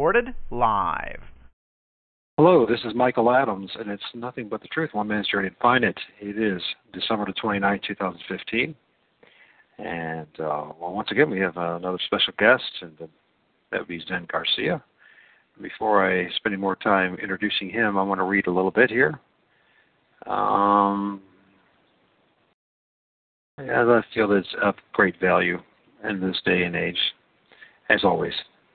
Recorded 0.00 0.34
live. 0.50 1.20
Hello, 2.38 2.64
this 2.64 2.80
is 2.86 2.94
Michael 2.94 3.30
Adams, 3.30 3.70
and 3.78 3.90
it's 3.90 4.02
nothing 4.14 4.48
but 4.48 4.62
the 4.62 4.68
truth. 4.68 4.88
One 4.94 5.08
man's 5.08 5.28
journey 5.28 5.50
to 5.50 5.56
find 5.60 5.84
it. 5.84 5.98
It 6.22 6.38
is 6.38 6.62
December 6.94 7.26
the 7.26 7.34
29th, 7.34 7.82
2015. 7.82 8.74
And, 9.76 10.26
uh, 10.38 10.72
well, 10.80 10.94
once 10.94 11.10
again, 11.10 11.28
we 11.28 11.38
have 11.40 11.54
uh, 11.58 11.76
another 11.76 11.98
special 12.06 12.32
guest, 12.38 12.64
and 12.80 12.92
uh, 12.98 13.06
that 13.70 13.80
would 13.80 13.88
be 13.88 14.02
Zen 14.08 14.26
Garcia. 14.32 14.82
Before 15.60 16.10
I 16.10 16.30
spend 16.36 16.54
any 16.54 16.56
more 16.62 16.76
time 16.76 17.18
introducing 17.20 17.68
him, 17.68 17.98
I 17.98 18.02
want 18.02 18.20
to 18.20 18.24
read 18.24 18.46
a 18.46 18.50
little 18.50 18.70
bit 18.70 18.88
here. 18.88 19.20
Um, 20.26 21.20
yeah, 23.62 23.82
I 23.82 24.00
feel 24.14 24.32
it's 24.32 24.48
of 24.62 24.76
great 24.94 25.20
value 25.20 25.58
in 26.08 26.22
this 26.22 26.40
day 26.46 26.62
and 26.62 26.74
age, 26.74 26.98
as 27.90 28.02
always. 28.02 28.32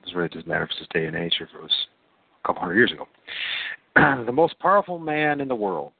It 0.07 0.15
really 0.15 0.29
doesn't 0.29 0.47
matter 0.47 0.63
if 0.63 0.71
it's 0.79 0.87
day 0.93 1.05
and 1.05 1.15
age 1.15 1.37
or 1.39 1.45
if 1.45 1.53
it 1.53 1.61
was 1.61 1.71
a 2.43 2.47
couple 2.47 2.61
hundred 2.61 2.75
years 2.75 2.91
ago. 2.91 3.07
the 4.25 4.31
most 4.31 4.57
powerful 4.59 4.99
man 4.99 5.41
in 5.41 5.47
the 5.47 5.55
world, 5.55 5.91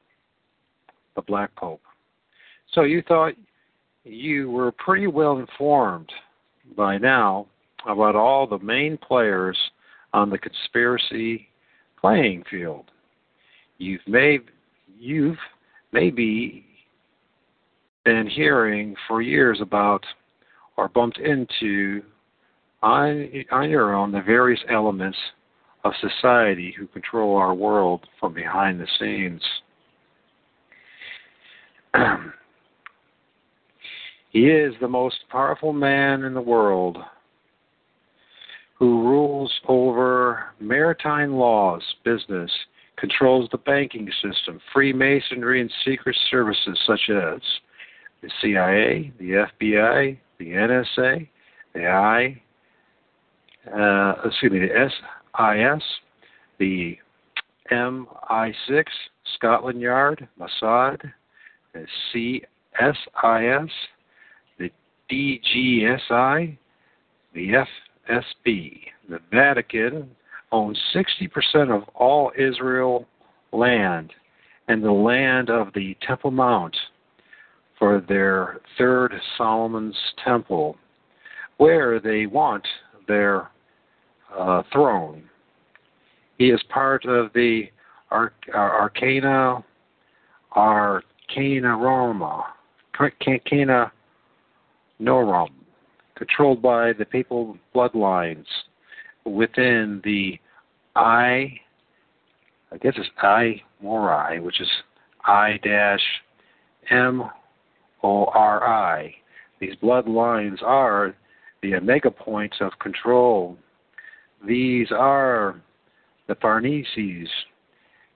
the 1.14 1.22
Black 1.22 1.54
Pope. 1.56 1.80
So 2.72 2.82
you 2.82 3.02
thought 3.02 3.34
you 4.04 4.50
were 4.50 4.72
pretty 4.72 5.06
well 5.06 5.38
informed 5.38 6.10
by 6.76 6.98
now 6.98 7.46
about 7.88 8.16
all 8.16 8.46
the 8.46 8.58
main 8.58 8.98
players 8.98 9.56
on 10.12 10.30
the 10.30 10.38
conspiracy 10.38 11.48
playing 12.00 12.44
field. 12.50 12.90
You've 13.78 14.00
you've 14.98 15.38
maybe 15.92 16.64
been 18.04 18.26
hearing 18.26 18.94
for 19.08 19.20
years 19.20 19.58
about 19.60 20.04
or 20.76 20.88
bumped 20.88 21.18
into 21.18 22.02
on 22.86 23.28
on 23.50 23.68
your 23.68 23.92
own 23.94 24.12
the 24.12 24.22
various 24.22 24.60
elements 24.70 25.18
of 25.84 25.92
society 26.00 26.72
who 26.78 26.86
control 26.86 27.36
our 27.36 27.52
world 27.54 28.06
from 28.20 28.32
behind 28.32 28.80
the 28.80 28.86
scenes. 28.98 29.42
he 34.30 34.46
is 34.46 34.72
the 34.80 34.88
most 34.88 35.16
powerful 35.30 35.72
man 35.72 36.22
in 36.22 36.32
the 36.34 36.40
world 36.40 36.98
who 38.78 39.02
rules 39.02 39.52
over 39.68 40.54
maritime 40.60 41.34
laws, 41.34 41.82
business, 42.04 42.50
controls 42.98 43.48
the 43.50 43.58
banking 43.58 44.08
system, 44.22 44.60
Freemasonry, 44.72 45.60
and 45.60 45.72
secret 45.84 46.16
services 46.30 46.78
such 46.86 47.10
as 47.10 47.40
the 48.22 48.30
CIA, 48.40 49.12
the 49.18 49.46
FBI, 49.60 50.18
the 50.38 50.44
NSA, 50.44 51.26
the 51.74 51.86
I, 51.86 52.40
uh, 53.74 54.14
excuse 54.24 54.52
me, 54.52 54.60
the 54.60 54.88
SIS, 54.88 55.82
the 56.58 56.96
MI6, 57.72 58.84
Scotland 59.36 59.80
Yard, 59.80 60.28
Mossad, 60.40 61.00
the 61.72 61.86
CSIS, 62.14 63.70
the 64.58 64.70
DGSI, 65.10 66.56
the 67.34 67.64
FSB. 68.08 68.80
The 69.08 69.20
Vatican 69.30 70.10
owns 70.52 70.78
60% 70.94 71.70
of 71.70 71.88
all 71.94 72.32
Israel 72.36 73.06
land 73.52 74.12
and 74.68 74.82
the 74.82 74.90
land 74.90 75.50
of 75.50 75.72
the 75.74 75.96
Temple 76.06 76.30
Mount 76.30 76.76
for 77.78 78.00
their 78.08 78.60
third 78.78 79.12
Solomon's 79.36 79.96
Temple, 80.24 80.76
where 81.58 82.00
they 82.00 82.26
want 82.26 82.66
their 83.06 83.50
uh, 84.36 84.62
throne. 84.72 85.24
He 86.38 86.50
is 86.50 86.62
part 86.68 87.04
of 87.04 87.32
the 87.34 87.64
Ar- 88.10 88.32
Arcana 88.54 89.64
Arcana 90.54 91.76
Roma, 91.76 92.46
Arcana 92.98 93.92
Norum, 95.00 95.50
controlled 96.16 96.62
by 96.62 96.92
the 96.94 97.04
papal 97.04 97.58
bloodlines 97.74 98.46
within 99.24 100.00
the 100.04 100.38
I, 100.94 101.58
I 102.72 102.78
guess 102.80 102.94
it's 102.96 103.08
I 103.18 103.62
Mori, 103.82 104.40
which 104.40 104.60
is 104.60 104.68
I 105.24 105.58
dash 105.62 106.00
M 106.90 107.24
O 108.02 108.24
R 108.26 108.66
I. 108.66 109.14
These 109.60 109.74
bloodlines 109.82 110.62
are 110.62 111.14
the 111.62 111.74
omega 111.74 112.10
points 112.10 112.56
of 112.60 112.78
control. 112.78 113.58
These 114.44 114.88
are 114.92 115.60
the 116.28 116.34
Farneses, 116.36 117.28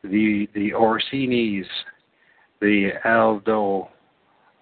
the 0.02 0.48
the 0.54 0.72
Orsinis, 0.72 1.66
the 2.60 2.90
Aldo 3.04 3.88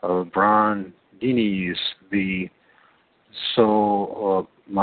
Brandinis, 0.03 1.77
the 2.11 2.49
So 3.55 4.49
uh, 4.75 4.81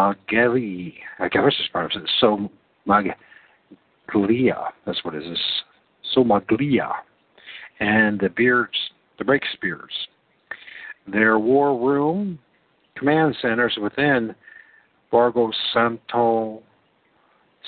I 1.20 1.30
guess 1.30 1.44
it's 1.48 1.70
pronounced 1.72 1.98
So 2.20 2.50
Maglia. 2.88 3.16
That's 4.86 5.04
what 5.04 5.16
it 5.16 5.24
is. 5.24 5.40
So 6.14 6.24
Maglia, 6.24 6.92
and 7.80 8.20
the 8.20 8.30
Beards, 8.30 8.78
the 9.18 9.26
Breakspears. 9.26 9.92
Their 11.08 11.38
war 11.40 11.78
room 11.78 12.40
command 12.96 13.36
centers 13.42 13.78
within 13.82 14.34
Borgo 15.16 15.50
Santo 15.74 16.62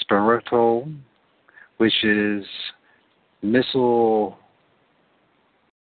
Spirito, 0.02 0.85
which 1.78 2.03
is 2.03 2.46
missile, 3.41 4.38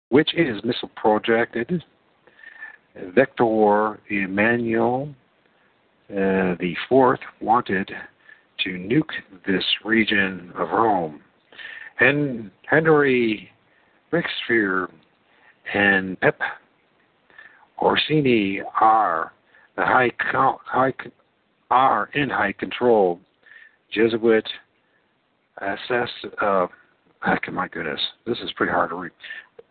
which 0.10 0.30
is 0.36 0.64
missile 0.64 0.92
projected. 0.96 1.84
Victor 3.16 4.00
Emmanuel 4.12 5.10
uh, 6.12 6.54
the 6.60 6.76
fourth 6.88 7.22
wanted 7.42 7.90
to 8.64 8.70
nuke 8.70 9.16
this 9.48 9.66
region 9.84 10.54
of 10.56 10.70
Rome. 10.70 11.20
And 12.00 12.52
Henry 12.70 13.50
Breakspear 14.14 14.92
and 15.74 16.20
Pep 16.20 16.40
Orsini 17.82 18.62
are 18.80 19.34
the 19.76 19.84
high, 19.84 20.12
high 20.22 20.94
are 21.72 22.10
in 22.14 22.30
high 22.30 22.54
control. 22.54 23.20
Jesuit 23.92 24.48
assess 25.58 26.10
uh, 26.42 26.68
my 27.52 27.68
goodness, 27.68 28.00
this 28.26 28.38
is 28.40 28.52
pretty 28.56 28.72
hard 28.72 28.92
to 28.92 28.96
read. 28.96 29.12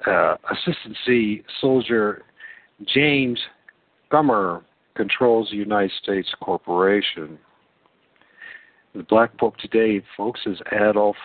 Uh, 0.07 0.37
Assistant 0.51 0.97
C 1.07 1.43
Soldier 1.61 2.23
James 2.87 3.39
Grummer 4.09 4.63
controls 4.97 5.51
the 5.51 5.57
United 5.57 5.93
States 6.03 6.29
corporation. 6.41 7.39
The 8.95 9.03
Black 9.05 9.37
Pope 9.39 9.57
today, 9.57 10.03
folks, 10.17 10.41
is 10.47 10.59
Adolf 10.73 11.17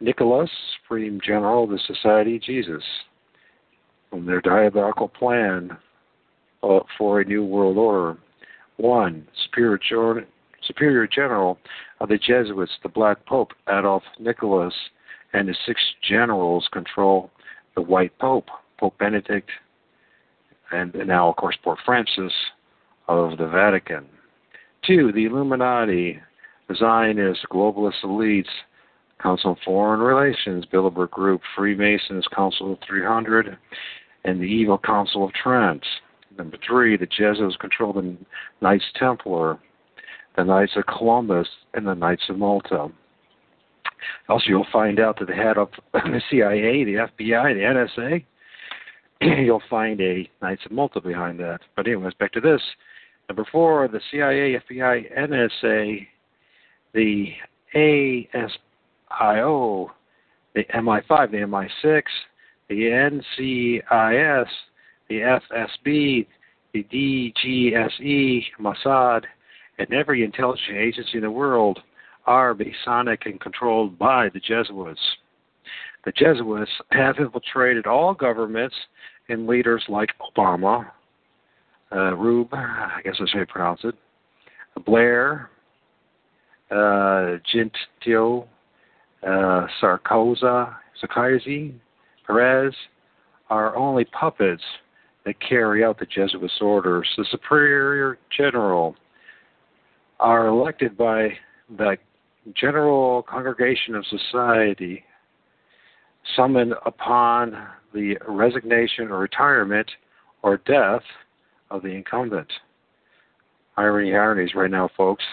Nicholas, 0.00 0.50
Supreme 0.82 1.20
General 1.24 1.64
of 1.64 1.70
the 1.70 1.80
Society 1.86 2.36
of 2.36 2.42
Jesus. 2.42 2.82
And 4.12 4.26
their 4.28 4.40
diabolical 4.40 5.08
plan 5.08 5.70
uh, 6.62 6.80
for 6.98 7.20
a 7.20 7.24
new 7.24 7.44
world 7.44 7.78
order. 7.78 8.18
One, 8.80 9.28
superior, 9.44 10.26
superior 10.66 11.06
general 11.06 11.58
of 12.00 12.08
the 12.08 12.16
Jesuits, 12.16 12.72
the 12.82 12.88
Black 12.88 13.26
Pope, 13.26 13.52
Adolf 13.68 14.02
Nicholas, 14.18 14.72
and 15.34 15.48
his 15.48 15.56
six 15.66 15.78
generals 16.08 16.66
control 16.72 17.30
the 17.74 17.82
White 17.82 18.18
Pope, 18.18 18.48
Pope 18.78 18.96
Benedict, 18.98 19.50
and 20.72 20.94
now, 21.06 21.28
of 21.28 21.36
course, 21.36 21.58
Pope 21.62 21.76
Francis 21.84 22.32
of 23.06 23.36
the 23.36 23.48
Vatican. 23.48 24.06
Two, 24.86 25.12
the 25.12 25.26
Illuminati, 25.26 26.18
the 26.66 26.74
Zionist, 26.74 27.40
globalist 27.52 28.02
elites, 28.02 28.48
Council 29.22 29.50
on 29.50 29.56
Foreign 29.62 30.00
Relations, 30.00 30.64
Bilderberg 30.72 31.10
Group, 31.10 31.42
Freemasons, 31.54 32.24
Council 32.34 32.72
of 32.72 32.78
300, 32.88 33.58
and 34.24 34.40
the 34.40 34.44
Evil 34.44 34.78
Council 34.78 35.22
of 35.22 35.34
Trent 35.34 35.84
Number 36.40 36.56
three, 36.66 36.96
the 36.96 37.04
Jesuits 37.04 37.58
controlled 37.60 37.96
the 37.96 38.16
Knights 38.62 38.86
Templar, 38.98 39.58
the 40.38 40.44
Knights 40.44 40.72
of 40.74 40.86
Columbus, 40.86 41.46
and 41.74 41.86
the 41.86 41.92
Knights 41.92 42.22
of 42.30 42.38
Malta. 42.38 42.88
Also, 44.30 44.46
you'll 44.48 44.66
find 44.72 44.98
out 44.98 45.18
that 45.18 45.28
the 45.28 45.34
head 45.34 45.58
of 45.58 45.68
the 45.92 46.22
CIA, 46.30 46.84
the 46.84 46.94
FBI, 46.94 47.52
the 47.52 47.60
NSA, 49.20 49.20
you'll 49.44 49.60
find 49.68 50.00
a 50.00 50.26
Knights 50.40 50.64
of 50.64 50.72
Malta 50.72 51.02
behind 51.02 51.38
that. 51.40 51.60
But 51.76 51.86
anyways, 51.86 52.14
back 52.14 52.32
to 52.32 52.40
this. 52.40 52.62
Number 53.28 53.44
four, 53.52 53.86
the 53.88 54.00
CIA, 54.10 54.58
FBI, 54.70 55.14
NSA, 55.18 56.06
the 56.94 57.34
ASIO, 57.74 59.90
the 60.54 60.64
MI5, 60.74 61.30
the 61.30 61.68
MI6, 61.84 62.02
the 62.70 63.20
NCIS, 63.92 64.48
the 65.10 65.38
FSB, 65.50 66.26
the 66.72 66.84
DGSE, 66.84 68.44
Mossad, 68.60 69.24
and 69.78 69.92
every 69.92 70.24
intelligence 70.24 70.68
agency 70.72 71.18
in 71.18 71.22
the 71.22 71.30
world 71.30 71.80
are 72.26 72.54
Masonic 72.54 73.26
and 73.26 73.40
controlled 73.40 73.98
by 73.98 74.28
the 74.28 74.38
Jesuits. 74.38 75.00
The 76.04 76.12
Jesuits 76.12 76.70
have 76.92 77.16
infiltrated 77.18 77.86
all 77.86 78.14
governments 78.14 78.74
and 79.28 79.46
leaders 79.48 79.82
like 79.88 80.10
Obama, 80.20 80.86
uh, 81.92 82.14
Rube, 82.14 82.54
I 82.54 83.00
guess 83.04 83.16
that's 83.18 83.32
how 83.32 83.40
you 83.40 83.46
pronounce 83.46 83.80
it, 83.82 83.96
Blair, 84.86 85.50
uh, 86.70 87.38
Gentile, 87.52 88.46
uh, 89.24 89.66
Sarkozy, 89.82 90.76
Sarkozy, 91.02 91.74
Peres 92.26 92.74
are 93.50 93.76
only 93.76 94.04
puppets 94.04 94.62
that 95.24 95.34
carry 95.40 95.84
out 95.84 95.98
the 95.98 96.06
Jesuits' 96.06 96.60
orders. 96.60 97.08
The 97.16 97.26
superior 97.30 98.18
general 98.36 98.96
are 100.18 100.46
elected 100.48 100.96
by 100.96 101.30
the 101.76 101.96
general 102.54 103.22
congregation 103.22 103.94
of 103.94 104.04
society, 104.06 105.04
summoned 106.36 106.74
upon 106.86 107.56
the 107.92 108.16
resignation 108.28 109.08
or 109.08 109.18
retirement 109.18 109.90
or 110.42 110.58
death 110.58 111.02
of 111.70 111.82
the 111.82 111.88
incumbent. 111.88 112.50
Irony, 113.76 114.14
ironies 114.14 114.54
right 114.54 114.70
now, 114.70 114.88
folks. 114.96 115.24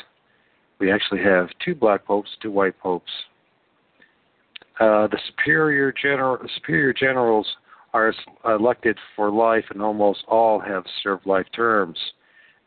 We 0.79 0.91
actually 0.91 1.23
have 1.23 1.49
two 1.63 1.75
black 1.75 2.05
popes, 2.05 2.29
two 2.41 2.51
white 2.51 2.77
popes. 2.79 3.11
Uh, 4.79 5.07
the 5.07 5.19
superior 5.27 5.91
general, 5.91 6.37
the 6.37 6.49
superior 6.55 6.93
generals 6.93 7.47
are 7.93 8.13
elected 8.45 8.97
for 9.15 9.31
life, 9.31 9.65
and 9.69 9.81
almost 9.81 10.23
all 10.27 10.59
have 10.59 10.83
served 11.03 11.25
life 11.25 11.47
terms. 11.55 11.97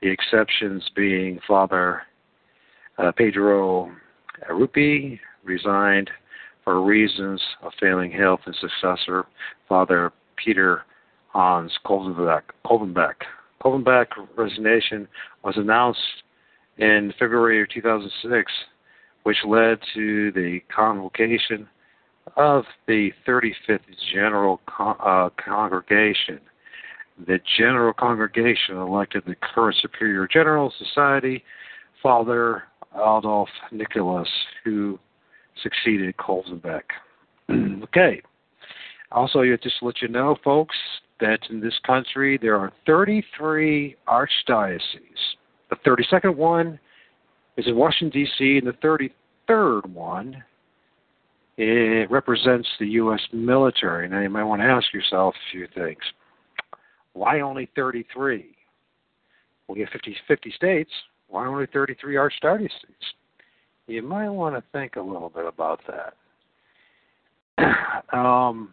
The 0.03 0.09
exceptions 0.09 0.89
being 0.97 1.39
Father 1.47 2.03
uh, 2.99 3.13
Pedro 3.13 3.91
Rupi 4.51 5.19
resigned 5.45 6.11
for 6.65 6.83
reasons 6.83 7.41
of 7.63 7.73
failing 7.81 8.11
health, 8.11 8.41
and 8.47 8.57
successor 8.57 9.27
Father 9.69 10.13
Peter 10.37 10.85
Hans. 11.29 11.73
Kolvenbach. 11.87 12.43
Kolvenbach 13.63 14.07
resignation 14.37 15.07
was 15.45 15.57
announced 15.57 16.01
in 16.79 17.13
February 17.19 17.63
of 17.63 17.69
2006, 17.69 18.53
which 19.25 19.37
led 19.47 19.79
to 19.95 20.33
the 20.33 20.61
convocation 20.75 21.69
of 22.37 22.65
the 22.87 23.11
35th 23.27 23.81
General 24.13 24.61
Con- 24.67 24.97
uh, 25.01 25.31
Congregation. 25.43 26.41
The 27.27 27.39
General 27.59 27.93
Congregation 27.93 28.77
elected 28.77 29.25
the 29.27 29.35
current 29.37 29.77
Superior 29.83 30.27
General 30.27 30.73
Society, 30.79 31.45
Father 32.03 32.65
Adolf 32.95 33.49
Nicholas, 33.73 34.29
who 34.65 34.99
succeeded 35.63 36.17
Kolvenbach. 36.17 36.83
okay. 37.85 38.23
Also, 39.13 39.43
just 39.63 39.79
to 39.81 39.87
let 39.87 40.01
you 40.01 40.09
know, 40.09 40.37
folks, 40.43 40.77
that 41.21 41.41
in 41.51 41.61
this 41.61 41.79
country 41.87 42.39
there 42.41 42.57
are 42.57 42.73
33 42.87 43.97
archdioceses. 44.09 44.81
The 45.69 45.77
32nd 45.87 46.37
one 46.37 46.79
is 47.57 47.67
in 47.67 47.77
Washington, 47.77 48.23
D.C., 48.23 48.59
and 48.59 48.67
the 48.67 49.11
33rd 49.49 49.87
one 49.87 50.43
it 51.63 52.11
represents 52.11 52.67
the 52.79 52.87
U.S. 52.87 53.21
military. 53.33 54.09
Now, 54.09 54.21
you 54.21 54.31
might 54.31 54.45
want 54.45 54.63
to 54.63 54.67
ask 54.67 54.95
yourself 54.95 55.35
a 55.35 55.53
few 55.53 55.69
things. 55.75 56.01
Why 57.13 57.41
only 57.41 57.69
33? 57.77 58.57
We 59.69 59.81
have 59.81 59.91
50, 59.91 60.17
50 60.27 60.53
states. 60.53 60.91
Why 61.29 61.47
only 61.47 61.67
33 61.67 62.17
are 62.17 62.31
starting 62.35 62.69
states? 62.79 63.05
You 63.87 64.03
might 64.03 64.31
want 64.31 64.55
to 64.57 64.63
think 64.73 64.97
a 64.97 65.03
little 65.03 65.29
bit 65.29 65.45
about 65.45 65.81
that. 67.59 67.77
um, 68.17 68.73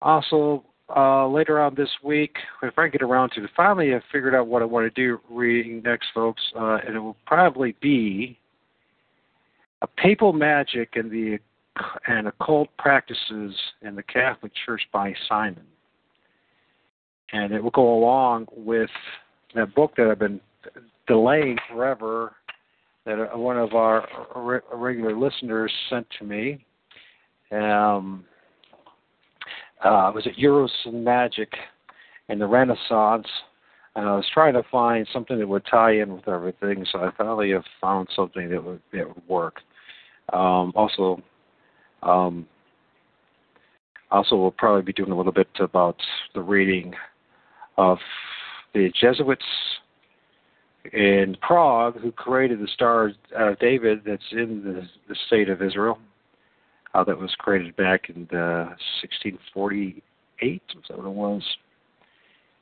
also, 0.00 0.62
uh, 0.94 1.26
later 1.26 1.60
on 1.60 1.74
this 1.74 1.90
week, 2.04 2.36
if 2.62 2.78
I 2.78 2.86
get 2.86 3.02
around 3.02 3.30
to 3.30 3.42
it, 3.42 3.50
finally 3.56 3.92
I've 3.92 4.02
figured 4.12 4.36
out 4.36 4.46
what 4.46 4.62
I 4.62 4.66
want 4.66 4.94
to 4.94 5.02
do 5.02 5.18
reading 5.28 5.82
next, 5.82 6.06
folks, 6.14 6.42
uh, 6.56 6.78
and 6.86 6.94
it 6.94 7.00
will 7.00 7.16
probably 7.26 7.74
be 7.80 8.38
a 9.82 9.86
papal 9.86 10.32
magic 10.32 10.96
and 10.96 11.10
the 11.10 11.38
and 12.06 12.26
occult 12.26 12.68
practices 12.78 13.54
in 13.82 13.94
the 13.94 14.02
Catholic 14.02 14.52
Church 14.64 14.82
by 14.92 15.14
Simon. 15.28 15.66
And 17.32 17.52
it 17.52 17.62
will 17.62 17.70
go 17.70 17.94
along 17.94 18.46
with 18.56 18.90
that 19.54 19.74
book 19.74 19.92
that 19.96 20.08
I've 20.08 20.18
been 20.18 20.40
delaying 21.06 21.58
forever 21.70 22.32
that 23.04 23.38
one 23.38 23.56
of 23.58 23.74
our 23.74 24.62
regular 24.72 25.16
listeners 25.16 25.72
sent 25.90 26.06
to 26.18 26.24
me. 26.24 26.64
Um, 27.52 28.24
uh, 29.84 30.10
was 30.14 30.26
it 30.26 30.34
Eros 30.38 30.72
and 30.86 31.04
Magic 31.04 31.52
and 32.28 32.40
the 32.40 32.46
Renaissance? 32.46 33.26
And 33.96 34.06
I 34.06 34.14
was 34.14 34.26
trying 34.32 34.52
to 34.52 34.62
find 34.70 35.08
something 35.10 35.38
that 35.38 35.48
would 35.48 35.64
tie 35.64 35.92
in 35.92 36.14
with 36.14 36.28
everything, 36.28 36.84
so 36.92 36.98
I 37.00 37.10
finally 37.16 37.50
have 37.52 37.64
found 37.80 38.08
something 38.14 38.50
that 38.50 38.62
would 38.62 38.82
that 38.92 39.08
would 39.08 39.26
work. 39.26 39.62
Um, 40.34 40.72
also, 40.76 41.22
um, 42.02 42.46
also 44.10 44.36
we'll 44.36 44.50
probably 44.50 44.82
be 44.82 44.92
doing 44.92 45.12
a 45.12 45.16
little 45.16 45.32
bit 45.32 45.48
about 45.60 45.96
the 46.34 46.42
reading 46.42 46.94
of 47.78 47.96
the 48.74 48.92
Jesuits 49.00 49.42
in 50.92 51.34
Prague 51.40 51.98
who 51.98 52.12
created 52.12 52.60
the 52.60 52.68
Star 52.74 53.12
of 53.34 53.58
David 53.60 54.02
that's 54.04 54.22
in 54.32 54.62
the, 54.62 54.86
the 55.08 55.16
state 55.26 55.48
of 55.48 55.62
Israel. 55.62 55.98
Uh, 56.94 57.02
that 57.04 57.18
was 57.18 57.34
created 57.38 57.74
back 57.76 58.08
in 58.08 58.26
the 58.30 58.68
1648. 59.02 60.62
Was 60.74 60.84
that 60.88 60.98
what 60.98 61.06
it 61.06 61.10
was? 61.10 61.42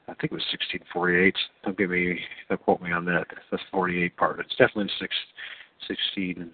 I 0.06 0.12
think 0.14 0.32
it 0.32 0.32
was 0.32 0.44
1648. 0.52 1.34
Don't 1.64 1.78
give 1.78 1.90
me, 1.90 2.20
don't 2.48 2.62
quote 2.62 2.82
me 2.82 2.92
on 2.92 3.04
that. 3.06 3.26
That's 3.50 3.62
48 3.72 4.16
part. 4.16 4.40
It's 4.40 4.50
definitely 4.50 4.90
six, 5.00 5.14
16 5.88 6.50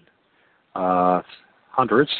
uh, 0.75 1.21
hundreds, 1.69 2.11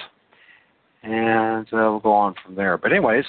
and 1.03 1.65
uh, 1.67 1.77
we'll 1.77 2.00
go 2.00 2.11
on 2.11 2.35
from 2.43 2.55
there. 2.55 2.77
But 2.77 2.91
anyways, 2.91 3.23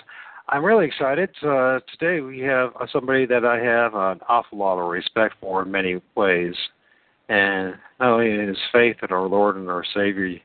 I'm 0.49 0.65
really 0.65 0.87
excited. 0.87 1.31
Uh, 1.43 1.79
today 1.97 2.21
we 2.21 2.41
have 2.41 2.73
somebody 2.93 3.25
that 3.27 3.45
I 3.45 3.59
have 3.59 3.95
an 3.95 4.21
awful 4.29 4.59
lot 4.59 4.79
of 4.79 4.91
respect 4.91 5.37
for 5.41 5.63
in 5.63 5.71
many 5.71 6.03
ways, 6.17 6.55
and 7.29 7.75
not 8.01 8.15
only 8.15 8.33
in 8.33 8.49
his 8.49 8.59
faith 8.73 8.97
in 9.03 9.13
our 9.13 9.29
Lord 9.29 9.57
and 9.57 9.69
our 9.69 9.85
Savior, 9.95 10.37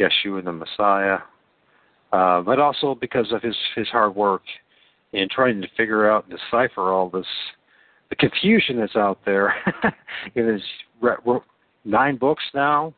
Yeshua 0.00 0.44
the 0.44 0.52
Messiah, 0.52 1.18
uh, 2.12 2.40
but 2.42 2.58
also 2.58 2.94
because 2.94 3.32
of 3.32 3.42
his 3.42 3.56
his 3.76 3.88
hard 3.88 4.14
work 4.14 4.42
in 5.12 5.28
trying 5.28 5.60
to 5.62 5.68
figure 5.76 6.10
out 6.10 6.26
and 6.28 6.38
decipher 6.38 6.92
all 6.92 7.08
this 7.08 7.26
the 8.10 8.16
confusion 8.16 8.78
that's 8.78 8.96
out 8.96 9.18
there. 9.24 9.54
in 10.34 10.46
his 10.46 10.62
nine 11.84 12.16
books 12.16 12.44
now, 12.54 12.94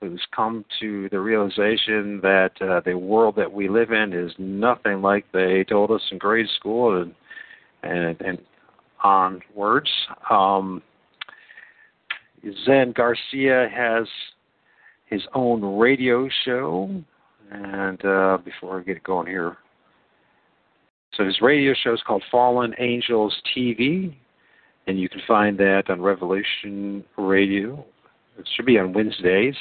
who's 0.00 0.22
come 0.34 0.64
to 0.80 1.08
the 1.10 1.20
realization 1.20 2.20
that 2.22 2.50
uh, 2.60 2.80
the 2.84 2.96
world 2.96 3.34
that 3.36 3.52
we 3.52 3.68
live 3.68 3.90
in 3.92 4.12
is 4.12 4.32
nothing 4.38 5.02
like 5.02 5.26
they 5.32 5.64
told 5.64 5.90
us 5.90 6.02
in 6.10 6.18
grade 6.18 6.48
school 6.58 7.02
and 7.02 7.14
and, 7.82 8.20
and 8.20 8.38
onwards. 9.04 9.90
Um, 10.30 10.82
Zen 12.64 12.92
Garcia 12.92 13.68
has 13.74 14.06
his 15.06 15.22
own 15.34 15.78
radio 15.78 16.28
show, 16.44 16.90
and 17.50 18.04
uh, 18.04 18.38
before 18.44 18.80
I 18.80 18.82
get 18.82 19.02
going 19.04 19.26
here, 19.26 19.56
so 21.18 21.24
his 21.24 21.40
radio 21.42 21.74
show 21.74 21.92
is 21.92 22.00
called 22.06 22.22
Fallen 22.30 22.74
Angels 22.78 23.34
TV, 23.54 24.14
and 24.86 25.00
you 25.00 25.08
can 25.08 25.20
find 25.26 25.58
that 25.58 25.90
on 25.90 26.00
Revolution 26.00 27.04
Radio. 27.16 27.84
It 28.38 28.48
should 28.54 28.66
be 28.66 28.78
on 28.78 28.92
Wednesdays 28.92 29.56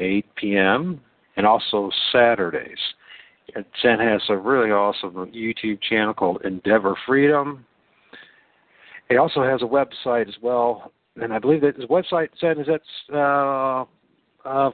8 0.00 0.26
p.m., 0.34 1.00
and 1.36 1.46
also 1.46 1.90
Saturdays. 2.12 2.78
Zen 3.82 4.00
has 4.00 4.20
a 4.28 4.36
really 4.36 4.70
awesome 4.70 5.14
YouTube 5.32 5.80
channel 5.80 6.12
called 6.12 6.42
Endeavor 6.44 6.96
Freedom, 7.06 7.64
He 9.08 9.16
also 9.16 9.44
has 9.44 9.62
a 9.62 9.64
website 9.64 10.28
as 10.28 10.34
well, 10.42 10.92
and 11.16 11.32
I 11.32 11.38
believe 11.38 11.60
that 11.60 11.76
his 11.76 11.84
website 11.84 12.30
said 12.40 12.58
is 12.58 12.66
that 12.66 13.16
uh, 13.16 13.84
uh, 14.44 14.70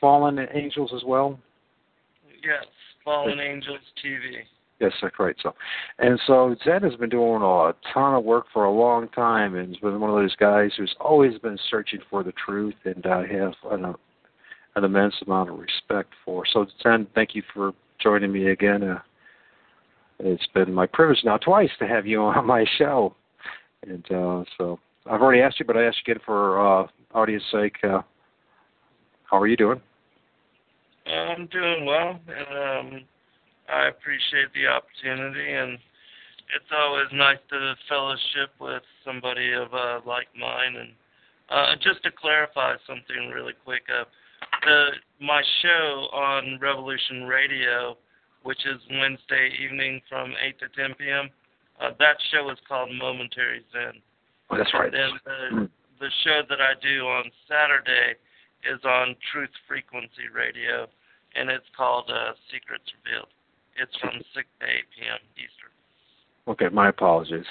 Fallen 0.00 0.38
Angels 0.54 0.92
as 0.96 1.02
well. 1.04 1.38
Yes, 2.42 2.64
Fallen 3.04 3.38
Angels 3.38 3.80
TV. 4.02 4.44
Yes, 4.78 4.92
that's 5.00 5.18
right. 5.18 5.34
So, 5.42 5.54
and 5.98 6.20
so 6.26 6.54
Zen 6.64 6.82
has 6.82 6.94
been 6.96 7.08
doing 7.08 7.40
a 7.42 7.72
ton 7.94 8.14
of 8.14 8.24
work 8.24 8.44
for 8.52 8.64
a 8.64 8.70
long 8.70 9.08
time, 9.08 9.54
and 9.54 9.68
has 9.68 9.78
been 9.78 10.00
one 10.00 10.10
of 10.10 10.16
those 10.16 10.36
guys 10.36 10.72
who's 10.76 10.94
always 11.00 11.38
been 11.38 11.58
searching 11.70 12.00
for 12.10 12.22
the 12.22 12.32
truth, 12.32 12.74
and 12.84 13.06
I 13.06 13.26
have 13.26 13.54
an, 13.70 13.94
an 14.74 14.84
immense 14.84 15.14
amount 15.26 15.48
of 15.48 15.58
respect 15.58 16.12
for. 16.24 16.44
So, 16.52 16.66
Zen, 16.82 17.06
thank 17.14 17.34
you 17.34 17.42
for 17.54 17.72
joining 18.02 18.32
me 18.32 18.50
again. 18.50 18.82
Uh, 18.82 18.98
it's 20.18 20.46
been 20.54 20.72
my 20.72 20.86
privilege 20.86 21.20
now 21.24 21.38
twice 21.38 21.70
to 21.78 21.86
have 21.86 22.06
you 22.06 22.20
on 22.20 22.46
my 22.46 22.66
show, 22.76 23.14
and 23.86 24.04
uh, 24.12 24.44
so 24.58 24.78
I've 25.06 25.22
already 25.22 25.40
asked 25.40 25.58
you, 25.58 25.64
but 25.64 25.78
I 25.78 25.84
asked 25.84 25.98
you 26.06 26.12
again 26.12 26.22
for 26.26 26.60
uh, 26.60 26.86
audience 27.14 27.44
sake. 27.50 27.76
Uh, 27.82 28.02
how 29.30 29.40
are 29.40 29.46
you 29.46 29.56
doing? 29.56 29.80
I'm 31.06 31.46
doing 31.46 31.86
well, 31.86 32.20
and 32.28 32.94
um, 32.94 33.04
I 33.68 33.88
appreciate 33.88 34.52
the 34.54 34.66
opportunity, 34.66 35.52
and 35.52 35.78
it's 36.54 36.70
always 36.70 37.06
nice 37.12 37.38
to 37.50 37.74
fellowship 37.88 38.54
with 38.60 38.82
somebody 39.04 39.52
of 39.52 39.72
uh, 39.74 40.00
like 40.06 40.28
mind. 40.38 40.76
And 40.76 40.90
uh, 41.50 41.74
just 41.82 42.02
to 42.04 42.10
clarify 42.10 42.76
something 42.86 43.30
really 43.34 43.54
quick, 43.64 43.82
uh, 43.90 44.04
the 44.62 44.86
my 45.20 45.42
show 45.62 46.08
on 46.12 46.58
Revolution 46.60 47.24
Radio, 47.24 47.96
which 48.42 48.64
is 48.66 48.80
Wednesday 48.90 49.50
evening 49.62 50.00
from 50.08 50.34
8 50.40 50.58
to 50.60 50.68
10 50.76 50.94
p.m., 50.98 51.30
uh, 51.80 51.90
that 51.98 52.16
show 52.32 52.50
is 52.50 52.58
called 52.68 52.90
Momentary 52.94 53.62
Zen. 53.72 54.00
Oh, 54.50 54.56
that's 54.56 54.72
right. 54.72 54.92
And 54.94 54.94
then 54.94 55.10
the, 55.24 56.06
the 56.06 56.10
show 56.24 56.42
that 56.48 56.60
I 56.60 56.72
do 56.80 57.06
on 57.06 57.24
Saturday 57.48 58.14
is 58.64 58.80
on 58.84 59.16
Truth 59.32 59.50
Frequency 59.68 60.30
Radio, 60.32 60.86
and 61.34 61.50
it's 61.50 61.66
called 61.76 62.10
uh, 62.10 62.32
Secrets 62.50 62.84
Revealed. 63.04 63.28
It's 63.80 63.94
from 64.00 64.12
6 64.12 64.24
to 64.34 64.66
8 64.66 64.70
p.m. 64.96 65.18
Eastern. 65.36 65.72
Okay, 66.48 66.68
my 66.74 66.88
apologies. 66.88 67.44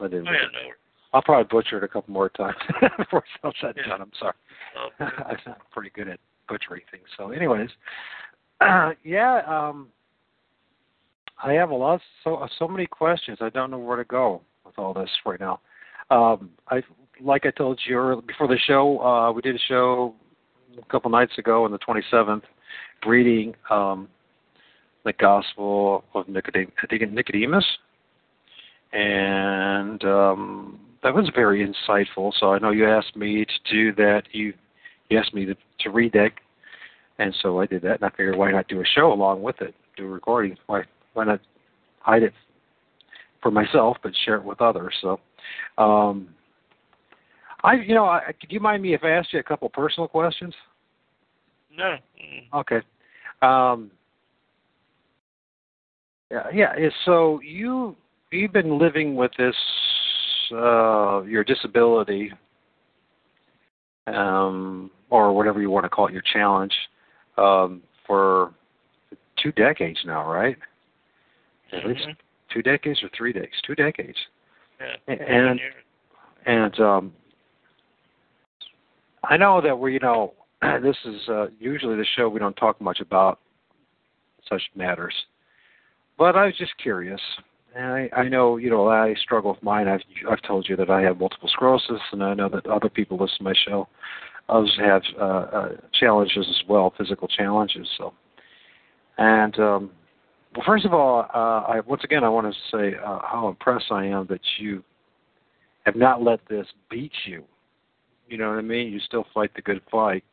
I 0.00 0.04
didn't. 0.08 0.28
Oh, 0.28 0.32
yeah, 0.32 0.48
no 0.52 0.72
I'll 1.14 1.22
probably 1.22 1.48
butcher 1.50 1.78
it 1.78 1.84
a 1.84 1.88
couple 1.88 2.12
more 2.12 2.28
times 2.28 2.56
before 2.98 3.24
it's 3.44 3.58
said 3.60 3.74
Yeah. 3.76 3.88
done. 3.88 4.02
I'm 4.02 4.12
sorry. 4.18 4.34
Oh, 4.76 4.88
I'm 5.46 5.54
pretty 5.72 5.90
good 5.94 6.08
at 6.08 6.20
butchering 6.48 6.82
things. 6.90 7.04
So, 7.16 7.30
anyways, 7.30 7.70
uh, 8.60 8.90
yeah, 9.04 9.40
um, 9.46 9.88
I 11.42 11.52
have 11.52 11.70
a 11.70 11.74
lot, 11.74 12.00
so 12.24 12.46
so 12.58 12.68
many 12.68 12.86
questions. 12.86 13.38
I 13.40 13.48
don't 13.50 13.70
know 13.70 13.78
where 13.78 13.96
to 13.96 14.04
go 14.04 14.42
with 14.66 14.78
all 14.78 14.92
this 14.92 15.10
right 15.24 15.40
now. 15.40 15.60
Um, 16.10 16.50
I 16.68 16.82
like 17.20 17.46
I 17.46 17.50
told 17.50 17.80
you 17.86 17.96
earlier, 17.96 18.22
before 18.22 18.48
the 18.48 18.58
show, 18.66 18.98
uh, 19.00 19.32
we 19.32 19.42
did 19.42 19.54
a 19.54 19.60
show 19.68 20.14
a 20.80 20.84
couple 20.90 21.10
nights 21.10 21.36
ago 21.38 21.64
on 21.64 21.72
the 21.72 21.78
27th, 21.78 22.42
reading 23.06 23.54
um, 23.70 24.08
the 25.04 25.12
Gospel 25.14 26.04
of 26.14 26.26
Nicodemus, 26.28 27.64
and 28.92 30.04
um, 30.04 30.80
that 31.02 31.14
was 31.14 31.30
very 31.34 31.66
insightful. 31.66 32.32
So 32.38 32.52
I 32.52 32.58
know 32.58 32.70
you 32.70 32.88
asked 32.88 33.16
me 33.16 33.44
to 33.44 33.72
do 33.72 33.94
that. 33.96 34.22
You, 34.32 34.52
you 35.08 35.18
asked 35.18 35.34
me 35.34 35.44
to, 35.46 35.54
to 35.80 35.90
read 35.90 36.12
that, 36.12 36.30
and 37.18 37.34
so 37.42 37.60
I 37.60 37.66
did 37.66 37.82
that. 37.82 38.00
And 38.00 38.04
I 38.04 38.10
figured, 38.10 38.36
why 38.36 38.50
not 38.52 38.68
do 38.68 38.80
a 38.80 38.84
show 38.84 39.12
along 39.12 39.42
with 39.42 39.60
it, 39.60 39.74
do 39.96 40.06
a 40.06 40.08
recording? 40.08 40.56
Why, 40.66 40.82
why 41.14 41.24
not 41.24 41.40
hide 42.00 42.22
it 42.22 42.32
for 43.42 43.50
myself, 43.50 43.96
but 44.02 44.12
share 44.24 44.36
it 44.36 44.44
with 44.44 44.60
others? 44.60 44.94
So, 45.00 45.20
um, 45.76 46.28
I, 47.62 47.74
you 47.74 47.94
know, 47.94 48.04
I, 48.04 48.32
could 48.40 48.52
you 48.52 48.60
mind 48.60 48.82
me 48.82 48.94
if 48.94 49.02
I 49.02 49.10
asked 49.10 49.32
you 49.32 49.40
a 49.40 49.44
couple 49.44 49.68
personal 49.68 50.08
questions? 50.08 50.54
no. 51.78 51.96
Okay. 52.54 52.80
Um, 53.42 53.90
yeah, 56.30 56.46
yeah. 56.52 56.88
So 57.04 57.40
you 57.40 57.96
you've 58.30 58.52
been 58.52 58.78
living 58.78 59.16
with 59.16 59.30
this 59.38 59.56
uh, 60.52 61.22
your 61.22 61.44
disability, 61.44 62.32
um, 64.06 64.90
or 65.10 65.32
whatever 65.32 65.60
you 65.60 65.70
want 65.70 65.84
to 65.84 65.90
call 65.90 66.06
it, 66.06 66.12
your 66.12 66.22
challenge, 66.32 66.72
um, 67.36 67.82
for 68.06 68.52
two 69.36 69.52
decades 69.52 69.98
now, 70.04 70.30
right? 70.30 70.56
At 71.72 71.86
least 71.86 72.06
Mhm. 72.06 72.16
two 72.48 72.62
decades 72.62 73.02
or 73.02 73.08
three 73.10 73.32
decades? 73.32 73.60
Two 73.62 73.74
decades. 73.74 74.18
Yeah. 74.80 74.96
And 75.08 75.60
and 76.46 76.80
um, 76.80 77.12
I 79.24 79.36
know 79.36 79.60
that 79.60 79.78
we, 79.78 79.92
you 79.92 79.98
know, 79.98 80.34
this 80.82 80.96
is 81.04 81.28
uh, 81.28 81.48
usually 81.58 81.96
the 81.96 82.04
show 82.16 82.28
we 82.28 82.38
don't 82.38 82.56
talk 82.56 82.80
much 82.80 83.00
about 83.00 83.40
such 84.48 84.62
matters, 84.74 85.14
but 86.18 86.36
I 86.36 86.46
was 86.46 86.56
just 86.56 86.76
curious. 86.78 87.20
And 87.74 87.86
I, 87.86 88.10
I 88.16 88.28
know, 88.28 88.56
you 88.56 88.70
know, 88.70 88.88
I 88.88 89.14
struggle 89.22 89.52
with 89.52 89.62
mine. 89.62 89.86
I've 89.88 90.00
I've 90.28 90.42
told 90.42 90.68
you 90.68 90.76
that 90.76 90.90
I 90.90 91.00
have 91.02 91.20
multiple 91.20 91.48
sclerosis, 91.48 92.00
and 92.12 92.24
I 92.24 92.34
know 92.34 92.48
that 92.48 92.66
other 92.66 92.88
people 92.88 93.16
listen 93.16 93.38
to 93.38 93.44
my 93.44 93.54
show. 93.66 93.88
Others 94.48 94.78
have 94.80 95.02
uh, 95.20 95.24
uh, 95.24 95.68
challenges 95.92 96.46
as 96.48 96.68
well, 96.68 96.92
physical 96.96 97.28
challenges. 97.28 97.86
So, 97.96 98.14
and 99.18 99.58
um, 99.58 99.90
well, 100.56 100.64
first 100.66 100.86
of 100.86 100.94
all, 100.94 101.26
uh, 101.34 101.70
I 101.70 101.80
once 101.86 102.02
again 102.04 102.24
I 102.24 102.28
want 102.30 102.52
to 102.52 102.76
say 102.76 102.96
uh, 102.96 103.20
how 103.22 103.48
impressed 103.48 103.92
I 103.92 104.06
am 104.06 104.26
that 104.28 104.40
you 104.58 104.82
have 105.84 105.94
not 105.94 106.22
let 106.22 106.40
this 106.48 106.66
beat 106.90 107.12
you. 107.26 107.44
You 108.28 108.38
know 108.38 108.48
what 108.48 108.58
I 108.58 108.62
mean? 108.62 108.92
You 108.92 109.00
still 109.00 109.26
fight 109.32 109.50
the 109.54 109.62
good 109.62 109.80
fight. 109.90 110.24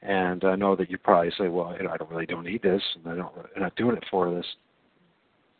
And 0.00 0.44
I 0.44 0.56
know 0.56 0.74
that 0.74 0.90
you 0.90 0.98
probably 0.98 1.30
say, 1.38 1.46
"Well, 1.48 1.76
you 1.76 1.84
know, 1.84 1.90
I 1.90 1.96
don't 1.96 2.10
really 2.10 2.26
don't 2.26 2.44
need 2.44 2.62
this, 2.62 2.82
and 2.96 3.12
I 3.12 3.16
don't, 3.16 3.32
I'm 3.54 3.62
not 3.62 3.76
doing 3.76 3.96
it 3.96 4.04
for 4.10 4.34
this, 4.34 4.46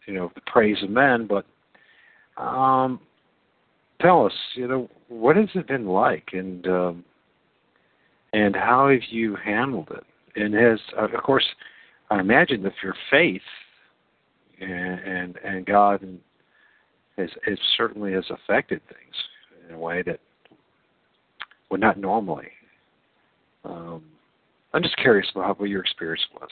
you 0.06 0.14
know, 0.14 0.30
the 0.34 0.40
praise 0.46 0.82
of 0.82 0.90
men." 0.90 1.26
But 1.26 1.44
um, 2.42 3.00
tell 4.00 4.26
us, 4.26 4.32
you 4.54 4.68
know, 4.68 4.90
what 5.08 5.36
has 5.36 5.48
it 5.54 5.68
been 5.68 5.86
like, 5.86 6.30
and 6.32 6.66
um, 6.66 7.04
and 8.32 8.54
how 8.54 8.88
have 8.88 9.02
you 9.10 9.36
handled 9.36 9.88
it? 9.90 10.04
And 10.34 10.54
has, 10.54 10.80
uh, 10.98 11.04
of 11.04 11.22
course, 11.22 11.44
I 12.10 12.20
imagine 12.20 12.62
that 12.62 12.72
your 12.82 12.94
faith 13.10 13.42
and 14.60 15.00
and, 15.00 15.36
and 15.44 15.66
God 15.66 16.06
has, 17.16 17.30
has 17.46 17.58
certainly 17.76 18.12
has 18.12 18.24
affected 18.30 18.80
things 18.88 19.14
in 19.68 19.74
a 19.74 19.78
way 19.78 20.02
that 20.02 20.20
would 21.70 21.80
not 21.80 21.98
normally. 21.98 22.48
Um, 23.64 24.02
I'm 24.74 24.82
just 24.82 24.96
curious 24.96 25.28
about 25.34 25.60
what 25.60 25.68
your 25.68 25.82
experience 25.82 26.22
was. 26.40 26.50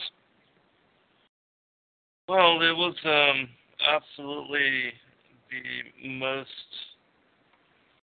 Well, 2.27 2.61
it 2.61 2.75
was 2.75 2.95
um, 3.05 3.49
absolutely 3.81 4.93
the 5.49 6.07
most 6.07 6.69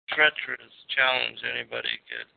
treacherous 0.10 0.76
challenge 0.92 1.40
anybody 1.48 1.96
could 2.10 2.28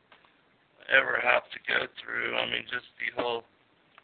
ever 0.93 1.19
have 1.23 1.43
to 1.51 1.59
go 1.67 1.87
through. 1.99 2.37
I 2.37 2.47
mean, 2.47 2.65
just 2.71 2.87
the 3.01 3.11
whole 3.17 3.43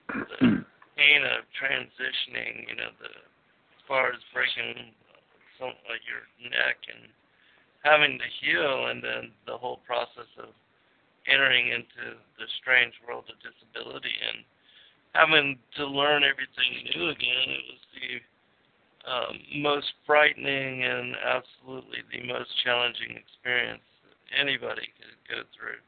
the 0.09 0.65
pain 0.99 1.23
of 1.23 1.47
transitioning, 1.55 2.67
you 2.67 2.77
know, 2.77 2.91
the 2.99 3.11
as 3.11 3.83
far 3.87 4.11
as 4.11 4.21
breaking 4.35 4.95
some 5.59 5.75
like 5.87 6.03
your 6.07 6.27
neck 6.51 6.79
and 6.91 7.11
having 7.85 8.19
to 8.19 8.29
heal, 8.43 8.91
and 8.91 9.03
then 9.03 9.31
the 9.47 9.57
whole 9.57 9.81
process 9.87 10.31
of 10.39 10.51
entering 11.29 11.69
into 11.69 12.19
the 12.39 12.49
strange 12.61 12.95
world 13.07 13.29
of 13.29 13.37
disability 13.45 14.15
and 14.33 14.43
having 15.13 15.59
to 15.77 15.87
learn 15.87 16.23
everything 16.23 16.87
new 16.95 17.09
again. 17.09 17.47
It 17.49 17.65
was 17.67 17.83
the 17.95 18.11
um, 19.11 19.63
most 19.63 19.93
frightening 20.07 20.85
and 20.85 21.15
absolutely 21.25 21.99
the 22.13 22.27
most 22.27 22.51
challenging 22.63 23.17
experience 23.17 23.83
that 24.05 24.39
anybody 24.39 24.89
could 24.99 25.19
go 25.29 25.43
through, 25.57 25.81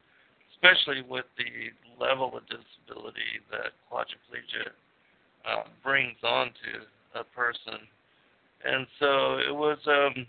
especially 0.53 1.03
with 1.07 1.25
the 1.37 1.71
level 2.03 2.35
of 2.35 2.43
disability 2.47 3.39
that 3.51 3.71
quadriplegia 3.91 4.73
uh, 5.45 5.63
brings 5.83 6.17
onto 6.23 6.83
a 7.15 7.23
person. 7.23 7.79
And 8.65 8.87
so 8.99 9.37
it 9.37 9.53
was 9.53 9.77
um, 9.87 10.25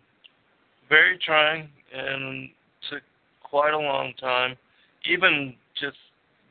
very 0.88 1.18
trying 1.18 1.68
and 1.94 2.50
took 2.90 3.02
quite 3.42 3.72
a 3.72 3.78
long 3.78 4.12
time, 4.20 4.56
even 5.04 5.54
just 5.80 5.96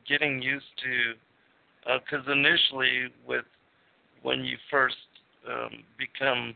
getting 0.08 0.42
used 0.42 0.64
to 0.82 1.14
because 1.84 2.26
initially 2.30 3.06
with 3.26 3.44
when 4.22 4.44
you 4.44 4.56
first 4.70 4.96
um, 5.48 5.82
become 5.98 6.54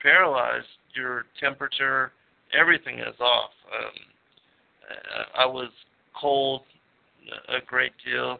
paralyzed 0.00 0.66
your 0.94 1.24
temperature 1.40 2.12
everything 2.58 2.98
is 2.98 3.18
off 3.20 3.50
um, 3.78 3.94
I 5.36 5.46
was 5.46 5.70
cold 6.18 6.62
a 7.48 7.64
great 7.66 7.92
deal 8.04 8.38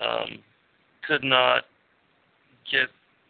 um, 0.00 0.38
could 1.06 1.24
not 1.24 1.64
get 2.70 2.88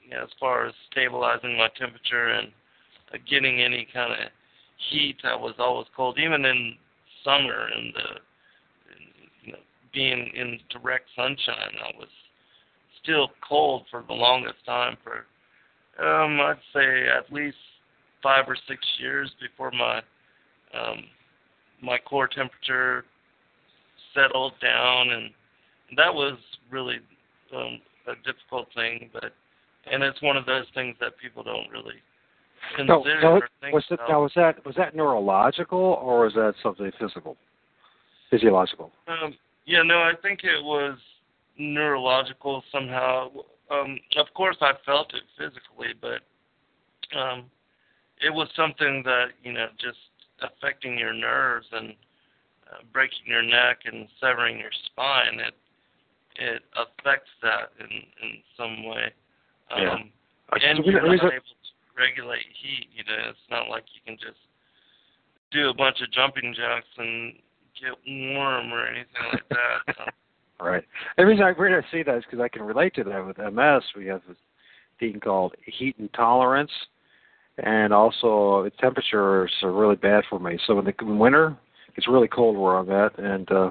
you 0.09 0.17
know, 0.17 0.23
as 0.23 0.31
far 0.39 0.67
as 0.67 0.75
stabilizing 0.91 1.57
my 1.57 1.69
temperature 1.79 2.29
and 2.29 2.49
uh, 3.13 3.19
getting 3.29 3.63
any 3.63 3.87
kind 3.93 4.13
of 4.13 4.19
heat, 4.91 5.17
I 5.25 5.35
was 5.35 5.55
always 5.59 5.87
cold. 5.97 6.19
Even 6.19 6.45
in 6.45 6.75
summer, 7.25 7.69
in 7.77 7.93
the 7.95 8.21
being 9.93 10.31
in 10.35 10.61
direct 10.71 11.09
sunshine, 11.17 11.75
I 11.83 11.97
was 11.99 12.09
still 13.09 13.31
cold 13.47 13.83
for 13.91 14.05
the 14.07 14.15
longest 14.15 14.65
time. 14.67 14.97
For 15.03 15.25
um, 16.05 16.41
I'd 16.41 16.57
say 16.75 17.09
at 17.09 17.33
least 17.33 17.57
five 18.23 18.45
or 18.47 18.57
six 18.69 18.81
years 19.01 19.31
before 19.41 19.71
my 19.71 19.99
um, 20.75 21.05
my 21.83 21.99
core 21.99 22.29
temperature 22.29 23.05
settled 24.15 24.53
down, 24.61 25.11
and 25.11 25.31
that 25.97 26.13
was 26.13 26.37
really 26.71 26.99
um, 27.55 27.81
a 28.07 28.15
difficult 28.25 28.69
thing. 28.75 29.11
But 29.13 29.33
and 29.91 30.03
it's 30.03 30.21
one 30.23 30.37
of 30.37 30.47
those 30.47 30.67
things 30.75 30.97
that 31.01 31.13
people 31.21 31.43
don't 31.43 31.71
really 31.71 31.97
consider 32.77 33.21
or 33.25 33.49
think 33.61 33.75
was 33.75 33.85
it, 33.91 34.01
now 34.09 34.23
was 34.23 34.33
that 34.37 34.65
was 34.67 34.75
that 34.77 34.95
neurological 34.95 35.79
or 35.79 36.25
was 36.25 36.35
that 36.35 36.55
something 36.63 36.91
physical, 37.01 37.37
physiological? 38.31 38.91
Um, 39.07 39.35
yeah, 39.65 39.83
no, 39.83 39.99
I 39.99 40.13
think 40.23 40.41
it 40.45 40.63
was 40.63 40.99
neurological 41.59 42.63
somehow. 42.73 43.31
Um, 43.71 43.99
of 44.17 44.27
course, 44.35 44.57
I 44.61 44.73
felt 44.87 45.13
it 45.15 45.23
physically, 45.37 45.95
but 46.01 46.21
um, 47.19 47.45
it 48.21 48.33
was 48.33 48.49
something 48.57 49.03
that 49.05 49.27
you 49.43 49.53
know 49.53 49.67
just 49.81 49.99
affecting 50.41 50.99
your 50.99 51.13
nerves 51.13 51.67
and 51.73 51.91
uh, 52.71 52.79
breaking 52.93 53.27
your 53.27 53.43
neck 53.43 53.81
and 53.85 54.09
severing 54.21 54.59
your 54.59 54.71
spine. 54.87 55.41
It 55.41 55.55
it 56.37 56.63
affects 56.77 57.31
that 57.43 57.73
in 57.81 57.91
in 58.23 58.39
some 58.57 58.85
way. 58.85 59.13
Um, 59.71 59.83
Yeah. 59.83 59.97
And 60.63 60.85
you're 60.85 61.03
not 61.03 61.25
able 61.25 61.29
to 61.29 61.73
regulate 61.99 62.47
heat. 62.63 62.89
You 62.95 63.05
know, 63.05 63.29
it's 63.31 63.39
not 63.51 63.69
like 63.69 63.85
you 63.95 64.01
can 64.07 64.17
just 64.17 64.41
do 65.53 65.69
a 65.69 65.75
bunch 65.75 66.01
of 66.01 66.11
jumping 66.11 66.55
jacks 66.57 66.87
and 66.97 67.35
get 67.81 67.93
warm 68.07 68.73
or 68.73 68.87
anything 68.87 69.25
like 69.33 69.49
that. 69.51 69.95
So, 69.97 70.05
Right. 70.61 70.83
The 71.17 71.25
reason 71.25 71.45
I 71.45 71.51
really 71.51 71.85
see 71.93 72.03
that 72.03 72.17
is 72.17 72.25
because 72.25 72.41
I 72.41 72.49
can 72.49 72.63
relate 72.63 72.95
to 72.97 73.05
that 73.05 73.25
with 73.25 73.39
MS. 73.39 73.83
We 73.97 74.07
have 74.07 74.23
this 74.27 74.37
thing 74.99 75.21
called 75.21 75.55
heat 75.65 75.95
intolerance, 75.99 76.73
and 77.59 77.93
also 77.93 78.69
temperatures 78.81 79.53
are 79.63 79.73
really 79.73 79.95
bad 79.95 80.25
for 80.29 80.41
me. 80.41 80.59
So 80.67 80.79
in 80.81 80.85
the 80.85 80.95
winter, 81.01 81.57
it's 81.95 82.09
really 82.09 82.27
cold 82.27 82.57
where 82.57 82.77
I'm 82.77 82.91
at, 82.91 83.17
and 83.19 83.51
uh, 83.53 83.71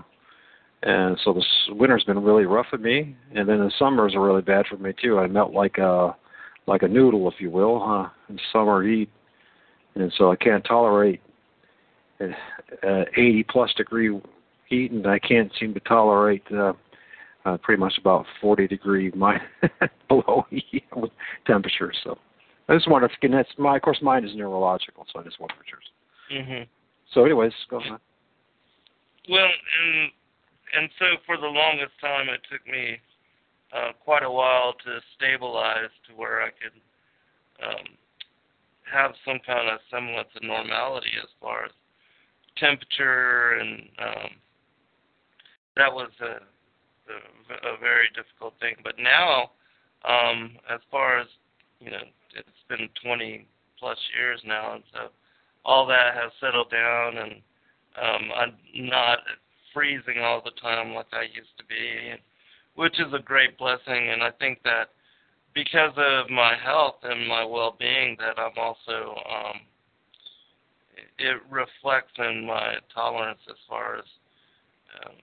and 0.83 1.19
so 1.23 1.33
this 1.33 1.45
winter's 1.69 2.03
been 2.03 2.23
really 2.23 2.45
rough 2.45 2.67
for 2.69 2.77
me. 2.77 3.15
And 3.35 3.49
then 3.49 3.59
the 3.59 3.71
summers 3.77 4.15
are 4.15 4.25
really 4.25 4.41
bad 4.41 4.67
for 4.67 4.77
me 4.77 4.93
too. 5.01 5.19
I 5.19 5.27
melt 5.27 5.51
like 5.51 5.77
a 5.79 6.15
like 6.67 6.83
a 6.83 6.87
noodle, 6.87 7.29
if 7.29 7.35
you 7.39 7.49
will, 7.49 7.81
huh, 7.83 8.09
in 8.29 8.39
summer 8.51 8.83
heat, 8.83 9.09
and 9.95 10.11
so 10.17 10.31
I 10.31 10.35
can't 10.35 10.63
tolerate 10.63 11.21
uh, 12.21 12.25
uh, 12.85 13.05
80 13.15 13.45
plus 13.49 13.73
degree 13.75 14.19
heat, 14.67 14.91
and 14.91 15.05
I 15.07 15.19
can't 15.19 15.51
seem 15.59 15.73
to 15.73 15.79
tolerate 15.81 16.43
uh, 16.51 16.73
uh, 17.45 17.57
pretty 17.57 17.79
much 17.79 17.93
about 17.97 18.25
40 18.41 18.67
degree 18.67 19.11
my 19.15 19.39
below 20.07 20.45
with 20.95 21.11
temperature. 21.45 21.93
So 22.03 22.17
I 22.69 22.75
just 22.75 22.89
want 22.89 23.09
to, 23.09 23.25
and 23.25 23.33
that's 23.33 23.49
my, 23.57 23.77
of 23.77 23.81
course, 23.81 23.99
mine 24.01 24.25
is 24.25 24.35
neurological, 24.35 25.05
so 25.11 25.19
I 25.19 25.23
just 25.23 25.39
want 25.39 25.51
temperatures. 25.51 25.85
mhm. 26.33 26.67
So, 27.13 27.23
anyways, 27.23 27.53
go 27.69 27.77
on. 27.77 27.99
Well, 29.29 29.45
and 29.45 30.11
and 30.75 30.89
so 30.99 31.05
for 31.25 31.37
the 31.37 31.47
longest 31.47 31.93
time, 32.01 32.27
it 32.29 32.41
took 32.51 32.65
me 32.67 32.99
uh, 33.73 33.91
quite 34.03 34.23
a 34.23 34.31
while 34.31 34.73
to 34.73 34.99
stabilize 35.15 35.91
to 36.07 36.15
where 36.15 36.41
I 36.41 36.49
could 36.49 36.75
um, 37.65 37.85
have 38.91 39.11
some 39.25 39.39
kind 39.45 39.69
of 39.69 39.79
semblance 39.91 40.29
of 40.35 40.43
normality 40.43 41.11
as 41.21 41.29
far 41.41 41.65
as 41.65 41.71
temperature, 42.57 43.59
and 43.59 43.83
um, 43.99 44.29
that 45.77 45.93
was 45.93 46.09
a, 46.21 47.73
a, 47.73 47.77
very 47.79 48.07
difficult 48.15 48.53
thing. 48.59 48.75
But 48.83 48.95
now, 48.99 49.51
um, 50.05 50.57
as 50.69 50.79
far 50.91 51.19
as 51.19 51.27
you 51.79 51.91
know, 51.91 52.03
it's 52.35 52.63
been 52.69 52.89
20 53.03 53.45
plus 53.79 53.97
years 54.15 54.41
now, 54.45 54.75
and 54.75 54.83
so 54.93 55.09
all 55.65 55.85
that 55.87 56.15
has 56.15 56.31
settled 56.39 56.71
down, 56.71 57.17
and 57.17 57.31
um, 58.01 58.29
I'm 58.35 58.53
not 58.89 59.19
freezing 59.73 60.21
all 60.21 60.41
the 60.43 60.59
time 60.61 60.93
like 60.93 61.07
I 61.13 61.23
used 61.23 61.57
to 61.57 61.65
be, 61.65 62.09
and, 62.11 62.19
which 62.75 62.99
is 62.99 63.13
a 63.13 63.21
great 63.21 63.57
blessing. 63.57 64.09
And 64.11 64.23
I 64.23 64.31
think 64.31 64.59
that 64.63 64.89
because 65.53 65.93
of 65.97 66.29
my 66.29 66.55
health 66.63 66.97
and 67.03 67.27
my 67.27 67.43
well-being, 67.43 68.17
that 68.19 68.39
I'm 68.39 68.57
also 68.57 69.15
um, 69.29 69.61
it 71.19 71.41
reflects 71.49 72.13
in 72.17 72.45
my 72.45 72.75
tolerance 72.93 73.39
as 73.49 73.57
far 73.67 73.97
as 73.97 74.05
um, 75.05 75.15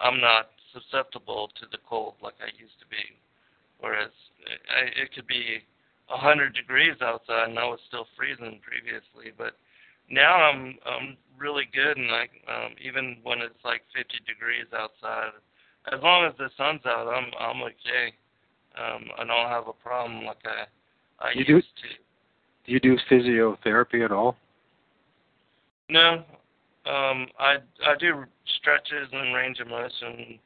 I'm 0.00 0.20
not 0.20 0.50
susceptible 0.72 1.50
to 1.60 1.66
the 1.70 1.78
cold 1.88 2.14
like 2.22 2.34
I 2.40 2.46
used 2.58 2.78
to 2.80 2.86
be. 2.88 3.02
Whereas 3.80 4.10
I, 4.70 4.88
it 5.02 5.12
could 5.14 5.26
be 5.26 5.58
a 6.10 6.16
hundred 6.16 6.54
degrees 6.54 6.96
outside 7.02 7.48
and 7.48 7.58
I 7.58 7.64
was 7.64 7.80
still 7.88 8.06
freezing 8.16 8.60
previously, 8.62 9.32
but 9.36 9.56
now 10.10 10.34
I'm 10.36 10.76
I'm 10.86 11.16
really 11.38 11.64
good 11.72 11.96
and 11.96 12.10
I 12.10 12.22
um 12.48 12.72
even 12.82 13.16
when 13.22 13.40
it's 13.40 13.58
like 13.64 13.82
50 13.96 14.14
degrees 14.26 14.66
outside, 14.76 15.32
as 15.92 16.00
long 16.02 16.24
as 16.24 16.34
the 16.38 16.48
sun's 16.56 16.84
out, 16.86 17.08
I'm 17.08 17.30
I'm 17.38 17.62
okay. 17.62 18.14
Um 18.78 19.08
I 19.18 19.24
don't 19.24 19.48
have 19.50 19.68
a 19.68 19.72
problem 19.72 20.24
like 20.24 20.42
I 20.44 20.64
I 21.26 21.32
You 21.34 21.44
do- 21.44 21.52
used 21.56 21.76
to. 21.82 21.88
Do 22.64 22.72
you 22.72 22.78
do 22.80 22.96
physiotherapy 23.10 24.04
at 24.04 24.12
all? 24.12 24.36
No, 25.88 26.22
um, 26.86 27.28
I 27.38 27.56
I 27.86 27.94
do 27.98 28.24
stretches 28.58 29.08
and 29.12 29.34
range 29.34 29.60
of 29.60 29.68
motion, 29.68 30.38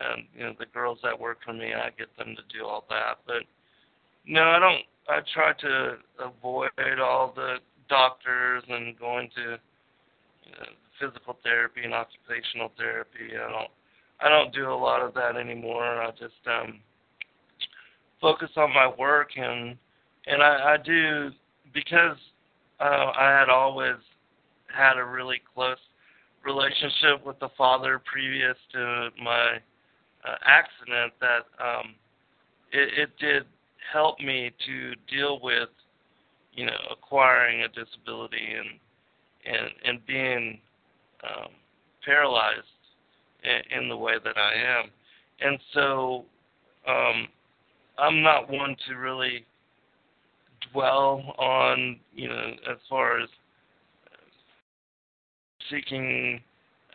and 0.00 0.24
you 0.34 0.44
know 0.44 0.54
the 0.58 0.66
girls 0.66 0.98
that 1.02 1.18
work 1.18 1.38
for 1.44 1.52
me, 1.52 1.74
I 1.74 1.90
get 1.90 2.08
them 2.16 2.34
to 2.36 2.56
do 2.56 2.64
all 2.64 2.84
that. 2.88 3.18
But 3.26 3.42
no, 4.26 4.42
I 4.42 4.58
don't. 4.58 4.82
I 5.08 5.20
try 5.34 5.52
to 5.60 5.96
avoid 6.18 6.70
all 7.00 7.32
the 7.34 7.56
doctors 7.88 8.64
and 8.68 8.98
going 8.98 9.30
to 9.36 9.42
you 9.42 10.52
know, 10.52 10.66
physical 10.98 11.38
therapy 11.44 11.82
and 11.84 11.94
occupational 11.94 12.72
therapy. 12.76 13.36
I 13.36 13.50
don't. 13.50 13.70
I 14.18 14.28
don't 14.30 14.54
do 14.54 14.70
a 14.70 14.74
lot 14.74 15.02
of 15.02 15.12
that 15.14 15.36
anymore. 15.36 15.84
I 15.84 16.10
just 16.12 16.40
um, 16.46 16.80
focus 18.20 18.50
on 18.56 18.72
my 18.72 18.90
work 18.98 19.30
and 19.36 19.76
and 20.26 20.42
I, 20.42 20.74
I 20.74 20.76
do 20.82 21.30
because 21.72 22.16
uh, 22.80 23.12
I 23.16 23.38
had 23.38 23.48
always 23.48 23.96
had 24.76 24.98
a 24.98 25.04
really 25.04 25.40
close 25.54 25.78
relationship 26.44 27.24
with 27.26 27.38
the 27.40 27.48
father 27.58 28.00
previous 28.04 28.56
to 28.72 29.08
my 29.22 29.56
uh, 30.24 30.36
accident 30.46 31.12
that 31.20 31.46
um, 31.62 31.94
it, 32.72 32.98
it 32.98 33.10
did 33.18 33.44
help 33.92 34.18
me 34.20 34.52
to 34.66 34.92
deal 35.12 35.40
with 35.42 35.68
you 36.52 36.66
know 36.66 36.78
acquiring 36.90 37.62
a 37.62 37.68
disability 37.68 38.54
and 38.56 38.68
and 39.44 39.70
and 39.84 40.06
being 40.06 40.58
um, 41.24 41.48
paralyzed 42.04 42.66
in, 43.44 43.78
in 43.78 43.88
the 43.88 43.96
way 43.96 44.14
that 44.24 44.36
I 44.36 44.52
am. 44.80 44.90
And 45.40 45.58
so 45.74 46.24
um, 46.88 47.28
I'm 47.98 48.22
not 48.22 48.50
one 48.50 48.76
to 48.88 48.94
really 48.94 49.44
dwell 50.72 51.34
on 51.38 51.98
you 52.14 52.28
know 52.28 52.52
as 52.70 52.78
far 52.88 53.20
as 53.20 53.28
seeking 55.70 56.40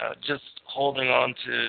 uh, 0.03 0.13
just 0.25 0.43
holding 0.65 1.10
on 1.10 1.34
to 1.45 1.67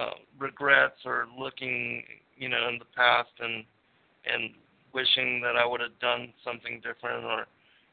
uh, 0.00 0.10
regrets 0.38 0.96
or 1.04 1.26
looking, 1.38 2.02
you 2.36 2.48
know, 2.48 2.68
in 2.68 2.78
the 2.78 2.84
past 2.96 3.30
and 3.40 3.64
and 4.26 4.50
wishing 4.92 5.40
that 5.40 5.56
I 5.56 5.64
would 5.64 5.80
have 5.80 5.98
done 6.00 6.32
something 6.44 6.80
different 6.82 7.24
or 7.24 7.46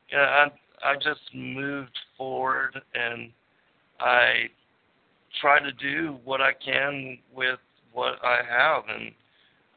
you 0.09 0.17
know, 0.17 0.23
I 0.23 0.47
I 0.83 0.95
just 0.95 1.21
moved 1.33 1.97
forward 2.17 2.79
and 2.93 3.31
I 3.99 4.49
try 5.41 5.59
to 5.59 5.71
do 5.71 6.17
what 6.23 6.41
I 6.41 6.51
can 6.53 7.17
with 7.35 7.59
what 7.93 8.15
I 8.23 8.39
have 8.47 8.83
and 8.87 9.11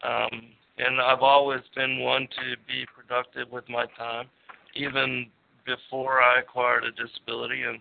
um 0.03 0.47
and 0.79 1.01
I've 1.01 1.23
always 1.23 1.61
been 1.75 2.01
one 2.01 2.23
to 2.23 2.57
be 2.67 2.87
productive 2.95 3.51
with 3.51 3.69
my 3.69 3.87
time 3.99 4.27
even 4.75 5.27
before 5.77 6.23
I 6.23 6.41
acquired 6.41 6.85
a 6.85 6.93
disability, 6.93 7.63
and 7.63 7.81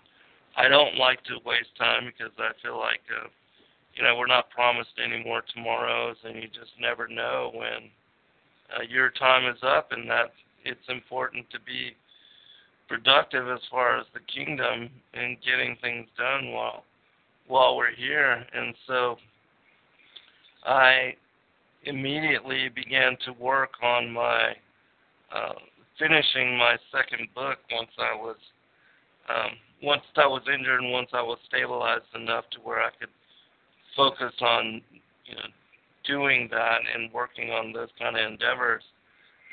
I 0.57 0.67
don't 0.67 0.97
like 0.97 1.23
to 1.25 1.45
waste 1.45 1.75
time 1.77 2.05
because 2.05 2.33
I 2.37 2.51
feel 2.61 2.77
like, 2.77 3.01
uh, 3.09 3.27
you 3.95 4.03
know, 4.03 4.15
we're 4.15 4.27
not 4.27 4.49
promised 4.49 4.99
any 5.03 5.23
more 5.23 5.43
tomorrows, 5.53 6.17
and 6.23 6.35
you 6.35 6.47
just 6.47 6.71
never 6.79 7.07
know 7.07 7.51
when 7.53 7.89
uh, 8.75 8.83
your 8.87 9.09
time 9.09 9.49
is 9.49 9.59
up, 9.63 9.91
and 9.91 10.09
that 10.09 10.31
it's 10.65 10.87
important 10.89 11.49
to 11.51 11.59
be 11.59 11.95
productive 12.87 13.47
as 13.47 13.61
far 13.69 13.97
as 13.99 14.05
the 14.13 14.19
kingdom 14.33 14.89
and 15.13 15.37
getting 15.45 15.77
things 15.81 16.07
done 16.17 16.51
while 16.51 16.83
while 17.47 17.75
we're 17.75 17.95
here. 17.95 18.45
And 18.53 18.75
so 18.85 19.17
I 20.65 21.15
immediately 21.83 22.69
began 22.69 23.17
to 23.25 23.33
work 23.33 23.71
on 23.81 24.11
my 24.11 24.53
uh, 25.33 25.53
finishing 25.99 26.57
my 26.57 26.77
second 26.91 27.27
book 27.35 27.57
once 27.71 27.91
I 27.99 28.15
was 28.15 28.37
um, 29.29 29.51
once 29.83 30.01
I 30.17 30.25
was 30.25 30.41
injured 30.51 30.81
and 30.81 30.91
once 30.91 31.09
I 31.13 31.21
was 31.21 31.37
stabilized 31.47 32.09
enough 32.15 32.45
to 32.51 32.59
where 32.59 32.81
I 32.81 32.89
could 32.99 33.09
focus 33.95 34.33
on 34.41 34.81
you 35.25 35.35
know 35.35 35.49
doing 36.05 36.47
that 36.51 36.79
and 36.95 37.11
working 37.13 37.51
on 37.51 37.71
those 37.71 37.89
kind 37.99 38.17
of 38.17 38.31
endeavors. 38.31 38.83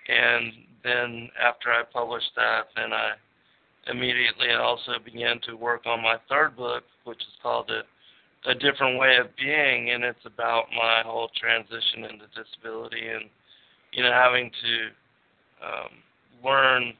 And 0.08 0.52
then 0.84 1.28
after 1.42 1.70
I 1.70 1.82
published 1.92 2.30
that, 2.36 2.68
then 2.76 2.92
I 2.92 3.12
immediately 3.88 4.50
also 4.52 4.92
began 5.04 5.40
to 5.46 5.54
work 5.56 5.82
on 5.86 6.02
my 6.02 6.16
third 6.28 6.56
book, 6.56 6.84
which 7.04 7.20
is 7.20 7.34
called 7.42 7.70
a, 7.70 7.82
a 8.50 8.54
different 8.54 8.98
way 8.98 9.16
of 9.16 9.34
being, 9.36 9.90
and 9.90 10.04
it's 10.04 10.24
about 10.24 10.66
my 10.76 11.02
whole 11.04 11.30
transition 11.36 12.04
into 12.04 12.26
disability 12.34 13.08
and 13.08 13.28
you 13.92 14.02
know 14.02 14.12
having 14.12 14.50
to 14.62 15.66
um, 15.66 15.90
learn 16.44 16.92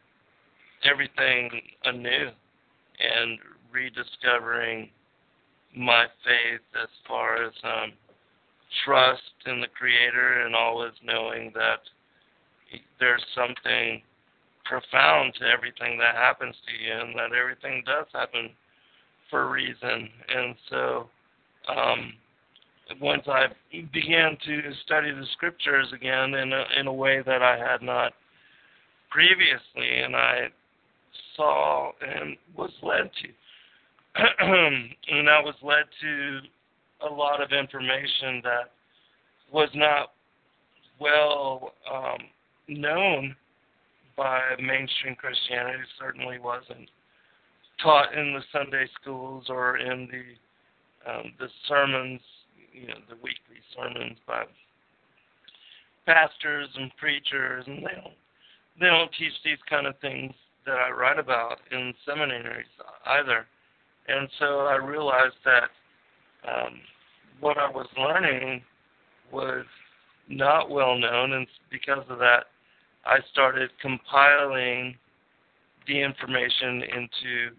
everything 0.85 1.51
anew 1.85 2.31
and 2.99 3.39
rediscovering 3.73 4.89
my 5.77 6.07
faith 6.25 6.61
as 6.83 6.89
far 7.07 7.45
as 7.45 7.53
um, 7.65 7.93
trust 8.85 9.23
in 9.47 9.61
the 9.61 9.67
Creator 9.69 10.45
and 10.47 10.55
always 10.55 10.93
knowing 11.05 11.53
that 11.55 11.81
there's 12.99 13.25
something 13.35 14.03
profound 14.65 15.35
to 15.39 15.47
everything 15.47 15.99
that 15.99 16.15
happens 16.15 16.55
to 16.67 16.85
you 16.85 16.93
and 16.93 17.15
that 17.17 17.37
everything 17.37 17.83
does 17.87 18.07
happen 18.13 18.51
for 19.31 19.43
a 19.43 19.51
reason. 19.51 20.09
And 20.29 20.55
so 20.69 21.09
um, 21.69 22.13
once 23.01 23.23
I 23.27 23.47
began 23.93 24.37
to 24.47 24.63
study 24.85 25.13
the 25.13 25.27
scriptures 25.33 25.87
again 25.95 26.35
in 26.35 26.53
a, 26.53 26.65
in 26.81 26.87
a 26.87 26.93
way 26.93 27.23
that 27.25 27.43
I 27.43 27.57
had 27.57 27.83
not 27.83 28.13
previously, 29.17 30.03
and 30.05 30.15
I 30.15 30.49
saw 31.37 31.91
and 32.03 32.37
was 32.55 32.71
led 32.83 33.11
to, 33.23 34.23
and 35.09 35.31
I 35.31 35.41
was 35.41 35.55
led 35.63 35.85
to 36.03 36.41
a 37.09 37.11
lot 37.11 37.43
of 37.43 37.51
information 37.51 38.43
that 38.45 38.73
was 39.51 39.71
not 39.75 40.13
well 41.01 41.73
um, 41.91 42.19
known 42.69 43.35
by 44.19 44.41
mainstream 44.61 45.17
Christianity. 45.17 45.79
Certainly 45.99 46.39
wasn't 46.39 46.91
taught 47.83 48.13
in 48.13 48.35
the 48.35 48.43
Sunday 48.53 48.87
schools 49.01 49.47
or 49.49 49.79
in 49.79 50.09
the 50.13 51.11
um, 51.11 51.33
the 51.39 51.49
sermons, 51.69 52.21
you 52.71 52.89
know, 52.89 53.01
the 53.09 53.17
weekly 53.17 53.63
sermons 53.75 54.19
by 54.27 54.43
pastors 56.05 56.69
and 56.77 56.91
preachers, 56.99 57.65
and 57.67 57.79
they 57.79 57.95
don't 57.95 58.13
they 58.81 58.87
don't 58.87 59.11
teach 59.19 59.33
these 59.45 59.59
kind 59.69 59.87
of 59.87 59.99
things 60.01 60.33
that 60.67 60.77
I 60.77 60.91
write 60.91 61.19
about 61.19 61.59
in 61.71 61.95
seminaries 62.07 62.67
either. 63.07 63.47
And 64.09 64.29
so 64.39 64.61
I 64.61 64.77
realized 64.77 65.37
that 65.45 65.71
um, 66.49 66.81
what 67.41 67.59
I 67.59 67.69
was 67.69 67.87
learning 67.97 68.63
was 69.33 69.65
not 70.29 70.71
well 70.71 70.99
known, 70.99 71.33
and 71.33 71.47
because 71.71 72.05
of 72.09 72.19
that, 72.19 72.47
I 73.05 73.19
started 73.33 73.71
compiling 73.81 74.97
the 75.87 76.01
information 76.03 76.83
into 76.83 77.51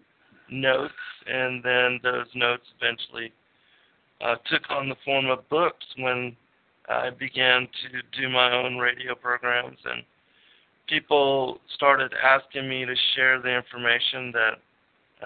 notes, 0.50 0.92
and 1.26 1.62
then 1.62 2.00
those 2.02 2.26
notes 2.34 2.64
eventually 2.80 3.32
uh, 4.20 4.36
took 4.50 4.70
on 4.70 4.88
the 4.88 4.96
form 5.04 5.26
of 5.26 5.48
books 5.48 5.86
when 5.96 6.36
I 6.88 7.10
began 7.10 7.62
to 7.62 8.20
do 8.20 8.28
my 8.28 8.52
own 8.52 8.76
radio 8.76 9.14
programs, 9.14 9.78
and 9.84 10.02
people 10.88 11.58
started 11.74 12.12
asking 12.22 12.68
me 12.68 12.84
to 12.84 12.94
share 13.14 13.40
the 13.40 13.54
information 13.54 14.32
that 14.32 14.54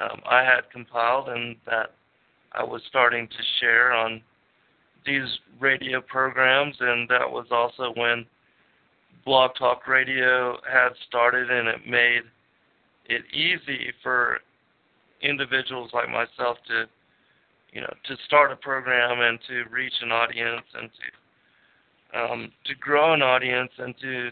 um, 0.00 0.20
I 0.28 0.42
had 0.42 0.70
compiled 0.72 1.28
and 1.28 1.56
that 1.66 1.92
I 2.52 2.64
was 2.64 2.82
starting 2.88 3.28
to 3.28 3.42
share 3.60 3.92
on 3.92 4.22
these 5.06 5.38
radio 5.60 6.00
programs, 6.00 6.76
and 6.80 7.08
that 7.08 7.30
was 7.30 7.46
also 7.50 7.92
when 7.96 8.24
Blog 9.24 9.52
Talk 9.58 9.86
Radio 9.86 10.58
had 10.70 10.90
started, 11.08 11.50
and 11.50 11.68
it 11.68 11.86
made 11.88 12.22
it 13.06 13.22
easy 13.32 13.92
for 14.02 14.38
individuals 15.22 15.90
like 15.92 16.08
myself 16.08 16.58
to, 16.68 16.84
you 17.72 17.80
know, 17.80 17.92
to 18.04 18.16
start 18.26 18.52
a 18.52 18.56
program 18.56 19.20
and 19.20 19.38
to 19.48 19.64
reach 19.70 19.94
an 20.02 20.12
audience 20.12 20.66
and 20.74 20.90
to 20.92 22.18
um, 22.18 22.52
to 22.66 22.74
grow 22.74 23.14
an 23.14 23.22
audience 23.22 23.70
and 23.78 23.94
to 24.00 24.30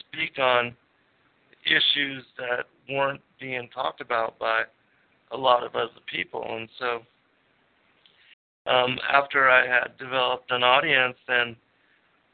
speak 0.00 0.38
on 0.38 0.74
issues 1.66 2.24
that 2.38 2.66
weren't 2.88 3.20
being 3.40 3.68
talked 3.74 4.00
about 4.00 4.38
by 4.38 4.62
a 5.32 5.36
lot 5.36 5.64
of 5.64 5.74
other 5.74 6.00
people, 6.10 6.44
and 6.48 6.68
so 6.78 7.00
um, 8.70 8.98
after 9.12 9.48
I 9.48 9.66
had 9.66 9.96
developed 9.98 10.50
an 10.50 10.62
audience, 10.62 11.16
and 11.28 11.56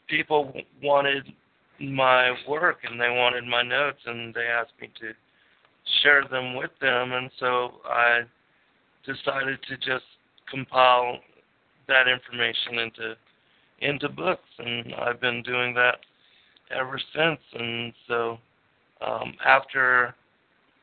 people 0.08 0.52
wanted 0.82 1.32
my 1.80 2.34
work 2.46 2.78
and 2.84 3.00
they 3.00 3.08
wanted 3.08 3.44
my 3.44 3.62
notes 3.62 4.00
and 4.04 4.34
they 4.34 4.46
asked 4.46 4.72
me 4.80 4.90
to 5.00 5.12
share 6.02 6.24
them 6.30 6.54
with 6.54 6.70
them. 6.80 7.12
And 7.12 7.30
so 7.38 7.80
I 7.86 8.22
decided 9.06 9.60
to 9.68 9.76
just 9.76 10.04
compile 10.50 11.18
that 11.88 12.06
information 12.06 12.78
into 12.78 13.14
into 13.80 14.08
books. 14.10 14.48
And 14.58 14.94
I've 14.94 15.20
been 15.20 15.42
doing 15.42 15.72
that 15.74 16.00
ever 16.70 17.00
since. 17.14 17.40
And 17.54 17.92
so 18.08 18.38
um, 19.00 19.34
after 19.44 20.14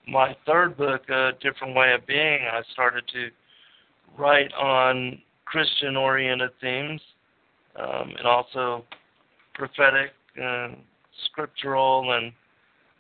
my 0.07 0.35
third 0.45 0.77
book, 0.77 1.09
A 1.09 1.31
Different 1.41 1.75
Way 1.75 1.93
of 1.93 2.05
Being, 2.07 2.39
I 2.51 2.61
started 2.73 3.03
to 3.13 3.29
write 4.17 4.51
on 4.53 5.21
Christian 5.45 5.95
oriented 5.95 6.51
themes 6.61 7.01
um, 7.77 8.13
and 8.17 8.25
also 8.25 8.83
prophetic 9.53 10.11
and 10.35 10.77
scriptural 11.25 12.13
and 12.13 12.31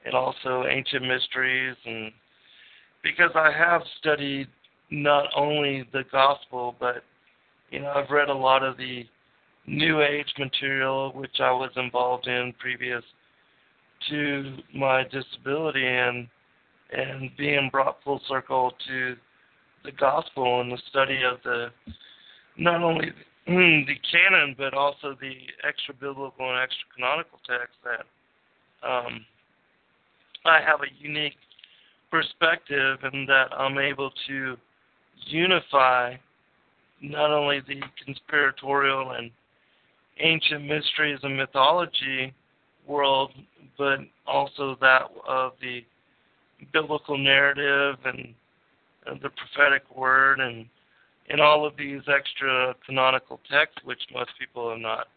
and 0.05 0.15
also 0.15 0.63
ancient 0.69 1.05
mysteries. 1.05 1.75
And 1.85 2.11
because 3.03 3.31
I 3.35 3.51
have 3.51 3.81
studied 3.99 4.47
not 4.89 5.25
only 5.35 5.85
the 5.91 6.03
gospel 6.11 6.75
but 6.79 7.03
you 7.71 7.79
know 7.79 7.91
I've 7.91 8.09
read 8.09 8.29
a 8.29 8.33
lot 8.33 8.63
of 8.63 8.77
the 8.77 9.05
new 9.67 10.01
age 10.01 10.33
material 10.39 11.11
which 11.13 11.39
I 11.39 11.51
was 11.51 11.71
involved 11.75 12.27
in 12.27 12.53
previous 12.57 13.03
to 14.09 14.57
my 14.73 15.03
disability 15.03 15.85
and 15.85 16.27
and 16.91 17.29
being 17.37 17.69
brought 17.69 17.97
full 18.03 18.21
circle 18.29 18.71
to 18.87 19.15
the 19.83 19.91
gospel 19.91 20.61
and 20.61 20.71
the 20.71 20.81
study 20.89 21.19
of 21.29 21.39
the 21.43 21.67
not 22.57 22.81
only 22.81 23.09
the 23.47 23.95
canon 24.09 24.55
but 24.57 24.73
also 24.73 25.15
the 25.19 25.33
extra 25.67 25.93
biblical 25.93 26.49
and 26.49 26.59
extra 26.59 26.87
canonical 26.95 27.39
texts 27.45 27.77
that 27.83 28.87
um, 28.87 29.25
I 30.45 30.59
have 30.65 30.79
a 30.81 31.03
unique 31.03 31.35
perspective 32.09 32.99
and 33.03 33.27
that 33.27 33.47
I'm 33.57 33.77
able 33.77 34.11
to 34.27 34.55
unify 35.25 36.15
not 37.01 37.31
only 37.31 37.59
the 37.59 37.81
conspiratorial 38.05 39.11
and 39.11 39.29
ancient 40.19 40.65
mysteries 40.65 41.19
and 41.23 41.37
mythology 41.37 42.33
world, 42.87 43.31
but 43.77 43.99
also 44.25 44.77
that 44.81 45.03
of 45.27 45.53
the 45.61 45.83
biblical 46.73 47.17
narrative 47.17 47.99
and, 48.05 48.33
and 49.05 49.21
the 49.21 49.29
prophetic 49.29 49.83
word 49.95 50.39
and 50.39 50.65
in 51.29 51.41
all 51.41 51.65
of 51.65 51.75
these 51.77 52.01
extra 52.07 52.73
canonical 52.85 53.39
texts, 53.51 53.79
which 53.83 54.01
most 54.13 54.31
people 54.39 54.69
have 54.69 54.79
not 54.79 55.07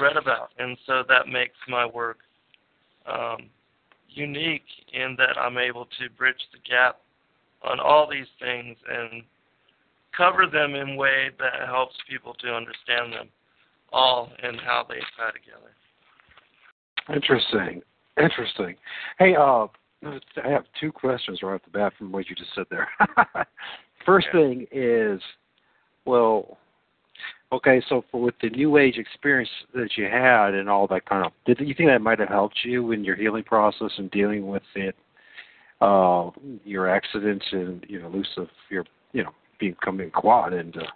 read 0.00 0.16
about. 0.16 0.50
And 0.58 0.76
so 0.86 1.02
that 1.08 1.26
makes 1.26 1.56
my 1.68 1.84
work 1.84 2.18
um, 3.12 3.48
unique 4.08 4.62
in 4.92 5.16
that 5.18 5.36
I'm 5.38 5.58
able 5.58 5.86
to 5.86 6.10
bridge 6.16 6.36
the 6.52 6.58
gap 6.68 7.00
on 7.68 7.80
all 7.80 8.08
these 8.08 8.26
things 8.38 8.76
and 8.88 9.22
cover 10.16 10.46
them 10.46 10.74
in 10.74 10.90
a 10.90 10.96
way 10.96 11.30
that 11.38 11.66
helps 11.66 11.96
people 12.08 12.34
to 12.34 12.54
understand 12.54 13.12
them 13.12 13.28
all 13.92 14.30
and 14.42 14.60
how 14.60 14.84
they 14.88 15.00
tie 15.16 15.30
together. 15.32 15.72
Interesting. 17.14 17.82
Interesting. 18.20 18.76
Hey, 19.18 19.34
uh, 19.34 19.66
I 20.04 20.48
have 20.48 20.64
two 20.80 20.92
questions 20.92 21.40
right 21.42 21.54
off 21.54 21.62
the 21.64 21.70
bat 21.70 21.92
from 21.96 22.12
what 22.12 22.28
you 22.28 22.34
just 22.34 22.50
said 22.54 22.66
there. 22.70 22.88
First 24.06 24.26
thing 24.32 24.66
is, 24.72 25.20
well, 26.04 26.58
okay, 27.52 27.82
so 27.88 28.04
for 28.10 28.20
with 28.20 28.34
the 28.42 28.50
new 28.50 28.76
age 28.76 28.96
experience 28.98 29.50
that 29.74 29.90
you 29.96 30.04
had 30.04 30.54
and 30.54 30.68
all 30.68 30.86
that 30.88 31.06
kind 31.06 31.24
of, 31.24 31.32
did 31.46 31.60
you 31.60 31.74
think 31.74 31.88
that 31.88 32.00
might 32.00 32.18
have 32.18 32.28
helped 32.28 32.58
you 32.64 32.92
in 32.92 33.04
your 33.04 33.16
healing 33.16 33.44
process 33.44 33.90
and 33.98 34.10
dealing 34.10 34.48
with 34.48 34.62
it, 34.74 34.96
uh, 35.80 36.30
your 36.64 36.88
accidents 36.88 37.44
and 37.52 37.84
you 37.88 38.00
know, 38.00 38.08
loose 38.08 38.28
of 38.36 38.48
your, 38.70 38.84
you 39.12 39.22
know, 39.22 39.32
becoming 39.60 40.10
quad 40.10 40.52
and 40.52 40.76
uh, 40.76 40.86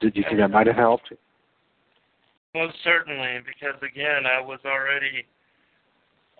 did 0.00 0.16
you 0.16 0.24
think 0.24 0.38
that 0.38 0.50
might 0.50 0.66
have 0.66 0.76
helped? 0.76 1.12
Most 2.54 2.76
certainly, 2.84 3.38
because 3.44 3.80
again, 3.82 4.24
I 4.26 4.40
was 4.40 4.60
already 4.64 5.26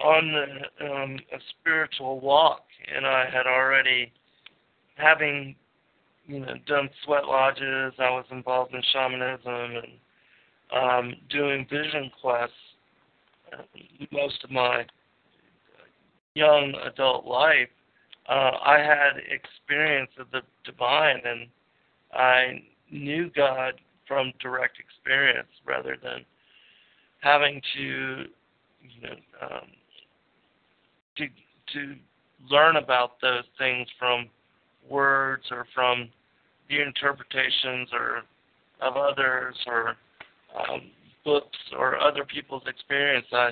on 0.03 0.33
the, 0.33 0.87
um, 0.87 1.19
a 1.33 1.39
spiritual 1.51 2.21
walk, 2.21 2.63
and 2.95 3.07
I 3.07 3.27
had 3.31 3.47
already, 3.47 4.13
having 4.97 5.55
you 6.27 6.41
know 6.41 6.55
done 6.67 6.89
sweat 7.05 7.27
lodges, 7.27 7.95
I 7.99 8.11
was 8.11 8.25
involved 8.31 8.75
in 8.75 8.83
shamanism 8.93 9.41
and 9.53 9.87
um, 10.75 11.15
doing 11.31 11.67
vision 11.71 12.11
quests 12.21 12.57
uh, 13.53 13.63
most 14.11 14.43
of 14.45 14.51
my 14.51 14.85
young 16.35 16.75
adult 16.85 17.27
life. 17.27 17.69
Uh, 18.29 18.53
I 18.65 18.79
had 18.79 19.23
experience 19.31 20.11
of 20.19 20.27
the 20.33 20.41
divine, 20.65 21.21
and 21.25 21.47
I 22.13 22.63
knew 22.91 23.31
God 23.35 23.75
from 24.07 24.33
direct 24.41 24.79
experience 24.79 25.49
rather 25.67 25.97
than 26.03 26.25
having 27.21 27.61
to, 27.77 27.83
you 27.83 29.03
know, 29.03 29.17
um, 29.43 29.69
to 31.17 31.27
to 31.73 31.95
learn 32.49 32.77
about 32.77 33.21
those 33.21 33.45
things 33.59 33.89
from 33.99 34.29
words 34.89 35.45
or 35.51 35.67
from 35.75 36.09
the 36.69 36.81
interpretations 36.81 37.89
or 37.93 38.23
of 38.81 38.97
others 38.97 39.57
or 39.67 39.97
um, 40.57 40.83
books 41.25 41.59
or 41.77 41.99
other 41.99 42.25
people's 42.25 42.63
experience. 42.67 43.27
I 43.33 43.51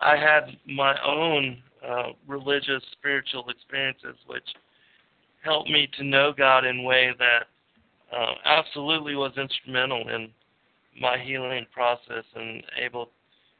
I 0.00 0.16
had 0.16 0.56
my 0.66 0.94
own 1.04 1.62
uh, 1.86 2.12
religious 2.26 2.82
spiritual 2.92 3.48
experiences, 3.48 4.16
which 4.26 4.44
helped 5.42 5.70
me 5.70 5.88
to 5.98 6.04
know 6.04 6.32
God 6.36 6.64
in 6.64 6.80
a 6.80 6.82
way 6.82 7.10
that 7.18 7.46
uh, 8.12 8.34
absolutely 8.44 9.14
was 9.14 9.32
instrumental 9.36 10.08
in 10.08 10.28
my 11.00 11.18
healing 11.18 11.66
process 11.72 12.24
and 12.34 12.62
able 12.82 13.10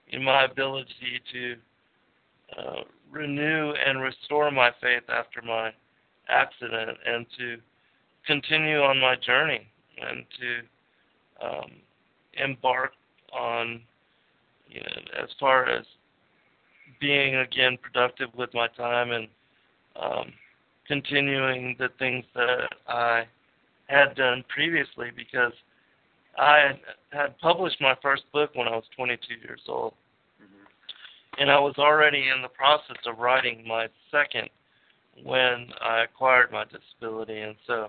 in 0.09 0.22
my 0.22 0.44
ability 0.44 1.20
to 1.33 1.57
uh, 2.59 2.83
renew 3.11 3.72
and 3.87 4.00
restore 4.00 4.50
my 4.50 4.70
faith 4.80 5.02
after 5.09 5.42
my 5.42 5.72
accident 6.28 6.96
and 7.07 7.26
to 7.37 7.57
continue 8.26 8.80
on 8.80 9.00
my 9.00 9.16
journey 9.16 9.66
and 10.00 10.24
to 10.38 11.46
um, 11.46 11.70
embark 12.35 12.92
on 13.33 13.80
you 14.68 14.80
know 14.80 15.22
as 15.22 15.28
far 15.38 15.68
as 15.68 15.85
being 17.00 17.37
again 17.37 17.76
productive 17.83 18.28
with 18.35 18.52
my 18.54 18.68
time 18.68 19.11
and 19.11 19.28
um, 20.00 20.33
continuing 20.87 21.76
the 21.78 21.88
things 21.98 22.24
that 22.35 22.68
I 22.88 23.24
had 23.87 24.14
done 24.14 24.44
previously 24.49 25.09
because 25.14 25.53
I 26.37 26.79
had 27.11 27.38
published 27.38 27.81
my 27.81 27.94
first 28.03 28.23
book 28.33 28.51
when 28.55 28.66
I 28.66 28.73
was 28.73 28.85
22 28.97 29.35
years 29.47 29.61
old. 29.68 29.94
Mm-hmm. 30.42 31.42
And 31.42 31.51
I 31.51 31.59
was 31.59 31.75
already 31.79 32.29
in 32.35 32.42
the 32.42 32.49
process 32.49 32.97
of 33.07 33.18
writing 33.18 33.64
my 33.66 33.88
second 34.11 34.49
when 35.23 35.68
I 35.81 36.03
acquired 36.03 36.51
my 36.51 36.64
disability. 36.64 37.40
And 37.40 37.55
so, 37.66 37.88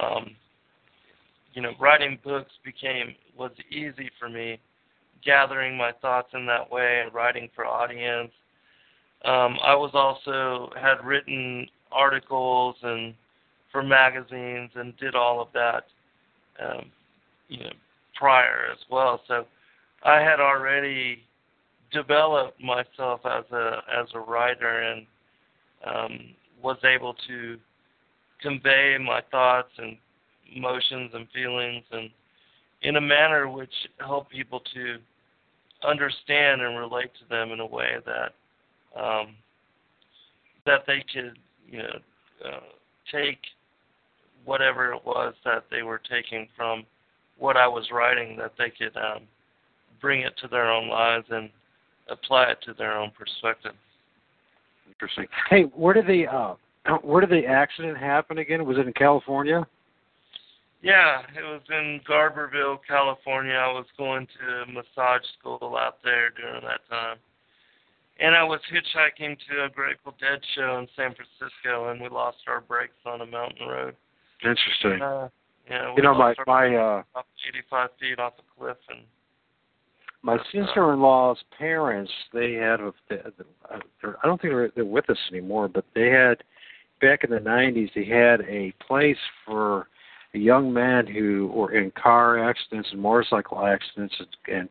um, 0.00 0.36
you 1.54 1.62
know, 1.62 1.72
writing 1.80 2.18
books 2.22 2.52
became, 2.64 3.14
was 3.36 3.50
easy 3.70 4.10
for 4.18 4.28
me, 4.28 4.60
gathering 5.24 5.76
my 5.76 5.92
thoughts 6.00 6.28
in 6.34 6.46
that 6.46 6.70
way 6.70 7.02
and 7.04 7.12
writing 7.12 7.48
for 7.54 7.66
audience. 7.66 8.30
Um, 9.24 9.58
I 9.64 9.74
was 9.74 9.90
also, 9.94 10.70
had 10.80 11.04
written 11.04 11.66
articles 11.90 12.76
and 12.82 13.14
for 13.70 13.82
magazines 13.82 14.70
and 14.74 14.96
did 14.96 15.14
all 15.14 15.40
of 15.40 15.48
that, 15.54 15.84
um, 16.62 16.90
you 17.48 17.58
know, 17.58 17.72
prior 18.14 18.66
as 18.72 18.78
well. 18.90 19.20
So 19.28 19.46
I 20.04 20.20
had 20.20 20.40
already 20.40 21.22
developed 21.92 22.62
myself 22.62 23.20
as 23.24 23.44
a 23.52 23.82
as 23.94 24.06
a 24.14 24.20
writer 24.20 24.82
and 24.82 25.06
um, 25.86 26.20
was 26.62 26.76
able 26.84 27.14
to 27.26 27.58
convey 28.40 28.96
my 28.98 29.22
thoughts 29.30 29.70
and 29.78 29.96
emotions 30.54 31.10
and 31.14 31.26
feelings 31.34 31.84
and 31.92 32.10
in 32.82 32.96
a 32.96 33.00
manner 33.00 33.48
which 33.48 33.72
helped 33.98 34.30
people 34.30 34.60
to 34.74 34.96
understand 35.86 36.60
and 36.60 36.78
relate 36.78 37.10
to 37.14 37.28
them 37.28 37.50
in 37.50 37.60
a 37.60 37.66
way 37.66 37.96
that 38.06 38.34
um, 39.00 39.34
that 40.66 40.84
they 40.86 41.04
could 41.12 41.38
you 41.68 41.78
know 41.78 41.98
uh, 42.44 42.60
take 43.12 43.38
whatever 44.44 44.92
it 44.92 45.04
was 45.04 45.34
that 45.44 45.64
they 45.70 45.82
were 45.82 46.00
taking 46.10 46.48
from 46.56 46.84
what 47.38 47.56
I 47.56 47.66
was 47.68 47.88
writing 47.92 48.36
that 48.38 48.52
they 48.58 48.70
could 48.70 48.96
um, 48.96 49.22
bring 50.00 50.22
it 50.22 50.34
to 50.42 50.48
their 50.48 50.70
own 50.70 50.88
lives 50.88 51.26
and 51.30 51.50
apply 52.10 52.50
it 52.50 52.58
to 52.64 52.74
their 52.74 52.98
own 52.98 53.10
perspective. 53.16 53.72
Interesting. 54.88 55.26
Hey, 55.48 55.62
where 55.62 55.94
did 55.94 56.06
the 56.06 56.26
uh, 56.26 56.54
where 57.02 57.20
did 57.20 57.30
the 57.30 57.46
accident 57.46 57.98
happen 57.98 58.38
again? 58.38 58.64
Was 58.64 58.78
it 58.78 58.86
in 58.86 58.92
California? 58.92 59.66
Yeah, 60.80 61.22
it 61.36 61.42
was 61.42 61.62
in 61.70 62.00
Garberville, 62.08 62.78
California. 62.86 63.54
I 63.54 63.72
was 63.72 63.86
going 63.96 64.28
to 64.38 64.72
massage 64.72 65.22
school 65.38 65.76
out 65.76 65.96
there 66.04 66.30
during 66.30 66.62
that 66.62 66.80
time. 66.88 67.16
And 68.20 68.34
I 68.34 68.44
was 68.44 68.60
hitchhiking 68.72 69.36
to 69.50 69.64
a 69.64 69.68
Grateful 69.68 70.14
Dead 70.20 70.40
show 70.54 70.78
in 70.78 70.88
San 70.96 71.14
Francisco, 71.14 71.90
and 71.90 72.00
we 72.00 72.08
lost 72.08 72.38
our 72.46 72.60
brakes 72.60 72.98
on 73.06 73.20
a 73.20 73.26
mountain 73.26 73.66
road. 73.66 73.96
Interesting. 74.44 75.02
Uh, 75.02 75.28
yeah, 75.68 75.94
you 75.96 76.02
know, 76.02 76.14
my 76.14 76.34
my 76.46 76.74
uh, 76.74 77.02
85 77.48 77.90
feet 78.00 78.18
off 78.18 78.34
a 78.38 78.58
cliff, 78.58 78.76
and 78.88 79.00
my 80.22 80.38
sister-in-law's 80.52 81.38
parents, 81.56 82.10
they 82.32 82.54
had 82.54 82.80
a, 82.80 82.92
I 83.10 84.26
don't 84.26 84.40
think 84.40 84.52
they're, 84.52 84.70
they're 84.74 84.84
with 84.84 85.08
us 85.10 85.18
anymore, 85.30 85.68
but 85.68 85.84
they 85.94 86.08
had 86.08 86.42
back 87.00 87.24
in 87.24 87.30
the 87.30 87.38
90s. 87.38 87.90
They 87.94 88.04
had 88.04 88.40
a 88.42 88.72
place 88.86 89.18
for 89.46 89.88
a 90.34 90.38
young 90.38 90.72
man 90.72 91.06
who 91.06 91.48
were 91.48 91.72
in 91.72 91.90
car 91.92 92.48
accidents 92.48 92.88
and 92.92 93.00
motorcycle 93.00 93.64
accidents, 93.64 94.14
and 94.50 94.68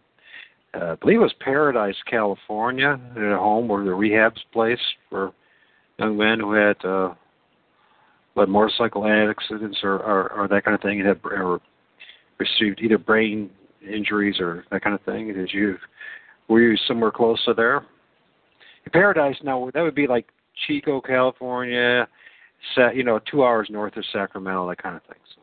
uh, 0.73 0.91
I 0.91 0.95
believe 0.95 1.17
it 1.17 1.23
was 1.23 1.33
Paradise, 1.39 1.95
California, 2.09 2.99
at 3.15 3.21
a 3.21 3.37
home 3.37 3.71
or 3.71 3.83
the 3.83 3.91
rehab's 3.91 4.43
place 4.51 4.79
for 5.09 5.31
young 5.97 6.17
men 6.17 6.39
who 6.39 6.53
had 6.53 6.83
uh, 6.83 7.13
but 8.37 8.47
motorcycle 8.47 9.03
accidents 9.07 9.79
or, 9.81 9.95
or, 9.95 10.31
or 10.31 10.47
that 10.47 10.63
kind 10.63 10.75
of 10.75 10.81
thing, 10.81 10.99
and 10.99 11.07
have 11.07 11.19
or 11.25 11.59
received 12.37 12.79
either 12.81 12.99
brain 12.99 13.49
injuries 13.81 14.35
or 14.39 14.63
that 14.69 14.83
kind 14.83 14.93
of 14.93 15.01
thing. 15.01 15.33
Did 15.33 15.49
you 15.51 15.75
were 16.47 16.61
you 16.61 16.77
somewhere 16.87 17.09
close 17.09 17.43
to 17.45 17.55
there? 17.55 17.77
In 18.85 18.91
Paradise, 18.93 19.35
now 19.43 19.71
that 19.73 19.81
would 19.81 19.95
be 19.95 20.05
like 20.05 20.27
Chico, 20.67 21.01
California, 21.01 22.07
you 22.93 23.03
know, 23.03 23.19
two 23.29 23.43
hours 23.43 23.69
north 23.71 23.97
of 23.97 24.05
Sacramento, 24.13 24.69
that 24.69 24.81
kind 24.81 24.95
of 24.95 25.01
thing. 25.03 25.17
So. 25.35 25.41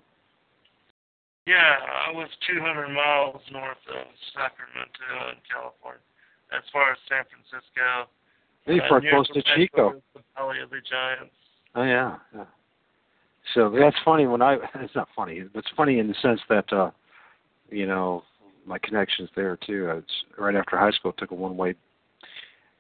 Yeah, 1.49 1.77
I 2.09 2.13
was 2.13 2.29
200 2.49 2.89
miles 2.89 3.43
north 3.53 3.83
of 3.91 4.07
Sacramento 4.33 5.35
in 5.35 5.39
California, 5.51 6.01
as 6.57 6.63
far 6.73 6.93
as 6.93 6.99
San 7.09 7.25
Francisco. 7.27 8.09
Maybe 8.69 8.81
uh, 8.81 9.01
close 9.11 9.29
to 9.35 9.43
Chico. 9.57 10.01
The 10.15 10.23
Valley 10.37 10.61
of 10.63 10.71
the 10.71 10.81
Giants. 10.89 11.35
Oh 11.75 11.83
yeah, 11.83 12.19
yeah. 12.33 12.45
So 13.55 13.71
that's 13.79 13.97
funny 14.05 14.27
when 14.27 14.43
I 14.43 14.57
it's 14.77 14.95
not 14.95 15.09
funny. 15.15 15.43
It's 15.55 15.69
funny 15.77 15.99
in 15.99 16.09
the 16.09 16.15
sense 16.23 16.41
that 16.49 16.73
uh 16.73 16.91
you 17.71 17.87
know 17.87 18.23
my 18.67 18.79
connections 18.79 19.29
there 19.37 19.59
too. 19.67 19.89
I 19.91 19.95
was 19.95 20.05
right 20.39 20.55
after 20.55 20.79
high 20.79 20.93
school 20.93 21.13
took 21.13 21.31
a 21.31 21.35
one 21.35 21.57
way 21.57 21.75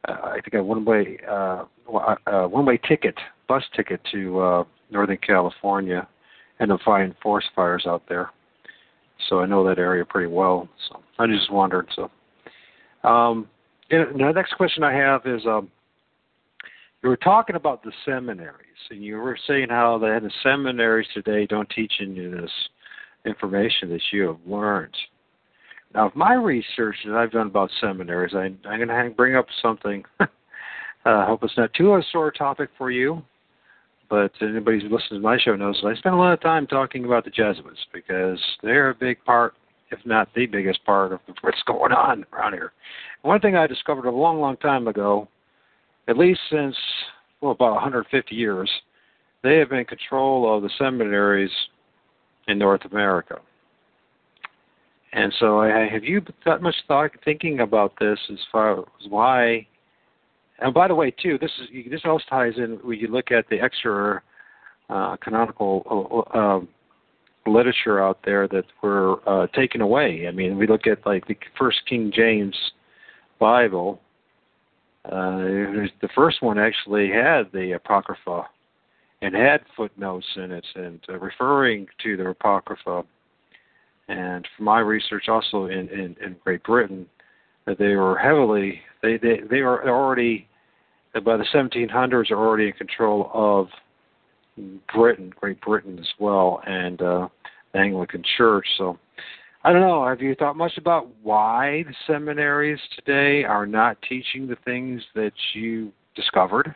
uh, 0.08 0.12
I 0.22 0.40
think 0.40 0.54
a 0.54 0.62
one 0.62 0.84
way 0.84 1.18
uh, 1.28 1.64
one 2.48 2.64
way 2.64 2.78
ticket 2.78 3.16
bus 3.48 3.62
ticket 3.76 4.00
to 4.12 4.40
uh 4.40 4.64
Northern 4.90 5.18
California 5.18 6.08
and 6.60 6.70
to 6.70 6.78
find 6.84 7.14
forest 7.22 7.48
fires 7.54 7.84
out 7.86 8.02
there. 8.08 8.30
So 9.28 9.40
I 9.40 9.46
know 9.46 9.66
that 9.66 9.78
area 9.78 10.04
pretty 10.04 10.28
well. 10.28 10.68
So 10.88 11.02
I 11.18 11.26
just 11.26 11.50
wondered. 11.50 11.88
So 11.94 12.10
um, 13.08 13.48
the 13.90 14.32
next 14.34 14.54
question 14.54 14.82
I 14.82 14.92
have 14.92 15.26
is 15.26 15.42
um, 15.46 15.70
you 17.04 17.10
were 17.10 17.16
talking 17.18 17.54
about 17.54 17.84
the 17.84 17.92
seminaries, 18.06 18.56
and 18.90 19.04
you 19.04 19.16
were 19.16 19.36
saying 19.46 19.66
how 19.68 19.98
the, 19.98 20.30
seminaries 20.42 21.06
today 21.12 21.46
don't 21.46 21.68
teach 21.68 21.92
you 21.98 22.30
this 22.30 22.50
information 23.26 23.90
that 23.90 24.00
you 24.10 24.22
have 24.28 24.38
learned. 24.46 24.96
Now, 25.94 26.06
of 26.06 26.16
my 26.16 26.32
research 26.32 26.96
that 27.04 27.14
I've 27.14 27.30
done 27.30 27.48
about 27.48 27.70
seminaries, 27.78 28.34
I, 28.34 28.44
I'm 28.66 28.86
going 28.86 28.88
to 28.88 29.14
bring 29.14 29.36
up 29.36 29.44
something. 29.60 30.02
uh, 30.20 30.26
I 31.04 31.26
hope 31.26 31.44
it's 31.44 31.58
not 31.58 31.74
too 31.74 31.94
a 31.94 32.02
sore 32.10 32.32
topic 32.32 32.70
for 32.78 32.90
you, 32.90 33.22
but 34.08 34.32
anybody 34.40 34.80
who 34.80 34.88
listens 34.88 35.10
to 35.10 35.18
my 35.18 35.38
show 35.38 35.56
knows 35.56 35.78
that 35.82 35.88
I 35.88 35.94
spend 35.96 36.14
a 36.14 36.18
lot 36.18 36.32
of 36.32 36.40
time 36.40 36.66
talking 36.66 37.04
about 37.04 37.26
the 37.26 37.30
Jesuits 37.30 37.84
because 37.92 38.40
they're 38.62 38.88
a 38.88 38.94
big 38.94 39.22
part, 39.26 39.52
if 39.90 39.98
not 40.06 40.28
the 40.34 40.46
biggest 40.46 40.82
part, 40.86 41.12
of 41.12 41.20
what's 41.42 41.62
going 41.66 41.92
on 41.92 42.24
around 42.32 42.54
here. 42.54 42.72
One 43.20 43.40
thing 43.40 43.56
I 43.56 43.66
discovered 43.66 44.06
a 44.06 44.10
long, 44.10 44.40
long 44.40 44.56
time 44.56 44.88
ago 44.88 45.28
at 46.08 46.18
least 46.18 46.40
since 46.50 46.76
well 47.40 47.52
about 47.52 47.72
150 47.72 48.34
years, 48.34 48.70
they 49.42 49.58
have 49.58 49.70
been 49.70 49.80
in 49.80 49.84
control 49.84 50.56
of 50.56 50.62
the 50.62 50.70
seminaries 50.78 51.50
in 52.48 52.58
North 52.58 52.84
America. 52.90 53.38
And 55.12 55.32
so, 55.38 55.62
have 55.62 56.02
you 56.02 56.22
got 56.44 56.60
much 56.60 56.74
thought 56.88 57.10
thinking 57.24 57.60
about 57.60 57.92
this 58.00 58.18
as 58.32 58.38
far 58.50 58.80
as 58.80 59.08
why 59.08 59.66
and 60.58 60.72
by 60.72 60.88
the 60.88 60.94
way, 60.94 61.10
too, 61.10 61.38
this 61.38 61.50
is 61.60 61.90
this 61.90 62.02
also 62.04 62.24
ties 62.28 62.54
in 62.56 62.78
when 62.82 62.98
you 62.98 63.08
look 63.08 63.30
at 63.30 63.48
the 63.48 63.60
extra 63.60 64.22
uh, 64.88 65.16
canonical 65.16 66.24
uh, 66.34 66.38
um, 66.38 66.68
literature 67.46 68.02
out 68.02 68.20
there 68.24 68.46
that 68.48 68.64
were 68.82 69.16
uh, 69.28 69.46
taken 69.48 69.80
away. 69.80 70.26
I 70.28 70.30
mean, 70.30 70.56
we 70.56 70.66
look 70.66 70.86
at 70.86 71.04
like 71.04 71.26
the 71.26 71.36
first 71.58 71.80
King 71.88 72.12
James 72.14 72.56
Bible. 73.40 74.00
Uh, 75.04 75.86
the 76.00 76.08
first 76.14 76.42
one 76.42 76.58
actually 76.58 77.10
had 77.10 77.44
the 77.52 77.72
apocrypha 77.72 78.46
and 79.20 79.34
had 79.34 79.60
footnotes 79.76 80.26
in 80.36 80.50
it 80.50 80.66
and 80.74 81.00
uh, 81.08 81.18
referring 81.18 81.86
to 82.02 82.16
the 82.16 82.28
apocrypha. 82.28 83.04
And 84.08 84.46
from 84.56 84.66
my 84.66 84.80
research, 84.80 85.28
also 85.28 85.66
in, 85.66 85.88
in, 85.88 86.16
in 86.22 86.36
Great 86.44 86.62
Britain, 86.62 87.06
that 87.66 87.78
they 87.78 87.94
were 87.94 88.18
heavily 88.18 88.80
they 89.02 89.16
they 89.18 89.40
they 89.50 89.62
were 89.62 89.88
already 89.88 90.48
by 91.24 91.36
the 91.36 91.46
1700s 91.54 92.30
are 92.30 92.36
already 92.36 92.66
in 92.66 92.72
control 92.72 93.30
of 93.32 93.68
Britain, 94.92 95.32
Great 95.40 95.60
Britain 95.60 95.98
as 95.98 96.08
well, 96.18 96.60
and 96.66 97.00
uh, 97.00 97.28
the 97.72 97.78
Anglican 97.78 98.24
Church. 98.36 98.66
So 98.78 98.98
I 99.64 99.72
don't 99.72 99.80
know. 99.80 100.06
Have 100.06 100.20
you 100.20 100.34
thought 100.34 100.56
much 100.56 100.76
about 100.76 101.08
why 101.22 101.84
the 101.88 101.94
seminaries 102.06 102.78
today 102.94 103.44
are 103.44 103.66
not 103.66 103.96
teaching 104.06 104.46
the 104.46 104.56
things 104.64 105.02
that 105.14 105.32
you 105.54 105.90
discovered? 106.14 106.74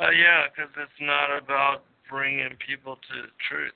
Uh, 0.00 0.10
yeah, 0.10 0.46
because 0.50 0.70
it's 0.76 1.00
not 1.00 1.36
about 1.36 1.84
bringing 2.10 2.50
people 2.66 2.96
to 2.96 3.22
the 3.22 3.28
truth. 3.48 3.72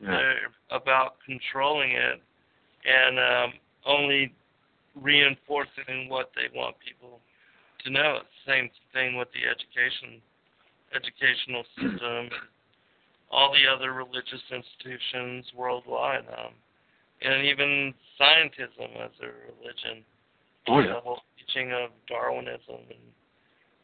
Yeah. 0.00 0.10
They're 0.10 0.76
about 0.76 1.16
controlling 1.24 1.92
it 1.92 2.20
and 2.84 3.18
um, 3.18 3.52
only 3.86 4.32
reinforcing 5.00 6.08
what 6.08 6.30
they 6.34 6.56
want 6.56 6.76
people 6.84 7.20
to 7.84 7.90
know. 7.90 8.18
Same 8.46 8.70
thing 8.92 9.16
with 9.16 9.28
the 9.32 9.46
education 9.48 10.20
educational 10.94 11.64
system, 11.76 12.30
all 13.30 13.52
the 13.52 13.70
other 13.70 13.92
religious 13.92 14.42
institutions 14.50 15.46
worldwide, 15.56 16.24
um, 16.28 16.52
and 17.22 17.44
even 17.46 17.92
scientism 18.20 18.96
as 19.04 19.10
a 19.22 19.26
religion. 19.26 20.04
Oh, 20.68 20.80
yeah. 20.80 20.94
The 20.94 21.00
whole 21.00 21.20
teaching 21.38 21.72
of 21.72 21.90
Darwinism 22.08 22.60
and 22.68 23.08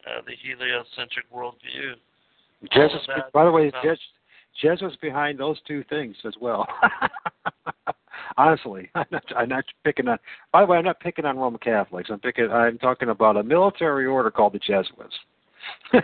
uh, 0.07 0.22
the 0.26 0.35
heliocentric 0.42 1.30
worldview. 1.35 1.94
Jesuits, 2.72 3.07
by 3.33 3.44
the 3.44 3.50
way, 3.50 3.70
Jes- 3.83 3.98
Jesuits 4.61 4.96
behind 4.96 5.38
those 5.38 5.59
two 5.66 5.85
things 5.88 6.16
as 6.24 6.35
well. 6.40 6.66
Honestly, 8.37 8.90
I'm 8.94 9.07
not, 9.11 9.24
I'm 9.37 9.48
not 9.48 9.64
picking 9.85 10.09
on. 10.09 10.18
By 10.52 10.62
the 10.62 10.66
way, 10.66 10.78
I'm 10.78 10.85
not 10.85 11.00
picking 11.00 11.24
on 11.24 11.38
Roman 11.38 11.59
Catholics. 11.59 12.11
I'm 12.11 12.20
picking. 12.20 12.50
I'm 12.50 12.78
talking 12.78 13.11
about 13.11 13.37
a 13.37 13.42
military 13.42 14.07
order 14.07 14.30
called 14.30 14.54
the 14.54 14.59
Jesuits. 14.59 15.14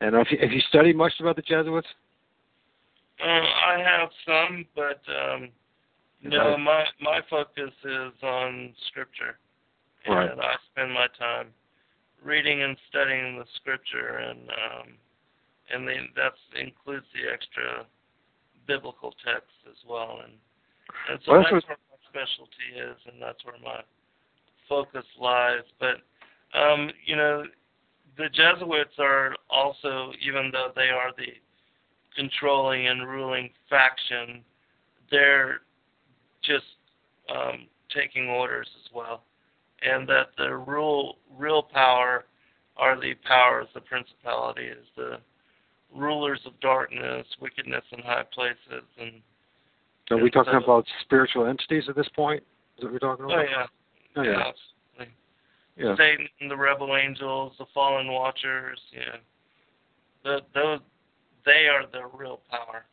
and 0.00 0.14
have 0.14 0.26
you, 0.30 0.38
have 0.40 0.52
you 0.52 0.60
studied 0.68 0.96
much 0.96 1.12
about 1.20 1.36
the 1.36 1.42
Jesuits? 1.42 1.86
Uh, 3.22 3.26
I 3.26 3.78
have 3.78 4.08
some, 4.26 4.66
but 4.74 5.00
um, 5.08 5.48
no, 6.22 6.56
my 6.56 6.84
my 7.00 7.20
focus 7.30 7.70
is 7.84 8.12
on 8.22 8.72
scripture, 8.88 9.38
and 10.06 10.14
right. 10.14 10.30
I 10.38 10.54
spend 10.72 10.92
my 10.92 11.06
time 11.18 11.48
reading 12.22 12.62
and 12.62 12.76
studying 12.88 13.38
the 13.38 13.44
scripture, 13.56 14.18
and 14.18 14.40
um, 14.48 14.88
and 15.72 15.86
then 15.86 16.08
that 16.16 16.32
includes 16.58 17.06
the 17.14 17.30
extra 17.32 17.86
biblical 18.66 19.14
texts 19.24 19.62
as 19.68 19.76
well, 19.88 20.20
and 20.24 20.32
and 21.10 21.20
so 21.24 21.32
well, 21.32 21.42
that's, 21.42 21.54
that's 21.54 21.68
where 21.68 21.78
my 21.92 21.98
specialty 22.10 22.68
is, 22.74 22.96
and 23.12 23.22
that's 23.22 23.44
where 23.44 23.58
my 23.62 23.80
focus 24.68 25.04
lies. 25.20 25.62
But 25.78 26.02
um, 26.58 26.90
you 27.04 27.16
know, 27.16 27.44
the 28.16 28.28
Jesuits 28.28 28.94
are 28.98 29.34
also, 29.50 30.12
even 30.24 30.50
though 30.52 30.70
they 30.74 30.88
are 30.88 31.10
the 31.16 31.32
controlling 32.16 32.86
and 32.86 33.08
ruling 33.08 33.50
faction, 33.68 34.42
they're 35.10 35.60
just 36.42 36.64
um, 37.34 37.66
taking 37.94 38.28
orders 38.28 38.68
as 38.84 38.92
well, 38.94 39.22
and 39.82 40.08
that 40.08 40.28
the 40.38 40.54
real 40.54 41.16
real 41.36 41.62
power 41.62 42.24
are 42.76 43.00
the 43.00 43.14
powers, 43.26 43.66
the 43.74 43.80
principalities, 43.80 44.76
the 44.96 45.18
rulers 45.94 46.40
of 46.46 46.58
darkness, 46.60 47.26
wickedness 47.40 47.84
in 47.92 48.00
high 48.00 48.24
places, 48.32 48.84
and. 49.00 49.20
Are 50.10 50.22
we 50.22 50.30
talking 50.30 50.52
so, 50.52 50.62
about 50.62 50.84
spiritual 51.00 51.46
entities 51.46 51.84
at 51.88 51.96
this 51.96 52.08
point? 52.14 52.42
Is 52.76 52.82
that 52.82 52.84
what 52.84 52.92
we're 52.92 52.98
talking 52.98 53.24
about? 53.24 53.38
Oh 53.38 53.42
yeah. 53.42 53.66
Oh, 54.16 54.22
yeah. 54.22 54.30
yeah 54.32 54.52
yeah. 55.76 55.94
Satan, 55.96 56.28
the 56.48 56.56
rebel 56.56 56.96
angels, 56.96 57.52
the 57.58 57.66
fallen 57.74 58.10
watchers, 58.10 58.78
yeah. 58.92 59.16
The, 60.24 60.40
those, 60.54 60.80
they 61.44 61.66
are 61.68 61.84
the 61.92 62.16
real 62.16 62.40
power 62.50 62.86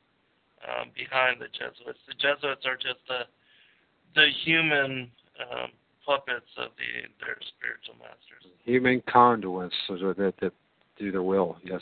um, 0.68 0.90
behind 0.96 1.40
the 1.40 1.48
Jesuits. 1.48 2.00
The 2.08 2.14
Jesuits 2.14 2.66
are 2.66 2.76
just 2.76 3.00
the 3.08 3.22
the 4.14 4.28
human 4.44 5.10
um, 5.40 5.70
puppets 6.06 6.52
of 6.58 6.72
the 6.78 7.08
their 7.26 7.38
spiritual 7.56 7.96
masters. 8.00 8.52
Human 8.66 9.02
conduits 9.08 9.76
so 9.88 9.96
that, 9.96 10.34
that 10.42 10.54
do 10.98 11.12
their 11.12 11.24
will. 11.24 11.58
Yes. 11.64 11.82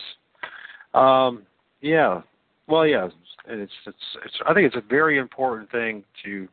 Um, 0.94 1.44
yeah. 1.82 2.22
Well, 2.68 2.86
yeah. 2.86 3.10
And 3.48 3.62
it's, 3.62 3.72
it's 3.88 3.98
it's 4.26 4.36
I 4.48 4.54
think 4.54 4.68
it's 4.68 4.76
a 4.76 4.88
very 4.88 5.18
important 5.18 5.72
thing 5.72 6.04
to. 6.24 6.48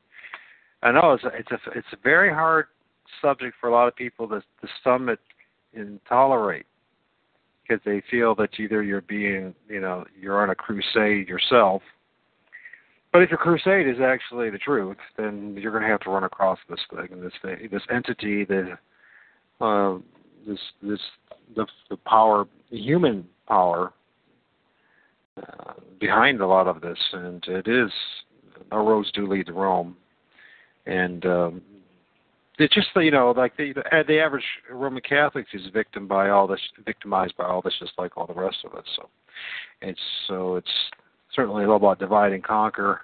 I 0.83 0.93
know 0.93 1.13
it's 1.13 1.25
a, 1.25 1.29
it's 1.29 1.51
a 1.51 1.79
it's 1.79 1.87
a 1.93 1.97
very 2.03 2.33
hard 2.33 2.67
subject 3.23 3.57
for 3.61 3.69
a 3.69 3.73
lot 3.73 3.89
of 3.89 3.97
people 3.97 4.29
to, 4.29 4.41
to 4.41 4.69
stomach 4.81 5.21
and 5.75 6.01
tolerate 6.09 6.67
because 7.63 7.83
they 7.85 8.03
feel 8.11 8.35
that 8.37 8.51
either 8.59 8.83
you're 8.83 9.01
being, 9.03 9.55
you 9.69 9.81
know, 9.81 10.05
you're 10.19 10.43
on 10.43 10.51
a 10.51 10.55
crusade 10.55 11.29
yourself. 11.29 11.83
But 13.13 13.23
if 13.23 13.31
your 13.31 13.39
crusade 13.39 13.89
is 13.89 14.01
actually 14.01 14.51
the 14.51 14.59
truth, 14.59 14.99
then 15.17 15.57
you're 15.59 15.73
going 15.73 15.83
to 15.83 15.89
have 15.89 16.01
to 16.01 16.11
run 16.11 16.25
across 16.25 16.59
this 16.69 16.81
thing, 16.91 17.21
this 17.21 17.33
thing, 17.43 17.69
this 17.73 17.83
entity, 17.93 18.45
the, 18.45 18.79
uh, 19.61 19.99
this, 20.47 20.59
this, 20.83 21.01
the, 21.55 21.67
the 21.91 21.97
power, 21.97 22.47
the 22.71 22.79
human 22.79 23.27
power 23.49 23.93
uh, 25.37 25.73
behind 25.99 26.41
a 26.41 26.47
lot 26.47 26.67
of 26.67 26.81
this, 26.81 26.99
and 27.13 27.45
it 27.49 27.69
is 27.69 27.91
no 28.71 28.87
roads 28.87 29.11
do 29.13 29.27
lead 29.27 29.47
to 29.47 29.53
Rome, 29.53 29.97
and 30.87 31.25
um, 31.27 31.63
it's 32.59 32.75
just 32.75 32.89
you 32.97 33.11
know 33.11 33.33
like 33.37 33.57
the 33.57 33.73
the, 33.73 33.83
the 34.07 34.19
average 34.19 34.45
Roman 34.71 35.03
Catholic 35.03 35.47
is 35.53 35.63
victim 35.73 36.07
by 36.07 36.31
all 36.31 36.47
this, 36.47 36.61
victimized 36.85 37.37
by 37.37 37.45
all 37.45 37.63
this, 37.63 37.75
just 37.79 37.93
like 37.99 38.17
all 38.17 38.27
the 38.27 38.35
rest 38.35 38.59
of 38.65 38.75
us. 38.75 38.85
So 38.97 39.09
it's 39.83 40.01
so 40.27 40.57
it's 40.57 40.71
certainly 41.35 41.65
all 41.65 41.77
about 41.77 41.99
divide 41.99 42.33
and 42.33 42.43
conquer, 42.43 43.03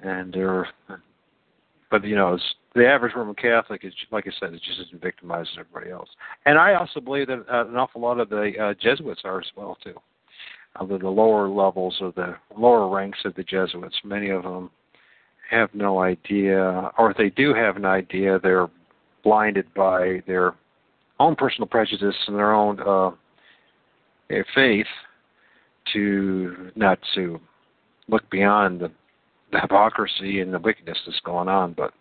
and 0.00 0.32
there. 0.32 0.68
But 1.90 2.04
you 2.04 2.16
know, 2.16 2.34
it's, 2.34 2.54
the 2.74 2.86
average 2.86 3.14
Roman 3.14 3.34
Catholic 3.34 3.84
is, 3.84 3.92
like 4.10 4.26
I 4.26 4.32
said, 4.40 4.52
is 4.52 4.60
just 4.60 4.80
as 4.80 5.00
victimized 5.00 5.50
as 5.52 5.58
everybody 5.60 5.92
else. 5.92 6.08
And 6.44 6.58
I 6.58 6.74
also 6.74 7.00
believe 7.00 7.28
that 7.28 7.44
uh, 7.52 7.68
an 7.68 7.76
awful 7.76 8.00
lot 8.00 8.18
of 8.18 8.28
the 8.28 8.52
uh, 8.60 8.74
Jesuits 8.80 9.22
are 9.24 9.40
as 9.40 9.46
well 9.56 9.78
too. 9.82 9.94
Uh, 10.76 10.86
the, 10.86 10.98
the 10.98 11.08
lower 11.08 11.48
levels 11.48 11.96
of 12.00 12.14
the 12.16 12.36
lower 12.56 12.88
ranks 12.88 13.20
of 13.24 13.34
the 13.36 13.44
Jesuits, 13.44 13.94
many 14.04 14.30
of 14.30 14.42
them 14.42 14.70
have 15.54 15.74
no 15.74 16.00
idea, 16.00 16.90
or 16.98 17.10
if 17.10 17.16
they 17.16 17.30
do 17.30 17.54
have 17.54 17.76
an 17.76 17.84
idea, 17.84 18.38
they're 18.42 18.68
blinded 19.22 19.72
by 19.74 20.22
their 20.26 20.54
own 21.18 21.34
personal 21.36 21.68
prejudice 21.68 22.16
and 22.26 22.36
their 22.36 22.52
own 22.52 22.80
uh, 22.80 23.10
faith 24.54 24.86
to 25.92 26.70
not 26.76 26.98
to 27.14 27.40
look 28.08 28.28
beyond 28.30 28.80
the, 28.80 28.90
the 29.52 29.60
hypocrisy 29.60 30.40
and 30.40 30.52
the 30.52 30.58
wickedness 30.58 30.98
that's 31.06 31.20
going 31.20 31.48
on. 31.48 31.72
But 31.72 31.92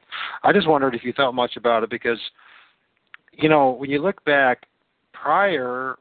I 0.44 0.52
just 0.52 0.68
wondered 0.68 0.96
if 0.96 1.04
you 1.04 1.14
thought 1.14 1.34
much 1.34 1.56
about 1.56 1.84
it 1.84 1.90
because, 1.90 2.20
you 3.32 3.50
know, 3.50 3.72
when 3.72 3.90
you 3.90 4.02
look 4.02 4.24
back 4.26 4.64
prior 5.14 5.98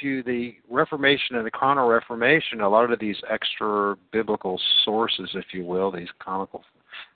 to 0.00 0.22
the 0.22 0.54
Reformation 0.68 1.36
and 1.36 1.46
the 1.46 1.50
Counter 1.50 1.86
Reformation, 1.86 2.60
a 2.60 2.68
lot 2.68 2.92
of 2.92 2.98
these 2.98 3.16
extra 3.30 3.96
biblical 4.12 4.60
sources, 4.84 5.30
if 5.34 5.46
you 5.52 5.64
will, 5.64 5.90
these 5.90 6.08
canonical, 6.22 6.62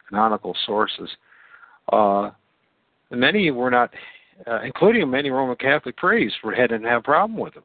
canonical 0.08 0.56
sources, 0.66 1.08
uh, 1.92 2.30
many 3.10 3.50
were 3.50 3.70
not, 3.70 3.92
uh, 4.46 4.60
including 4.62 5.10
many 5.10 5.30
Roman 5.30 5.56
Catholic 5.56 5.96
priests, 5.96 6.38
were 6.42 6.54
had 6.54 6.70
didn't 6.70 6.86
have 6.86 7.00
a 7.00 7.04
problem 7.04 7.38
with 7.38 7.54
them. 7.54 7.64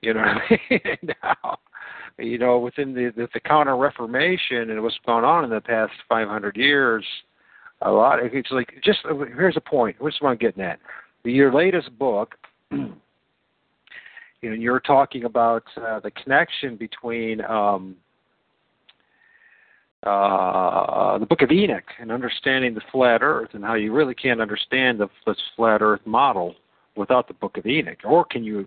You 0.00 0.14
know 0.14 0.20
what 0.20 0.28
I 0.28 0.58
mean? 0.70 0.96
now, 1.22 1.58
you 2.18 2.38
know, 2.38 2.58
within 2.58 2.94
the, 2.94 3.12
the 3.16 3.28
the 3.32 3.40
Counter 3.40 3.76
Reformation 3.76 4.70
and 4.70 4.82
what's 4.82 4.98
gone 5.06 5.24
on 5.24 5.44
in 5.44 5.50
the 5.50 5.60
past 5.60 5.92
500 6.08 6.56
years, 6.56 7.04
a 7.82 7.90
lot. 7.90 8.18
It's 8.22 8.50
like 8.50 8.72
just 8.84 9.00
here's 9.36 9.56
a 9.56 9.60
point. 9.60 9.96
What's 9.98 10.20
what 10.20 10.30
I'm 10.30 10.36
getting 10.36 10.62
at. 10.62 10.78
Your 11.24 11.52
latest 11.52 11.96
book. 11.98 12.34
you 14.42 14.50
know, 14.50 14.56
you're 14.56 14.80
talking 14.80 15.24
about 15.24 15.64
uh, 15.76 16.00
the 16.00 16.10
connection 16.10 16.76
between 16.76 17.40
um, 17.44 17.96
uh, 20.02 21.16
the 21.18 21.26
Book 21.26 21.42
of 21.42 21.52
Enoch 21.52 21.84
and 22.00 22.10
understanding 22.10 22.74
the 22.74 22.82
flat 22.90 23.22
Earth 23.22 23.50
and 23.52 23.64
how 23.64 23.74
you 23.74 23.92
really 23.92 24.14
can't 24.14 24.40
understand 24.40 24.98
the 24.98 25.08
this 25.26 25.36
flat 25.56 25.80
Earth 25.80 26.00
model 26.04 26.56
without 26.96 27.28
the 27.28 27.34
Book 27.34 27.56
of 27.56 27.66
Enoch, 27.66 27.98
or 28.04 28.24
can 28.24 28.42
you, 28.42 28.66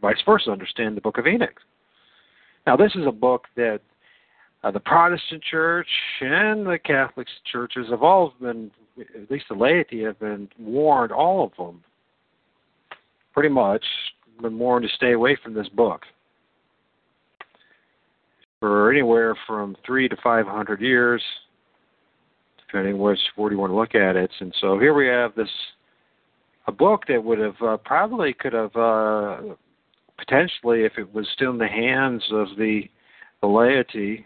vice 0.00 0.16
versa, 0.24 0.50
understand 0.50 0.96
the 0.96 1.00
Book 1.02 1.18
of 1.18 1.26
Enoch? 1.26 1.60
Now, 2.66 2.76
this 2.76 2.92
is 2.94 3.06
a 3.06 3.12
book 3.12 3.44
that 3.56 3.80
uh, 4.64 4.70
the 4.70 4.80
Protestant 4.80 5.42
Church 5.42 5.88
and 6.20 6.66
the 6.66 6.78
Catholic 6.82 7.26
churches 7.50 7.88
have 7.90 8.02
all 8.02 8.32
been, 8.40 8.70
at 8.98 9.30
least 9.30 9.44
the 9.48 9.54
laity, 9.54 10.02
have 10.04 10.18
been 10.20 10.48
warned, 10.58 11.12
all 11.12 11.44
of 11.44 11.52
them, 11.58 11.82
pretty 13.34 13.48
much, 13.48 13.84
been 14.40 14.58
warned 14.58 14.88
to 14.88 14.94
stay 14.96 15.12
away 15.12 15.36
from 15.42 15.54
this 15.54 15.68
book 15.68 16.02
for 18.60 18.90
anywhere 18.92 19.36
from 19.46 19.76
three 19.84 20.08
to 20.08 20.16
five 20.22 20.46
hundred 20.46 20.80
years, 20.80 21.22
depending 22.66 22.98
which 22.98 23.18
where 23.36 23.50
you 23.52 23.58
want 23.58 23.70
to 23.70 23.76
look 23.76 23.94
at 23.94 24.16
it. 24.16 24.30
And 24.40 24.54
so 24.60 24.78
here 24.78 24.94
we 24.94 25.08
have 25.08 25.34
this 25.34 25.50
a 26.68 26.72
book 26.72 27.02
that 27.08 27.22
would 27.22 27.40
have 27.40 27.60
uh, 27.60 27.76
probably 27.78 28.32
could 28.32 28.52
have 28.52 28.76
uh, 28.76 29.40
potentially, 30.16 30.84
if 30.84 30.92
it 30.96 31.12
was 31.12 31.26
still 31.34 31.50
in 31.50 31.58
the 31.58 31.66
hands 31.66 32.22
of 32.30 32.48
the 32.56 32.82
the 33.40 33.48
laity, 33.48 34.24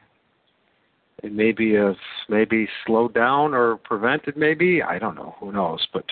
it 1.22 1.32
maybe 1.32 1.72
have 1.74 1.96
maybe 2.28 2.68
slowed 2.84 3.14
down 3.14 3.54
or 3.54 3.78
prevented. 3.78 4.36
Maybe 4.36 4.82
I 4.82 4.98
don't 4.98 5.14
know. 5.14 5.34
Who 5.40 5.50
knows? 5.50 5.86
But 5.94 6.04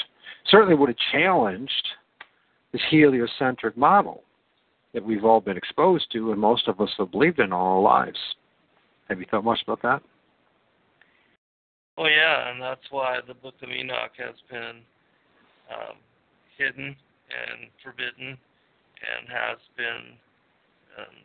certainly 0.51 0.75
would 0.75 0.89
have 0.89 0.97
challenged 1.13 1.87
this 2.75 2.83
heliocentric 2.91 3.77
model 3.77 4.25
that 4.95 5.05
we've 5.05 5.25
all 5.25 5.41
been 5.41 5.57
exposed 5.57 6.11
to 6.11 6.33
and 6.33 6.41
most 6.41 6.67
of 6.67 6.81
us 6.81 6.91
have 6.99 7.13
believed 7.13 7.39
in 7.39 7.53
all 7.53 7.77
our 7.77 7.81
lives. 7.81 8.19
Have 9.09 9.21
you 9.21 9.27
thought 9.31 9.45
much 9.45 9.61
about 9.63 9.81
that? 9.83 10.03
Well, 11.97 12.11
yeah, 12.11 12.51
and 12.51 12.61
that's 12.61 12.91
why 12.91 13.21
the 13.29 13.35
Book 13.35 13.55
of 13.63 13.71
Enoch 13.71 14.19
has 14.19 14.35
been 14.51 14.83
um, 15.71 15.95
hidden 16.59 16.97
and 17.31 17.71
forbidden 17.81 18.35
and 18.35 19.23
has 19.31 19.59
been 19.77 20.19
um, 20.99 21.23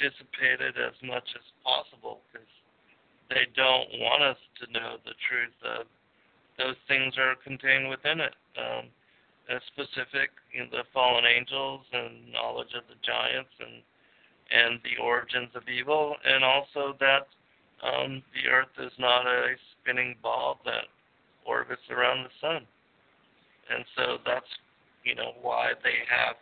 dissipated 0.00 0.80
as 0.80 0.96
much 1.04 1.28
as 1.36 1.44
possible 1.60 2.20
because 2.32 2.48
they 3.28 3.44
don't 3.54 4.00
want 4.00 4.22
us 4.22 4.40
to 4.64 4.72
know 4.72 4.96
the 5.04 5.12
truth 5.28 5.58
of 5.76 5.84
those 6.56 6.76
things 6.88 7.18
are 7.18 7.36
contained 7.44 7.90
within 7.90 8.20
it. 8.20 8.32
Um, 8.56 8.88
specific, 9.72 10.30
you 10.52 10.60
know, 10.60 10.70
the 10.70 10.84
fallen 10.92 11.24
angels 11.24 11.82
and 11.92 12.32
knowledge 12.32 12.74
of 12.76 12.84
the 12.88 12.98
giants 13.04 13.50
and 13.60 13.82
and 14.52 14.80
the 14.84 15.00
origins 15.02 15.48
of 15.54 15.62
evil, 15.66 16.14
and 16.24 16.44
also 16.44 16.94
that 17.00 17.26
um, 17.82 18.22
the 18.34 18.50
earth 18.50 18.72
is 18.78 18.92
not 18.98 19.26
a 19.26 19.54
spinning 19.72 20.14
ball 20.22 20.60
that 20.64 20.84
orbits 21.46 21.82
around 21.90 22.24
the 22.24 22.30
sun. 22.40 22.66
And 23.74 23.84
so 23.96 24.18
that's 24.26 24.46
you 25.04 25.14
know 25.14 25.32
why 25.40 25.72
they 25.82 26.04
have 26.08 26.36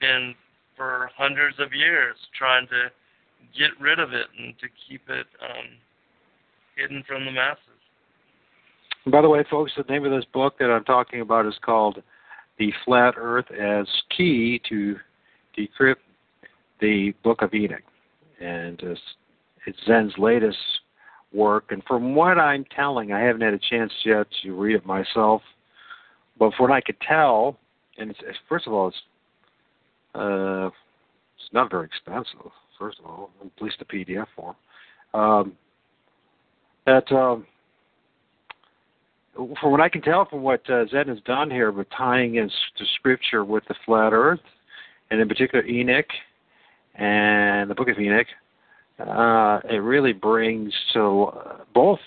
been 0.00 0.34
for 0.76 1.10
hundreds 1.16 1.58
of 1.58 1.72
years 1.72 2.16
trying 2.36 2.66
to 2.68 2.90
get 3.56 3.70
rid 3.80 3.98
of 3.98 4.12
it 4.12 4.26
and 4.38 4.54
to 4.58 4.66
keep 4.88 5.02
it 5.08 5.26
um, 5.42 5.66
hidden 6.76 7.02
from 7.06 7.24
the 7.24 7.30
masses. 7.30 7.60
by 9.06 9.20
the 9.20 9.28
way, 9.28 9.44
folks, 9.50 9.72
the 9.76 9.84
name 9.92 10.04
of 10.04 10.12
this 10.12 10.24
book 10.32 10.58
that 10.58 10.70
I'm 10.70 10.84
talking 10.84 11.20
about 11.20 11.46
is 11.46 11.54
called 11.64 12.02
the 12.62 12.72
flat 12.84 13.14
earth 13.16 13.50
as 13.50 13.88
key 14.16 14.60
to 14.68 14.96
decrypt 15.58 15.96
the 16.80 17.12
Book 17.24 17.42
of 17.42 17.52
Enoch. 17.54 17.82
And 18.40 18.80
it's 18.80 19.78
Zen's 19.84 20.12
latest 20.16 20.58
work. 21.32 21.72
And 21.72 21.82
from 21.88 22.14
what 22.14 22.38
I'm 22.38 22.64
telling, 22.76 23.12
I 23.12 23.20
haven't 23.20 23.40
had 23.40 23.54
a 23.54 23.58
chance 23.58 23.92
yet 24.04 24.28
to 24.42 24.54
read 24.54 24.76
it 24.76 24.86
myself. 24.86 25.42
But 26.38 26.54
from 26.54 26.68
what 26.68 26.70
I 26.70 26.80
could 26.80 27.00
tell, 27.00 27.58
and 27.98 28.10
it's, 28.10 28.20
first 28.48 28.68
of 28.68 28.72
all, 28.72 28.88
it's 28.88 28.96
uh, 30.14 30.66
it's 30.66 31.52
not 31.52 31.68
very 31.68 31.86
expensive. 31.86 32.52
First 32.78 33.00
of 33.00 33.06
all, 33.06 33.30
at 33.44 33.62
least 33.62 33.76
the 33.80 33.84
PDF 33.86 34.26
form. 34.36 34.54
Um, 35.14 35.52
that 36.86 37.10
um, 37.10 37.44
from 39.34 39.70
what 39.70 39.80
I 39.80 39.88
can 39.88 40.02
tell 40.02 40.24
from 40.26 40.42
what 40.42 40.68
uh, 40.70 40.86
Zen 40.90 41.08
has 41.08 41.18
done 41.24 41.50
here 41.50 41.72
with 41.72 41.88
tying 41.96 42.36
in 42.36 42.48
to 42.48 42.84
scripture 42.96 43.44
with 43.44 43.64
the 43.68 43.74
flat 43.84 44.12
earth, 44.12 44.40
and 45.10 45.20
in 45.20 45.28
particular 45.28 45.64
Enoch 45.64 46.06
and 46.94 47.70
the 47.70 47.74
book 47.74 47.88
of 47.88 47.98
Enoch, 47.98 48.26
uh, 48.98 49.60
it 49.70 49.78
really 49.78 50.12
brings 50.12 50.72
to 50.92 51.24
uh, 51.24 51.56
both 51.74 51.98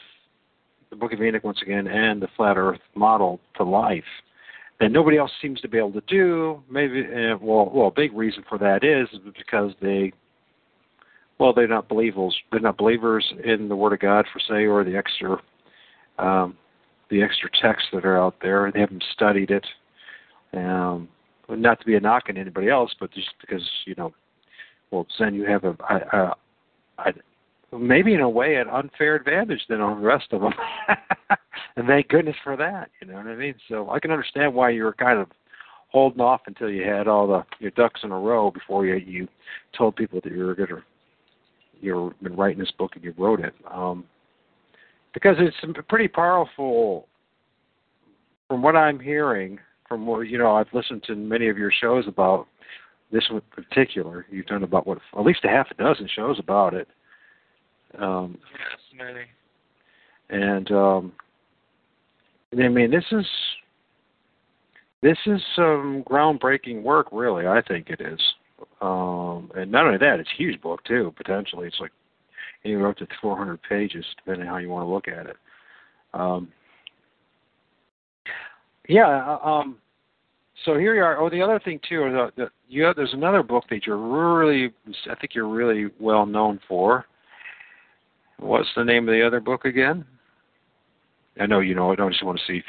the 0.89 0.95
book 0.95 1.13
of 1.13 1.21
Enoch 1.21 1.43
once 1.43 1.61
again 1.61 1.87
and 1.87 2.21
the 2.21 2.27
flat 2.37 2.57
earth 2.57 2.79
model 2.93 3.39
to 3.57 3.63
life 3.63 4.03
that 4.79 4.91
nobody 4.91 5.17
else 5.17 5.31
seems 5.41 5.61
to 5.61 5.67
be 5.67 5.77
able 5.77 5.93
to 5.93 6.01
do. 6.07 6.61
Maybe, 6.69 7.01
uh, 7.01 7.37
well, 7.41 7.71
well, 7.73 7.87
a 7.87 7.91
big 7.91 8.13
reason 8.13 8.43
for 8.47 8.57
that 8.57 8.83
is 8.83 9.07
because 9.37 9.71
they, 9.81 10.11
well, 11.39 11.53
they're 11.53 11.67
not 11.67 11.87
believers. 11.87 12.35
They're 12.51 12.59
not 12.59 12.77
believers 12.77 13.25
in 13.43 13.69
the 13.69 13.75
Word 13.75 13.93
of 13.93 13.99
God, 13.99 14.25
for 14.31 14.39
say, 14.39 14.65
or 14.65 14.83
the 14.83 14.97
extra 14.97 15.37
um, 16.17 16.57
the 17.09 17.21
extra 17.21 17.49
texts 17.61 17.89
that 17.93 18.05
are 18.05 18.17
out 18.17 18.35
there. 18.41 18.71
They 18.73 18.79
haven't 18.79 19.03
studied 19.13 19.51
it. 19.51 19.65
Um, 20.53 21.09
not 21.49 21.79
to 21.79 21.85
be 21.85 21.95
a 21.95 21.99
knock 21.99 22.23
on 22.29 22.37
anybody 22.37 22.69
else, 22.69 22.93
but 22.99 23.11
just 23.11 23.29
because 23.41 23.63
you 23.85 23.95
know, 23.97 24.13
well, 24.91 25.05
Zen, 25.17 25.35
you 25.35 25.45
have 25.45 25.63
a, 25.63 25.75
a, 25.89 26.35
a, 26.97 27.13
a 27.73 27.77
maybe 27.77 28.13
in 28.13 28.21
a 28.21 28.29
way 28.29 28.55
an 28.55 28.69
unfair 28.69 29.15
advantage 29.15 29.61
than 29.69 29.81
on 29.81 30.01
the 30.01 30.07
rest 30.07 30.27
of 30.31 30.41
them, 30.41 30.53
and 31.75 31.87
thank 31.87 32.07
goodness 32.07 32.35
for 32.43 32.55
that. 32.57 32.89
You 33.01 33.07
know 33.07 33.15
what 33.15 33.27
I 33.27 33.35
mean? 33.35 33.55
So 33.69 33.89
I 33.89 33.99
can 33.99 34.11
understand 34.11 34.53
why 34.53 34.69
you 34.71 34.83
were 34.83 34.93
kind 34.93 35.19
of 35.19 35.27
holding 35.89 36.21
off 36.21 36.41
until 36.47 36.69
you 36.69 36.83
had 36.83 37.07
all 37.07 37.27
the 37.27 37.43
your 37.59 37.71
ducks 37.71 38.01
in 38.03 38.11
a 38.11 38.19
row 38.19 38.49
before 38.49 38.85
you 38.85 38.95
you 38.95 39.27
told 39.77 39.95
people 39.95 40.19
that 40.23 40.31
you 40.31 40.45
were 40.45 40.55
to 40.55 40.81
you've 41.81 42.19
been 42.21 42.35
writing 42.35 42.59
this 42.59 42.71
book 42.71 42.91
and 42.95 43.03
you 43.03 43.13
wrote 43.17 43.39
it. 43.39 43.53
Um, 43.71 44.05
because 45.15 45.37
it's 45.39 45.55
pretty 45.87 46.07
powerful 46.07 47.07
from 48.47 48.61
what 48.61 48.75
I'm 48.75 48.99
hearing 48.99 49.57
from 49.87 50.05
what 50.05 50.27
you 50.27 50.37
know 50.37 50.55
I've 50.55 50.71
listened 50.73 51.03
to 51.03 51.15
many 51.15 51.47
of 51.47 51.57
your 51.57 51.71
shows 51.71 52.05
about 52.07 52.47
this 53.11 53.23
in 53.29 53.41
particular. 53.51 54.25
You've 54.29 54.45
done 54.47 54.63
about 54.63 54.85
what 54.85 54.99
at 55.17 55.25
least 55.25 55.45
a 55.45 55.47
half 55.47 55.67
a 55.71 55.75
dozen 55.75 56.07
shows 56.13 56.37
about 56.37 56.73
it. 56.73 56.87
Um 57.97 58.37
yes 58.51 58.79
many 58.97 59.25
and 60.29 60.71
um 60.71 61.13
I 62.53 62.67
mean 62.67 62.91
this 62.91 63.05
is 63.11 63.25
this 65.01 65.17
is 65.25 65.41
some 65.55 66.03
groundbreaking 66.09 66.83
work 66.83 67.07
really 67.11 67.47
I 67.47 67.61
think 67.61 67.89
it 67.89 68.01
is. 68.01 68.19
Um 68.81 69.51
and 69.55 69.71
not 69.71 69.85
only 69.85 69.99
that 69.99 70.19
it's 70.19 70.29
a 70.33 70.37
huge 70.37 70.61
book 70.61 70.83
too 70.83 71.13
potentially. 71.15 71.67
It's 71.67 71.79
like 71.79 71.91
anywhere 72.65 72.89
up 72.89 72.97
to 72.97 73.07
400 73.21 73.59
pages, 73.69 74.03
depending 74.17 74.47
on 74.47 74.53
how 74.53 74.59
you 74.59 74.69
want 74.69 74.85
to 74.85 74.91
look 74.91 75.07
at 75.07 75.27
it. 75.27 75.37
Um, 76.13 76.49
yeah. 78.89 79.37
Uh, 79.43 79.47
um, 79.47 79.77
so 80.65 80.77
here 80.77 80.95
you 80.95 81.03
are. 81.03 81.19
Oh, 81.19 81.29
the 81.29 81.41
other 81.41 81.59
thing 81.59 81.79
too, 81.87 82.09
the, 82.11 82.43
the, 82.43 82.49
you 82.67 82.83
have, 82.83 82.95
there's 82.95 83.13
another 83.13 83.43
book 83.43 83.65
that 83.69 83.85
you're 83.85 83.97
really, 83.97 84.73
I 85.09 85.15
think 85.15 85.35
you're 85.35 85.47
really 85.47 85.91
well 85.99 86.25
known 86.25 86.59
for. 86.67 87.05
What's 88.39 88.69
the 88.75 88.83
name 88.83 89.07
of 89.07 89.13
the 89.13 89.25
other 89.25 89.39
book 89.39 89.65
again? 89.65 90.05
I 91.39 91.45
know 91.45 91.59
you 91.59 91.75
know 91.75 91.91
it. 91.91 91.99
I 91.99 92.09
just 92.09 92.23
want 92.23 92.39
to 92.39 92.51
see. 92.51 92.63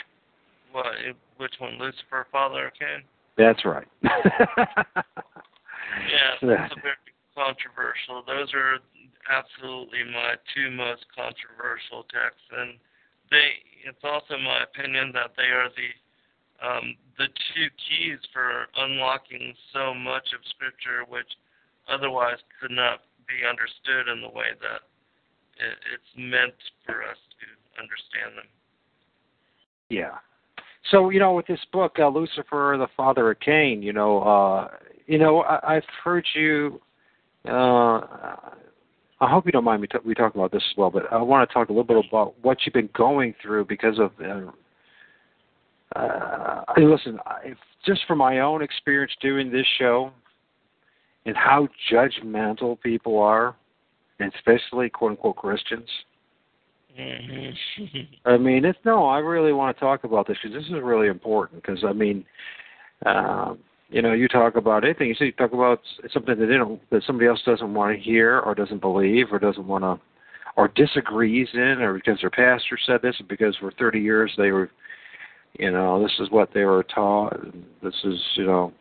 What? 0.73 0.87
Which 1.39 1.55
one? 1.59 1.79
Lucifer, 1.79 2.27
Father 2.33 2.73
Cain? 2.79 3.03
That's 3.37 3.65
right. 3.65 3.87
yeah, 4.03 4.11
that's 6.43 6.73
a 6.73 6.81
very 6.81 6.97
controversial. 7.35 8.23
Those 8.27 8.53
are 8.55 8.79
absolutely 9.31 10.05
my 10.13 10.35
two 10.55 10.71
most 10.71 11.05
controversial 11.15 12.05
texts, 12.11 12.47
and 12.53 12.79
they. 13.31 13.63
It's 13.87 14.03
also 14.03 14.35
my 14.39 14.67
opinion 14.67 15.13
that 15.15 15.39
they 15.39 15.55
are 15.55 15.71
the 15.71 15.91
um, 16.59 16.97
the 17.19 17.27
two 17.55 17.69
keys 17.79 18.19
for 18.33 18.67
unlocking 18.77 19.55
so 19.73 19.95
much 19.95 20.35
of 20.35 20.41
Scripture, 20.51 21.05
which 21.09 21.29
otherwise 21.89 22.39
could 22.61 22.73
not 22.73 23.01
be 23.29 23.47
understood 23.47 24.11
in 24.11 24.23
the 24.23 24.29
way 24.29 24.55
that 24.61 24.83
it, 25.63 25.79
it's 25.95 26.13
meant 26.17 26.55
for 26.85 27.03
us 27.03 27.19
to 27.39 27.47
understand 27.81 28.37
them. 28.37 28.51
Yeah. 29.89 30.19
So 30.91 31.11
you 31.11 31.21
know, 31.21 31.35
with 31.35 31.47
this 31.47 31.65
book, 31.73 31.97
uh, 31.99 32.09
Lucifer, 32.09 32.77
the 32.79 32.89
father 32.97 33.31
of 33.31 33.41
Cain, 33.41 33.83
you 33.83 33.93
know, 33.93 34.21
uh, 34.23 34.69
you 35.07 35.19
know, 35.19 35.43
I, 35.43 35.77
I've 35.77 35.91
heard 36.03 36.27
you 36.35 36.81
uh, 37.49 38.01
I 39.21 39.31
hope 39.31 39.47
you 39.47 39.53
don't 39.53 39.65
mind 39.65 39.81
me 39.81 39.89
t- 39.89 39.99
we 40.05 40.15
talk 40.15 40.35
about 40.35 40.53
this 40.53 40.63
as 40.71 40.77
well, 40.77 40.91
but 40.91 41.11
I 41.11 41.17
want 41.23 41.49
to 41.49 41.53
talk 41.53 41.69
a 41.69 41.73
little 41.73 41.85
bit 41.85 42.05
about 42.09 42.35
what 42.43 42.59
you've 42.65 42.75
been 42.75 42.91
going 42.95 43.35
through 43.43 43.65
because 43.65 43.99
of. 43.99 44.13
Uh, 44.21 44.51
uh, 45.99 46.65
listen, 46.77 47.19
if, 47.45 47.57
just 47.87 48.03
from 48.07 48.19
my 48.19 48.41
own 48.41 48.63
experience 48.63 49.13
doing 49.23 49.51
this 49.51 49.67
show, 49.79 50.13
and 51.25 51.37
how 51.37 51.69
judgmental 51.91 52.81
people 52.81 53.19
are, 53.19 53.57
and 54.21 54.33
especially 54.35 54.91
quote 54.91 55.13
unquote 55.13 55.37
Christians. 55.37 55.89
Mm-hmm. 56.99 58.29
I 58.29 58.39
mean, 58.39 58.65
it's 58.65 58.79
no. 58.85 59.07
I 59.07 59.19
really 59.19 59.53
want 59.53 59.77
to 59.77 59.81
talk 59.81 60.05
about 60.05 60.27
this 60.27 60.39
because 60.43 60.57
this 60.57 60.67
is 60.67 60.83
really 60.83 61.09
important. 61.09 61.63
Because 61.63 61.85
I 61.85 61.93
mean, 61.93 62.25
um, 63.05 63.59
you 63.89 64.03
know, 64.03 64.13
you 64.13 64.29
talk 64.29 64.57
about 64.57 64.85
anything. 64.85 65.09
You 65.09 65.15
say 65.15 65.27
you 65.27 65.33
talk 65.33 65.53
about 65.53 65.81
something 66.13 66.39
that 66.39 66.47
they 66.47 66.55
don't, 66.55 66.81
that 66.91 67.03
somebody 67.07 67.29
else 67.29 67.41
doesn't 67.47 67.73
want 67.73 67.97
to 67.97 68.03
hear, 68.03 68.41
or 68.41 68.55
doesn't 68.55 68.81
believe, 68.81 69.27
or 69.33 69.39
doesn't 69.39 69.67
want 69.67 69.85
to, 69.85 70.01
or 70.57 70.69
disagrees 70.69 71.49
in, 71.55 71.81
or 71.81 71.95
because 71.95 72.19
their 72.21 72.31
pastor 72.31 72.79
said 72.87 73.03
this, 73.03 73.21
or 73.21 73.27
because 73.29 73.57
for 73.57 73.71
30 73.73 74.01
years 74.01 74.33
they 74.37 74.51
were, 74.51 74.71
you 75.59 75.71
know, 75.71 76.03
this 76.03 76.13
is 76.19 76.31
what 76.31 76.51
they 76.53 76.65
were 76.65 76.83
taught. 76.83 77.37
This 77.83 77.95
is, 78.05 78.21
you 78.35 78.47
know, 78.47 78.73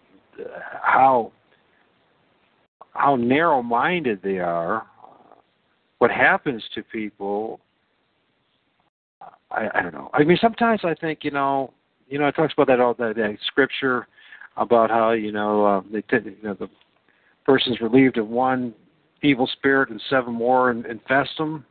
how 0.81 1.31
how 2.93 3.15
narrow-minded 3.15 4.21
they 4.23 4.39
are. 4.39 4.87
What 5.99 6.11
happens 6.11 6.63
to 6.73 6.83
people 6.83 7.59
I, 9.51 9.69
I 9.73 9.81
don't 9.81 9.93
know. 9.93 10.09
I 10.13 10.23
mean, 10.23 10.37
sometimes 10.41 10.81
I 10.83 10.93
think 10.95 11.19
you 11.23 11.31
know, 11.31 11.71
you 12.07 12.19
know, 12.19 12.27
it 12.27 12.33
talks 12.33 12.53
about 12.53 12.67
that 12.67 12.79
all 12.79 12.93
that, 12.95 13.15
that 13.15 13.37
scripture 13.47 14.07
about 14.57 14.89
how 14.89 15.11
you 15.11 15.31
know 15.31 15.65
uh, 15.65 15.81
they 15.91 16.01
t- 16.01 16.17
you 16.23 16.43
know 16.43 16.53
the 16.53 16.69
person's 17.45 17.81
relieved 17.81 18.17
of 18.17 18.27
one 18.27 18.73
evil 19.21 19.47
spirit 19.47 19.89
and 19.89 20.01
seven 20.09 20.33
more 20.33 20.71
infest 20.71 21.31
them, 21.37 21.65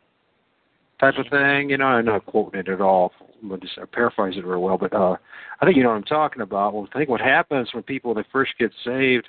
type 1.01 1.15
of 1.19 1.27
thing. 1.31 1.71
You 1.71 1.79
know, 1.79 1.87
I'm 1.87 2.05
not 2.05 2.27
quoting 2.27 2.61
it 2.61 2.69
at 2.69 2.81
all. 2.81 3.13
I'm 3.43 3.61
just 3.61 3.79
I 3.79 3.85
paraphrase 3.85 4.37
it 4.37 4.45
very 4.45 4.59
well, 4.59 4.79
but 4.79 4.93
uh, 4.93 5.17
I 5.61 5.65
think 5.65 5.77
you 5.77 5.83
know 5.83 5.91
what 5.91 5.97
I'm 5.97 6.05
talking 6.05 6.43
about. 6.43 6.75
Well, 6.75 6.89
I 6.93 6.99
think 6.99 7.09
what 7.09 7.21
happens 7.21 7.69
when 7.73 7.83
people 7.83 8.15
they 8.15 8.25
first 8.33 8.53
get 8.59 8.73
saved, 8.85 9.29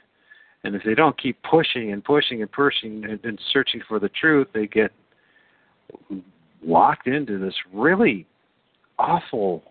and 0.63 0.75
if 0.75 0.83
they 0.83 0.95
don't 0.95 1.19
keep 1.21 1.41
pushing 1.43 1.91
and 1.91 2.03
pushing 2.03 2.41
and 2.41 2.51
pushing 2.51 3.05
and, 3.05 3.23
and 3.23 3.39
searching 3.51 3.81
for 3.87 3.99
the 3.99 4.09
truth, 4.09 4.47
they 4.53 4.67
get 4.67 4.91
locked 6.65 7.07
into 7.07 7.37
this 7.37 7.53
really 7.73 8.25
awful 8.97 9.63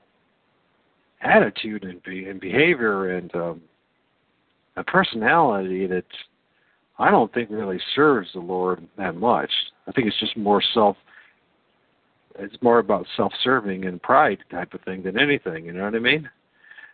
attitude 1.23 1.85
and, 1.85 2.03
be, 2.03 2.29
and 2.29 2.41
behavior 2.41 3.17
and 3.17 3.35
um, 3.35 3.63
a 4.77 4.85
personality 4.85 5.87
that 5.87 6.05
I 6.99 7.11
don't 7.11 7.33
think 7.33 7.51
really 7.51 7.81
serves 7.95 8.29
the 8.33 8.41
Lord 8.41 8.87
that 8.99 9.17
much. 9.17 9.51
I 9.87 9.93
think 9.93 10.07
it's 10.07 10.21
just 10.21 10.37
more 10.37 10.63
self. 10.75 10.97
It's 12.39 12.61
more 12.63 12.79
about 12.81 13.07
self-serving 13.17 13.85
and 13.85 14.03
pride 14.03 14.39
type 14.51 14.75
of 14.75 14.81
thing 14.83 15.03
than 15.03 15.19
anything. 15.19 15.67
You 15.67 15.73
know 15.73 15.85
what 15.85 15.95
I 15.95 16.01
mean? 16.01 16.29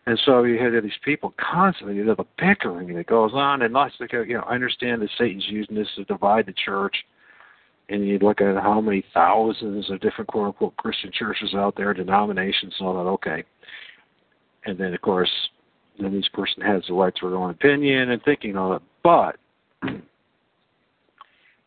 And 0.07 0.19
so 0.25 0.43
you 0.43 0.55
hear 0.55 0.81
these 0.81 0.91
people 1.03 1.33
constantly, 1.39 1.95
you 1.95 2.03
know, 2.03 2.15
the 2.15 2.25
bickering 2.37 2.95
that 2.95 3.05
goes 3.05 3.31
on, 3.33 3.61
and 3.61 3.73
lots 3.73 3.93
of, 3.99 4.07
you 4.11 4.35
know, 4.35 4.41
I 4.41 4.55
understand 4.55 5.01
that 5.01 5.09
Satan's 5.17 5.45
using 5.47 5.75
this 5.75 5.87
to 5.95 6.05
divide 6.05 6.47
the 6.47 6.53
church, 6.53 6.95
and 7.89 8.07
you 8.07 8.17
look 8.17 8.41
at 8.41 8.55
how 8.61 8.81
many 8.81 9.03
thousands 9.13 9.91
of 9.91 9.99
different 10.01 10.27
quote 10.29 10.47
unquote 10.47 10.75
Christian 10.77 11.11
churches 11.11 11.53
out 11.53 11.75
there, 11.75 11.93
denominations, 11.93 12.73
and 12.79 12.87
all 12.87 12.95
that. 12.95 13.09
Okay, 13.11 13.43
and 14.65 14.77
then 14.77 14.93
of 14.93 15.01
course, 15.01 15.29
then 15.99 16.15
each 16.15 16.31
person 16.33 16.61
has 16.63 16.83
the 16.87 16.93
right 16.93 17.13
to 17.15 17.29
their 17.29 17.37
own 17.37 17.51
opinion 17.51 18.11
and 18.11 18.21
thinking 18.23 18.57
on 18.57 18.77
it. 18.77 18.81
But 19.03 19.37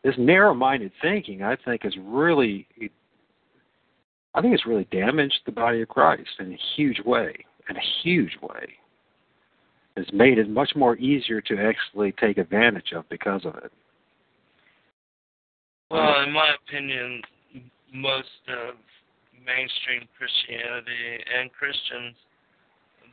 this 0.03 0.15
narrow-minded 0.17 0.91
thinking, 1.01 1.43
I 1.43 1.55
think, 1.63 1.85
is 1.85 1.95
really, 2.03 2.67
I 4.33 4.41
think 4.41 4.53
it's 4.53 4.65
really 4.65 4.87
damaged 4.91 5.39
the 5.45 5.51
body 5.51 5.81
of 5.81 5.89
Christ 5.89 6.29
in 6.39 6.53
a 6.53 6.59
huge 6.75 6.99
way. 7.05 7.33
In 7.67 7.77
a 7.77 7.87
huge 8.03 8.37
way, 8.43 8.77
it's 9.97 10.13
made 10.13 10.37
it 10.37 10.47
much 10.47 10.75
more 10.75 10.95
easier 10.97 11.41
to 11.41 11.57
actually 11.57 12.11
take 12.11 12.37
advantage 12.37 12.93
of 12.95 13.09
because 13.09 13.43
of 13.43 13.55
it. 13.55 13.71
Well, 15.89 16.21
in 16.21 16.31
my 16.31 16.53
opinion, 16.61 17.23
most 17.91 18.27
of 18.49 18.75
mainstream 19.33 20.07
Christianity 20.15 21.23
and 21.35 21.51
Christians 21.53 22.15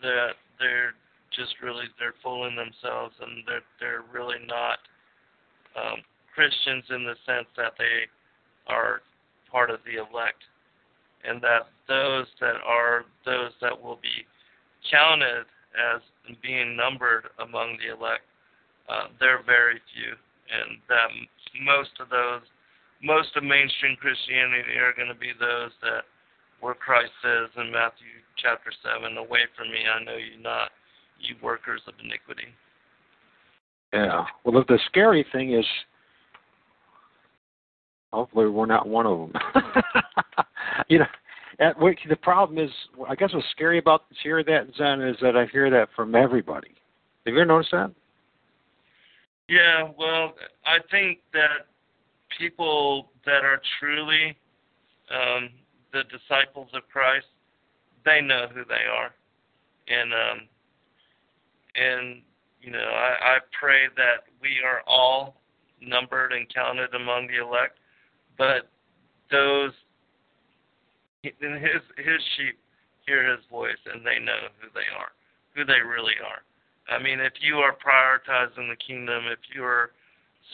that 0.02 0.32
they're 0.58 0.92
just 1.36 1.54
really 1.62 1.84
they're 1.98 2.14
fooling 2.22 2.56
themselves 2.56 3.14
and 3.20 3.44
they're 3.46 3.66
they're 3.80 4.04
really 4.12 4.38
not 4.46 4.78
um, 5.76 6.02
Christians 6.34 6.84
in 6.90 7.04
the 7.04 7.16
sense 7.26 7.48
that 7.56 7.74
they 7.78 8.08
are 8.66 9.02
part 9.50 9.70
of 9.70 9.80
the 9.84 9.98
elect. 10.00 10.42
And 11.24 11.40
that 11.42 11.70
those 11.86 12.26
that 12.40 12.56
are 12.66 13.04
those 13.24 13.52
that 13.60 13.80
will 13.80 13.98
be 14.02 14.26
counted 14.90 15.46
as 15.78 16.02
being 16.42 16.76
numbered 16.76 17.28
among 17.38 17.78
the 17.78 17.94
elect 17.94 18.26
uh, 18.88 19.08
they're 19.20 19.42
very 19.44 19.80
few. 19.94 20.12
And 20.52 20.78
that 20.88 21.08
most 21.64 21.94
of 22.00 22.10
those 22.10 22.42
most 23.02 23.34
of 23.34 23.42
mainstream 23.42 23.96
Christianity 23.98 24.78
are 24.78 24.94
going 24.94 25.10
to 25.10 25.18
be 25.18 25.32
those 25.38 25.74
that 25.82 26.06
where 26.60 26.74
Christ 26.78 27.10
says 27.18 27.50
in 27.58 27.72
Matthew 27.72 28.22
chapter 28.38 28.70
7, 28.70 29.18
Away 29.18 29.50
from 29.58 29.74
me, 29.74 29.82
I 29.82 29.98
know 30.04 30.14
you 30.14 30.38
not, 30.38 30.70
you 31.22 31.36
workers 31.42 31.80
of 31.86 31.94
iniquity. 32.02 32.48
Yeah. 33.92 34.24
Well, 34.44 34.64
the, 34.66 34.78
scary 34.86 35.24
thing 35.32 35.54
is, 35.54 35.66
hopefully, 38.12 38.48
we're 38.48 38.66
not 38.66 38.88
one 38.88 39.06
of 39.06 39.18
them. 39.18 39.42
you 40.88 40.98
know, 40.98 41.06
at, 41.60 41.76
the 42.08 42.16
problem 42.16 42.58
is, 42.58 42.70
I 43.08 43.14
guess 43.14 43.32
what's 43.32 43.46
scary 43.50 43.78
about 43.78 44.04
hearing 44.22 44.46
that, 44.48 44.68
Zen, 44.76 45.02
is 45.02 45.16
that 45.20 45.36
I 45.36 45.46
hear 45.46 45.70
that 45.70 45.88
from 45.94 46.14
everybody. 46.14 46.74
Have 47.26 47.34
you 47.34 47.40
ever 47.40 47.46
noticed 47.46 47.72
that? 47.72 47.92
Yeah, 49.48 49.90
well, 49.98 50.34
I 50.64 50.78
think 50.90 51.18
that 51.34 51.66
people 52.38 53.10
that 53.26 53.44
are 53.44 53.60
truly 53.78 54.36
um, 55.10 55.50
the 55.92 56.02
disciples 56.04 56.68
of 56.74 56.82
Christ, 56.90 57.26
they 58.04 58.20
know 58.20 58.46
who 58.52 58.64
they 58.64 58.86
are, 58.90 59.12
and 59.88 60.12
um, 60.12 60.48
and 61.74 62.22
you 62.60 62.70
know 62.70 62.78
I, 62.78 63.36
I 63.36 63.38
pray 63.58 63.88
that 63.96 64.24
we 64.40 64.60
are 64.64 64.82
all 64.86 65.36
numbered 65.80 66.32
and 66.32 66.52
counted 66.52 66.94
among 66.94 67.26
the 67.26 67.44
elect, 67.44 67.78
but 68.38 68.68
those 69.30 69.72
in 71.24 71.52
his 71.54 71.82
his 71.96 72.20
sheep 72.36 72.58
hear 73.06 73.28
his 73.28 73.40
voice 73.50 73.80
and 73.92 74.06
they 74.06 74.18
know 74.18 74.50
who 74.60 74.68
they 74.74 74.86
are, 74.96 75.12
who 75.54 75.64
they 75.64 75.80
really 75.80 76.14
are. 76.22 76.42
I 76.92 77.02
mean, 77.02 77.20
if 77.20 77.34
you 77.40 77.56
are 77.56 77.74
prioritizing 77.74 78.68
the 78.68 78.76
kingdom, 78.76 79.24
if 79.26 79.38
you 79.54 79.64
are 79.64 79.90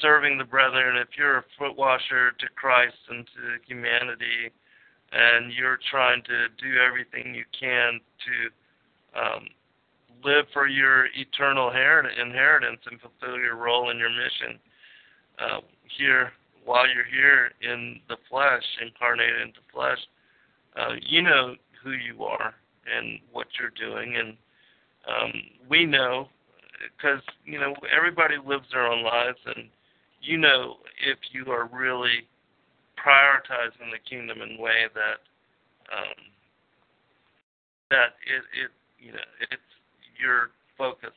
serving 0.01 0.39
the 0.39 0.45
brethren, 0.45 0.97
if 0.97 1.09
you're 1.17 1.39
a 1.39 1.45
foot 1.59 1.77
washer 1.77 2.33
to 2.33 2.47
Christ 2.55 2.97
and 3.09 3.27
to 3.27 3.65
humanity, 3.67 4.53
and 5.13 5.53
you're 5.53 5.79
trying 5.91 6.23
to 6.25 6.49
do 6.61 6.79
everything 6.79 7.35
you 7.35 7.45
can 7.59 8.01
to 8.25 9.19
um, 9.19 9.49
live 10.25 10.47
for 10.53 10.67
your 10.67 11.07
eternal 11.17 11.71
inheritance 11.71 12.81
and 12.91 13.01
fulfill 13.01 13.39
your 13.39 13.57
role 13.57 13.91
in 13.91 13.99
your 13.99 14.11
mission 14.11 14.59
uh, 15.39 15.61
here 15.97 16.33
while 16.65 16.87
you're 16.87 17.05
here 17.05 17.53
in 17.63 18.01
the 18.09 18.17
flesh, 18.29 18.63
incarnated 18.83 19.41
into 19.41 19.61
flesh, 19.73 19.99
uh, 20.77 20.95
you 21.01 21.23
know 21.23 21.55
who 21.83 21.93
you 21.93 22.25
are 22.25 22.55
and 22.95 23.19
what 23.33 23.47
you're 23.59 23.71
doing, 23.71 24.17
and 24.17 24.37
um, 25.09 25.33
we 25.69 25.87
know 25.87 26.29
because 26.97 27.23
you 27.45 27.59
know 27.59 27.75
everybody 27.95 28.37
lives 28.45 28.67
their 28.73 28.87
own 28.87 29.03
lives 29.03 29.39
and 29.47 29.69
you 30.21 30.37
know 30.37 30.77
if 31.05 31.19
you 31.33 31.51
are 31.51 31.69
really 31.73 32.27
prioritizing 32.99 33.91
the 33.93 33.99
kingdom 34.09 34.43
in 34.43 34.59
a 34.59 34.61
way 34.61 34.87
that 34.95 35.19
um, 35.97 36.19
that 37.91 38.15
it, 38.27 38.43
it 38.65 38.71
you 38.99 39.13
know 39.13 39.27
it's 39.51 39.63
your 40.21 40.51
focus 40.77 41.15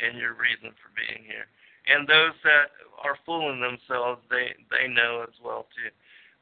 and 0.00 0.18
your 0.18 0.34
reason 0.34 0.74
for 0.80 0.90
being 0.96 1.24
here. 1.24 1.46
And 1.86 2.06
those 2.06 2.34
that 2.44 2.70
are 3.02 3.18
fooling 3.26 3.60
themselves, 3.60 4.22
they 4.30 4.54
they 4.70 4.86
know 4.88 5.24
as 5.26 5.34
well 5.42 5.66
too. 5.74 5.90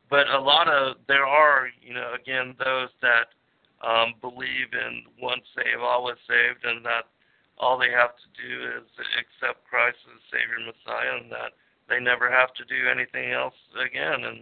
But 0.09 0.28
a 0.28 0.41
lot 0.41 0.68
of 0.68 0.97
there 1.09 1.26
are 1.26 1.68
you 1.80 1.95
know 1.95 2.12
again 2.14 2.55
those 2.59 2.91
that 3.01 3.32
um, 3.80 4.14
believe 4.20 4.72
in 4.76 5.05
once 5.20 5.45
saved 5.57 5.80
always 5.80 6.20
saved, 6.28 6.64
and 6.64 6.84
that 6.84 7.09
all 7.57 7.78
they 7.78 7.91
have 7.91 8.12
to 8.16 8.28
do 8.36 8.80
is 8.80 8.88
accept 9.16 9.64
Christ 9.64 9.99
as 10.12 10.20
Savior 10.28 10.61
Messiah, 10.61 11.20
and 11.20 11.32
that 11.32 11.57
they 11.88 12.01
never 12.01 12.30
have 12.30 12.53
to 12.55 12.64
do 12.64 12.88
anything 12.88 13.32
else 13.32 13.57
again, 13.80 14.24
and 14.24 14.41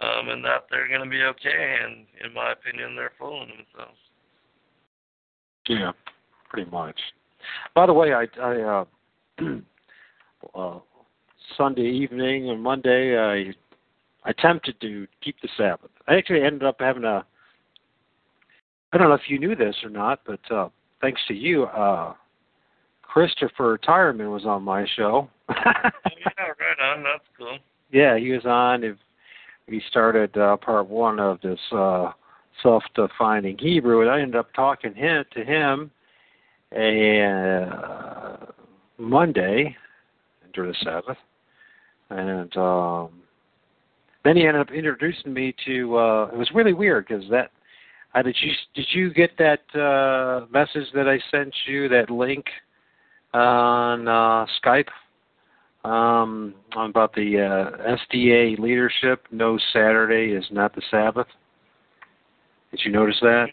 um, 0.00 0.28
and 0.28 0.44
that 0.44 0.66
they're 0.70 0.88
going 0.88 1.04
to 1.04 1.10
be 1.10 1.22
okay. 1.22 1.78
And 1.84 2.06
in 2.24 2.32
my 2.32 2.52
opinion, 2.52 2.96
they're 2.96 3.12
fooling 3.18 3.52
themselves. 3.52 4.00
Yeah, 5.68 5.92
pretty 6.54 6.70
much. 6.70 6.98
By 7.74 7.86
the 7.86 7.92
way, 7.92 8.14
I, 8.14 8.26
I 8.40 8.84
uh, 9.40 9.44
uh, 10.54 10.78
Sunday 11.58 11.90
evening 11.90 12.50
and 12.50 12.62
Monday, 12.62 13.18
I 13.18 13.52
I 14.26 14.30
attempted 14.30 14.80
to 14.80 15.06
keep 15.22 15.36
the 15.42 15.48
Sabbath. 15.56 15.90
I 16.08 16.14
actually 16.14 16.42
ended 16.42 16.62
up 16.62 16.76
having 16.78 17.04
a. 17.04 17.26
I 18.92 18.96
don't 18.96 19.08
know 19.08 19.14
if 19.14 19.28
you 19.28 19.38
knew 19.38 19.56
this 19.56 19.74
or 19.82 19.90
not, 19.90 20.20
but 20.24 20.40
uh, 20.50 20.68
thanks 21.00 21.20
to 21.26 21.34
you, 21.34 21.64
uh, 21.64 22.14
Christopher 23.02 23.78
Tyerman 23.78 24.32
was 24.32 24.46
on 24.46 24.62
my 24.62 24.86
show. 24.96 25.28
oh, 25.48 25.54
yeah, 25.56 26.44
right 26.46 26.96
on. 26.96 27.02
That's 27.02 27.24
cool. 27.36 27.58
Yeah, 27.90 28.16
he 28.16 28.30
was 28.30 28.46
on. 28.46 28.84
If 28.84 28.96
we 29.68 29.82
started 29.90 30.36
uh, 30.38 30.56
part 30.56 30.88
one 30.88 31.18
of 31.18 31.40
this 31.40 31.58
uh, 31.72 32.12
self-defining 32.62 33.58
Hebrew, 33.58 34.02
and 34.02 34.10
I 34.10 34.20
ended 34.20 34.36
up 34.36 34.54
talking 34.54 34.94
him, 34.94 35.24
to 35.32 35.44
him 35.44 35.90
a 36.76 37.22
uh, 37.22 38.46
Monday 38.98 39.76
during 40.52 40.72
the 40.72 40.76
Sabbath, 40.84 41.18
and 42.10 42.56
um, 42.56 43.10
then 44.24 44.36
he 44.36 44.46
ended 44.46 44.60
up 44.60 44.70
introducing 44.70 45.32
me 45.32 45.54
to. 45.66 45.96
Uh, 45.96 46.30
it 46.32 46.38
was 46.38 46.50
really 46.54 46.72
weird 46.72 47.06
because 47.08 47.24
that. 47.30 47.50
Uh, 48.14 48.22
did 48.22 48.36
you 48.40 48.52
did 48.74 48.86
you 48.92 49.12
get 49.12 49.30
that 49.38 49.60
uh, 49.78 50.46
message 50.52 50.86
that 50.94 51.08
I 51.08 51.18
sent 51.30 51.52
you? 51.66 51.88
That 51.88 52.10
link 52.10 52.46
on 53.32 54.06
uh, 54.06 54.46
Skype 54.62 54.88
um, 55.84 56.54
about 56.76 57.12
the 57.14 57.40
uh, 57.40 57.96
SDA 58.12 58.58
leadership. 58.58 59.26
No 59.30 59.58
Saturday 59.72 60.32
is 60.32 60.44
not 60.50 60.74
the 60.74 60.82
Sabbath. 60.90 61.26
Did 62.70 62.80
you 62.84 62.92
notice 62.92 63.18
that? 63.20 63.48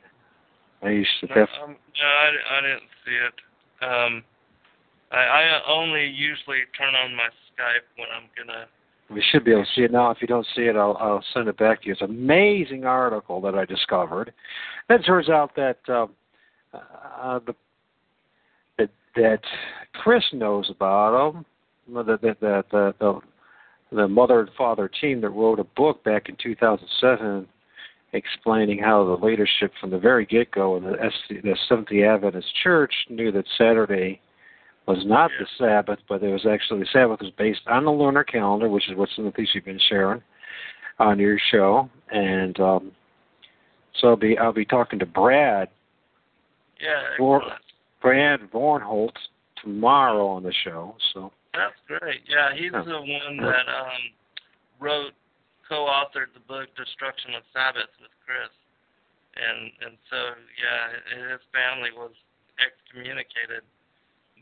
I 0.84 0.90
used 0.90 1.10
to. 1.22 1.28
No, 1.28 1.42
um, 1.64 1.76
no 1.76 2.08
I, 2.08 2.58
I 2.58 2.62
didn't 2.62 2.90
see 3.06 3.12
it. 3.12 3.86
Um, 3.86 4.24
I, 5.12 5.18
I 5.18 5.62
only 5.70 6.06
usually 6.08 6.60
turn 6.78 6.96
on 6.96 7.16
my 7.16 7.30
Skype 7.52 7.86
when 7.98 8.08
I'm 8.16 8.30
gonna. 8.38 8.66
We 9.10 9.24
should 9.32 9.44
be 9.44 9.52
able 9.52 9.66
to 9.66 9.70
see 9.76 9.82
it 9.82 9.92
now. 9.92 10.12
If 10.12 10.22
you 10.22 10.28
don't 10.28 10.48
see 10.56 10.64
it, 10.64 10.76
I'll, 10.78 10.96
I'll 10.98 11.24
send 11.34 11.50
it 11.50 11.58
back 11.58 11.82
to 11.82 11.88
you. 11.88 11.94
It's 11.94 12.02
an 12.02 12.12
amazing 12.12 12.86
article 12.86 13.42
that 13.42 13.56
I 13.56 13.66
discovered. 13.66 14.32
It 14.90 15.00
turns 15.00 15.30
out 15.30 15.54
that 15.58 15.80
uh, 15.90 16.08
uh, 16.74 17.40
the 17.46 17.54
that, 18.78 18.90
that 19.16 19.42
Chris 19.94 20.24
knows 20.34 20.70
about 20.70 21.34
them. 21.34 21.46
The 21.94 22.04
the 22.04 22.36
the 22.40 22.64
the, 22.72 22.94
the, 23.00 23.20
the 23.92 24.08
mother 24.08 24.42
and 24.42 24.50
father 24.58 24.90
team 24.90 25.20
that 25.22 25.30
wrote 25.30 25.60
a 25.60 25.66
book 25.66 26.04
back 26.04 26.30
in 26.30 26.38
2007 26.42 27.48
explaining 28.14 28.80
how 28.80 29.04
the 29.06 29.26
leadership 29.26 29.72
from 29.80 29.90
the 29.90 30.00
very 30.00 30.26
get-go 30.26 30.78
in 30.78 30.84
the, 30.84 31.12
the 31.30 31.56
Seventh 31.70 31.90
Day 31.90 32.04
Adventist 32.04 32.48
Church 32.64 32.94
knew 33.10 33.32
that 33.32 33.46
Saturday 33.58 34.20
was 34.88 35.04
not 35.06 35.32
the 35.40 35.46
Sabbath, 35.58 36.00
but 36.10 36.24
it 36.24 36.32
was 36.32 36.46
actually 36.46 36.82
the 36.82 36.88
Sabbath 36.92 37.22
was 37.22 37.32
based 37.38 37.62
on 37.68 37.86
the 37.86 37.92
lunar 37.92 38.24
calendar, 38.24 38.68
which 38.68 38.90
is 38.90 38.98
what 38.98 39.10
some 39.16 39.26
of 39.26 39.34
the 39.34 39.36
things 39.36 39.50
you've 39.54 39.66
been 39.66 39.80
sharing 39.90 40.22
on 41.00 41.20
your 41.20 41.38
show. 41.52 41.90
And 42.12 42.60
um, 42.60 42.92
so 44.00 44.10
I'll 44.10 44.16
be 44.16 44.38
I'll 44.38 44.54
be 44.54 44.66
talking 44.66 45.00
to 45.00 45.06
Brad. 45.06 45.70
Yeah. 46.82 47.02
Vor, 47.18 47.44
Brad 48.02 48.42
Vornholt 48.52 49.14
tomorrow 49.62 50.28
on 50.28 50.44
the 50.44 50.54
show. 50.64 50.96
So. 51.14 51.32
That's 51.54 51.76
great. 51.86 52.22
Yeah, 52.28 52.56
he's 52.56 52.72
the 52.72 52.80
one 52.80 53.38
that 53.38 53.68
um, 53.68 53.92
wrote, 54.80 55.12
co-authored 55.72 56.36
the 56.36 56.44
book 56.52 56.68
Destruction 56.76 57.32
of 57.40 57.48
Sabbath 57.56 57.88
with 58.04 58.12
Chris, 58.28 58.52
and 59.40 59.72
and 59.88 59.96
so 60.12 60.36
yeah, 60.60 61.32
his 61.32 61.40
family 61.56 61.96
was 61.96 62.12
excommunicated 62.60 63.64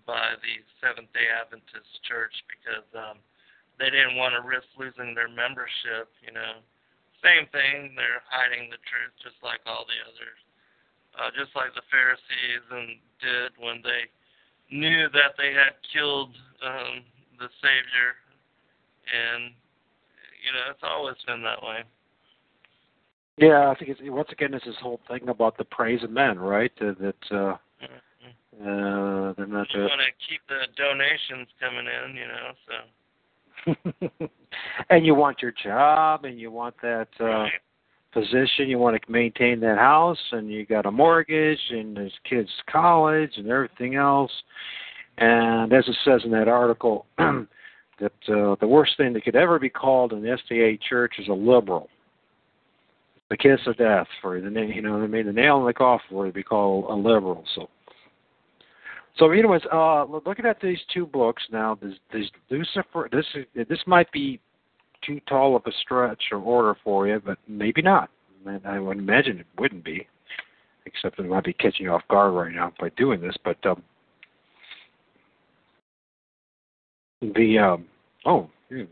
by 0.09 0.33
the 0.41 0.57
Seventh 0.81 1.13
Day 1.13 1.29
Adventist 1.29 2.01
Church 2.09 2.33
because 2.49 2.89
um, 2.97 3.21
they 3.77 3.93
didn't 3.93 4.17
want 4.17 4.33
to 4.33 4.41
risk 4.41 4.65
losing 4.73 5.13
their 5.13 5.29
membership. 5.29 6.09
You 6.25 6.33
know, 6.33 6.65
same 7.21 7.45
thing. 7.53 7.93
They're 7.93 8.25
hiding 8.25 8.73
the 8.73 8.81
truth 8.89 9.13
just 9.21 9.37
like 9.45 9.61
all 9.69 9.85
the 9.85 10.01
others, 10.09 10.39
uh, 11.13 11.29
just 11.37 11.53
like 11.53 11.77
the 11.77 11.85
Pharisees 11.93 12.65
and 12.73 12.97
did 13.21 13.53
when 13.61 13.85
they 13.85 14.09
knew 14.73 15.13
that 15.13 15.37
they 15.37 15.53
had 15.53 15.77
killed 15.93 16.33
um, 16.65 17.05
the 17.37 17.53
Savior, 17.61 18.17
and 19.13 19.53
you 20.43 20.51
know 20.53 20.71
it's 20.71 20.83
always 20.83 21.15
been 21.27 21.43
that 21.43 21.61
way. 21.61 21.83
Yeah, 23.37 23.69
I 23.69 23.75
think 23.75 23.91
it's 23.91 24.01
once 24.03 24.29
again 24.31 24.53
it's 24.53 24.65
this 24.65 24.75
whole 24.81 24.99
thing 25.07 25.29
about 25.29 25.57
the 25.57 25.63
praise 25.63 26.03
of 26.03 26.11
men, 26.11 26.37
right? 26.37 26.71
That, 26.79 26.99
that 26.99 27.15
uh, 27.31 27.55
mm-hmm 27.81 27.99
uh, 28.61 29.33
they're 29.37 29.47
not. 29.47 29.67
You 29.73 29.81
want 29.81 30.01
to 30.01 30.27
keep 30.27 30.41
the 30.49 30.67
donations 30.75 31.47
coming 31.61 31.85
in, 31.87 32.15
you 32.15 32.27
know. 32.27 32.51
So. 34.19 34.29
and 34.89 35.05
you 35.05 35.15
want 35.15 35.41
your 35.41 35.53
job, 35.63 36.25
and 36.25 36.37
you 36.37 36.51
want 36.51 36.75
that 36.81 37.07
uh, 37.21 37.25
right. 37.25 37.51
position. 38.11 38.67
You 38.67 38.77
want 38.77 39.01
to 39.01 39.11
maintain 39.11 39.61
that 39.61 39.77
house, 39.77 40.19
and 40.33 40.51
you 40.51 40.65
got 40.65 40.85
a 40.85 40.91
mortgage, 40.91 41.59
and 41.69 41.95
there's 41.95 42.13
kids' 42.29 42.49
college, 42.69 43.31
and 43.37 43.47
everything 43.47 43.95
else. 43.95 44.31
And 45.17 45.71
as 45.71 45.87
it 45.87 45.95
says 46.03 46.21
in 46.25 46.31
that 46.31 46.49
article, 46.49 47.05
that 47.99 48.33
uh, 48.33 48.55
the 48.59 48.67
worst 48.67 48.97
thing 48.97 49.13
that 49.13 49.23
could 49.23 49.35
ever 49.35 49.59
be 49.59 49.69
called 49.69 50.11
the 50.11 50.37
SDA 50.51 50.79
church 50.87 51.15
is 51.19 51.27
a 51.27 51.33
liberal. 51.33 51.89
The 53.29 53.37
kiss 53.37 53.59
of 53.67 53.77
death 53.77 54.07
for 54.21 54.37
you. 54.37 54.49
You 54.49 54.81
know, 54.81 54.99
they 54.99 55.07
made 55.07 55.27
the 55.27 55.33
nail 55.33 55.59
in 55.59 55.65
the 55.65 55.73
coffin 55.73 56.07
for 56.09 56.25
to 56.25 56.31
be 56.31 56.41
called 56.41 56.85
a 56.89 56.95
liberal. 56.95 57.43
So 57.55 57.69
so, 59.19 59.31
anyways, 59.31 59.61
uh, 59.71 60.05
looking 60.05 60.45
at 60.45 60.61
these 60.61 60.79
two 60.93 61.05
books 61.05 61.43
now, 61.51 61.77
this, 61.81 61.93
this 62.13 62.25
Lucifer, 62.49 63.09
this 63.11 63.25
this 63.53 63.79
might 63.85 64.09
be 64.13 64.39
too 65.05 65.19
tall 65.27 65.57
of 65.57 65.63
a 65.65 65.71
stretch 65.81 66.23
or 66.31 66.37
order 66.37 66.77
for 66.83 67.05
you, 67.05 67.21
but 67.23 67.37
maybe 67.47 67.81
not. 67.81 68.09
I 68.65 68.79
would 68.79 68.97
imagine 68.97 69.39
it 69.39 69.45
wouldn't 69.57 69.83
be, 69.83 70.07
except 70.85 71.19
it 71.19 71.25
might 71.25 71.43
be 71.43 71.51
catching 71.51 71.87
you 71.87 71.91
off 71.91 72.07
guard 72.09 72.33
right 72.33 72.53
now 72.53 72.71
by 72.79 72.89
doing 72.95 73.19
this. 73.19 73.35
But 73.43 73.57
um, 73.65 73.83
the 77.21 77.57
um, 77.57 77.85
oh, 78.25 78.49
hmm. 78.69 78.83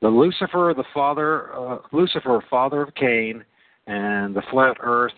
the 0.00 0.08
Lucifer, 0.08 0.74
the 0.76 0.84
father, 0.94 1.54
uh, 1.54 1.78
Lucifer, 1.92 2.42
father 2.48 2.82
of 2.82 2.94
Cain, 2.94 3.44
and 3.86 4.34
the 4.34 4.42
flat 4.50 4.76
Earth 4.80 5.12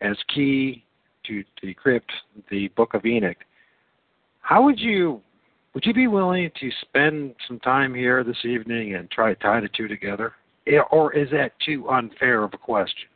as 0.00 0.16
key 0.34 0.84
to 1.26 1.44
decrypt 1.62 2.00
the 2.50 2.68
Book 2.68 2.94
of 2.94 3.06
Enoch. 3.06 3.36
How 4.40 4.62
would 4.64 4.80
you 4.80 5.20
would 5.74 5.86
you 5.86 5.94
be 5.94 6.08
willing 6.08 6.50
to 6.60 6.70
spend 6.82 7.34
some 7.46 7.58
time 7.60 7.94
here 7.94 8.24
this 8.24 8.44
evening 8.44 8.94
and 8.94 9.10
try 9.10 9.32
to 9.32 9.40
tie 9.40 9.60
the 9.60 9.68
two 9.68 9.88
together, 9.88 10.34
or 10.90 11.14
is 11.14 11.30
that 11.30 11.52
too 11.64 11.88
unfair 11.88 12.42
of 12.42 12.52
a 12.52 12.58
question? 12.58 13.08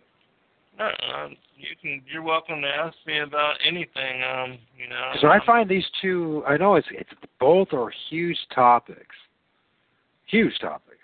No, 0.79 0.87
um, 0.87 1.37
you 1.57 1.69
can. 1.81 2.03
You're 2.11 2.23
welcome 2.23 2.61
to 2.61 2.69
ask 2.69 2.97
me 3.07 3.21
about 3.21 3.55
anything. 3.67 4.23
Um, 4.23 4.59
you 4.79 4.89
know. 4.89 5.13
So 5.21 5.29
I 5.29 5.39
find 5.45 5.69
these 5.69 5.87
two. 6.03 6.43
I 6.47 6.57
know 6.57 6.75
it's 6.75 6.89
it's 6.91 7.11
both 7.41 7.73
are 7.73 7.91
huge 8.11 8.39
topics, 8.55 9.17
huge 10.27 10.59
topics, 10.61 10.99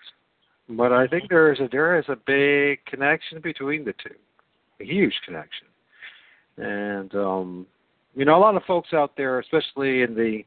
but 0.69 0.91
I 0.91 1.07
think 1.07 1.29
there 1.29 1.51
is 1.51 1.59
a 1.59 1.67
there 1.71 1.97
is 1.97 2.05
a 2.07 2.15
big 2.15 2.85
connection 2.85 3.41
between 3.41 3.83
the 3.83 3.93
two, 3.93 4.15
a 4.79 4.85
huge 4.85 5.13
connection. 5.25 5.67
And 6.57 7.13
um, 7.15 7.65
you 8.15 8.25
know, 8.25 8.37
a 8.37 8.41
lot 8.41 8.55
of 8.55 8.63
folks 8.65 8.93
out 8.93 9.17
there, 9.17 9.39
especially 9.39 10.03
in 10.03 10.13
the 10.13 10.43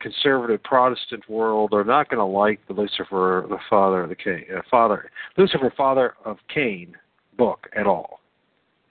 conservative 0.00 0.62
Protestant 0.62 1.28
world, 1.28 1.72
are 1.72 1.82
not 1.82 2.08
going 2.08 2.18
to 2.18 2.24
like 2.24 2.60
the 2.68 2.74
Lucifer, 2.74 3.46
the 3.48 3.58
father 3.68 4.02
of 4.04 4.10
the 4.10 4.14
Cain, 4.14 4.44
uh, 4.56 4.60
father 4.70 5.10
Lucifer, 5.36 5.72
father 5.76 6.14
of 6.24 6.36
Cain 6.52 6.94
book 7.36 7.68
at 7.76 7.88
all. 7.88 8.20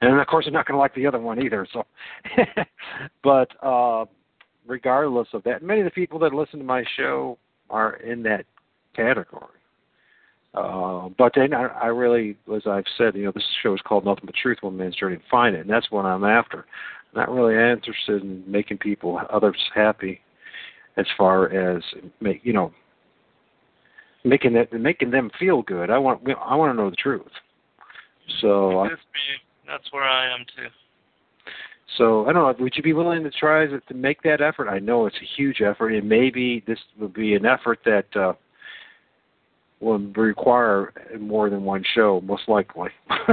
And 0.10 0.20
of 0.20 0.28
course, 0.28 0.45
they're 0.45 0.54
not 0.54 0.68
going 0.68 0.76
to 0.76 0.80
like 0.80 0.95
the 0.95 1.08
other 1.08 1.20
one 1.20 1.41
either. 1.41 1.68
So, 1.72 1.86
but 3.24 3.49
uh, 3.66 4.06
regardless 4.68 5.28
of 5.34 5.43
that, 5.43 5.64
many 5.64 5.82
of 5.82 5.86
the 5.86 5.91
people 5.91 6.20
that 6.20 6.34
listen 6.34 6.60
to 6.60 6.66
my 6.66 6.84
show 6.97 7.38
are 7.70 7.95
in 7.95 8.24
that 8.24 8.45
category. 8.95 9.47
Uh, 10.54 11.10
but 11.18 11.32
then 11.36 11.54
I, 11.54 11.66
I 11.66 11.88
really, 11.88 12.38
as 12.56 12.62
I've 12.68 12.84
said, 12.97 13.16
you 13.16 13.26
know, 13.26 13.32
this 13.34 13.43
show 13.64 13.74
is 13.74 13.82
called 13.82 14.06
Nothing 14.06 14.26
But 14.26 14.36
Truth, 14.36 14.60
One 14.62 14.78
Man's 14.78 14.95
Journey 14.95 15.18
to 15.18 15.24
Find 15.30 15.56
It, 15.56 15.62
and 15.62 15.70
that's 15.70 15.89
what 15.89 16.06
I'm 16.06 16.24
after. 16.24 16.66
I'm 17.14 17.22
not 17.22 17.32
really 17.32 17.56
interested 17.56 18.22
in 18.22 18.43
making 18.45 18.78
people, 18.78 19.20
others 19.32 19.58
happy, 19.74 20.22
as 20.97 21.08
far 21.18 21.49
as 21.51 21.82
make, 22.22 22.41
you 22.43 22.54
know, 22.54 22.72
making 24.24 24.54
that, 24.54 24.72
making 24.74 25.10
them 25.10 25.32
feel 25.39 25.64
good. 25.64 25.89
I 25.89 25.97
want, 25.97 26.22
I 26.39 26.56
want 26.56 26.72
to 26.72 26.82
know 26.82 26.89
the 26.91 26.95
truth. 26.97 27.24
So 28.41 28.82
I, 28.82 28.89
that's 29.68 29.91
where 29.91 30.03
I 30.03 30.34
am 30.34 30.45
too. 30.55 30.68
So 31.97 32.26
I 32.26 32.34
don't 32.34 32.57
know. 32.57 32.64
Would 32.64 32.76
you 32.76 32.84
be 32.84 32.93
willing 32.93 33.24
to 33.24 33.32
try 33.32 33.68
to, 33.68 33.80
to 33.80 33.93
make 33.93 34.22
that 34.24 34.41
effort? 34.41 34.68
I 34.68 34.80
know 34.80 35.05
it's 35.05 35.16
a 35.18 35.36
huge 35.38 35.61
effort, 35.61 35.89
and 35.89 36.07
maybe 36.07 36.64
this 36.66 36.80
would 36.99 37.14
be 37.14 37.36
an 37.36 37.45
effort 37.45 37.80
that. 37.86 38.16
uh 38.16 38.34
will 39.84 39.99
require 39.99 40.93
more 41.20 41.49
than 41.49 41.64
one 41.64 41.84
show, 41.93 42.22
most 42.24 42.43
likely. 42.47 42.89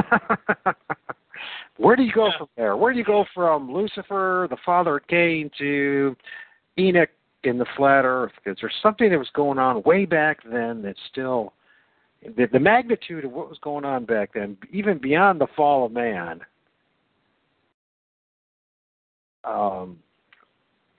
Where 1.76 1.96
do 1.96 2.02
you 2.02 2.12
go 2.12 2.26
yeah. 2.26 2.38
from 2.38 2.48
there? 2.56 2.76
Where 2.76 2.92
do 2.92 2.98
you 2.98 3.04
go 3.04 3.24
from 3.34 3.72
Lucifer, 3.72 4.46
the 4.50 4.58
father 4.66 4.98
of 4.98 5.06
Cain, 5.06 5.50
to 5.58 6.14
Enoch 6.78 7.08
in 7.44 7.56
the 7.56 7.64
flat 7.76 8.04
Earth? 8.04 8.32
Is 8.44 8.58
there 8.60 8.70
something 8.82 9.08
that 9.10 9.18
was 9.18 9.30
going 9.32 9.58
on 9.58 9.82
way 9.84 10.04
back 10.04 10.40
then 10.50 10.82
that's 10.82 10.98
still 11.10 11.54
the, 12.22 12.46
the 12.52 12.60
magnitude 12.60 13.24
of 13.24 13.32
what 13.32 13.48
was 13.48 13.58
going 13.62 13.84
on 13.84 14.04
back 14.04 14.30
then, 14.34 14.56
even 14.72 14.98
beyond 14.98 15.40
the 15.40 15.46
fall 15.56 15.86
of 15.86 15.92
man. 15.92 16.40
Um, 19.44 19.98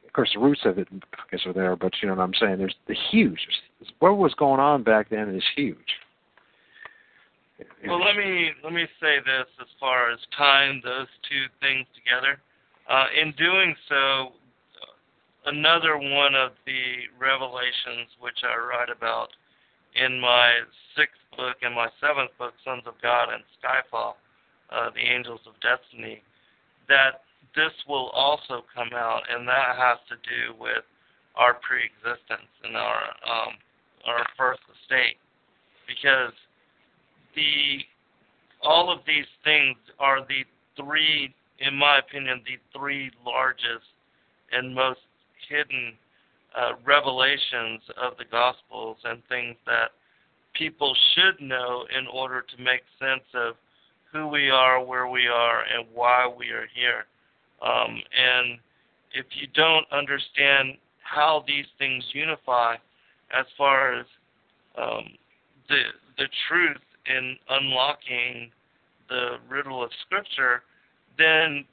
of 0.06 0.14
course, 0.14 0.32
the 0.34 0.40
roots 0.40 0.62
of 0.66 0.78
it, 0.78 0.88
I 0.92 1.24
guess, 1.30 1.46
are 1.46 1.54
there. 1.54 1.76
But 1.76 1.94
you 2.02 2.10
know 2.10 2.16
what 2.16 2.24
I'm 2.24 2.34
saying? 2.34 2.58
There's 2.58 2.76
the 2.88 2.96
huge. 3.12 3.40
What 4.00 4.18
was 4.18 4.34
going 4.34 4.60
on 4.60 4.84
back 4.84 5.10
then 5.10 5.34
is 5.34 5.44
huge. 5.56 5.78
Well, 7.88 8.04
let 8.04 8.16
me 8.16 8.50
let 8.64 8.74
me 8.74 8.86
say 9.00 9.18
this 9.24 9.46
as 9.62 9.68
far 9.80 10.12
as 10.12 10.20
tying 10.36 10.82
those 10.84 11.08
two 11.30 11.46
things 11.62 11.86
together. 11.96 12.42
Uh, 12.90 13.06
in 13.22 13.32
doing 13.38 13.76
so, 13.88 14.34
another 15.46 15.98
one 15.98 16.36
of 16.36 16.52
the 16.66 17.08
revelations 17.20 18.10
which 18.20 18.40
I 18.44 18.58
write 18.58 18.90
about 18.90 19.30
in 19.96 20.20
my 20.20 20.62
sixth 20.96 21.22
book 21.38 21.58
and 21.62 21.76
my 21.76 21.88
seventh 22.00 22.32
book, 22.38 22.54
Sons 22.64 22.84
of 22.86 22.96
God 23.02 23.30
and 23.34 23.44
Skyfall, 23.60 24.14
uh, 24.72 24.90
the 24.94 25.02
Angels 25.02 25.42
of 25.48 25.54
Destiny, 25.62 26.22
that 26.88 27.24
this 27.56 27.74
will 27.88 28.10
also 28.10 28.64
come 28.74 28.90
out, 28.94 29.24
and 29.30 29.48
that 29.48 29.76
has 29.78 30.00
to 30.08 30.16
do 30.24 30.56
with 30.60 30.84
our 31.36 31.56
preexistence 31.56 32.52
and 32.64 32.76
our 32.76 33.04
um, 33.28 33.54
our 34.06 34.26
first 34.38 34.62
estate, 34.72 35.18
because 35.88 36.34
the 37.36 37.80
all 38.64 38.92
of 38.92 39.00
these 39.06 39.28
things 39.44 39.78
are 40.00 40.22
the 40.22 40.44
three, 40.76 41.34
in 41.60 41.76
my 41.76 42.00
opinion, 42.00 42.42
the 42.46 42.58
three 42.78 43.12
largest 43.26 43.88
and 44.52 44.74
most 44.74 45.00
hidden 45.50 45.94
uh, 46.58 46.72
revelations 46.86 47.82
of 48.02 48.18
the 48.18 48.26
Gospels 48.30 48.98
and 49.04 49.22
things 49.30 49.56
that 49.66 49.92
people 50.54 50.96
should 51.16 51.46
know 51.46 51.86
in 51.98 52.08
order 52.08 52.42
to 52.42 52.64
make 52.64 52.82
sense 53.00 53.24
of 53.34 53.56
who 54.12 54.28
we 54.28 54.50
are, 54.50 54.84
where 54.84 55.08
we 55.08 55.28
are, 55.28 55.62
and 55.62 55.88
why 55.94 56.28
we 56.28 56.50
are 56.50 56.68
here. 56.76 57.06
Um, 57.62 58.02
and 58.18 58.60
if 59.14 59.26
you 59.40 59.48
don't 59.54 59.86
understand 59.92 60.78
how 61.04 61.44
these 61.48 61.66
things 61.78 62.04
unify, 62.14 62.76
as 63.38 63.46
far 63.58 64.00
as 64.00 64.06
um, 64.78 65.06
the 65.70 65.82
the 66.18 66.28
truth 66.48 66.78
in 67.06 67.36
unlocking 67.50 68.52
the 69.10 69.38
riddle 69.50 69.84
of 69.84 69.90
Scripture, 70.06 70.64
then 71.18 71.66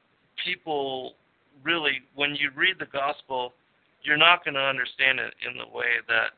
people 0.44 1.14
really, 1.62 2.00
when 2.14 2.34
you 2.34 2.50
read 2.56 2.76
the 2.78 2.86
gospel, 2.86 3.52
you're 4.02 4.20
not 4.20 4.44
going 4.44 4.54
to 4.54 4.62
understand 4.62 5.18
it 5.18 5.34
in 5.42 5.58
the 5.58 5.68
way 5.70 6.00
that 6.06 6.36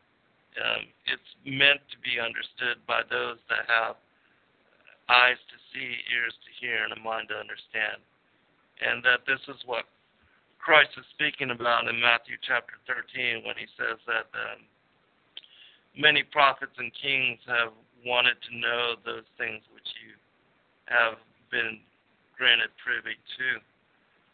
um, 0.59 0.83
it's 1.07 1.31
meant 1.47 1.81
to 1.93 1.99
be 2.03 2.19
understood 2.19 2.83
by 2.87 3.03
those 3.07 3.39
that 3.49 3.69
have 3.71 3.97
eyes 5.09 5.39
to 5.51 5.57
see, 5.71 6.03
ears 6.11 6.35
to 6.43 6.51
hear, 6.59 6.83
and 6.85 6.95
a 6.95 7.01
mind 7.01 7.29
to 7.31 7.37
understand. 7.39 8.03
And 8.81 9.05
that 9.05 9.27
this 9.29 9.43
is 9.47 9.61
what 9.67 9.85
Christ 10.59 10.95
is 10.97 11.05
speaking 11.15 11.51
about 11.51 11.89
in 11.89 11.97
Matthew 12.01 12.37
chapter 12.41 12.77
13 12.87 13.45
when 13.45 13.57
he 13.57 13.69
says 13.77 14.01
that 14.07 14.29
um, 14.33 14.65
many 15.97 16.23
prophets 16.23 16.75
and 16.79 16.93
kings 16.95 17.41
have 17.47 17.73
wanted 18.05 18.37
to 18.49 18.53
know 18.57 18.97
those 19.05 19.29
things 19.37 19.61
which 19.73 19.89
you 20.01 20.17
have 20.89 21.21
been 21.51 21.81
granted 22.37 22.73
privy 22.81 23.17
to. 23.17 23.49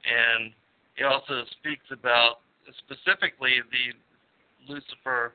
And 0.07 0.55
he 0.95 1.03
also 1.05 1.43
speaks 1.59 1.87
about 1.91 2.46
specifically 2.79 3.63
the 3.71 4.73
Lucifer, 4.73 5.33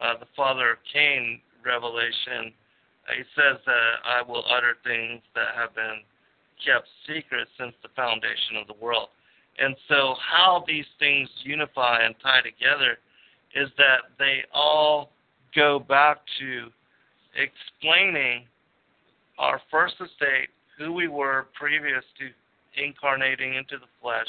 uh, 0.00 0.18
the 0.18 0.26
father 0.36 0.72
of 0.72 0.78
Cain 0.92 1.40
revelation. 1.64 2.52
Uh, 3.08 3.12
he 3.16 3.24
says 3.34 3.58
that 3.66 3.92
I 4.04 4.22
will 4.22 4.44
utter 4.48 4.76
things 4.84 5.22
that 5.34 5.54
have 5.54 5.74
been 5.74 6.00
kept 6.64 6.88
secret 7.06 7.48
since 7.58 7.74
the 7.82 7.88
foundation 7.94 8.56
of 8.60 8.66
the 8.66 8.78
world. 8.82 9.08
And 9.58 9.76
so, 9.88 10.14
how 10.18 10.64
these 10.66 10.86
things 10.98 11.28
unify 11.42 12.02
and 12.02 12.14
tie 12.22 12.40
together 12.40 12.98
is 13.54 13.68
that 13.76 14.16
they 14.18 14.44
all 14.54 15.10
go 15.54 15.78
back 15.78 16.18
to 16.40 16.70
explaining 17.36 18.46
our 19.38 19.60
first 19.70 19.94
estate, 19.94 20.48
who 20.78 20.92
we 20.92 21.08
were 21.08 21.48
previous 21.54 22.04
to 22.18 22.82
incarnating 22.82 23.54
into 23.54 23.76
the 23.76 23.90
flesh, 24.00 24.28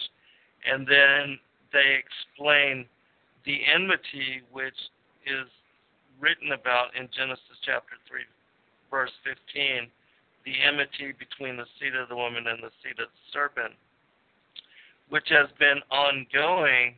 and 0.69 0.85
then 0.85 1.39
they 1.73 1.99
explain 1.99 2.85
the 3.45 3.59
enmity 3.65 4.41
which 4.53 4.77
is 5.25 5.49
written 6.21 6.53
about 6.53 6.95
in 6.95 7.09
Genesis 7.11 7.59
chapter 7.65 7.97
3, 8.07 8.21
verse 8.89 9.11
15, 9.25 9.89
the 10.45 10.55
enmity 10.61 11.11
between 11.17 11.57
the 11.57 11.67
seed 11.79 11.95
of 11.95 12.07
the 12.07 12.15
woman 12.15 12.47
and 12.47 12.63
the 12.63 12.71
seed 12.79 12.99
of 13.01 13.09
the 13.09 13.25
serpent, 13.33 13.73
which 15.09 15.27
has 15.27 15.49
been 15.59 15.81
ongoing, 15.91 16.95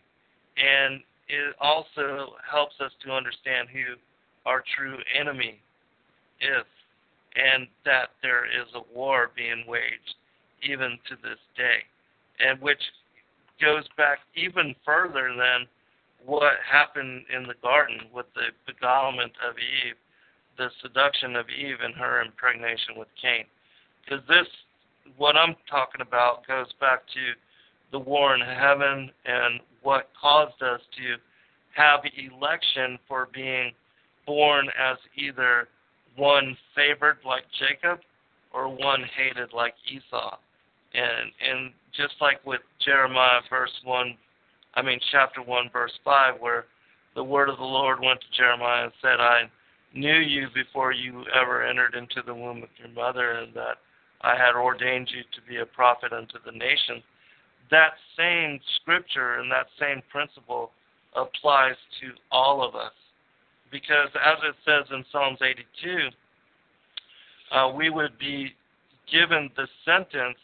and 0.58 1.02
it 1.28 1.56
also 1.60 2.36
helps 2.44 2.76
us 2.80 2.92
to 3.04 3.12
understand 3.12 3.70
who 3.70 3.96
our 4.46 4.64
true 4.78 4.98
enemy 5.18 5.60
is, 6.42 6.68
and 7.36 7.68
that 7.86 8.14
there 8.22 8.46
is 8.46 8.68
a 8.76 8.84
war 8.94 9.32
being 9.36 9.64
waged 9.68 10.16
even 10.62 11.00
to 11.10 11.16
this 11.24 11.40
day, 11.58 11.82
and 12.40 12.62
which 12.62 12.82
goes 13.62 13.84
back 13.98 14.20
even 14.36 14.76
further 14.86 15.34
than 15.36 15.68
what 16.26 16.54
happened 16.70 17.24
in 17.36 17.48
the 17.48 17.54
garden 17.62 18.00
with 18.14 18.26
the 18.34 18.50
beguilement 18.66 19.32
of 19.48 19.56
Eve, 19.58 19.96
the 20.58 20.70
seduction 20.82 21.36
of 21.36 21.46
Eve 21.50 21.78
and 21.84 21.94
her 21.96 22.22
impregnation 22.24 22.98
with 22.98 23.08
Cain. 23.22 23.46
Because 24.04 24.26
this, 24.28 24.48
what 25.18 25.36
I'm 25.36 25.56
talking 25.70 26.02
about, 26.02 26.48
goes 26.48 26.68
back 26.80 27.06
to 27.14 27.34
the 27.92 28.00
war 28.00 28.36
in 28.36 28.42
heaven 28.42 29.12
and 29.26 29.62
what 29.84 30.10
caused 30.20 30.62
us 30.62 30.82
to 30.98 31.16
have 31.76 32.02
election 32.18 32.98
for 33.08 33.28
being 33.34 33.72
born 34.26 34.68
as 34.80 34.98
either 35.16 35.68
one 36.16 36.58
favored 36.76 37.18
like 37.26 37.44
Jacob 37.60 38.00
or 38.54 38.70
one 38.70 39.04
hated 39.16 39.54
like 39.54 39.76
Esau. 39.88 40.38
And 40.94 41.32
and 41.42 41.72
just 41.98 42.16
like 42.22 42.46
with 42.46 42.62
Jeremiah 42.84 43.42
verse 43.50 43.72
one, 43.84 44.18
I 44.76 44.82
mean 44.82 45.00
chapter 45.12 45.42
one 45.42 45.70
verse 45.72 45.94
five, 46.04 46.36
where 46.40 46.66
the 47.16 47.24
word 47.24 47.50
of 47.50 47.58
the 47.58 47.64
Lord 47.64 48.00
went 48.02 48.20
to 48.22 48.38
Jeremiah 48.38 48.84
and 48.86 48.94
said, 49.02 49.20
"I 49.20 49.50
knew 49.94 50.18
you 50.18 50.48
before 50.54 50.92
you 50.92 51.26
ever 51.34 51.64
entered 51.64 51.96
into 51.96 52.22
the 52.22 52.34
womb 52.34 52.64
of 52.64 52.70
your 52.78 52.90
mother, 52.90 53.32
and 53.32 53.54
that 53.54 53.78
I 54.22 54.36
had 54.36 54.56
ordained 54.56 55.10
you 55.12 55.24
to 55.24 55.42
be 55.48 55.58
a 55.58 55.66
prophet 55.66 56.12
unto 56.14 56.38
the 56.46 56.52
nations." 56.52 57.04
That 57.72 57.94
same 58.18 58.60
scripture 58.76 59.36
and 59.40 59.52
that 59.52 59.68
same 59.80 60.02
principle 60.12 60.72
applies 61.16 61.78
to 62.02 62.12
all 62.32 62.62
of 62.62 62.76
us, 62.76 62.94
because 63.72 64.10
as 64.16 64.38
it 64.44 64.56
says 64.66 64.86
in 64.92 65.04
Psalms 65.12 65.40
82, 65.42 66.10
uh, 67.52 67.70
we 67.70 67.90
would 67.90 68.18
be 68.20 68.54
given 69.12 69.50
the 69.56 69.68
sentence 69.86 70.38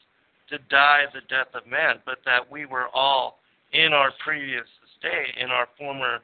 to 0.51 0.59
die 0.69 1.05
the 1.13 1.21
death 1.29 1.47
of 1.55 1.65
man, 1.65 1.95
but 2.05 2.19
that 2.25 2.51
we 2.51 2.65
were 2.65 2.87
all 2.93 3.39
in 3.73 3.93
our 3.93 4.11
previous 4.23 4.67
state, 4.99 5.41
in 5.41 5.49
our 5.49 5.67
former 5.77 6.19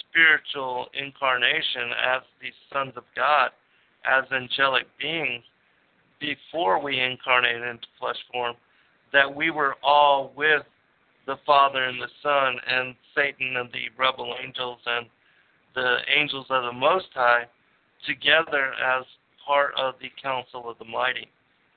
spiritual 0.00 0.88
incarnation 0.94 1.92
as 1.92 2.22
the 2.40 2.50
sons 2.72 2.92
of 2.96 3.04
God, 3.14 3.50
as 4.04 4.24
angelic 4.32 4.86
beings, 4.98 5.44
before 6.18 6.82
we 6.82 6.98
incarnated 6.98 7.62
into 7.62 7.86
flesh 8.00 8.16
form, 8.32 8.56
that 9.12 9.32
we 9.32 9.50
were 9.50 9.76
all 9.82 10.32
with 10.34 10.62
the 11.26 11.36
Father 11.44 11.84
and 11.84 12.00
the 12.00 12.08
Son 12.22 12.56
and 12.66 12.94
Satan 13.14 13.56
and 13.56 13.68
the 13.72 13.90
rebel 13.98 14.34
angels 14.42 14.78
and 14.86 15.06
the 15.74 15.98
angels 16.16 16.46
of 16.48 16.64
the 16.64 16.72
Most 16.72 17.08
High 17.14 17.44
together 18.06 18.72
as 18.72 19.04
part 19.46 19.72
of 19.76 19.94
the 20.00 20.10
council 20.22 20.70
of 20.70 20.78
the 20.78 20.84
mighty 20.84 21.28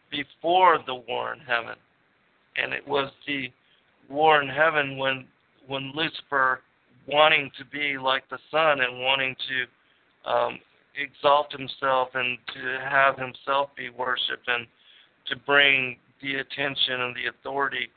before 0.10 0.80
the 0.86 0.96
war 0.96 1.34
in 1.34 1.40
heaven 1.40 1.76
and 2.62 2.74
it 2.74 2.88
was 2.88 3.12
the 3.28 3.52
war 4.10 4.42
in 4.42 4.50
heaven 4.50 4.98
when 4.98 5.26
when 5.68 5.92
Lucifer 5.96 6.62
wanting 7.08 7.52
to 7.58 7.66
be 7.66 7.98
like 7.98 8.24
the 8.30 8.40
sun 8.52 8.82
and 8.82 9.00
wanting 9.02 9.36
to 9.48 10.30
um, 10.30 10.60
exalt 10.96 11.52
himself 11.52 12.10
and 12.14 12.38
to 12.54 12.80
have 12.88 13.18
himself 13.18 13.70
be 13.76 13.90
worshipped 13.90 14.48
and 14.48 14.68
to 15.28 15.36
bring 15.36 15.98
the 16.22 16.36
attention 16.36 17.02
and 17.02 17.16
the 17.16 17.30
authority 17.30 17.90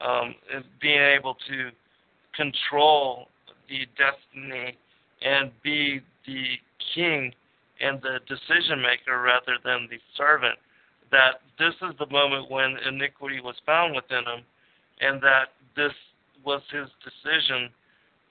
um, 0.00 0.34
and 0.54 0.64
being 0.80 1.00
able 1.00 1.36
to 1.48 1.70
control 2.34 3.28
the 3.68 3.86
destiny 3.96 4.76
and 5.22 5.50
be 5.62 6.00
the 6.26 6.44
king 6.94 7.32
and 7.80 8.00
the 8.02 8.18
decision 8.28 8.80
maker 8.80 9.20
rather 9.20 9.58
than 9.64 9.88
the 9.90 9.98
servant 10.16 10.58
that 11.10 11.40
this 11.58 11.74
is 11.82 11.94
the 11.98 12.06
moment 12.10 12.50
when 12.50 12.76
iniquity 12.86 13.40
was 13.40 13.56
found 13.64 13.94
within 13.94 14.24
him, 14.24 14.44
and 15.00 15.20
that 15.22 15.52
this 15.76 15.92
was 16.44 16.62
his 16.70 16.88
decision 17.02 17.70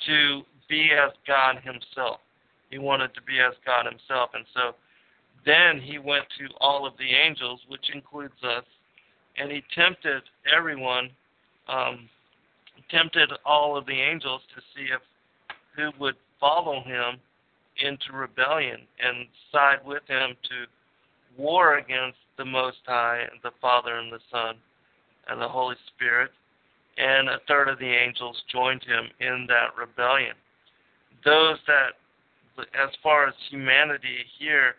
to 0.05 0.41
be 0.69 0.89
as 0.91 1.11
God 1.27 1.57
himself. 1.63 2.19
He 2.69 2.77
wanted 2.77 3.13
to 3.13 3.21
be 3.21 3.39
as 3.39 3.53
God 3.65 3.85
himself. 3.85 4.31
And 4.33 4.45
so 4.53 4.75
then 5.45 5.79
he 5.79 5.99
went 5.99 6.25
to 6.39 6.47
all 6.59 6.87
of 6.87 6.93
the 6.97 7.09
angels, 7.09 7.59
which 7.67 7.89
includes 7.93 8.41
us, 8.43 8.63
and 9.37 9.51
he 9.51 9.63
tempted 9.75 10.23
everyone 10.55 11.09
um, 11.67 12.09
tempted 12.91 13.31
all 13.45 13.77
of 13.77 13.85
the 13.85 13.93
angels 13.93 14.41
to 14.55 14.61
see 14.75 14.87
if 14.93 15.01
who 15.75 15.91
would 15.99 16.15
follow 16.39 16.81
him 16.83 17.19
into 17.83 18.13
rebellion 18.13 18.81
and 19.03 19.27
side 19.51 19.79
with 19.85 20.03
him 20.07 20.35
to 20.43 21.41
war 21.41 21.77
against 21.77 22.17
the 22.37 22.45
Most 22.45 22.77
High, 22.85 23.21
and 23.21 23.39
the 23.43 23.51
Father 23.61 23.95
and 23.97 24.11
the 24.11 24.19
Son 24.31 24.55
and 25.27 25.41
the 25.41 25.47
Holy 25.47 25.75
Spirit. 25.95 26.31
And 26.97 27.29
a 27.29 27.39
third 27.47 27.67
of 27.67 27.79
the 27.79 27.91
angels 27.91 28.41
joined 28.51 28.83
him 28.83 29.05
in 29.19 29.47
that 29.49 29.75
rebellion. 29.77 30.35
Those 31.25 31.57
that, 31.67 31.97
as 32.57 32.89
far 33.03 33.27
as 33.27 33.33
humanity 33.49 34.19
here, 34.39 34.75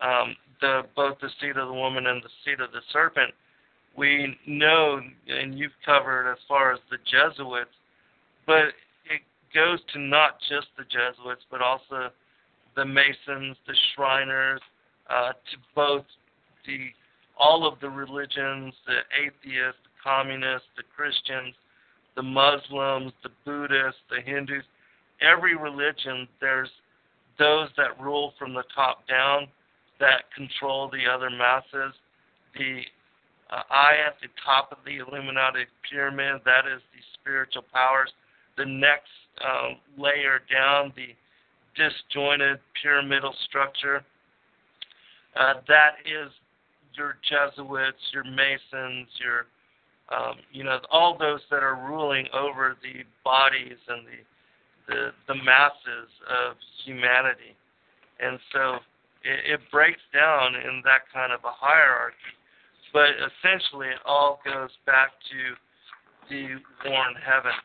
um, 0.00 0.36
the 0.60 0.82
both 0.96 1.18
the 1.20 1.28
seed 1.40 1.56
of 1.56 1.68
the 1.68 1.74
woman 1.74 2.06
and 2.06 2.22
the 2.22 2.30
seed 2.44 2.60
of 2.60 2.72
the 2.72 2.80
serpent, 2.92 3.34
we 3.96 4.36
know, 4.46 5.00
and 5.28 5.58
you've 5.58 5.72
covered 5.84 6.30
as 6.30 6.38
far 6.48 6.72
as 6.72 6.80
the 6.90 6.96
Jesuits, 7.04 7.70
but 8.46 8.72
it 9.10 9.20
goes 9.54 9.80
to 9.92 9.98
not 9.98 10.38
just 10.48 10.68
the 10.78 10.84
Jesuits, 10.84 11.42
but 11.50 11.60
also 11.60 12.10
the 12.74 12.84
Masons, 12.84 13.56
the 13.66 13.76
Shriners, 13.94 14.60
uh, 15.10 15.32
to 15.32 15.56
both 15.74 16.04
the 16.66 16.90
all 17.38 17.66
of 17.66 17.80
the 17.80 17.88
religions, 17.88 18.74
the 18.86 19.00
atheists, 19.18 19.80
the 19.82 19.94
communists, 20.02 20.68
the 20.76 20.82
Christians, 20.94 21.54
the 22.14 22.22
Muslims, 22.22 23.12
the 23.22 23.30
Buddhists, 23.44 24.00
the 24.10 24.20
Hindus, 24.20 24.64
every 25.20 25.56
religion, 25.56 26.28
there's 26.40 26.68
those 27.38 27.68
that 27.76 27.98
rule 28.00 28.34
from 28.38 28.52
the 28.54 28.64
top 28.74 29.06
down 29.08 29.48
that 29.98 30.24
control 30.34 30.90
the 30.90 31.10
other 31.10 31.30
masses. 31.30 31.94
The 32.54 32.82
uh, 33.50 33.62
eye 33.70 33.96
at 34.06 34.16
the 34.20 34.28
top 34.44 34.72
of 34.72 34.78
the 34.84 34.98
Illuminati 34.98 35.64
pyramid, 35.90 36.42
that 36.44 36.66
is 36.66 36.82
the 36.92 37.02
spiritual 37.14 37.64
powers. 37.72 38.10
The 38.58 38.66
next 38.66 39.08
um, 39.44 39.76
layer 39.96 40.40
down, 40.52 40.92
the 40.96 41.14
disjointed 41.74 42.58
pyramidal 42.82 43.34
structure, 43.48 44.04
uh, 45.36 45.54
that 45.68 45.96
is 46.04 46.30
your 46.96 47.16
Jesuits, 47.28 48.02
your 48.12 48.24
Masons, 48.24 49.08
your 49.22 49.46
um, 50.10 50.36
you 50.52 50.64
know 50.64 50.78
all 50.90 51.16
those 51.18 51.40
that 51.50 51.62
are 51.62 51.76
ruling 51.76 52.26
over 52.34 52.76
the 52.82 53.04
bodies 53.24 53.78
and 53.88 54.06
the 54.06 54.20
the, 54.88 55.10
the 55.28 55.34
masses 55.34 56.10
of 56.28 56.56
humanity, 56.84 57.56
and 58.20 58.38
so 58.52 58.74
it, 59.24 59.54
it 59.54 59.60
breaks 59.70 60.02
down 60.12 60.54
in 60.54 60.82
that 60.84 61.02
kind 61.12 61.32
of 61.32 61.40
a 61.44 61.54
hierarchy. 61.54 62.34
But 62.92 63.10
essentially, 63.16 63.88
it 63.88 64.00
all 64.04 64.40
goes 64.44 64.70
back 64.84 65.12
to 65.30 65.56
the 66.28 66.60
war 66.84 67.04
in 67.08 67.16
heaven, 67.24 67.56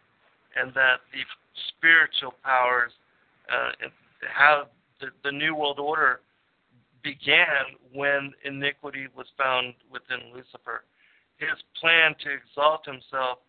and 0.55 0.73
that 0.73 1.01
the 1.11 1.25
spiritual 1.69 2.34
powers 2.43 2.91
uh, 3.51 3.71
have 4.21 4.67
the, 5.01 5.07
the 5.23 5.32
New 5.32 5.55
World 5.55 5.80
Order 5.80 6.21
began 7.04 7.78
when 7.93 8.32
iniquity 8.43 9.08
was 9.16 9.28
found 9.38 9.74
within 9.91 10.34
Lucifer. 10.34 10.84
His 11.38 11.58
plan 11.80 12.16
to 12.24 12.32
exalt 12.34 12.86
himself 12.86 13.39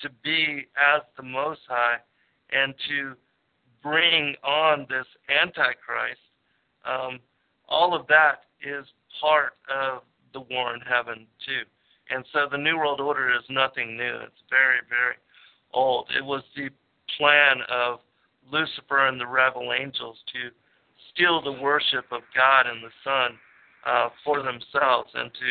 to 0.00 0.10
be 0.22 0.66
as 0.76 1.02
the 1.16 1.22
Most 1.22 1.60
High 1.68 1.98
and 2.52 2.74
to 2.88 3.14
bring 3.82 4.34
on 4.44 4.86
this 4.88 5.06
Antichrist, 5.28 6.20
um, 6.84 7.20
all 7.68 7.94
of 7.94 8.06
that 8.08 8.44
is 8.62 8.86
part 9.20 9.54
of 9.68 10.02
the 10.32 10.40
war 10.40 10.74
in 10.74 10.80
heaven, 10.80 11.26
too. 11.46 11.62
And 12.10 12.24
so 12.32 12.46
the 12.50 12.58
New 12.58 12.76
World 12.76 13.00
Order 13.00 13.30
is 13.30 13.44
nothing 13.48 13.96
new. 13.96 14.16
It's 14.16 14.42
very, 14.50 14.80
very 14.88 15.14
old. 15.72 16.08
It 16.16 16.24
was 16.24 16.42
the 16.56 16.68
plan 17.16 17.58
of 17.70 18.00
Lucifer 18.50 19.06
and 19.06 19.20
the 19.20 19.26
rebel 19.26 19.72
angels 19.72 20.18
to 20.32 20.50
steal 21.12 21.42
the 21.42 21.52
worship 21.52 22.04
of 22.12 22.22
God 22.34 22.66
and 22.66 22.82
the 22.82 22.94
Son 23.04 23.38
uh, 23.86 24.08
for 24.24 24.42
themselves 24.42 25.10
and 25.14 25.30
to 25.34 25.50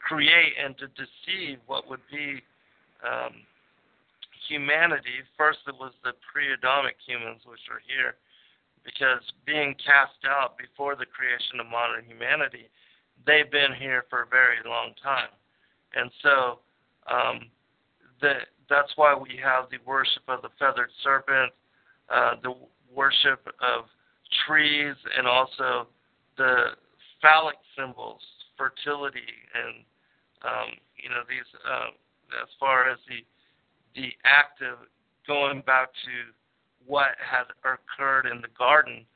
create 0.00 0.52
and 0.62 0.76
to 0.78 0.86
deceive 0.88 1.58
what 1.66 1.88
would 1.88 2.02
be 2.10 2.42
um, 3.04 3.32
humanity. 4.48 5.24
First, 5.36 5.58
it 5.66 5.74
was 5.74 5.92
the 6.04 6.12
pre 6.32 6.52
Adamic 6.52 6.96
humans, 7.06 7.40
which 7.46 7.60
are 7.70 7.80
here, 7.88 8.16
because 8.84 9.22
being 9.46 9.74
cast 9.80 10.20
out 10.28 10.56
before 10.58 10.96
the 10.96 11.06
creation 11.06 11.60
of 11.60 11.66
modern 11.66 12.04
humanity, 12.04 12.68
they've 13.26 13.50
been 13.50 13.72
here 13.78 14.04
for 14.10 14.22
a 14.22 14.26
very 14.26 14.58
long 14.64 14.92
time. 15.02 15.32
And 15.94 16.10
so 16.22 16.58
um, 17.08 17.48
the, 18.20 18.44
that's 18.68 18.92
why 18.96 19.14
we 19.14 19.38
have 19.42 19.70
the 19.70 19.78
worship 19.86 20.22
of 20.28 20.42
the 20.42 20.50
feathered 20.58 20.90
serpent, 21.02 21.52
uh, 22.12 22.36
the 22.42 22.54
worship 22.94 23.46
of 23.60 23.86
trees 24.46 24.94
and 25.16 25.26
also 25.26 25.88
the 26.36 26.74
phallic 27.22 27.56
symbols, 27.78 28.20
fertility, 28.56 29.32
and 29.54 29.84
um, 30.44 30.70
you 30.96 31.08
know 31.08 31.22
these 31.28 31.48
uh, 31.64 31.90
as 32.42 32.48
far 32.58 32.90
as 32.90 32.98
the 33.08 33.24
the 33.94 34.10
act 34.24 34.60
of 34.62 34.78
going 35.26 35.62
back 35.62 35.88
to 36.04 36.32
what 36.86 37.16
had 37.18 37.46
occurred 37.64 38.30
in 38.30 38.40
the 38.40 38.52
garden. 38.58 39.06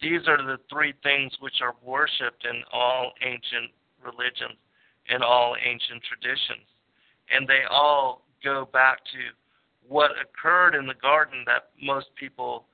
These 0.00 0.26
are 0.26 0.38
the 0.38 0.58
three 0.70 0.94
things 1.02 1.32
which 1.40 1.60
are 1.62 1.74
worshipped 1.84 2.44
in 2.44 2.62
all 2.72 3.12
ancient 3.22 3.70
religions 4.02 4.58
and 5.08 5.22
all 5.22 5.54
ancient 5.62 6.02
traditions, 6.02 6.66
and 7.30 7.46
they 7.46 7.62
all 7.70 8.24
go 8.42 8.68
back 8.72 8.98
to 9.12 9.30
what 9.88 10.10
occurred 10.18 10.74
in 10.74 10.86
the 10.86 10.94
garden 10.94 11.44
that 11.46 11.70
most 11.80 12.06
people 12.16 12.64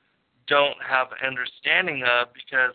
don't 0.49 0.77
have 0.87 1.09
understanding 1.25 2.03
of 2.03 2.29
because 2.33 2.75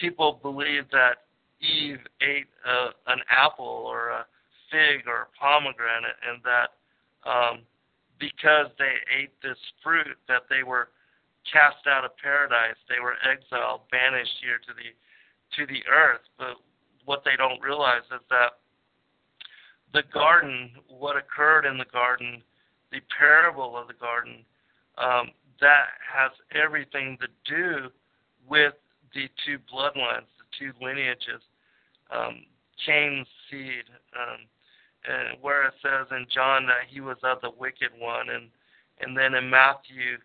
people 0.00 0.40
believe 0.42 0.84
that 0.90 1.24
Eve 1.60 2.00
ate 2.20 2.48
a, 2.66 3.12
an 3.12 3.20
apple 3.30 3.84
or 3.86 4.10
a 4.10 4.26
fig 4.70 5.06
or 5.06 5.28
a 5.28 5.38
pomegranate, 5.38 6.16
and 6.26 6.42
that 6.42 6.74
um, 7.28 7.60
because 8.18 8.66
they 8.78 9.00
ate 9.12 9.32
this 9.42 9.58
fruit, 9.82 10.16
that 10.28 10.42
they 10.50 10.62
were 10.62 10.88
cast 11.50 11.86
out 11.86 12.04
of 12.04 12.16
paradise, 12.16 12.76
they 12.88 13.00
were 13.00 13.16
exiled, 13.24 13.82
banished 13.90 14.36
here 14.42 14.58
to 14.58 14.72
the 14.74 14.92
to 15.56 15.66
the 15.66 15.80
earth. 15.88 16.24
But 16.38 16.56
what 17.04 17.22
they 17.24 17.36
don't 17.36 17.60
realize 17.60 18.04
is 18.12 18.24
that 18.30 18.60
the 19.92 20.02
garden, 20.12 20.72
what 20.88 21.16
occurred 21.16 21.66
in 21.66 21.78
the 21.78 21.86
garden, 21.92 22.42
the 22.90 23.00
parable 23.16 23.76
of 23.76 23.86
the 23.86 23.94
garden, 23.94 24.44
um, 24.98 25.30
that 25.60 25.86
has 26.12 26.32
everything 26.52 27.18
to 27.20 27.28
do 27.44 27.88
with 28.48 28.74
the 29.14 29.28
two 29.44 29.58
bloodlines, 29.72 30.28
the 30.38 30.48
two 30.58 30.72
lineages, 30.80 31.42
um, 32.10 32.44
Cain's 32.84 33.26
seed, 33.50 33.84
um, 34.18 34.40
and 35.06 35.38
where 35.40 35.66
it 35.66 35.74
says 35.82 36.06
in 36.10 36.26
John 36.32 36.66
that 36.66 36.88
he 36.88 37.00
was 37.00 37.18
of 37.22 37.40
the 37.40 37.50
wicked 37.50 37.90
one, 37.98 38.30
and 38.30 38.50
and 39.00 39.16
then 39.16 39.34
in 39.34 39.50
Matthew 39.50 40.18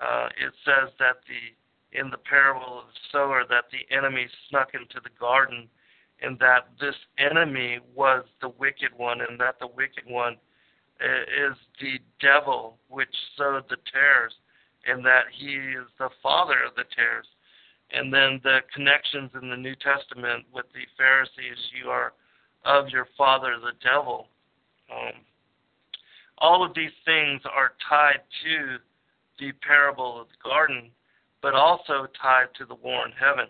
uh, 0.00 0.28
it 0.38 0.52
says 0.64 0.90
that 0.98 1.16
the 1.28 1.98
in 1.98 2.10
the 2.10 2.18
parable 2.18 2.80
of 2.80 2.86
the 2.86 3.00
sower 3.10 3.44
that 3.48 3.64
the 3.72 3.94
enemy 3.94 4.28
snuck 4.48 4.74
into 4.74 5.00
the 5.02 5.10
garden, 5.18 5.68
and 6.22 6.38
that 6.38 6.68
this 6.80 6.94
enemy 7.18 7.80
was 7.94 8.24
the 8.40 8.48
wicked 8.48 8.90
one, 8.96 9.20
and 9.20 9.38
that 9.40 9.58
the 9.58 9.66
wicked 9.66 10.04
one 10.06 10.36
uh, 11.02 11.50
is 11.50 11.56
the 11.80 11.98
devil 12.20 12.78
which 12.88 13.14
sowed 13.36 13.64
the 13.68 13.76
tares 13.92 14.34
and 14.86 15.04
that 15.04 15.24
he 15.32 15.54
is 15.54 15.86
the 15.98 16.08
father 16.22 16.56
of 16.66 16.74
the 16.76 16.84
tares. 16.94 17.26
And 17.92 18.12
then 18.12 18.40
the 18.44 18.60
connections 18.72 19.30
in 19.40 19.50
the 19.50 19.56
New 19.56 19.74
Testament 19.74 20.44
with 20.54 20.66
the 20.72 20.86
Pharisees, 20.96 21.58
you 21.74 21.90
are 21.90 22.12
of 22.64 22.88
your 22.88 23.08
father 23.16 23.56
the 23.60 23.72
devil. 23.82 24.28
Um, 24.90 25.24
all 26.38 26.64
of 26.64 26.74
these 26.74 26.94
things 27.04 27.40
are 27.44 27.72
tied 27.88 28.20
to 28.44 28.76
the 29.38 29.52
parable 29.66 30.20
of 30.20 30.28
the 30.28 30.48
garden, 30.48 30.90
but 31.42 31.54
also 31.54 32.06
tied 32.20 32.48
to 32.58 32.64
the 32.64 32.74
war 32.74 33.06
in 33.06 33.12
heaven. 33.12 33.46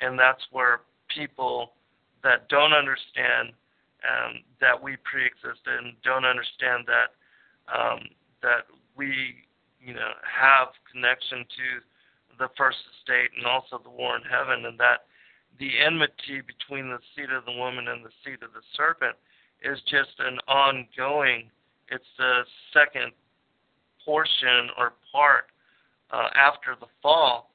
And 0.00 0.18
that's 0.18 0.42
where 0.50 0.82
people 1.08 1.72
that 2.22 2.48
don't 2.48 2.72
understand 2.72 3.52
um, 4.02 4.42
that 4.60 4.80
we 4.80 4.96
pre-existed 5.04 5.84
and 5.84 5.94
don't 6.02 6.24
understand 6.24 6.86
that 6.86 7.14
um, 7.72 8.00
that 8.42 8.66
we 8.96 9.46
you 9.84 9.94
know, 9.94 10.12
have 10.22 10.68
connection 10.90 11.38
to 11.44 12.38
the 12.38 12.48
first 12.56 12.78
estate 12.96 13.30
and 13.36 13.46
also 13.46 13.80
the 13.82 13.90
war 13.90 14.16
in 14.16 14.22
heaven, 14.22 14.66
and 14.66 14.78
that 14.78 15.06
the 15.58 15.78
enmity 15.78 16.40
between 16.46 16.88
the 16.88 16.98
seed 17.14 17.30
of 17.30 17.44
the 17.44 17.52
woman 17.52 17.88
and 17.88 18.04
the 18.04 18.14
seed 18.24 18.42
of 18.42 18.52
the 18.52 18.64
serpent 18.76 19.16
is 19.62 19.78
just 19.90 20.14
an 20.18 20.38
ongoing. 20.48 21.50
It's 21.88 22.04
the 22.16 22.42
second 22.72 23.12
portion 24.04 24.70
or 24.78 24.94
part 25.12 25.46
uh, 26.10 26.28
after 26.34 26.74
the 26.78 26.86
fall 27.02 27.50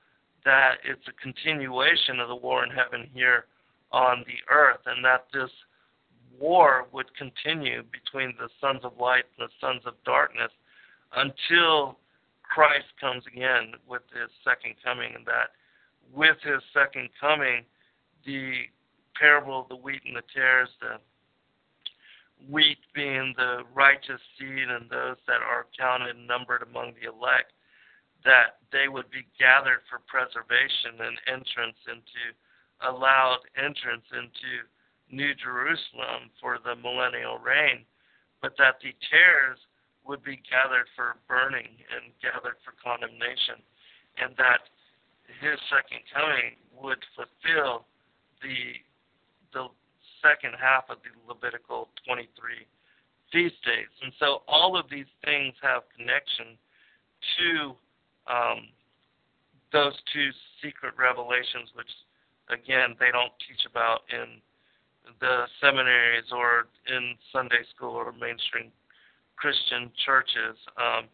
that 0.46 0.76
it's 0.86 1.08
a 1.08 1.22
continuation 1.22 2.20
of 2.20 2.28
the 2.28 2.36
war 2.36 2.64
in 2.64 2.70
heaven 2.70 3.10
here 3.14 3.46
on 3.92 4.24
the 4.28 4.40
earth, 4.54 4.82
and 4.86 5.04
that 5.04 5.26
this 5.34 5.50
war 6.40 6.88
would 6.92 7.08
continue 7.16 7.84
between 7.92 8.34
the 8.40 8.50
sons 8.62 8.82
of 8.84 8.94
light 9.00 9.24
and 9.38 9.48
the 9.48 9.52
sons 9.60 9.82
of 9.86 9.94
darkness 10.06 10.52
until 11.16 11.98
Christ 12.50 12.88
comes 13.00 13.24
again 13.28 13.74
with 13.88 14.04
his 14.12 14.30
second 14.44 14.76
coming, 14.84 15.14
and 15.16 15.26
that 15.26 15.52
with 16.14 16.38
his 16.42 16.62
second 16.74 17.10
coming, 17.20 17.66
the 18.26 18.68
parable 19.20 19.62
of 19.62 19.70
the 19.70 19.76
wheat 19.76 20.02
and 20.06 20.16
the 20.16 20.24
tares, 20.34 20.70
the 20.82 20.98
wheat 22.50 22.78
being 22.94 23.34
the 23.38 23.64
righteous 23.74 24.22
seed 24.38 24.70
and 24.70 24.90
those 24.90 25.18
that 25.28 25.42
are 25.42 25.68
counted 25.78 26.16
and 26.16 26.28
numbered 26.28 26.62
among 26.62 26.94
the 26.94 27.10
elect, 27.10 27.54
that 28.24 28.60
they 28.72 28.88
would 28.88 29.10
be 29.10 29.26
gathered 29.40 29.82
for 29.90 30.00
preservation 30.08 31.00
and 31.00 31.18
entrance 31.28 31.78
into 31.88 32.36
allowed 32.86 33.42
entrance 33.58 34.06
into 34.14 34.68
New 35.10 35.34
Jerusalem 35.34 36.30
for 36.40 36.60
the 36.64 36.76
millennial 36.76 37.40
reign, 37.40 37.86
but 38.42 38.54
that 38.58 38.78
the 38.84 38.94
tares 39.10 39.58
would 40.08 40.24
be 40.24 40.40
gathered 40.48 40.88
for 40.96 41.20
burning 41.28 41.68
and 41.92 42.16
gathered 42.24 42.58
for 42.64 42.74
condemnation, 42.80 43.60
and 44.18 44.32
that 44.40 44.64
his 45.28 45.60
second 45.68 46.02
coming 46.08 46.56
would 46.72 47.04
fulfill 47.14 47.86
the 48.42 48.80
the 49.54 49.68
second 50.24 50.56
half 50.60 50.90
of 50.90 50.98
the 51.04 51.14
Levitical 51.28 51.90
23 52.06 52.66
feast 53.32 53.60
days. 53.64 53.92
And 54.02 54.12
so 54.20 54.42
all 54.48 54.78
of 54.78 54.90
these 54.90 55.10
things 55.24 55.54
have 55.62 55.84
connection 55.96 56.58
to 57.38 57.76
um, 58.28 58.68
those 59.72 59.94
two 60.14 60.30
secret 60.64 60.94
revelations, 60.98 61.72
which 61.76 61.92
again 62.50 62.96
they 63.00 63.12
don't 63.12 63.34
teach 63.44 63.68
about 63.70 64.08
in 64.12 64.40
the 65.20 65.48
seminaries 65.62 66.26
or 66.32 66.68
in 66.88 67.16
Sunday 67.32 67.64
school 67.76 67.96
or 67.96 68.12
mainstream 68.12 68.72
Christian 69.38 69.92
churches. 70.06 70.58
Um, 70.78 71.06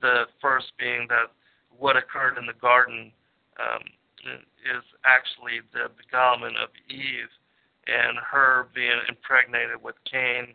the 0.00 0.24
first 0.40 0.72
being 0.78 1.06
that 1.08 1.32
what 1.76 1.96
occurred 1.96 2.38
in 2.38 2.46
the 2.46 2.58
garden 2.60 3.10
um, 3.58 3.82
is 4.64 4.84
actually 5.04 5.60
the 5.72 5.90
beguilement 5.96 6.56
of 6.56 6.68
Eve 6.88 7.28
and 7.86 8.16
her 8.18 8.68
being 8.74 9.00
impregnated 9.08 9.82
with 9.82 9.94
Cain, 10.10 10.54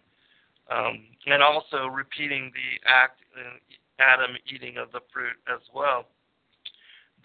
um, 0.72 1.06
and 1.28 1.44
also 1.44 1.86
repeating 1.86 2.52
the 2.54 2.90
act 2.90 3.22
in 3.36 3.60
Adam 4.00 4.36
eating 4.48 4.78
of 4.78 4.92
the 4.92 5.02
fruit 5.14 5.38
as 5.48 5.62
well. 5.74 6.06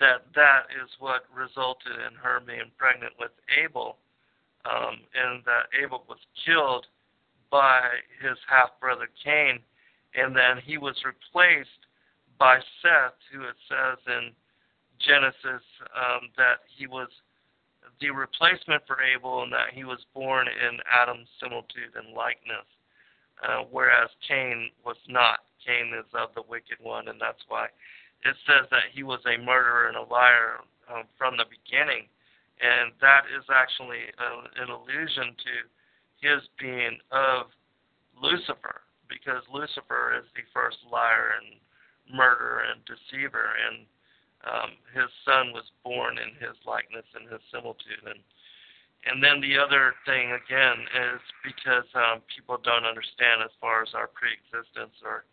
That 0.01 0.27
that 0.35 0.67
is 0.83 0.91
what 0.99 1.25
resulted 1.33 1.93
in 1.93 2.17
her 2.21 2.41
being 2.41 2.71
pregnant 2.77 3.13
with 3.19 3.31
Abel, 3.63 3.97
um, 4.67 5.01
and 5.15 5.43
that 5.45 5.71
Abel 5.81 6.05
was 6.09 6.19
killed 6.45 6.87
by 7.51 7.81
his 8.21 8.37
half 8.49 8.71
brother 8.81 9.09
Cain, 9.23 9.61
and 10.15 10.35
then 10.35 10.59
he 10.65 10.79
was 10.79 10.97
replaced 11.05 11.85
by 12.39 12.59
Seth, 12.83 13.19
who 13.33 13.43
it 13.43 13.57
says 13.69 13.99
in 14.07 14.31
Genesis 14.99 15.63
um, 15.95 16.31
that 16.37 16.67
he 16.69 16.87
was 16.87 17.09
the 18.01 18.11
replacement 18.11 18.83
for 18.87 19.03
Abel 19.03 19.43
and 19.43 19.53
that 19.53 19.71
he 19.73 19.85
was 19.85 20.01
born 20.15 20.49
in 20.49 20.79
Adam's 20.91 21.29
similitude 21.41 21.95
and 21.95 22.15
likeness, 22.15 22.67
uh, 23.47 23.65
whereas 23.71 24.11
Cain 24.27 24.71
was 24.85 24.97
not. 25.09 25.41
Cain 25.65 25.93
is 25.97 26.07
of 26.15 26.35
the 26.35 26.43
wicked 26.49 26.77
one, 26.81 27.09
and 27.09 27.21
that's 27.21 27.43
why 27.49 27.67
it 28.25 28.37
says 28.47 28.67
that 28.71 28.93
he 28.93 29.03
was 29.03 29.21
a 29.27 29.39
murderer 29.39 29.89
and 29.89 29.97
a 29.97 30.09
liar 30.13 30.61
um, 30.93 31.05
from 31.17 31.37
the 31.37 31.45
beginning. 31.49 32.09
And 32.61 32.93
that 33.01 33.25
is 33.29 33.45
actually 33.53 34.13
a, 34.17 34.25
uh, 34.25 34.65
an 34.65 34.69
allusion 34.71 35.35
to 35.37 35.55
his 36.21 36.41
being 36.59 36.99
of 37.13 37.53
Lucifer, 38.21 38.84
because 39.09 39.43
Lucifer 39.53 40.17
is 40.17 40.27
the 40.35 40.45
first 40.53 40.79
liar 40.91 41.37
and 41.41 41.61
murderer 42.11 42.65
and 42.69 42.85
deceiver, 42.85 43.57
and 43.57 43.87
um, 44.45 44.71
his 44.93 45.09
son 45.25 45.57
was 45.57 45.65
born 45.83 46.21
in 46.21 46.37
his 46.37 46.57
likeness 46.69 47.07
and 47.17 47.31
his 47.31 47.41
similitude. 47.49 48.05
And 48.05 48.21
and 49.05 49.21
then 49.21 49.41
the 49.45 49.61
other 49.61 49.93
thing 50.09 50.33
again 50.33 50.81
is 50.89 51.21
because 51.45 51.85
um, 51.93 52.25
people 52.25 52.57
don't 52.57 52.89
understand 52.89 53.45
as 53.45 53.53
far 53.61 53.85
as 53.85 53.93
our 53.93 54.09
pre-existence 54.09 54.97
or 55.05 55.29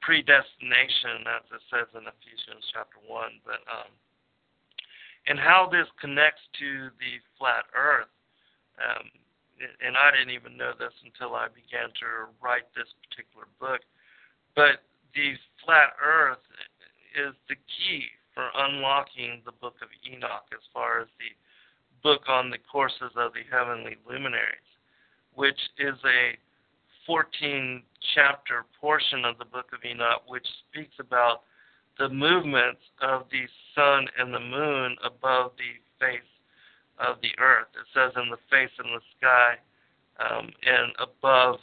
predestination, 0.00 1.28
as 1.28 1.44
it 1.52 1.60
says 1.68 1.88
in 1.92 2.08
Ephesians 2.08 2.64
chapter 2.72 2.96
one, 3.04 3.36
but 3.44 3.60
um, 3.68 3.92
and 5.28 5.36
how 5.36 5.68
this 5.68 5.84
connects 6.00 6.40
to 6.56 6.88
the 6.96 7.20
flat 7.36 7.68
Earth. 7.76 8.08
Um, 8.80 9.12
and 9.60 9.96
I 9.96 10.10
didn't 10.10 10.32
even 10.32 10.56
know 10.56 10.72
this 10.78 10.92
until 11.04 11.36
I 11.36 11.48
began 11.52 11.92
to 12.00 12.32
write 12.40 12.68
this 12.74 12.88
particular 13.04 13.46
book. 13.60 13.84
But 14.56 14.80
the 15.14 15.36
flat 15.64 15.92
Earth 16.00 16.42
is 17.12 17.34
the 17.48 17.56
key 17.68 18.08
for 18.34 18.48
unlocking 18.56 19.42
the 19.44 19.52
book 19.52 19.76
of 19.82 19.88
Enoch 20.06 20.48
as 20.52 20.64
far 20.72 21.00
as 21.00 21.08
the 21.18 21.32
book 22.02 22.22
on 22.28 22.50
the 22.50 22.62
courses 22.70 23.12
of 23.16 23.32
the 23.34 23.44
heavenly 23.50 23.96
luminaries, 24.08 24.70
which 25.34 25.58
is 25.78 25.96
a 26.04 26.38
14 27.06 27.82
chapter 28.14 28.64
portion 28.80 29.24
of 29.24 29.36
the 29.38 29.44
book 29.44 29.66
of 29.72 29.84
Enoch 29.84 30.22
which 30.26 30.46
speaks 30.68 30.94
about 30.98 31.42
the 31.98 32.08
movements 32.08 32.80
of 33.02 33.24
the 33.30 33.44
sun 33.74 34.06
and 34.18 34.32
the 34.32 34.40
moon 34.40 34.96
above 35.04 35.52
the 35.58 35.76
face 35.98 36.22
of 37.00 37.16
the 37.22 37.32
earth. 37.40 37.72
It 37.74 37.88
says 37.94 38.12
in 38.16 38.30
the 38.30 38.40
face 38.50 38.72
and 38.78 38.92
the 38.92 39.04
sky 39.16 39.56
um, 40.20 40.50
and 40.62 40.92
above 41.00 41.56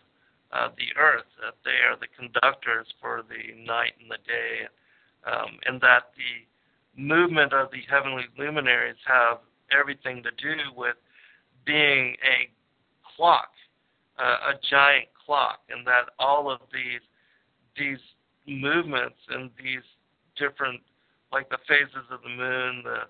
uh, 0.52 0.70
the 0.78 0.90
earth 1.00 1.30
that 1.42 1.56
they 1.64 1.78
are 1.86 1.98
the 2.00 2.10
conductors 2.18 2.88
for 3.02 3.24
the 3.28 3.54
night 3.64 3.94
and 4.02 4.10
the 4.10 4.22
day, 4.26 4.66
um, 5.30 5.60
and 5.66 5.80
that 5.82 6.12
the 6.18 6.48
movement 7.00 7.54
of 7.54 7.70
the 7.72 7.84
heavenly 7.90 8.26
luminaries 8.38 8.98
have 9.06 9.38
everything 9.78 10.24
to 10.24 10.32
do 10.42 10.56
with 10.76 10.96
being 11.66 12.16
a 12.24 12.50
clock, 13.16 13.52
uh, 14.18 14.52
a 14.52 14.60
giant 14.70 15.08
clock, 15.26 15.60
and 15.70 15.86
that 15.86 16.10
all 16.18 16.50
of 16.50 16.60
these 16.74 17.02
these 17.78 18.00
movements 18.48 19.18
and 19.30 19.52
these 19.58 19.84
different, 20.36 20.82
like 21.32 21.50
the 21.50 21.60
phases 21.68 22.08
of 22.10 22.22
the 22.24 22.30
moon, 22.30 22.82
the 22.84 23.06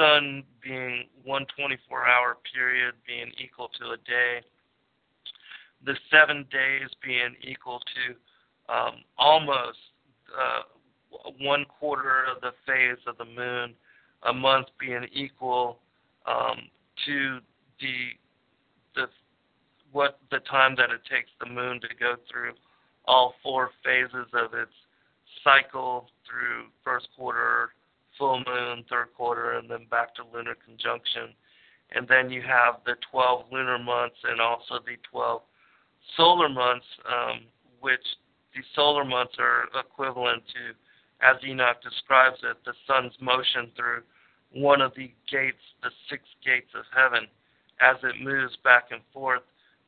sun 0.00 0.42
being 0.62 1.04
one 1.24 1.46
24-hour 1.58 2.38
period 2.54 2.94
being 3.06 3.30
equal 3.42 3.68
to 3.78 3.90
a 3.90 3.96
day, 3.98 4.40
the 5.84 5.94
seven 6.10 6.46
days 6.50 6.88
being 7.04 7.34
equal 7.42 7.80
to 7.80 8.74
um, 8.74 8.94
almost 9.18 9.78
uh, 10.32 10.62
one 11.40 11.64
quarter 11.78 12.24
of 12.34 12.40
the 12.40 12.52
phase 12.66 12.98
of 13.06 13.18
the 13.18 13.24
moon, 13.24 13.74
a 14.28 14.32
month 14.32 14.68
being 14.78 15.06
equal 15.12 15.78
um, 16.26 16.68
to 17.06 17.38
the 17.80 18.10
the 18.94 19.06
what 19.92 20.18
the 20.30 20.38
time 20.40 20.74
that 20.76 20.90
it 20.90 21.00
takes 21.10 21.30
the 21.40 21.46
moon 21.46 21.80
to 21.80 21.88
go 21.98 22.14
through 22.30 22.52
all 23.06 23.34
four 23.42 23.70
phases 23.84 24.26
of 24.34 24.54
its 24.54 24.72
cycle 25.42 26.06
through 26.28 26.66
first 26.84 27.08
quarter, 27.16 27.70
full 28.20 28.44
moon, 28.46 28.84
third 28.88 29.08
quarter, 29.16 29.52
and 29.52 29.68
then 29.68 29.86
back 29.90 30.14
to 30.14 30.22
lunar 30.32 30.54
conjunction. 30.54 31.34
And 31.92 32.06
then 32.06 32.30
you 32.30 32.42
have 32.42 32.76
the 32.86 32.94
12 33.10 33.46
lunar 33.50 33.78
months 33.78 34.16
and 34.22 34.40
also 34.40 34.78
the 34.84 34.94
12 35.10 35.42
solar 36.16 36.48
months, 36.48 36.86
um, 37.10 37.40
which 37.80 38.04
the 38.54 38.62
solar 38.76 39.04
months 39.04 39.34
are 39.40 39.64
equivalent 39.74 40.44
to 40.48 40.74
as 41.22 41.36
Enoch 41.44 41.82
describes 41.82 42.38
it, 42.42 42.56
the 42.64 42.72
sun's 42.86 43.12
motion 43.20 43.70
through 43.76 44.02
one 44.52 44.80
of 44.80 44.92
the 44.96 45.12
gates, 45.30 45.62
the 45.82 45.90
six 46.08 46.24
gates 46.44 46.72
of 46.74 46.84
heaven, 46.94 47.28
as 47.80 47.96
it 48.02 48.22
moves 48.22 48.56
back 48.64 48.88
and 48.90 49.00
forth 49.12 49.42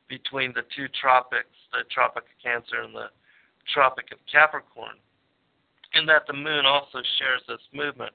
between 0.07 0.53
the 0.53 0.61
two 0.75 0.87
tropics, 0.99 1.57
the 1.71 1.83
Tropic 1.89 2.23
of 2.23 2.37
Cancer 2.43 2.81
and 2.81 2.93
the 2.93 3.09
Tropic 3.73 4.11
of 4.11 4.19
Capricorn. 4.31 4.97
And 5.93 6.07
that 6.09 6.25
the 6.27 6.33
moon 6.33 6.65
also 6.65 7.01
shares 7.17 7.41
this 7.47 7.61
movement. 7.73 8.13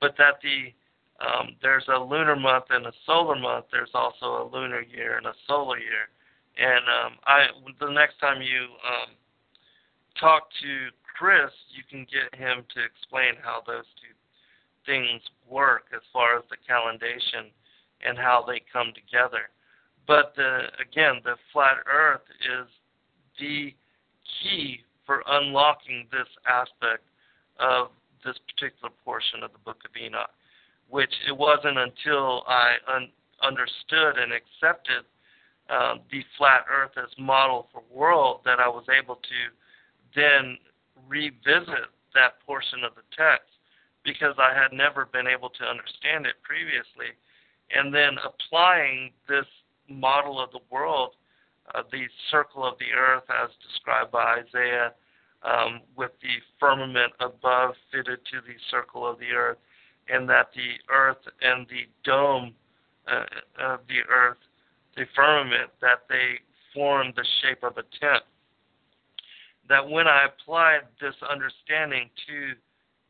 But 0.00 0.14
that 0.18 0.40
the 0.42 0.72
um, 1.18 1.56
there's 1.62 1.86
a 1.88 1.98
lunar 1.98 2.36
month 2.36 2.66
and 2.70 2.86
a 2.86 2.92
solar 3.06 3.36
month. 3.36 3.66
There's 3.72 3.94
also 3.94 4.26
a 4.26 4.50
lunar 4.52 4.82
year 4.82 5.16
and 5.16 5.26
a 5.26 5.32
solar 5.46 5.78
year. 5.78 6.12
And 6.58 6.84
um, 6.84 7.18
I, 7.26 7.46
the 7.80 7.90
next 7.90 8.18
time 8.18 8.42
you 8.42 8.64
um, 8.84 9.16
talk 10.20 10.48
to 10.62 10.88
Chris, 11.16 11.50
you 11.74 11.82
can 11.88 12.06
get 12.12 12.38
him 12.38 12.64
to 12.74 12.84
explain 12.84 13.34
how 13.42 13.62
those 13.66 13.84
two 13.96 14.12
things 14.84 15.22
work 15.48 15.84
as 15.94 16.02
far 16.12 16.36
as 16.36 16.44
the 16.50 16.56
calendation 16.66 17.50
and 18.06 18.18
how 18.18 18.44
they 18.46 18.60
come 18.72 18.92
together. 18.94 19.48
But 20.06 20.34
the, 20.36 20.68
again, 20.80 21.20
the 21.24 21.36
flat 21.52 21.78
Earth 21.90 22.28
is 22.40 22.68
the 23.40 23.74
key 24.42 24.80
for 25.04 25.22
unlocking 25.26 26.06
this 26.12 26.28
aspect 26.48 27.04
of 27.58 27.88
this 28.26 28.36
particular 28.50 28.92
portion 29.04 29.42
of 29.42 29.52
the 29.52 29.62
Book 29.64 29.78
of 29.86 29.94
Enoch, 29.96 30.30
which 30.90 31.14
it 31.26 31.36
wasn't 31.36 31.78
until 31.78 32.42
I 32.46 32.74
un- 32.92 33.14
understood 33.42 34.18
and 34.18 34.32
accepted 34.34 35.06
um, 35.70 36.00
the 36.10 36.22
flat 36.36 36.66
Earth 36.70 36.92
as 36.98 37.10
model 37.18 37.68
for 37.72 37.82
world 37.90 38.40
that 38.44 38.58
I 38.60 38.68
was 38.68 38.84
able 38.90 39.16
to 39.16 39.40
then 40.14 40.58
revisit 41.08 41.90
that 42.14 42.40
portion 42.44 42.82
of 42.84 42.94
the 42.94 43.06
text 43.16 43.50
because 44.04 44.34
I 44.38 44.54
had 44.54 44.72
never 44.72 45.06
been 45.06 45.26
able 45.26 45.50
to 45.50 45.64
understand 45.64 46.26
it 46.26 46.34
previously. 46.42 47.14
And 47.74 47.92
then 47.92 48.16
applying 48.22 49.10
this 49.28 49.46
model 49.88 50.40
of 50.40 50.52
the 50.52 50.62
world, 50.70 51.14
uh, 51.74 51.82
the 51.90 52.06
circle 52.30 52.64
of 52.64 52.78
the 52.78 52.94
earth 52.96 53.24
as 53.28 53.50
described 53.66 54.12
by 54.12 54.42
Isaiah, 54.46 54.94
um, 55.42 55.80
with 55.96 56.12
the 56.22 56.42
firmament 56.58 57.12
above 57.20 57.74
fitted 57.92 58.20
to 58.32 58.40
the 58.40 58.54
circle 58.70 59.08
of 59.08 59.18
the 59.18 59.30
earth, 59.30 59.58
and 60.08 60.28
that 60.28 60.50
the 60.54 60.74
earth 60.92 61.22
and 61.42 61.66
the 61.68 61.86
dome 62.04 62.54
uh, 63.08 63.24
of 63.60 63.80
the 63.88 64.00
earth, 64.10 64.38
the 64.96 65.04
firmament, 65.14 65.70
that 65.80 66.04
they 66.08 66.38
form 66.74 67.12
the 67.16 67.24
shape 67.42 67.62
of 67.62 67.76
a 67.76 67.84
tent 68.00 68.22
that 69.68 69.88
when 69.88 70.06
I 70.06 70.26
applied 70.26 70.82
this 71.00 71.14
understanding 71.28 72.10
to 72.28 72.54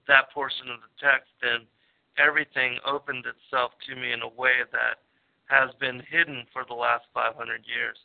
that 0.09 0.31
portion 0.33 0.71
of 0.71 0.81
the 0.81 0.93
text, 1.01 1.29
then 1.43 1.67
everything 2.19 2.79
opened 2.87 3.25
itself 3.27 3.73
to 3.89 3.97
me 3.97 4.13
in 4.13 4.23
a 4.23 4.29
way 4.29 4.65
that 4.73 5.05
has 5.47 5.71
been 5.79 6.03
hidden 6.09 6.45
for 6.53 6.65
the 6.67 6.75
last 6.75 7.05
500 7.15 7.63
years. 7.67 7.99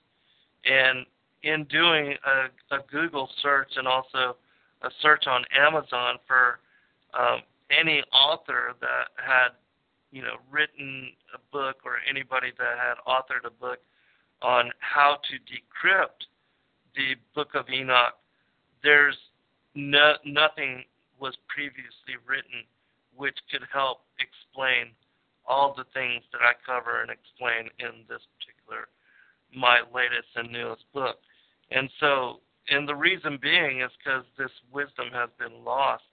And 0.66 1.06
in 1.44 1.64
doing 1.66 2.16
a, 2.26 2.76
a 2.76 2.80
Google 2.92 3.30
search 3.42 3.70
and 3.76 3.88
also 3.88 4.36
a 4.84 4.90
search 5.02 5.26
on 5.28 5.44
Amazon 5.58 6.18
for 6.28 6.60
um, 7.18 7.42
any 7.72 8.04
author 8.14 8.74
that 8.80 9.08
had, 9.18 9.50
you 10.12 10.22
know, 10.22 10.36
written 10.52 11.12
a 11.34 11.40
book 11.52 11.78
or 11.86 11.98
anybody 12.10 12.48
that 12.58 12.78
had 12.78 12.96
authored 13.08 13.46
a 13.46 13.52
book 13.52 13.80
on 14.42 14.72
how 14.80 15.18
to 15.30 15.36
decrypt 15.38 16.26
the 16.96 17.16
Book 17.36 17.56
of 17.56 17.70
Enoch 17.70 18.16
there's 18.84 19.18
no, 19.76 20.14
nothing 20.26 20.84
was 21.20 21.36
previously 21.48 22.18
written 22.26 22.66
which 23.16 23.38
could 23.52 23.62
help 23.72 24.02
explain 24.20 24.94
all 25.46 25.74
the 25.76 25.86
things 25.94 26.24
that 26.32 26.42
I 26.42 26.54
cover 26.66 27.02
and 27.02 27.12
explain 27.12 27.70
in 27.80 28.06
this 28.10 28.22
particular 28.38 28.90
my 29.54 29.82
latest 29.94 30.32
and 30.36 30.52
newest 30.52 30.86
book. 30.94 31.20
And 31.72 31.90
so, 32.00 32.40
and 32.70 32.88
the 32.88 32.96
reason 32.96 33.40
being 33.42 33.82
is 33.82 33.92
because 34.04 34.24
this 34.38 34.52
wisdom 34.72 35.08
has 35.14 35.30
been 35.40 35.64
lost. 35.64 36.04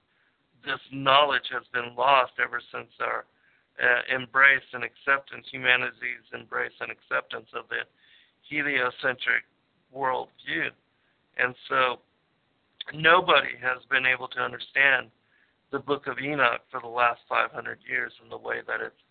This 0.64 0.80
knowledge 0.92 1.50
has 1.52 1.62
been 1.72 1.94
lost 1.96 2.32
ever 2.42 2.60
since 2.72 2.90
our 3.00 3.26
uh, 3.78 4.14
embrace 4.14 4.66
and 4.72 4.82
acceptance, 4.82 5.46
humanity's 5.50 6.26
embrace 6.32 6.74
and 6.80 6.90
acceptance 6.90 7.46
of 7.54 7.68
the 7.68 7.86
heliocentric 8.48 9.44
worldview. 9.94 10.70
And 11.36 11.54
so, 11.68 12.00
nobody 12.94 13.54
has 13.62 13.78
been 13.90 14.06
able 14.06 14.28
to 14.28 14.40
understand 14.40 15.10
the 15.70 15.78
book 15.78 16.06
of 16.06 16.18
Enoch 16.18 16.62
for 16.70 16.80
the 16.80 16.88
last 16.88 17.20
500 17.28 17.78
years 17.88 18.12
in 18.22 18.30
the 18.30 18.38
way 18.38 18.60
that 18.66 18.80
it's 18.80 19.02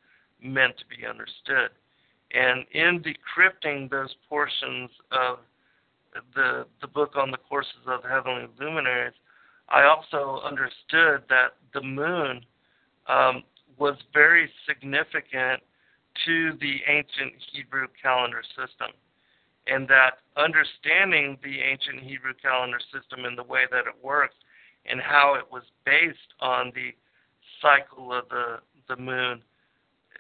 meant 0.41 0.75
to 0.77 0.85
be 0.85 1.05
understood. 1.05 1.69
And 2.33 2.65
in 2.73 3.03
decrypting 3.03 3.89
those 3.89 4.13
portions 4.27 4.89
of 5.11 5.39
the 6.35 6.65
the 6.81 6.87
book 6.87 7.15
on 7.15 7.31
the 7.31 7.37
courses 7.37 7.85
of 7.87 8.03
heavenly 8.03 8.47
luminaries, 8.59 9.13
I 9.69 9.83
also 9.83 10.41
understood 10.45 11.23
that 11.29 11.53
the 11.73 11.81
moon 11.81 12.45
um, 13.07 13.43
was 13.77 13.95
very 14.13 14.49
significant 14.67 15.61
to 16.25 16.53
the 16.59 16.77
ancient 16.87 17.33
Hebrew 17.53 17.87
calendar 18.01 18.41
system 18.55 18.91
and 19.67 19.87
that 19.87 20.19
understanding 20.35 21.37
the 21.43 21.59
ancient 21.59 22.01
Hebrew 22.01 22.33
calendar 22.41 22.79
system 22.93 23.25
and 23.25 23.37
the 23.37 23.43
way 23.43 23.61
that 23.71 23.85
it 23.87 24.03
works 24.03 24.35
and 24.85 25.01
how 25.01 25.35
it 25.35 25.43
was 25.51 25.63
based 25.85 26.33
on 26.39 26.71
the 26.73 26.91
cycle 27.61 28.13
of 28.13 28.29
the, 28.29 28.57
the 28.87 28.99
moon 28.99 29.41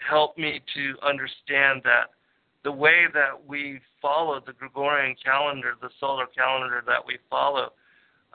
helped 0.07 0.37
me 0.37 0.61
to 0.75 0.95
understand 1.05 1.81
that 1.83 2.11
the 2.67 2.71
way 2.73 3.05
that 3.13 3.47
we 3.47 3.79
follow 4.01 4.41
the 4.45 4.51
Gregorian 4.51 5.15
calendar, 5.23 5.75
the 5.81 5.89
solar 6.01 6.25
calendar 6.25 6.83
that 6.85 6.99
we 7.07 7.17
follow 7.29 7.71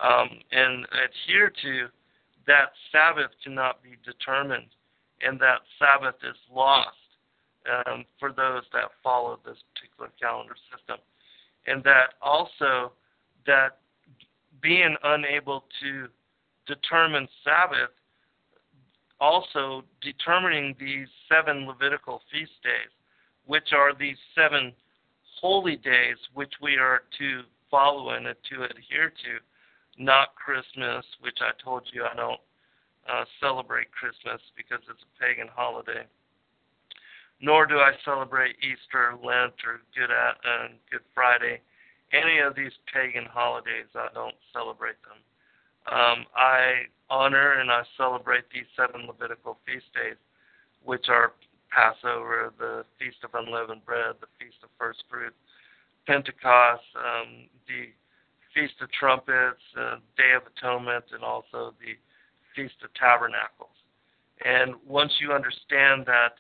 um, 0.03 0.31
and 0.51 0.87
adhere 1.05 1.53
to, 1.63 1.89
that 2.47 2.73
Sabbath 2.91 3.31
cannot 3.45 3.83
be 3.83 3.91
determined 4.03 4.69
and 5.21 5.39
that 5.39 5.59
Sabbath 5.79 6.15
is 6.23 6.37
lost 6.51 6.97
um, 7.87 8.07
for 8.19 8.33
those 8.33 8.63
that 8.73 8.89
follow 9.05 9.39
this 9.45 9.59
particular 9.75 10.11
calendar 10.19 10.55
system. 10.75 10.97
And 11.67 11.85
that 11.85 12.15
also 12.23 12.93
that 13.47 13.81
being 14.63 14.97
unable 15.05 15.65
to 15.83 16.09
determine 16.67 17.29
Sabbath, 17.45 17.93
also 19.21 19.85
determining 20.01 20.75
these 20.81 21.09
seven 21.29 21.67
Levitical 21.67 22.23
feast 22.33 22.53
days, 22.65 22.89
which 23.47 23.73
are 23.73 23.95
these 23.95 24.17
seven 24.35 24.73
holy 25.41 25.77
days 25.77 26.17
which 26.35 26.53
we 26.63 26.77
are 26.77 27.03
to 27.19 27.43
follow 27.71 28.11
and 28.11 28.27
to 28.27 28.65
adhere 28.65 29.11
to, 29.11 30.03
not 30.03 30.35
Christmas, 30.35 31.05
which 31.21 31.39
I 31.41 31.51
told 31.63 31.83
you 31.93 32.05
I 32.05 32.15
don't 32.15 32.41
uh, 33.09 33.25
celebrate 33.41 33.91
Christmas 33.91 34.41
because 34.57 34.81
it's 34.89 35.03
a 35.03 35.23
pagan 35.23 35.49
holiday 35.55 36.07
nor 37.43 37.67
do 37.67 37.79
I 37.79 37.91
celebrate 38.05 38.55
Easter, 38.63 39.19
Lent, 39.23 39.53
or 39.67 39.83
Good 39.95 40.15
uh, 40.15 40.69
Good 40.91 41.03
Friday. 41.13 41.61
Any 42.13 42.39
of 42.39 42.55
these 42.55 42.73
pagan 42.95 43.27
holidays, 43.27 43.91
I 43.97 44.09
don't 44.15 44.37
celebrate 44.53 44.97
them. 45.03 45.19
Um, 45.91 46.25
I 46.37 46.87
honor 47.11 47.59
and 47.59 47.71
I 47.71 47.83
celebrate 47.97 48.45
these 48.55 48.71
seven 48.77 49.09
Levitical 49.09 49.59
feast 49.67 49.91
days, 49.93 50.17
which 50.85 51.07
are 51.09 51.33
Passover, 51.73 52.53
the 52.59 52.85
Feast 52.99 53.19
of 53.25 53.31
Unleavened 53.35 53.85
Bread, 53.85 54.17
the 54.21 54.29
Feast 54.39 54.59
of 54.63 54.69
First 54.79 55.05
Fruits, 55.09 55.37
Pentecost, 56.07 56.83
um, 56.97 57.49
the 57.67 57.89
Feast 58.55 58.75
of 58.83 58.91
Trumpets, 58.93 59.63
uh, 59.79 59.97
Day 60.17 60.33
of 60.37 60.43
Atonement, 60.57 61.05
and 61.13 61.25
also 61.25 61.73
the 61.81 61.97
Feast 62.55 62.75
of 62.85 62.93
Tabernacles. 62.95 63.73
And 64.45 64.75
once 64.87 65.13
you 65.21 65.33
understand 65.33 66.05
that 66.07 66.37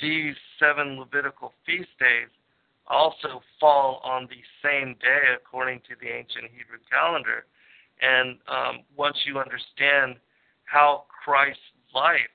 these 0.00 0.34
seven 0.58 0.98
Levitical 0.98 1.52
feast 1.66 1.90
days 1.98 2.28
also 2.86 3.42
fall 3.60 4.00
on 4.04 4.28
the 4.28 4.42
same 4.62 4.94
day 5.00 5.34
according 5.34 5.80
to 5.80 5.94
the 6.00 6.08
ancient 6.08 6.44
Hebrew 6.52 6.78
calendar. 6.90 7.46
And 8.00 8.38
um, 8.48 8.84
once 8.96 9.16
you 9.24 9.38
understand 9.38 10.16
how 10.64 11.04
Christ's 11.24 11.60
life, 11.94 12.33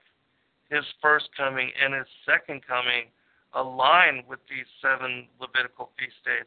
his 0.69 0.85
first 1.01 1.29
coming 1.35 1.71
and 1.83 1.93
his 1.93 2.07
second 2.25 2.61
coming, 2.65 3.09
align 3.53 4.23
with 4.27 4.39
these 4.49 4.67
seven 4.81 5.27
Levitical 5.39 5.91
feast 5.97 6.17
days, 6.23 6.45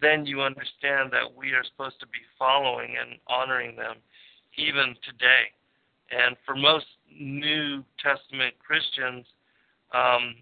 then 0.00 0.24
you 0.24 0.40
understand 0.40 1.12
that 1.12 1.36
we 1.36 1.52
are 1.52 1.64
supposed 1.64 2.00
to 2.00 2.06
be 2.06 2.20
following 2.38 2.96
and 2.98 3.18
honoring 3.28 3.76
them 3.76 3.96
even 4.56 4.96
today. 5.04 5.52
And 6.10 6.36
for 6.44 6.56
most 6.56 6.86
New 7.12 7.84
Testament 8.02 8.54
Christians, 8.58 9.26
um, 9.92 10.36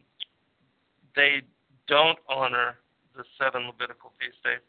they 1.16 1.42
don't 1.88 2.18
honor 2.28 2.78
the 3.16 3.24
seven 3.38 3.66
Levitical 3.66 4.12
feast 4.20 4.42
days, 4.44 4.62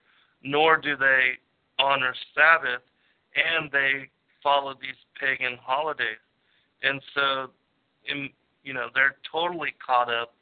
nor 0.44 0.78
do 0.78 0.98
they 0.98 1.38
honor 1.78 2.14
Sabbath, 2.34 2.82
and 3.36 3.72
they 3.72 4.10
follow 4.42 4.74
these 4.74 4.98
pagan 5.20 5.58
holidays. 5.62 6.20
And 6.82 7.02
so, 7.14 7.52
in, 8.06 8.30
you 8.70 8.76
know, 8.76 8.90
they're 8.94 9.16
totally 9.32 9.74
caught 9.84 10.14
up 10.14 10.36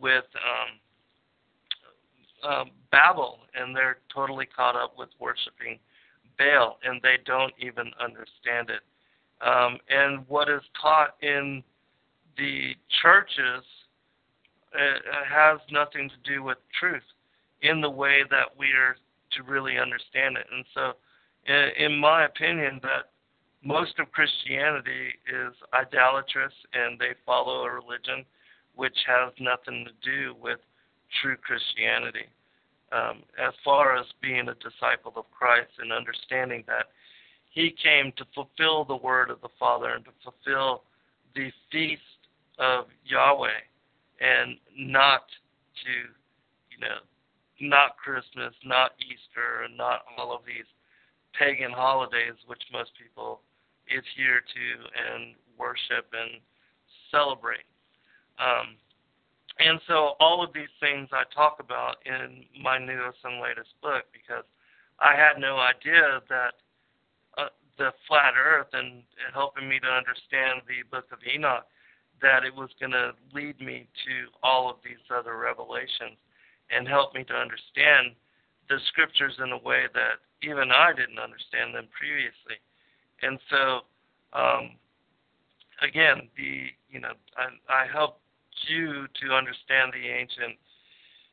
with 0.00 0.22
um, 2.44 2.48
um, 2.48 2.70
Babel, 2.92 3.40
and 3.58 3.74
they're 3.74 3.98
totally 4.14 4.46
caught 4.46 4.76
up 4.76 4.96
with 4.96 5.08
worshiping 5.18 5.80
Baal, 6.38 6.78
and 6.84 7.02
they 7.02 7.16
don't 7.26 7.52
even 7.58 7.90
understand 8.00 8.70
it. 8.70 8.82
Um, 9.44 9.78
and 9.88 10.24
what 10.28 10.48
is 10.48 10.62
taught 10.80 11.16
in 11.22 11.64
the 12.38 12.74
churches 13.02 13.64
it 14.74 15.02
has 15.28 15.58
nothing 15.72 16.08
to 16.08 16.30
do 16.30 16.44
with 16.44 16.58
truth 16.78 17.02
in 17.62 17.80
the 17.80 17.90
way 17.90 18.22
that 18.30 18.46
we 18.56 18.66
are 18.68 18.96
to 19.32 19.42
really 19.42 19.76
understand 19.76 20.36
it. 20.36 20.46
And 20.54 20.64
so, 20.72 20.92
in, 21.76 21.98
my 21.98 22.26
opinion, 22.26 22.78
that 22.84 23.10
most 23.64 23.98
of 23.98 24.10
Christianity 24.10 25.14
is 25.26 25.54
idolatrous 25.72 26.52
and 26.74 26.98
they 26.98 27.14
follow 27.24 27.62
a 27.64 27.70
religion 27.70 28.24
which 28.74 28.96
has 29.06 29.32
nothing 29.38 29.86
to 29.86 30.10
do 30.10 30.34
with 30.40 30.58
true 31.20 31.36
Christianity. 31.36 32.26
Um, 32.90 33.22
as 33.38 33.54
far 33.64 33.96
as 33.96 34.04
being 34.20 34.48
a 34.48 34.54
disciple 34.54 35.12
of 35.16 35.30
Christ 35.30 35.70
and 35.78 35.92
understanding 35.92 36.64
that 36.66 36.86
he 37.50 37.74
came 37.82 38.12
to 38.16 38.24
fulfill 38.34 38.84
the 38.84 38.96
word 38.96 39.30
of 39.30 39.40
the 39.40 39.48
Father 39.58 39.90
and 39.90 40.04
to 40.04 40.10
fulfill 40.22 40.82
the 41.34 41.50
feast 41.70 42.02
of 42.58 42.86
Yahweh 43.04 43.62
and 44.20 44.56
not 44.76 45.24
to, 45.84 45.92
you 46.70 46.80
know, 46.80 47.00
not 47.60 47.96
Christmas, 47.96 48.52
not 48.64 48.92
Easter, 49.00 49.62
and 49.64 49.76
not 49.76 50.00
all 50.18 50.34
of 50.34 50.42
these 50.44 50.66
pagan 51.38 51.70
holidays, 51.70 52.34
which 52.46 52.62
most 52.72 52.90
people 53.00 53.40
adhere 53.96 54.40
to 54.40 54.64
and 54.96 55.34
worship 55.58 56.06
and 56.12 56.40
celebrate. 57.10 57.66
Um, 58.38 58.76
and 59.58 59.80
so 59.86 60.16
all 60.18 60.42
of 60.42 60.52
these 60.52 60.72
things 60.80 61.08
I 61.12 61.24
talk 61.34 61.58
about 61.60 61.96
in 62.06 62.44
my 62.62 62.78
newest 62.78 63.18
and 63.24 63.40
latest 63.40 63.70
book 63.82 64.04
because 64.12 64.44
I 64.98 65.14
had 65.14 65.38
no 65.38 65.58
idea 65.58 66.22
that 66.28 66.54
uh, 67.36 67.52
the 67.78 67.92
flat 68.08 68.34
Earth 68.34 68.72
and 68.72 69.02
helping 69.34 69.68
me 69.68 69.78
to 69.80 69.88
understand 69.88 70.62
the 70.66 70.86
Book 70.90 71.06
of 71.12 71.18
Enoch 71.22 71.66
that 72.22 72.44
it 72.44 72.54
was 72.54 72.70
going 72.78 72.92
to 72.94 73.12
lead 73.34 73.60
me 73.60 73.88
to 74.06 74.30
all 74.42 74.70
of 74.70 74.76
these 74.84 75.02
other 75.10 75.36
revelations 75.36 76.16
and 76.70 76.86
help 76.86 77.14
me 77.14 77.24
to 77.24 77.34
understand 77.34 78.14
the 78.68 78.78
scriptures 78.88 79.34
in 79.42 79.52
a 79.52 79.58
way 79.58 79.84
that 79.92 80.22
even 80.40 80.70
I 80.70 80.94
didn't 80.94 81.18
understand 81.18 81.74
them 81.74 81.90
previously. 81.90 82.62
And 83.22 83.38
so, 83.50 83.80
um, 84.32 84.70
again, 85.82 86.28
the 86.36 86.66
you 86.90 87.00
know 87.00 87.12
I, 87.36 87.82
I 87.82 87.86
helped 87.92 88.20
you 88.68 89.06
to 89.22 89.34
understand 89.34 89.92
the 89.92 90.08
ancient 90.08 90.58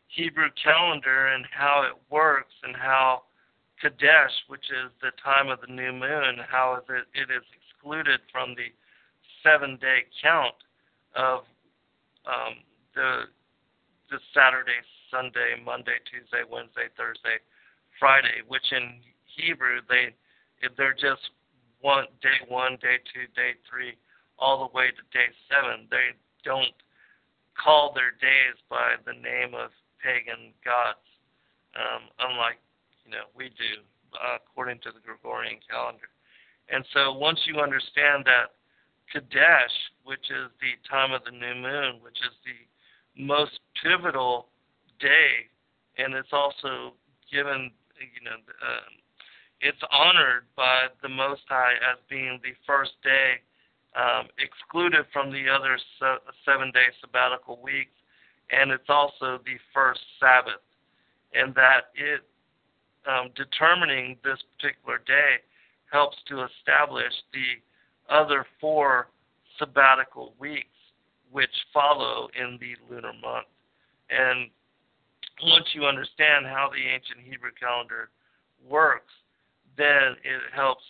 Hebrew 0.08 0.50
calendar 0.62 1.28
and 1.28 1.46
how 1.52 1.84
it 1.84 1.98
works 2.12 2.54
and 2.64 2.76
how 2.76 3.24
Kadesh, 3.82 4.34
which 4.48 4.66
is 4.70 4.92
the 5.02 5.12
time 5.24 5.50
of 5.50 5.62
the 5.62 5.72
new 5.72 5.94
moon, 5.94 6.38
how 6.48 6.78
is 6.78 6.84
it, 6.90 7.06
it 7.14 7.32
is 7.32 7.44
excluded 7.56 8.20
from 8.32 8.56
the 8.56 8.74
seven 9.44 9.78
day 9.80 10.04
count 10.22 10.56
of 11.16 11.44
um, 12.26 12.62
the 12.96 13.24
the 14.10 14.20
Saturday, 14.34 14.82
Sunday, 15.12 15.62
Monday, 15.64 16.02
Tuesday, 16.10 16.42
Wednesday, 16.42 16.90
Thursday, 16.98 17.38
Friday, 18.00 18.42
which 18.48 18.66
in 18.72 19.00
Hebrew 19.38 19.82
they 19.88 20.14
they're 20.76 20.94
just 20.94 21.30
one 21.82 22.06
day 22.22 22.40
one, 22.48 22.78
day 22.82 23.00
two, 23.14 23.28
day 23.36 23.56
three, 23.70 23.96
all 24.38 24.68
the 24.68 24.72
way 24.76 24.92
to 24.92 25.04
day 25.16 25.32
seven. 25.48 25.88
They 25.90 26.16
don't 26.44 26.76
call 27.56 27.94
their 27.94 28.12
days 28.12 28.56
by 28.70 28.96
the 29.06 29.14
name 29.14 29.54
of 29.54 29.72
pagan 30.00 30.56
gods, 30.64 31.04
um, 31.76 32.08
unlike 32.20 32.60
you 33.06 33.12
know 33.12 33.28
we 33.36 33.50
do 33.56 33.84
uh, 34.16 34.40
according 34.40 34.80
to 34.84 34.92
the 34.92 35.00
Gregorian 35.04 35.60
calendar. 35.70 36.10
And 36.70 36.86
so 36.94 37.14
once 37.14 37.40
you 37.48 37.60
understand 37.60 38.26
that 38.26 38.54
Kadesh, 39.12 39.74
which 40.04 40.30
is 40.30 40.54
the 40.62 40.78
time 40.90 41.12
of 41.12 41.24
the 41.26 41.32
new 41.32 41.56
moon, 41.56 42.00
which 42.02 42.18
is 42.22 42.34
the 42.46 42.58
most 43.18 43.60
pivotal 43.82 44.48
day, 45.00 45.50
and 45.98 46.14
it's 46.14 46.32
also 46.32 46.94
given, 47.32 47.72
you 47.98 48.22
know, 48.24 48.38
um, 48.38 48.94
it's 49.62 49.82
honored 49.92 50.46
by 50.56 50.88
the 51.02 51.10
Most 51.10 51.42
High 51.48 51.74
as 51.92 51.98
being 52.10 52.40
the 52.44 52.54
first 52.66 52.92
day 53.04 53.42
um, 53.96 54.28
excluded 54.38 55.06
from 55.12 55.32
the 55.32 55.50
other 55.50 55.78
seven 56.46 56.72
day 56.72 56.88
sabbatical 57.02 57.60
weeks, 57.62 57.92
and 58.52 58.72
it's 58.72 58.90
also 58.90 59.40
the 59.46 59.58
first 59.74 60.02
Sabbath, 60.20 60.64
and 61.34 61.54
that 61.56 61.92
it 61.96 62.22
um, 63.08 63.30
determining 63.36 64.18
this 64.24 64.40
particular 64.56 65.00
day 65.06 65.42
helps 65.92 66.18
to 66.28 66.46
establish 66.46 67.14
the 67.34 68.14
other 68.14 68.46
four 68.62 69.08
sabbatical 69.58 70.34
weeks 70.40 70.68
which 71.32 71.50
follow 71.74 72.28
in 72.40 72.58
the 72.60 72.74
lunar 72.90 73.14
month. 73.14 73.48
And 74.10 74.50
once 75.44 75.66
you 75.74 75.86
understand 75.86 76.46
how 76.46 76.70
the 76.72 76.82
ancient 76.82 77.20
Hebrew 77.28 77.52
calendar 77.60 78.10
works, 78.68 79.14
then 79.78 80.16
it 80.24 80.42
helps 80.54 80.84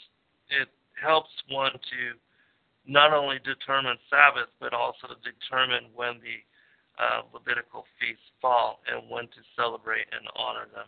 it 0.50 0.68
helps 1.02 1.30
one 1.50 1.72
to 1.72 2.18
not 2.88 3.14
only 3.14 3.38
determine 3.46 3.98
Sabbath 4.10 4.50
but 4.60 4.74
also 4.74 5.08
determine 5.24 5.90
when 5.96 6.20
the 6.22 6.42
uh, 7.00 7.22
Levitical 7.34 7.86
feasts 8.00 8.24
fall 8.42 8.82
and 8.92 9.10
when 9.10 9.24
to 9.26 9.42
celebrate 9.56 10.06
and 10.12 10.28
honor 10.36 10.68
them, 10.74 10.88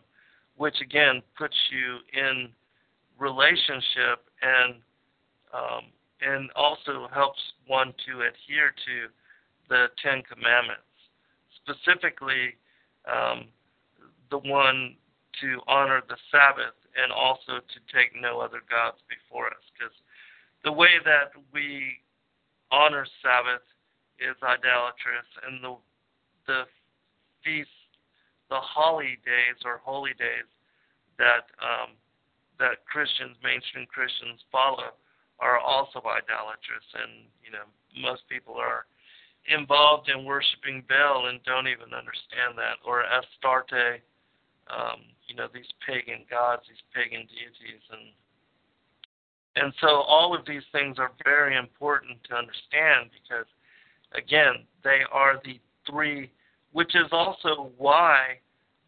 which 0.56 0.76
again 0.82 1.22
puts 1.38 1.56
you 1.70 1.98
in 2.12 2.48
relationship 3.18 4.28
and 4.42 4.74
um, 5.54 5.84
and 6.20 6.50
also 6.54 7.08
helps 7.12 7.40
one 7.66 7.92
to 8.06 8.20
adhere 8.20 8.72
to 8.86 9.10
the 9.68 9.86
Ten 10.02 10.22
Commandments, 10.22 10.86
specifically 11.60 12.54
um, 13.10 13.48
the 14.30 14.38
one 14.38 14.96
to 15.40 15.60
honor 15.66 16.02
the 16.08 16.16
Sabbath 16.30 16.74
and 16.96 17.12
also 17.12 17.60
to 17.60 17.78
take 17.92 18.12
no 18.14 18.40
other 18.40 18.60
gods 18.68 18.98
before 19.08 19.48
us. 19.48 19.64
Because 19.72 19.94
the 20.64 20.72
way 20.72 21.00
that 21.04 21.32
we 21.52 21.98
honor 22.70 23.06
Sabbath 23.22 23.64
is 24.18 24.36
idolatrous, 24.42 25.28
and 25.46 25.62
the 25.62 25.76
the 26.46 26.62
feasts, 27.44 27.72
the 28.50 28.60
holy 28.60 29.18
days 29.24 29.58
or 29.64 29.80
holy 29.82 30.14
days 30.18 30.48
that 31.18 31.50
um, 31.60 31.96
that 32.58 32.84
Christians, 32.86 33.36
mainstream 33.42 33.86
Christians, 33.86 34.40
follow 34.50 34.94
are 35.40 35.58
also 35.58 35.98
idolatrous, 35.98 36.86
and 36.94 37.26
you 37.42 37.50
know 37.50 37.66
most 37.98 38.22
people 38.28 38.54
are 38.54 38.86
involved 39.48 40.08
in 40.08 40.24
worshiping 40.24 40.84
Baal 40.88 41.26
and 41.26 41.42
don't 41.42 41.66
even 41.66 41.90
understand 41.90 42.54
that, 42.56 42.78
or 42.86 43.02
Astarte, 43.02 44.00
um, 44.70 45.00
you 45.26 45.34
know 45.34 45.48
these 45.52 45.68
pagan 45.86 46.24
gods, 46.30 46.62
these 46.68 46.82
pagan 46.94 47.26
deities, 47.26 47.82
and 47.90 48.12
and 49.56 49.72
so 49.80 50.02
all 50.02 50.34
of 50.34 50.46
these 50.46 50.62
things 50.72 50.98
are 50.98 51.12
very 51.24 51.56
important 51.56 52.18
to 52.28 52.34
understand 52.34 53.10
because 53.12 53.46
again 54.14 54.64
they 54.84 55.00
are 55.10 55.40
the 55.44 55.60
three, 55.88 56.30
which 56.72 56.94
is 56.94 57.10
also 57.12 57.70
why 57.78 58.38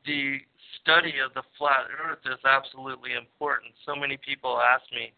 the 0.06 0.38
study 0.80 1.14
of 1.24 1.32
the 1.34 1.42
flat 1.58 1.88
Earth 1.90 2.22
is 2.26 2.40
absolutely 2.44 3.12
important. 3.12 3.72
So 3.86 3.94
many 3.96 4.16
people 4.16 4.60
ask 4.60 4.84
me 4.92 5.12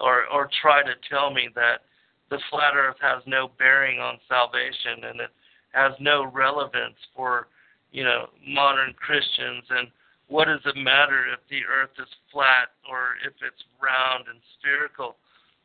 or 0.00 0.26
or 0.32 0.48
try 0.62 0.82
to 0.82 0.94
tell 1.08 1.32
me 1.32 1.48
that 1.54 1.82
the 2.30 2.38
flat 2.50 2.74
earth 2.76 2.96
has 3.00 3.22
no 3.26 3.50
bearing 3.58 4.00
on 4.00 4.18
salvation 4.28 5.04
and 5.04 5.20
it 5.20 5.30
has 5.72 5.92
no 6.00 6.30
relevance 6.32 6.96
for 7.14 7.48
you 7.92 8.04
know 8.04 8.28
modern 8.46 8.94
Christians 8.94 9.64
and 9.70 9.88
what 10.28 10.46
does 10.46 10.60
it 10.64 10.76
matter 10.76 11.24
if 11.32 11.40
the 11.50 11.64
earth 11.64 11.90
is 11.98 12.08
flat 12.32 12.68
or 12.88 13.16
if 13.26 13.32
it's 13.40 13.64
round 13.80 14.28
and 14.28 14.40
spherical 14.58 15.16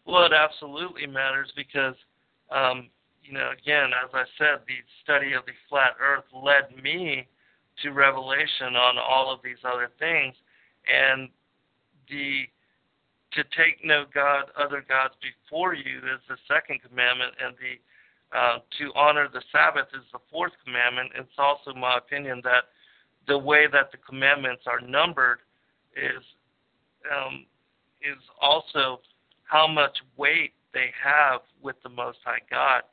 well 0.05 0.25
it 0.25 0.33
absolutely 0.33 1.05
matters 1.05 1.51
because 1.55 1.95
um, 2.51 2.89
you 3.23 3.33
know 3.33 3.51
again 3.51 3.91
as 3.93 4.09
I 4.13 4.23
said 4.37 4.63
the 4.67 4.79
study 5.03 5.33
of 5.33 5.45
the 5.45 5.53
flat 5.69 5.95
earth 5.99 6.25
led 6.33 6.75
me 6.81 7.27
to 7.81 7.91
revelation 7.91 8.75
on 8.75 8.97
all 8.97 9.33
of 9.33 9.39
these 9.43 9.61
other 9.65 9.89
things 9.99 10.35
and 10.87 11.29
the 12.09 12.45
to 13.33 13.43
take 13.57 13.83
no 13.83 14.05
god 14.13 14.45
other 14.57 14.85
gods 14.87 15.13
before 15.21 15.73
you 15.73 15.97
is 15.97 16.21
the 16.29 16.37
second 16.47 16.79
commandment, 16.87 17.33
and 17.43 17.55
the 17.57 17.77
uh, 18.33 18.57
to 18.79 18.91
honor 18.95 19.27
the 19.31 19.43
Sabbath 19.51 19.87
is 19.93 20.05
the 20.11 20.19
fourth 20.31 20.53
commandment. 20.65 21.11
It's 21.15 21.37
also 21.37 21.73
my 21.73 21.97
opinion 21.97 22.41
that 22.43 22.72
the 23.27 23.37
way 23.37 23.67
that 23.71 23.91
the 23.91 23.97
commandments 23.97 24.63
are 24.67 24.81
numbered 24.81 25.39
is 25.95 26.23
um, 27.11 27.45
is 28.01 28.21
also 28.41 28.99
how 29.43 29.67
much 29.67 29.97
weight 30.17 30.53
they 30.73 30.89
have 31.03 31.41
with 31.61 31.75
the 31.83 31.89
Most 31.89 32.17
High 32.25 32.41
God. 32.49 32.83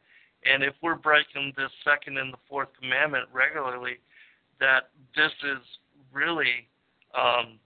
And 0.44 0.62
if 0.62 0.74
we're 0.82 0.96
breaking 0.96 1.52
this 1.56 1.70
second 1.84 2.18
and 2.18 2.32
the 2.32 2.38
fourth 2.48 2.68
commandment 2.80 3.28
regularly, 3.32 3.98
that 4.58 4.90
this 5.16 5.32
is 5.42 5.62
really 6.12 6.68
um, 7.14 7.58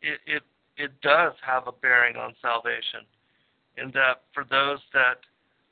it, 0.00 0.18
it 0.26 0.42
it 0.76 0.90
does 1.02 1.32
have 1.46 1.66
a 1.66 1.72
bearing 1.72 2.16
on 2.16 2.34
salvation. 2.42 3.06
In 3.76 3.90
that 3.92 4.22
for 4.34 4.44
those 4.44 4.80
that 4.92 5.20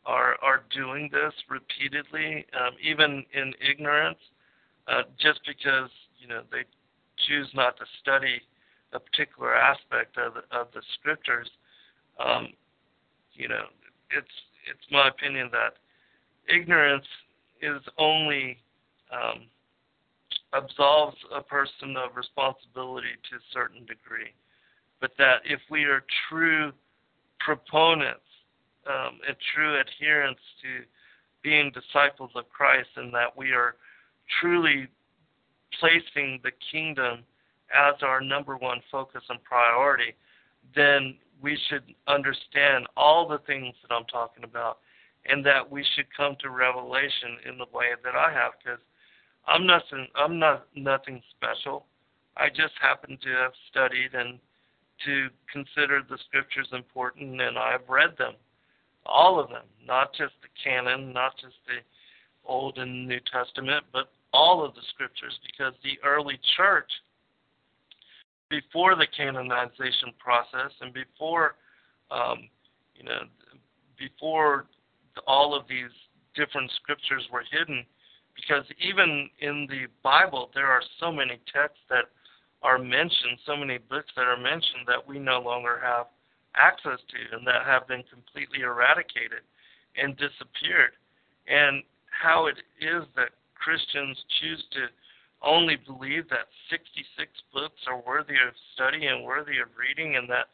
are 0.06 0.36
are 0.42 0.62
doing 0.74 1.10
this 1.12 1.34
repeatedly, 1.48 2.46
um, 2.58 2.74
even 2.82 3.24
in 3.34 3.52
ignorance, 3.60 4.18
uh, 4.90 5.02
just 5.18 5.40
because 5.46 5.90
you 6.18 6.28
know 6.28 6.42
they 6.50 6.64
choose 7.28 7.48
not 7.54 7.76
to 7.78 7.84
study 8.02 8.40
a 8.92 8.98
particular 8.98 9.54
aspect 9.54 10.18
of 10.18 10.34
the, 10.34 10.56
of 10.56 10.66
the 10.74 10.82
scriptures, 10.98 11.48
um, 12.18 12.48
you 13.34 13.48
know, 13.48 13.64
it's 14.10 14.34
it's 14.68 14.86
my 14.90 15.08
opinion 15.08 15.50
that 15.52 15.74
ignorance 16.52 17.06
is 17.62 17.80
only 17.98 18.58
um, 19.12 19.46
absolves 20.52 21.16
a 21.34 21.40
person 21.40 21.96
of 21.96 22.16
responsibility 22.16 23.14
to 23.30 23.36
a 23.36 23.46
certain 23.52 23.80
degree. 23.80 24.34
But 25.00 25.12
that 25.18 25.40
if 25.44 25.60
we 25.70 25.84
are 25.84 26.04
true 26.28 26.72
proponents 27.38 28.26
um, 28.86 29.20
and 29.26 29.36
true 29.54 29.78
adherents 29.78 30.40
to 30.62 30.84
being 31.42 31.72
disciples 31.72 32.30
of 32.34 32.48
Christ, 32.50 32.88
and 32.96 33.14
that 33.14 33.34
we 33.36 33.52
are 33.52 33.76
truly 34.40 34.88
placing 35.78 36.40
the 36.42 36.52
kingdom 36.72 37.24
as 37.74 37.94
our 38.02 38.20
number 38.20 38.56
one 38.56 38.80
focus 38.90 39.22
and 39.28 39.42
priority, 39.44 40.14
then 40.74 41.16
we 41.42 41.58
should 41.68 41.94
understand 42.06 42.86
all 42.96 43.26
the 43.26 43.38
things 43.46 43.74
that 43.82 43.94
I'm 43.94 44.04
talking 44.04 44.44
about 44.44 44.78
and 45.26 45.44
that 45.46 45.70
we 45.70 45.84
should 45.94 46.06
come 46.16 46.36
to 46.40 46.50
revelation 46.50 47.38
in 47.48 47.58
the 47.58 47.66
way 47.72 47.90
that 48.04 48.14
I 48.14 48.32
have 48.32 48.52
because 48.62 48.80
I'm 49.46 49.66
nothing 49.66 50.06
I'm 50.14 50.38
not 50.38 50.66
nothing 50.74 51.22
special. 51.36 51.86
I 52.36 52.48
just 52.48 52.74
happen 52.80 53.18
to 53.22 53.28
have 53.30 53.52
studied 53.70 54.14
and 54.14 54.38
to 55.06 55.28
consider 55.50 56.02
the 56.08 56.18
scriptures 56.28 56.68
important 56.72 57.40
and 57.40 57.58
I've 57.58 57.88
read 57.88 58.16
them. 58.18 58.34
All 59.06 59.40
of 59.40 59.48
them, 59.48 59.64
not 59.86 60.12
just 60.12 60.34
the 60.42 60.48
canon, 60.62 61.12
not 61.12 61.32
just 61.40 61.56
the 61.66 61.80
Old 62.44 62.78
and 62.78 63.08
New 63.08 63.20
Testament, 63.32 63.84
but 63.92 64.10
all 64.32 64.64
of 64.64 64.74
the 64.74 64.80
scriptures 64.94 65.38
because 65.46 65.74
the 65.82 65.98
early 66.06 66.38
church 66.56 66.90
before 68.48 68.96
the 68.96 69.06
canonization 69.16 70.12
process 70.18 70.72
and 70.80 70.92
before 70.92 71.54
um, 72.10 72.48
you 72.94 73.04
know 73.04 73.22
before 73.98 74.66
all 75.26 75.54
of 75.54 75.66
these 75.68 75.90
different 76.34 76.70
scriptures 76.82 77.22
were 77.32 77.44
hidden 77.50 77.84
because 78.34 78.64
even 78.80 79.28
in 79.40 79.66
the 79.68 79.86
Bible 80.02 80.50
there 80.54 80.66
are 80.66 80.82
so 80.98 81.10
many 81.12 81.38
texts 81.52 81.80
that 81.88 82.06
are 82.62 82.78
mentioned, 82.78 83.38
so 83.46 83.56
many 83.56 83.78
books 83.78 84.12
that 84.16 84.26
are 84.26 84.36
mentioned 84.36 84.84
that 84.86 85.06
we 85.06 85.18
no 85.18 85.40
longer 85.40 85.80
have 85.82 86.06
access 86.56 86.98
to 87.08 87.36
and 87.36 87.46
that 87.46 87.64
have 87.64 87.86
been 87.88 88.02
completely 88.12 88.60
eradicated 88.62 89.40
and 89.96 90.16
disappeared. 90.16 90.92
And 91.48 91.82
how 92.10 92.46
it 92.46 92.58
is 92.80 93.04
that 93.16 93.30
Christians 93.60 94.16
choose 94.40 94.64
to 94.72 94.86
only 95.42 95.76
believe 95.86 96.28
that 96.28 96.48
66 96.70 97.30
books 97.52 97.80
are 97.86 98.02
worthy 98.06 98.34
of 98.34 98.52
study 98.74 99.06
and 99.06 99.24
worthy 99.24 99.58
of 99.58 99.68
reading 99.78 100.16
and 100.16 100.28
that 100.28 100.48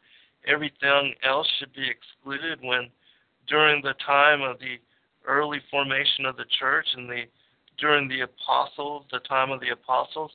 everything 0.45 1.13
else 1.23 1.47
should 1.59 1.73
be 1.73 1.89
excluded 1.89 2.59
when 2.61 2.89
during 3.47 3.81
the 3.81 3.95
time 4.05 4.41
of 4.41 4.59
the 4.59 4.77
early 5.25 5.59
formation 5.69 6.25
of 6.25 6.37
the 6.37 6.45
church 6.59 6.85
and 6.95 7.09
the 7.09 7.23
during 7.77 8.07
the 8.07 8.21
apostles, 8.21 9.05
the 9.11 9.19
time 9.19 9.51
of 9.51 9.59
the 9.59 9.69
apostles, 9.69 10.31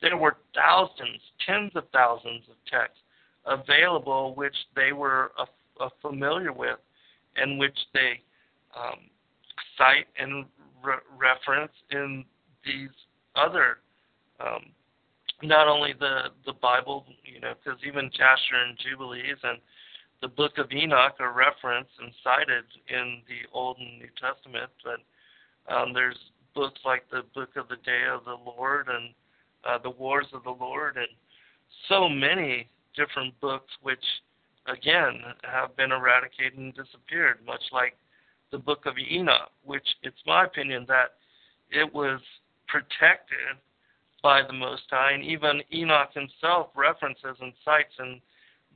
there 0.00 0.16
were 0.16 0.36
thousands, 0.54 1.20
tens 1.46 1.70
of 1.74 1.84
thousands 1.92 2.44
of 2.48 2.56
texts 2.70 3.00
available 3.44 4.34
which 4.34 4.54
they 4.74 4.92
were 4.92 5.32
uh, 5.38 5.44
uh, 5.80 5.88
familiar 6.00 6.52
with 6.52 6.78
and 7.36 7.58
which 7.58 7.76
they 7.92 8.20
um, 8.76 8.98
cite 9.76 10.06
and 10.18 10.46
re- 10.82 11.04
reference 11.16 11.72
in 11.90 12.24
these 12.64 12.90
other 13.36 13.78
um, 14.40 14.72
not 15.42 15.68
only 15.68 15.94
the 15.98 16.30
the 16.46 16.52
Bible, 16.54 17.06
you 17.24 17.40
know, 17.40 17.54
because 17.62 17.78
even 17.86 18.10
Jasher 18.10 18.56
and 18.66 18.78
Jubilees 18.78 19.38
and 19.42 19.58
the 20.20 20.28
Book 20.28 20.58
of 20.58 20.72
Enoch 20.72 21.14
are 21.20 21.32
referenced 21.32 21.92
and 22.00 22.12
cited 22.24 22.64
in 22.88 23.22
the 23.28 23.46
Old 23.52 23.78
and 23.78 23.98
New 23.98 24.10
Testament, 24.20 24.70
but 24.82 25.72
um, 25.72 25.92
there's 25.92 26.18
books 26.54 26.80
like 26.84 27.04
the 27.10 27.22
Book 27.34 27.50
of 27.56 27.68
the 27.68 27.76
Day 27.76 28.02
of 28.12 28.24
the 28.24 28.36
Lord 28.44 28.88
and 28.88 29.14
uh, 29.64 29.78
the 29.78 29.90
Wars 29.90 30.26
of 30.32 30.42
the 30.42 30.50
Lord, 30.50 30.96
and 30.96 31.06
so 31.88 32.08
many 32.08 32.68
different 32.96 33.38
books 33.40 33.70
which, 33.82 34.04
again, 34.66 35.20
have 35.42 35.76
been 35.76 35.92
eradicated 35.92 36.58
and 36.58 36.74
disappeared, 36.74 37.38
much 37.46 37.62
like 37.70 37.96
the 38.50 38.58
Book 38.58 38.86
of 38.86 38.94
Enoch, 38.98 39.50
which 39.64 39.86
it's 40.02 40.20
my 40.26 40.44
opinion 40.44 40.84
that 40.88 41.14
it 41.70 41.92
was 41.92 42.20
protected 42.66 43.56
by 44.22 44.42
the 44.42 44.52
Most 44.52 44.82
High, 44.90 45.12
and 45.12 45.24
even 45.24 45.62
Enoch 45.72 46.10
himself 46.12 46.68
references 46.74 47.36
and 47.40 47.52
cites 47.64 47.94
in 47.98 48.20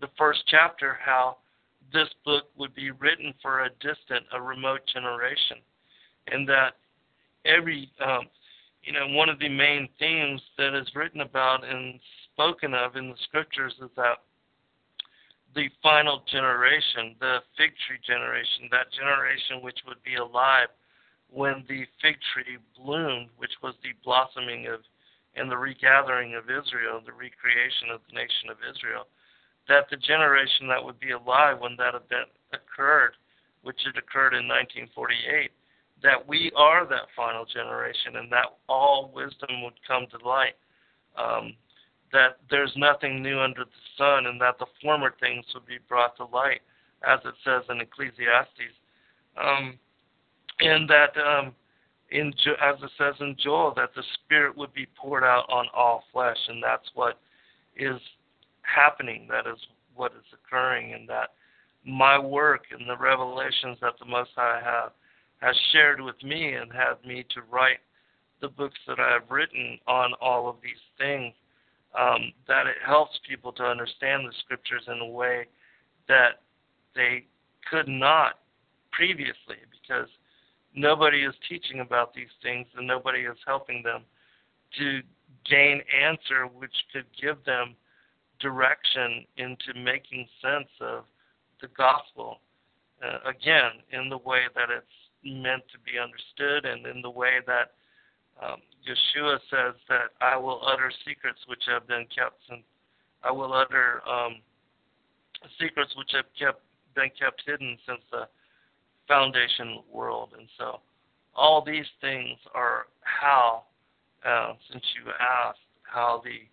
the 0.00 0.08
first 0.16 0.42
chapter 0.46 0.98
how 1.04 1.38
this 1.92 2.08
book 2.24 2.44
would 2.56 2.74
be 2.74 2.90
written 2.90 3.34
for 3.42 3.64
a 3.64 3.70
distant, 3.80 4.24
a 4.32 4.40
remote 4.40 4.80
generation, 4.92 5.58
and 6.28 6.48
that 6.48 6.76
every, 7.44 7.90
um, 8.04 8.28
you 8.84 8.92
know, 8.92 9.08
one 9.08 9.28
of 9.28 9.38
the 9.38 9.48
main 9.48 9.88
themes 9.98 10.40
that 10.58 10.74
is 10.74 10.88
written 10.94 11.20
about 11.20 11.64
and 11.64 11.98
spoken 12.32 12.74
of 12.74 12.96
in 12.96 13.08
the 13.08 13.16
scriptures 13.24 13.74
is 13.82 13.90
that 13.96 14.18
the 15.54 15.68
final 15.82 16.22
generation, 16.30 17.16
the 17.20 17.38
fig 17.56 17.72
tree 17.86 18.00
generation, 18.06 18.68
that 18.70 18.92
generation 18.92 19.60
which 19.62 19.78
would 19.86 20.02
be 20.02 20.16
alive 20.16 20.68
when 21.30 21.64
the 21.68 21.84
fig 22.00 22.16
tree 22.32 22.58
bloomed, 22.76 23.28
which 23.36 23.52
was 23.62 23.74
the 23.82 23.92
blossoming 24.04 24.66
of 24.66 24.80
and 25.34 25.50
the 25.50 25.56
regathering 25.56 26.34
of 26.34 26.44
Israel, 26.44 27.00
the 27.00 27.12
recreation 27.12 27.88
of 27.88 28.00
the 28.08 28.14
nation 28.14 28.52
of 28.52 28.58
Israel, 28.68 29.08
that 29.68 29.88
the 29.90 29.96
generation 29.96 30.68
that 30.68 30.82
would 30.82 31.00
be 31.00 31.12
alive 31.12 31.56
when 31.58 31.76
that 31.76 31.94
event 31.94 32.28
occurred, 32.52 33.16
which 33.62 33.80
had 33.84 33.96
occurred 33.96 34.34
in 34.36 34.44
1948, 34.44 35.50
that 36.02 36.20
we 36.28 36.52
are 36.56 36.84
that 36.84 37.08
final 37.16 37.46
generation 37.46 38.16
and 38.16 38.30
that 38.30 38.58
all 38.68 39.10
wisdom 39.14 39.62
would 39.62 39.78
come 39.86 40.04
to 40.10 40.18
light. 40.26 40.58
Um, 41.16 41.54
that 42.12 42.38
there's 42.50 42.72
nothing 42.76 43.22
new 43.22 43.40
under 43.40 43.64
the 43.64 43.70
sun 43.96 44.26
and 44.26 44.40
that 44.40 44.58
the 44.58 44.66
former 44.82 45.14
things 45.20 45.44
would 45.54 45.66
be 45.66 45.78
brought 45.88 46.16
to 46.16 46.24
light, 46.24 46.60
as 47.06 47.20
it 47.24 47.34
says 47.44 47.62
in 47.70 47.80
Ecclesiastes. 47.80 48.76
Um, 49.42 49.78
and 50.60 50.88
that 50.88 51.16
um, 51.16 51.54
in 52.10 52.28
as 52.62 52.76
it 52.82 52.90
says 52.98 53.14
in 53.20 53.36
Joel 53.42 53.72
that 53.76 53.94
the 53.96 54.02
Spirit 54.14 54.56
would 54.56 54.72
be 54.74 54.86
poured 54.96 55.24
out 55.24 55.46
on 55.48 55.66
all 55.74 56.04
flesh, 56.12 56.36
and 56.48 56.62
that's 56.62 56.88
what 56.94 57.18
is 57.76 58.00
happening. 58.62 59.28
That 59.30 59.50
is 59.50 59.58
what 59.94 60.12
is 60.12 60.24
occurring, 60.32 60.92
and 60.92 61.08
that 61.08 61.30
my 61.84 62.18
work 62.18 62.64
and 62.70 62.88
the 62.88 62.96
revelations 62.96 63.78
that 63.80 63.94
the 63.98 64.06
Most 64.06 64.30
High 64.36 64.60
have 64.62 64.92
has 65.40 65.56
shared 65.72 66.00
with 66.00 66.22
me 66.22 66.52
and 66.52 66.72
had 66.72 67.04
me 67.04 67.24
to 67.34 67.40
write 67.50 67.80
the 68.40 68.48
books 68.48 68.78
that 68.86 69.00
I 69.00 69.12
have 69.14 69.30
written 69.30 69.78
on 69.86 70.12
all 70.20 70.48
of 70.48 70.56
these 70.62 70.72
things. 70.98 71.34
Um, 71.98 72.32
that 72.48 72.66
it 72.66 72.76
helps 72.86 73.20
people 73.28 73.52
to 73.52 73.64
understand 73.64 74.26
the 74.26 74.32
scriptures 74.40 74.84
in 74.86 75.00
a 75.00 75.06
way 75.06 75.44
that 76.08 76.40
they 76.94 77.26
could 77.70 77.86
not 77.86 78.38
previously, 78.92 79.60
because 79.70 80.08
nobody 80.74 81.18
is 81.24 81.34
teaching 81.48 81.80
about 81.80 82.14
these 82.14 82.32
things 82.42 82.66
and 82.76 82.86
nobody 82.86 83.20
is 83.20 83.36
helping 83.46 83.82
them 83.82 84.02
to 84.78 85.00
gain 85.48 85.82
answer 85.92 86.46
which 86.46 86.74
could 86.92 87.06
give 87.20 87.44
them 87.44 87.74
direction 88.40 89.24
into 89.36 89.78
making 89.78 90.26
sense 90.40 90.68
of 90.80 91.04
the 91.60 91.68
gospel 91.76 92.40
uh, 93.04 93.28
again 93.28 93.82
in 93.90 94.08
the 94.08 94.18
way 94.18 94.42
that 94.54 94.68
it's 94.70 94.86
meant 95.24 95.62
to 95.72 95.78
be 95.84 95.98
understood 95.98 96.64
and 96.64 96.86
in 96.86 97.02
the 97.02 97.10
way 97.10 97.38
that 97.46 97.72
um, 98.42 98.60
Yeshua 98.86 99.38
says 99.50 99.74
that 99.88 100.10
I 100.20 100.36
will 100.36 100.60
utter 100.66 100.90
secrets 101.06 101.38
which 101.46 101.62
have 101.68 101.86
been 101.86 102.06
kept 102.14 102.36
since 102.48 102.62
I 103.24 103.30
will 103.30 103.52
utter 103.52 104.02
um, 104.08 104.36
secrets 105.60 105.94
which 105.96 106.10
have 106.12 106.24
kept 106.38 106.62
been 106.94 107.10
kept 107.18 107.42
hidden 107.46 107.78
since 107.86 108.00
the 108.10 108.28
foundation 109.08 109.80
world. 109.92 110.30
And 110.38 110.48
so 110.58 110.80
all 111.34 111.64
these 111.64 111.86
things 112.00 112.38
are 112.54 112.86
how, 113.00 113.64
uh, 114.26 114.54
since 114.70 114.84
you 114.96 115.10
asked, 115.12 115.58
how 115.82 116.22
the 116.24 116.48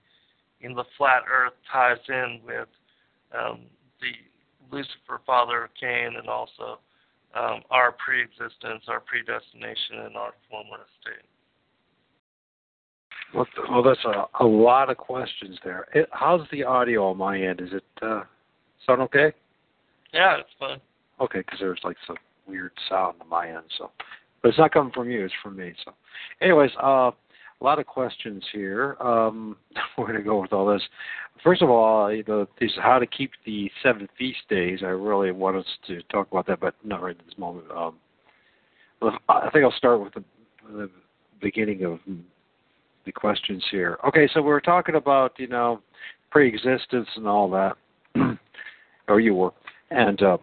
in 0.65 0.75
the 0.75 0.83
flat 0.97 1.23
Earth 1.31 1.53
ties 1.71 1.97
in 2.09 2.41
with 2.45 2.67
um, 3.33 3.61
the 4.01 4.11
Lucifer, 4.75 5.21
father 5.25 5.63
of 5.63 5.69
Cain, 5.79 6.15
and 6.17 6.27
also 6.27 6.79
um, 7.33 7.61
our 7.71 7.93
pre-existence, 7.93 8.83
our 8.87 8.99
predestination, 8.99 10.05
and 10.05 10.17
our 10.17 10.33
former 10.49 10.85
state. 11.01 11.25
Well, 13.33 13.47
well 13.69 13.83
that's 13.83 14.03
a, 14.05 14.43
a 14.43 14.45
lot 14.45 14.89
of 14.89 14.97
questions 14.97 15.57
there. 15.63 15.87
It, 15.93 16.09
how's 16.11 16.47
the 16.51 16.63
audio 16.63 17.09
on 17.09 17.17
my 17.17 17.39
end? 17.39 17.61
Is 17.61 17.69
it 17.71 17.83
uh, 18.01 18.23
sound 18.85 19.01
okay? 19.03 19.33
Yeah, 20.13 20.37
it's 20.39 20.49
fine. 20.59 20.79
Okay, 21.21 21.39
because 21.39 21.59
there's 21.59 21.79
like 21.83 21.97
some 22.07 22.17
weird 22.47 22.71
sound 22.87 23.15
on 23.21 23.29
my 23.29 23.49
end. 23.49 23.65
So, 23.77 23.91
but 24.41 24.49
it's 24.49 24.57
not 24.57 24.73
coming 24.73 24.93
from 24.93 25.09
you; 25.09 25.25
it's 25.25 25.33
from 25.43 25.57
me. 25.57 25.73
So, 25.85 25.93
anyways, 26.41 26.71
uh, 26.81 27.11
a 27.61 27.63
lot 27.63 27.79
of 27.79 27.85
questions 27.85 28.43
here. 28.51 28.95
Um, 28.99 29.57
we're 29.97 30.07
going 30.07 30.17
to 30.17 30.23
go 30.23 30.41
with 30.41 30.53
all 30.53 30.65
this. 30.65 30.81
First 31.43 31.61
of 31.61 31.69
all, 31.69 32.11
you 32.11 32.23
know, 32.27 32.47
these 32.59 32.71
how 32.81 32.99
to 32.99 33.07
keep 33.07 33.31
the 33.45 33.69
seven 33.83 34.07
feast 34.17 34.39
days. 34.49 34.79
I 34.81 34.87
really 34.87 35.31
want 35.31 35.57
us 35.57 35.65
to 35.87 36.01
talk 36.03 36.29
about 36.31 36.47
that, 36.47 36.59
but 36.59 36.75
not 36.83 37.01
right 37.01 37.17
at 37.17 37.25
this 37.25 37.37
moment. 37.37 37.65
Um, 37.71 37.95
I 39.29 39.49
think 39.51 39.63
I'll 39.63 39.71
start 39.71 40.01
with 40.01 40.13
the, 40.13 40.23
the 40.71 40.89
beginning 41.41 41.85
of 41.85 41.99
the 43.05 43.11
questions 43.11 43.63
here. 43.71 43.97
Okay, 44.07 44.29
so 44.33 44.41
we're 44.41 44.59
talking 44.59 44.95
about 44.95 45.33
you 45.37 45.47
know 45.47 45.81
pre-existence 46.31 47.07
and 47.15 47.27
all 47.27 47.49
that, 47.49 47.75
or 49.07 49.19
you 49.21 49.33
were, 49.33 49.53
and 49.91 50.21
uh, 50.21 50.37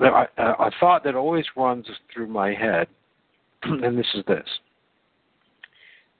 I, 0.00 0.26
a 0.38 0.70
thought 0.80 1.04
that 1.04 1.14
always 1.14 1.44
runs 1.56 1.86
through 2.12 2.28
my 2.28 2.52
head, 2.52 2.88
and 3.62 3.98
this 3.98 4.06
is 4.14 4.24
this: 4.26 4.48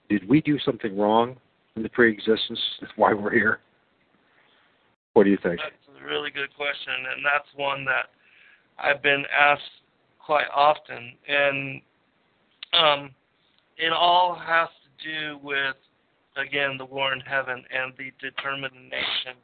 Did 0.09 0.27
we 0.27 0.41
do 0.41 0.59
something 0.59 0.97
wrong 0.97 1.37
in 1.75 1.83
the 1.83 1.89
pre-existence? 1.89 2.59
That's 2.81 2.93
why 2.95 3.13
we're 3.13 3.33
here. 3.33 3.59
What 5.13 5.23
do 5.23 5.31
you 5.31 5.39
think? 5.41 5.59
That's 5.59 5.99
a 6.03 6.05
really 6.05 6.29
good 6.29 6.55
question, 6.55 6.93
and 7.15 7.25
that's 7.25 7.47
one 7.55 7.85
that 7.85 8.09
I've 8.77 9.01
been 9.01 9.23
asked 9.35 9.63
quite 10.23 10.45
often, 10.53 11.13
and 11.27 11.81
um, 12.73 13.11
it 13.77 13.93
all 13.93 14.35
has 14.35 14.69
to 14.83 15.09
do 15.09 15.39
with 15.43 15.75
again 16.35 16.77
the 16.77 16.85
war 16.85 17.13
in 17.13 17.19
heaven 17.21 17.63
and 17.71 17.93
the 17.97 18.11
determination 18.19 19.37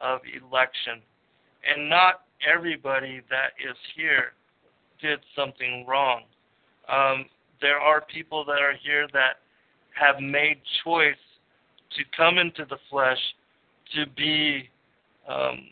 of 0.00 0.20
election, 0.40 1.00
and 1.68 1.88
not 1.88 2.22
everybody 2.46 3.20
that 3.30 3.52
is 3.58 3.76
here 3.96 4.32
did 5.00 5.20
something 5.36 5.84
wrong. 5.86 6.22
Um, 6.88 7.26
there 7.60 7.78
are 7.78 8.02
people 8.12 8.44
that 8.44 8.60
are 8.60 8.74
here 8.82 9.06
that 9.12 9.38
have 9.94 10.20
made 10.20 10.60
choice 10.84 11.14
to 11.96 12.02
come 12.16 12.38
into 12.38 12.64
the 12.68 12.78
flesh 12.90 13.18
to 13.94 14.06
be 14.16 14.68
um, 15.28 15.68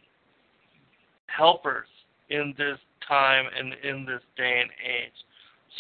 helpers 1.27 1.89
in 2.31 2.55
this 2.57 2.79
time 3.07 3.47
and 3.57 3.74
in 3.85 4.07
this 4.07 4.23
day 4.37 4.61
and 4.61 4.70
age. 4.70 5.12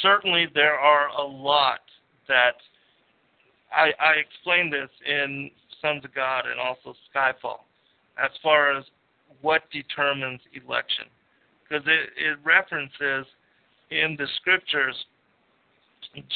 Certainly, 0.02 0.48
there 0.54 0.74
are 0.74 1.08
a 1.08 1.22
lot 1.22 1.80
that 2.28 2.56
I, 3.74 3.92
I 4.00 4.12
explained 4.14 4.72
this 4.72 4.90
in 5.06 5.50
Sons 5.80 6.04
of 6.04 6.14
God 6.14 6.44
and 6.50 6.60
also 6.60 6.94
Skyfall 7.14 7.60
as 8.22 8.30
far 8.42 8.76
as 8.76 8.84
what 9.40 9.62
determines 9.72 10.40
election. 10.54 11.06
Because 11.62 11.84
it, 11.86 12.10
it 12.16 12.38
references 12.44 13.26
in 13.90 14.16
the 14.18 14.26
scriptures 14.36 14.94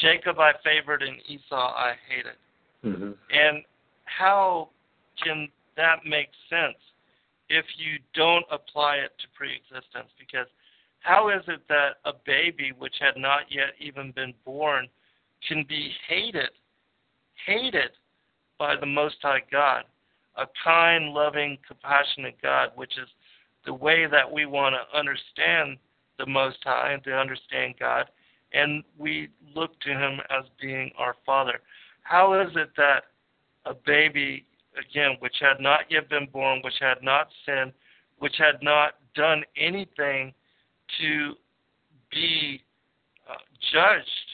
Jacob 0.01 0.39
I 0.39 0.53
favored 0.63 1.03
and 1.03 1.17
Esau 1.27 1.55
I 1.55 1.93
hated. 2.09 2.37
Mm-hmm. 2.83 3.11
And 3.31 3.63
how 4.05 4.69
can 5.23 5.49
that 5.75 5.99
make 6.05 6.29
sense 6.49 6.77
if 7.49 7.65
you 7.77 7.99
don't 8.15 8.45
apply 8.51 8.97
it 8.97 9.11
to 9.19 9.27
preexistence? 9.35 10.09
Because 10.19 10.47
how 11.01 11.29
is 11.29 11.43
it 11.47 11.61
that 11.69 11.97
a 12.05 12.13
baby 12.25 12.73
which 12.77 12.95
had 12.99 13.19
not 13.19 13.41
yet 13.49 13.73
even 13.79 14.11
been 14.11 14.33
born 14.45 14.87
can 15.47 15.65
be 15.67 15.91
hated, 16.07 16.49
hated 17.45 17.91
by 18.57 18.75
the 18.75 18.85
Most 18.85 19.17
High 19.21 19.41
God, 19.51 19.83
a 20.35 20.45
kind, 20.63 21.13
loving, 21.13 21.57
compassionate 21.67 22.37
God, 22.41 22.69
which 22.75 22.93
is 22.97 23.07
the 23.65 23.73
way 23.73 24.07
that 24.07 24.31
we 24.31 24.45
want 24.45 24.75
to 24.75 24.97
understand 24.97 25.77
the 26.17 26.25
Most 26.25 26.57
High 26.63 26.93
and 26.93 27.03
to 27.03 27.13
understand 27.15 27.75
God, 27.79 28.05
and 28.53 28.83
we 28.97 29.29
look 29.55 29.79
to 29.81 29.89
Him 29.89 30.19
as 30.29 30.45
being 30.59 30.91
our 30.97 31.15
Father. 31.25 31.59
How 32.03 32.39
is 32.39 32.49
it 32.55 32.69
that 32.77 33.03
a 33.65 33.73
baby, 33.73 34.45
again, 34.79 35.17
which 35.19 35.35
had 35.41 35.59
not 35.59 35.81
yet 35.89 36.09
been 36.09 36.27
born, 36.31 36.61
which 36.63 36.79
had 36.79 37.03
not 37.03 37.27
sinned, 37.45 37.73
which 38.19 38.35
had 38.37 38.61
not 38.61 38.93
done 39.13 39.43
anything 39.57 40.33
to 40.99 41.33
be 42.11 42.63
uh, 43.29 43.35
judged 43.71 44.26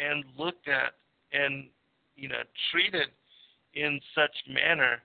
and 0.00 0.24
looked 0.38 0.68
at 0.68 0.94
and 1.32 1.68
you 2.16 2.28
know 2.28 2.42
treated 2.70 3.08
in 3.74 4.00
such 4.14 4.34
manner, 4.48 5.02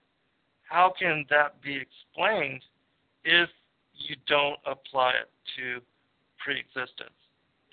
how 0.64 0.94
can 0.98 1.26
that 1.30 1.62
be 1.62 1.78
explained 1.78 2.62
if 3.24 3.50
you 3.94 4.16
don't 4.28 4.60
apply 4.66 5.12
it 5.12 5.30
to 5.56 5.82
preexistence? 6.44 7.16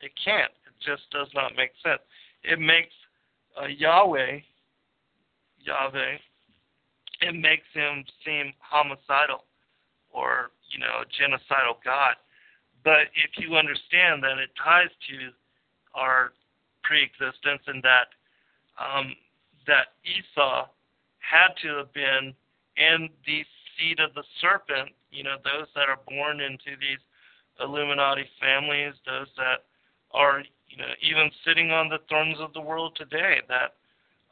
It 0.02 0.12
can't. 0.22 0.52
It 0.66 0.74
just 0.84 1.10
does 1.10 1.28
not 1.34 1.56
make 1.56 1.70
sense. 1.82 2.02
It 2.42 2.58
makes 2.58 2.92
uh, 3.60 3.66
Yahweh, 3.66 4.40
Yahweh, 5.60 6.16
it 7.22 7.34
makes 7.34 7.66
him 7.72 8.04
seem 8.24 8.52
homicidal 8.58 9.44
or 10.10 10.50
you 10.70 10.78
know 10.78 11.06
genocidal 11.14 11.78
God. 11.84 12.16
But 12.84 13.14
if 13.14 13.38
you 13.38 13.56
understand 13.56 14.22
that 14.24 14.38
it 14.42 14.50
ties 14.58 14.90
to 15.08 15.30
our 15.94 16.32
preexistence 16.82 17.62
and 17.66 17.82
that 17.82 18.08
um, 18.78 19.14
that 19.66 19.94
Esau 20.04 20.66
had 21.18 21.54
to 21.62 21.78
have 21.78 21.92
been 21.92 22.34
in 22.76 23.08
the 23.26 23.44
seed 23.76 24.00
of 24.00 24.14
the 24.14 24.24
serpent, 24.40 24.90
you 25.10 25.22
know, 25.22 25.36
those 25.44 25.68
that 25.74 25.88
are 25.88 26.00
born 26.08 26.40
into 26.40 26.76
these 26.80 26.98
Illuminati 27.60 28.24
families, 28.40 28.94
those 29.06 29.28
that 29.36 29.64
are, 30.12 30.42
you 30.68 30.76
know, 30.76 30.92
even 31.00 31.30
sitting 31.46 31.70
on 31.70 31.88
the 31.88 31.98
thrones 32.08 32.36
of 32.40 32.52
the 32.52 32.60
world 32.60 32.96
today, 32.96 33.40
that 33.48 33.74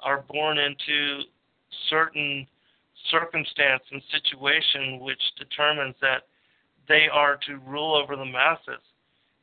are 0.02 0.24
born 0.28 0.58
into 0.58 1.20
certain 1.88 2.46
circumstance 3.10 3.82
and 3.92 4.02
situation 4.10 5.00
which 5.00 5.20
determines 5.38 5.94
that 6.00 6.26
they 6.88 7.06
are 7.12 7.38
to 7.46 7.58
rule 7.66 7.94
over 7.94 8.16
the 8.16 8.24
masses 8.24 8.82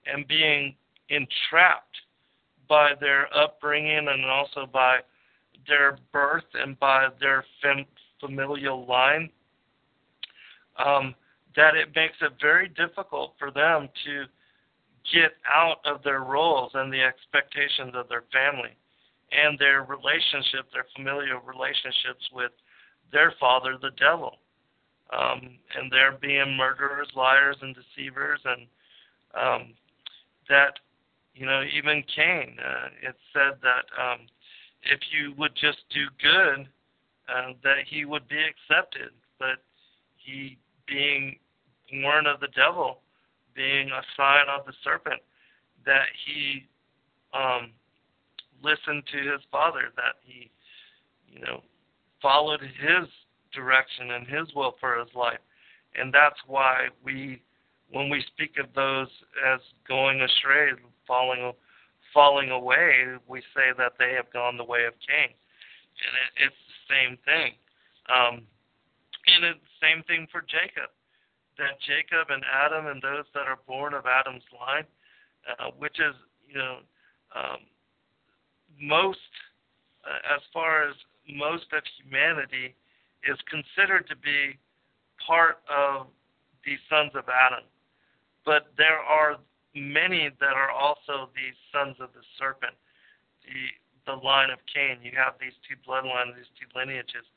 and 0.06 0.28
being 0.28 0.76
entrapped 1.10 1.98
by 2.68 2.92
their 3.00 3.34
upbringing 3.36 4.08
and 4.10 4.26
also 4.26 4.66
by 4.66 4.98
their 5.68 5.98
birth 6.12 6.46
and 6.54 6.80
by 6.80 7.08
their 7.20 7.44
fam- 7.62 7.86
familial 8.20 8.86
line, 8.86 9.30
um, 10.84 11.16
that 11.56 11.76
it 11.76 11.90
makes 11.96 12.16
it 12.22 12.32
very 12.42 12.70
difficult 12.70 13.34
for 13.40 13.52
them 13.52 13.90
to 14.06 14.26
get 15.14 15.32
out 15.48 15.78
of 15.86 16.04
their 16.04 16.22
roles 16.22 16.72
and 16.74 16.92
the 16.92 17.02
expectations 17.02 17.94
of 17.96 18.08
their 18.10 18.24
family 18.32 18.76
and 19.32 19.58
their 19.60 19.84
relationship, 19.84 20.72
their 20.72 20.86
familial 20.96 21.42
relationships 21.42 22.24
with 22.34 22.52
their 23.12 23.34
father, 23.40 23.78
the 23.82 23.92
devil. 23.98 24.38
Um, 25.12 25.58
and 25.76 25.92
they're 25.92 26.18
being 26.20 26.58
murderers, 26.58 27.08
liars, 27.16 27.56
and 27.62 27.76
deceivers, 27.76 28.42
and 28.44 28.68
um, 29.36 29.74
that 30.50 30.80
you 31.38 31.46
know, 31.46 31.62
even 31.62 32.04
Cain, 32.16 32.58
uh, 32.60 32.88
it 33.08 33.16
said 33.32 33.60
that 33.62 33.86
um, 34.02 34.22
if 34.82 35.00
you 35.12 35.34
would 35.38 35.54
just 35.56 35.78
do 35.94 36.06
good, 36.22 36.68
uh, 37.30 37.54
that 37.64 37.86
he 37.88 38.06
would 38.06 38.28
be 38.28 38.40
accepted. 38.40 39.12
But 39.38 39.62
he, 40.16 40.58
being 40.88 41.38
born 42.02 42.26
of 42.26 42.40
the 42.40 42.48
devil, 42.56 43.02
being 43.56 43.90
a 43.90 44.02
sign 44.16 44.46
of 44.50 44.66
the 44.66 44.74
serpent, 44.84 45.22
that 45.86 46.08
he 46.26 46.66
um, 47.34 47.72
listened 48.64 49.04
to 49.12 49.32
his 49.32 49.42
father, 49.52 49.94
that 49.96 50.18
he, 50.24 50.50
you 51.32 51.40
know, 51.40 51.62
followed 52.20 52.62
his 52.62 53.08
direction 53.54 54.12
and 54.12 54.28
his 54.28 54.54
will 54.56 54.76
for 54.80 54.98
his 54.98 55.14
life. 55.14 55.40
And 55.96 56.12
that's 56.12 56.40
why 56.48 56.88
we, 57.04 57.42
when 57.92 58.10
we 58.10 58.24
speak 58.28 58.58
of 58.60 58.74
those 58.74 59.08
as 59.46 59.60
going 59.88 60.22
astray, 60.22 60.72
falling 61.08 61.54
falling 62.14 62.50
away, 62.50 63.04
we 63.28 63.42
say 63.54 63.76
that 63.78 63.94
they 64.00 64.14
have 64.14 64.32
gone 64.34 64.58
the 64.58 64.64
way 64.64 64.86
of 64.86 64.94
Cain, 65.06 65.30
and 65.30 66.14
it, 66.24 66.48
it's 66.48 66.62
the 66.68 66.94
same 66.94 67.18
thing. 67.26 67.54
Um, 68.10 68.48
and 69.28 69.44
it's 69.44 69.60
the 69.60 69.86
same 69.86 70.04
thing 70.04 70.28
for 70.32 70.42
Jacob. 70.42 70.90
That 71.58 71.80
Jacob 71.82 72.30
and 72.30 72.44
Adam 72.46 72.88
and 72.88 73.02
those 73.02 73.26
that 73.34 73.48
are 73.48 73.60
born 73.68 73.94
of 73.94 74.06
Adam's 74.06 74.46
line, 74.54 74.86
uh, 75.48 75.72
which 75.78 76.00
is 76.00 76.16
you 76.48 76.58
know 76.58 76.78
um, 77.36 77.60
most 78.80 79.32
uh, 80.06 80.36
as 80.36 80.42
far 80.54 80.88
as 80.88 80.96
most 81.28 81.66
of 81.74 81.84
humanity 82.02 82.76
is 83.24 83.38
considered 83.50 84.08
to 84.08 84.16
be 84.16 84.58
part 85.26 85.60
of 85.68 86.08
the 86.64 86.78
sons 86.90 87.12
of 87.16 87.26
Adam. 87.28 87.66
But 88.48 88.72
there 88.80 89.04
are 89.04 89.36
many 89.76 90.32
that 90.40 90.56
are 90.56 90.72
also 90.72 91.28
the 91.36 91.52
sons 91.68 92.00
of 92.00 92.16
the 92.16 92.24
serpent, 92.40 92.80
the 93.44 93.76
the 94.08 94.16
line 94.24 94.48
of 94.56 94.64
Cain. 94.72 95.04
You 95.04 95.12
have 95.20 95.36
these 95.36 95.52
two 95.68 95.76
bloodlines, 95.84 96.32
these 96.40 96.48
two 96.56 96.72
lineages 96.72 97.28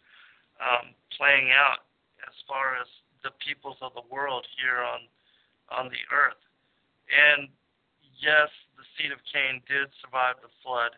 um, 0.62 0.94
playing 1.18 1.50
out 1.50 1.90
as 2.22 2.30
far 2.46 2.78
as 2.78 2.86
the 3.26 3.34
peoples 3.42 3.74
of 3.82 3.90
the 3.98 4.06
world 4.06 4.46
here 4.54 4.78
on 4.78 5.10
on 5.74 5.90
the 5.90 5.98
earth. 6.14 6.38
And 7.10 7.50
yes, 8.22 8.46
the 8.78 8.86
seed 8.94 9.10
of 9.10 9.18
Cain 9.26 9.58
did 9.66 9.90
survive 9.98 10.38
the 10.38 10.54
flood, 10.62 10.94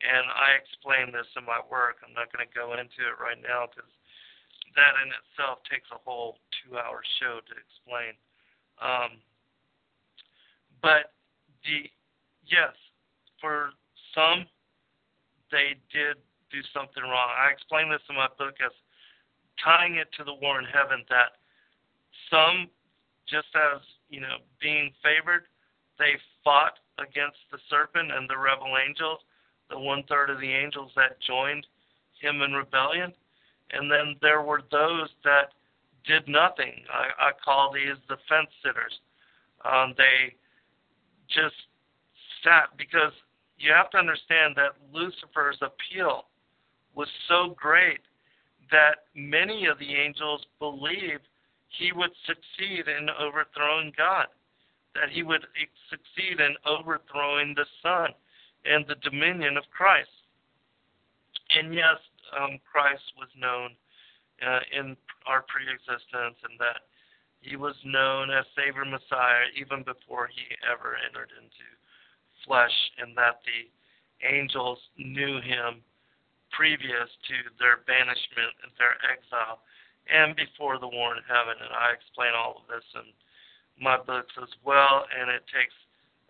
and 0.00 0.32
I 0.32 0.56
explain 0.56 1.12
this 1.12 1.28
in 1.36 1.44
my 1.44 1.60
work. 1.68 2.00
I'm 2.00 2.16
not 2.16 2.32
going 2.32 2.40
to 2.40 2.48
go 2.56 2.72
into 2.72 3.04
it 3.04 3.20
right 3.20 3.36
now 3.36 3.68
because 3.68 3.92
that 4.80 4.96
in 5.04 5.12
itself 5.12 5.60
takes 5.68 5.92
a 5.92 6.00
whole 6.00 6.40
two-hour 6.64 7.04
show 7.20 7.44
to 7.44 7.52
explain. 7.52 8.16
Um, 8.80 9.20
but 10.82 11.14
the 11.64 11.88
yes, 12.44 12.74
for 13.40 13.70
some, 14.14 14.44
they 15.50 15.78
did 15.92 16.16
do 16.50 16.60
something 16.74 17.02
wrong. 17.02 17.30
I 17.32 17.50
explain 17.50 17.90
this 17.90 18.02
in 18.10 18.16
my 18.16 18.28
book 18.38 18.56
as 18.64 18.72
tying 19.62 19.96
it 19.96 20.08
to 20.18 20.24
the 20.24 20.34
war 20.34 20.58
in 20.58 20.66
heaven 20.66 21.04
that 21.08 21.38
some, 22.30 22.68
just 23.28 23.48
as 23.54 23.80
you 24.10 24.20
know, 24.20 24.42
being 24.60 24.92
favored, 25.02 25.44
they 25.98 26.18
fought 26.44 26.78
against 26.98 27.38
the 27.50 27.58
serpent 27.70 28.12
and 28.12 28.28
the 28.28 28.36
rebel 28.36 28.76
angels, 28.76 29.20
the 29.70 29.78
one 29.78 30.02
third 30.08 30.30
of 30.30 30.40
the 30.40 30.52
angels 30.52 30.92
that 30.96 31.20
joined 31.26 31.66
him 32.20 32.42
in 32.42 32.52
rebellion. 32.52 33.12
And 33.70 33.90
then 33.90 34.16
there 34.20 34.42
were 34.42 34.62
those 34.70 35.08
that 35.24 35.52
did 36.06 36.28
nothing. 36.28 36.84
I, 36.92 37.28
I 37.28 37.30
call 37.42 37.72
these 37.72 37.96
the 38.08 38.16
fence 38.28 38.50
sitters. 38.62 38.92
Um, 39.64 39.94
they 39.96 40.34
just 41.34 41.56
sat 42.44 42.76
because 42.76 43.12
you 43.58 43.72
have 43.72 43.90
to 43.90 43.98
understand 43.98 44.54
that 44.56 44.76
Lucifer's 44.92 45.58
appeal 45.62 46.26
was 46.94 47.08
so 47.28 47.54
great 47.56 48.00
that 48.70 49.06
many 49.14 49.66
of 49.66 49.78
the 49.78 49.94
angels 49.94 50.44
believed 50.58 51.28
he 51.68 51.92
would 51.92 52.10
succeed 52.26 52.88
in 52.88 53.08
overthrowing 53.10 53.92
God, 53.96 54.26
that 54.94 55.10
he 55.10 55.22
would 55.22 55.44
succeed 55.88 56.40
in 56.40 56.54
overthrowing 56.66 57.54
the 57.54 57.66
Son 57.82 58.10
and 58.64 58.84
the 58.86 58.96
dominion 59.02 59.56
of 59.56 59.64
Christ. 59.70 60.10
And 61.56 61.74
yes, 61.74 61.96
um, 62.38 62.58
Christ 62.70 63.04
was 63.16 63.28
known 63.36 63.70
uh, 64.44 64.60
in 64.72 64.96
our 65.26 65.44
pre-existence, 65.48 66.36
and 66.48 66.58
that 66.58 66.88
he 67.42 67.58
was 67.58 67.74
known 67.84 68.30
as 68.30 68.46
Savior 68.54 68.86
Messiah 68.86 69.50
even 69.58 69.82
before 69.82 70.30
he 70.30 70.46
ever 70.62 70.94
entered 70.94 71.34
into 71.34 71.66
flesh, 72.46 72.74
and 72.98 73.18
that 73.18 73.42
the 73.42 73.66
angels 74.22 74.78
knew 74.96 75.42
him 75.42 75.82
previous 76.54 77.10
to 77.26 77.36
their 77.58 77.82
banishment 77.86 78.54
and 78.62 78.70
their 78.78 78.94
exile, 79.10 79.66
and 80.06 80.38
before 80.38 80.78
the 80.78 80.86
war 80.86 81.18
in 81.18 81.22
heaven. 81.26 81.58
And 81.58 81.74
I 81.74 81.90
explain 81.90 82.30
all 82.34 82.62
of 82.62 82.70
this 82.70 82.86
in 82.94 83.10
my 83.82 83.98
books 83.98 84.32
as 84.38 84.50
well, 84.62 85.06
and 85.10 85.26
it 85.30 85.42
takes 85.50 85.74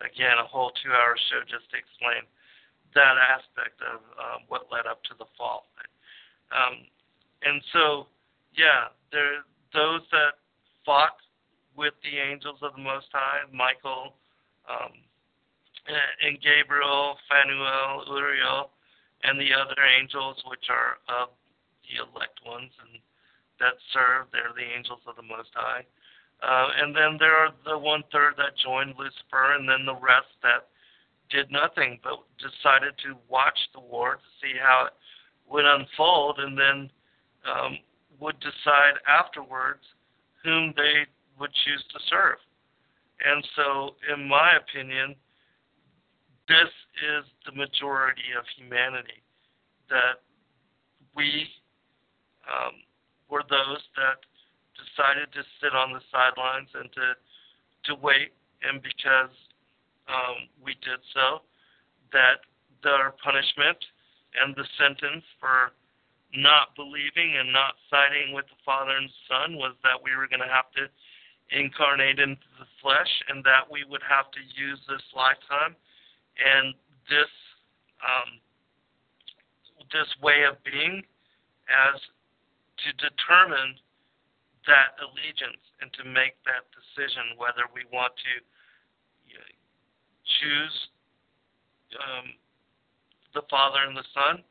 again 0.01 0.41
a 0.41 0.49
whole 0.49 0.73
two-hour 0.81 1.15
show 1.29 1.45
just 1.45 1.69
to 1.71 1.77
explain 1.77 2.25
that 2.97 3.17
aspect 3.21 3.81
of 3.85 4.01
um, 4.17 4.49
what 4.49 4.73
led 4.73 4.89
up 4.89 5.05
to 5.09 5.15
the 5.17 5.29
fall. 5.37 5.69
Um, 6.53 6.85
and 7.45 7.61
so, 7.73 8.07
yeah, 8.57 8.93
there 9.11 9.45
those 9.73 10.05
that 10.13 10.42
fought 10.85 11.17
with 11.77 11.95
the 12.03 12.19
angels 12.19 12.59
of 12.63 12.75
the 12.77 12.83
Most 12.83 13.07
High, 13.13 13.49
Michael, 13.53 14.15
um, 14.69 14.93
and 16.23 16.39
Gabriel, 16.41 17.17
Phanuel, 17.29 18.05
Uriel, 18.07 18.71
and 19.25 19.39
the 19.41 19.51
other 19.55 19.79
angels, 19.99 20.43
which 20.47 20.67
are 20.71 20.99
of 21.09 21.31
the 21.83 22.03
elect 22.03 22.39
ones 22.47 22.71
and 22.83 23.01
that 23.59 23.75
serve. 23.93 24.27
They're 24.33 24.55
the 24.55 24.67
angels 24.77 25.01
of 25.07 25.17
the 25.17 25.27
Most 25.27 25.51
High. 25.55 25.87
Uh, 26.43 26.69
and 26.83 26.95
then 26.95 27.17
there 27.19 27.37
are 27.37 27.51
the 27.65 27.79
one 27.79 28.03
third 28.11 28.35
that 28.37 28.59
joined 28.59 28.95
Lucifer, 28.99 29.55
and 29.55 29.69
then 29.69 29.87
the 29.87 29.95
rest 29.95 30.35
that 30.43 30.67
did 31.31 31.51
nothing 31.51 31.99
but 32.03 32.19
decided 32.39 32.95
to 32.99 33.15
watch 33.29 33.59
the 33.73 33.81
war 33.81 34.17
to 34.17 34.29
see 34.43 34.55
how 34.61 34.87
it 34.87 34.93
would 35.49 35.65
unfold, 35.65 36.39
and 36.39 36.59
then 36.59 36.91
um, 37.47 37.79
would 38.19 38.39
decide 38.41 38.99
afterwards 39.07 39.83
whom 40.45 40.73
they 40.77 41.07
would 41.39 41.51
choose 41.65 41.85
to 41.93 41.99
serve. 42.09 42.39
And 43.25 43.47
so, 43.55 43.95
in 44.13 44.29
my 44.29 44.57
opinion, 44.57 45.15
this 46.49 46.73
is 46.99 47.25
the 47.47 47.53
majority 47.53 48.35
of 48.37 48.45
humanity. 48.57 49.23
That 49.89 50.25
we 51.15 51.47
um, 52.49 52.83
were 53.29 53.45
those 53.49 53.83
that 53.97 54.19
decided 54.75 55.31
to 55.33 55.43
sit 55.61 55.75
on 55.77 55.93
the 55.93 56.01
sidelines 56.11 56.69
and 56.75 56.91
to 56.93 57.15
to 57.91 57.99
wait, 58.01 58.31
and 58.63 58.81
because 58.83 59.35
um, 60.07 60.47
we 60.63 60.75
did 60.87 61.03
so, 61.15 61.43
that 62.13 62.47
their 62.83 63.15
punishment 63.23 63.79
and 64.39 64.55
the 64.55 64.67
sentence 64.79 65.25
for 65.41 65.75
not 66.35 66.75
believing 66.77 67.37
and 67.37 67.53
not 67.53 67.77
siding 67.91 68.33
with 68.33 68.47
the 68.49 68.61
Father 68.65 68.97
and 68.97 69.11
Son 69.29 69.57
was 69.57 69.77
that 69.85 70.01
we 70.01 70.17
were 70.17 70.27
going 70.27 70.45
to 70.45 70.49
have 70.49 70.73
to 70.77 70.89
incarnate 71.53 72.19
into 72.19 72.49
the 72.57 72.69
flesh 72.81 73.11
and 73.29 73.45
that 73.45 73.69
we 73.69 73.85
would 73.85 74.01
have 74.01 74.33
to 74.33 74.41
use 74.57 74.81
this 74.89 75.05
lifetime 75.13 75.77
and 76.41 76.73
this 77.13 77.29
um, 78.01 78.41
this 79.93 80.09
way 80.25 80.49
of 80.49 80.57
being 80.65 81.05
as 81.69 82.01
to 82.81 82.89
determine 82.97 83.77
that 84.65 84.97
allegiance 85.05 85.61
and 85.85 85.93
to 85.93 86.03
make 86.09 86.41
that 86.49 86.65
decision 86.73 87.37
whether 87.37 87.69
we 87.77 87.85
want 87.93 88.17
to 88.17 88.33
choose 90.41 90.77
um, 91.99 92.27
the 93.35 93.43
Father 93.51 93.85
and 93.87 93.97
the 93.97 94.07
Son 94.15 94.43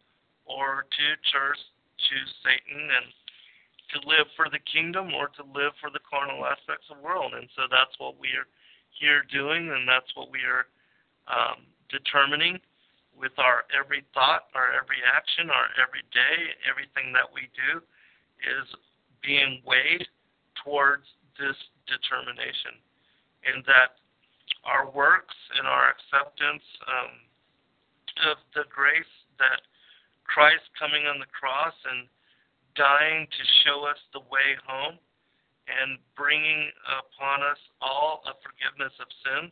or 0.46 0.86
to 0.90 1.06
choose, 1.32 1.62
choose 2.10 2.32
Satan 2.42 2.82
and 2.90 3.08
to 3.92 3.98
live 4.08 4.28
for 4.40 4.48
the 4.48 4.62
kingdom 4.72 5.12
or 5.14 5.28
to 5.36 5.44
live 5.52 5.76
for 5.84 5.92
the 5.92 6.02
carnal 6.08 6.48
aspects 6.48 6.88
of 6.90 6.98
the 6.98 7.04
world. 7.04 7.36
And 7.36 7.50
so 7.56 7.68
that's 7.68 7.92
what 8.00 8.16
we 8.16 8.32
are 8.40 8.48
here 8.96 9.24
doing, 9.28 9.72
and 9.72 9.88
that's 9.88 10.10
what 10.16 10.32
we 10.32 10.40
are 10.48 10.66
um, 11.28 11.68
determining 11.92 12.60
with 13.18 13.36
our 13.38 13.68
every 13.76 14.04
thought, 14.16 14.48
our 14.56 14.72
every 14.72 15.04
action, 15.04 15.52
our 15.52 15.68
every 15.76 16.04
day, 16.16 16.56
everything 16.64 17.12
that 17.12 17.28
we 17.28 17.52
do 17.52 17.84
is 18.42 18.66
being 19.20 19.60
weighed 19.68 20.08
towards 20.64 21.06
this 21.36 21.58
determination. 21.86 22.80
And 23.44 23.66
that 23.66 24.00
our 24.64 24.90
works 24.90 25.36
and 25.58 25.68
our 25.68 25.92
acceptance 25.92 26.64
um, 26.88 27.14
of 28.32 28.38
the 28.54 28.70
grace 28.70 29.10
that 29.42 29.66
Christ 30.32 30.64
coming 30.80 31.12
on 31.12 31.20
the 31.20 31.28
cross 31.28 31.76
and 31.92 32.08
dying 32.80 33.28
to 33.28 33.44
show 33.68 33.84
us 33.84 34.00
the 34.16 34.24
way 34.32 34.56
home 34.64 34.96
and 35.68 36.00
bringing 36.16 36.72
upon 36.88 37.44
us 37.44 37.60
all 37.84 38.24
a 38.24 38.34
forgiveness 38.40 38.96
of 39.04 39.12
sins 39.28 39.52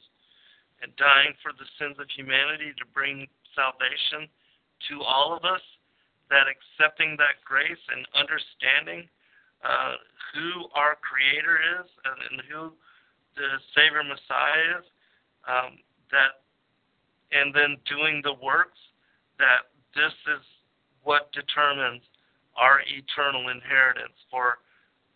and 0.80 0.96
dying 0.96 1.36
for 1.44 1.52
the 1.52 1.68
sins 1.76 2.00
of 2.00 2.08
humanity 2.08 2.72
to 2.80 2.88
bring 2.96 3.28
salvation 3.52 4.32
to 4.88 5.04
all 5.04 5.36
of 5.36 5.44
us, 5.44 5.62
that 6.32 6.48
accepting 6.48 7.20
that 7.20 7.44
grace 7.44 7.84
and 7.92 8.08
understanding 8.16 9.04
uh, 9.60 10.00
who 10.32 10.72
our 10.72 10.96
Creator 11.04 11.60
is 11.84 11.88
and, 12.08 12.18
and, 12.32 12.40
who 12.48 12.72
the 13.36 13.60
Savior 13.76 14.08
Messiah 14.08 14.80
is, 14.80 14.86
um, 15.44 15.84
that 16.16 16.48
and 17.36 17.52
then 17.54 17.76
doing 17.84 18.24
the 18.24 18.34
works, 18.40 18.80
that 19.38 19.68
this 19.94 20.16
is 20.32 20.44
what 21.04 21.32
determines 21.32 22.02
our 22.58 22.82
eternal 22.88 23.50
inheritance 23.50 24.18
for 24.30 24.60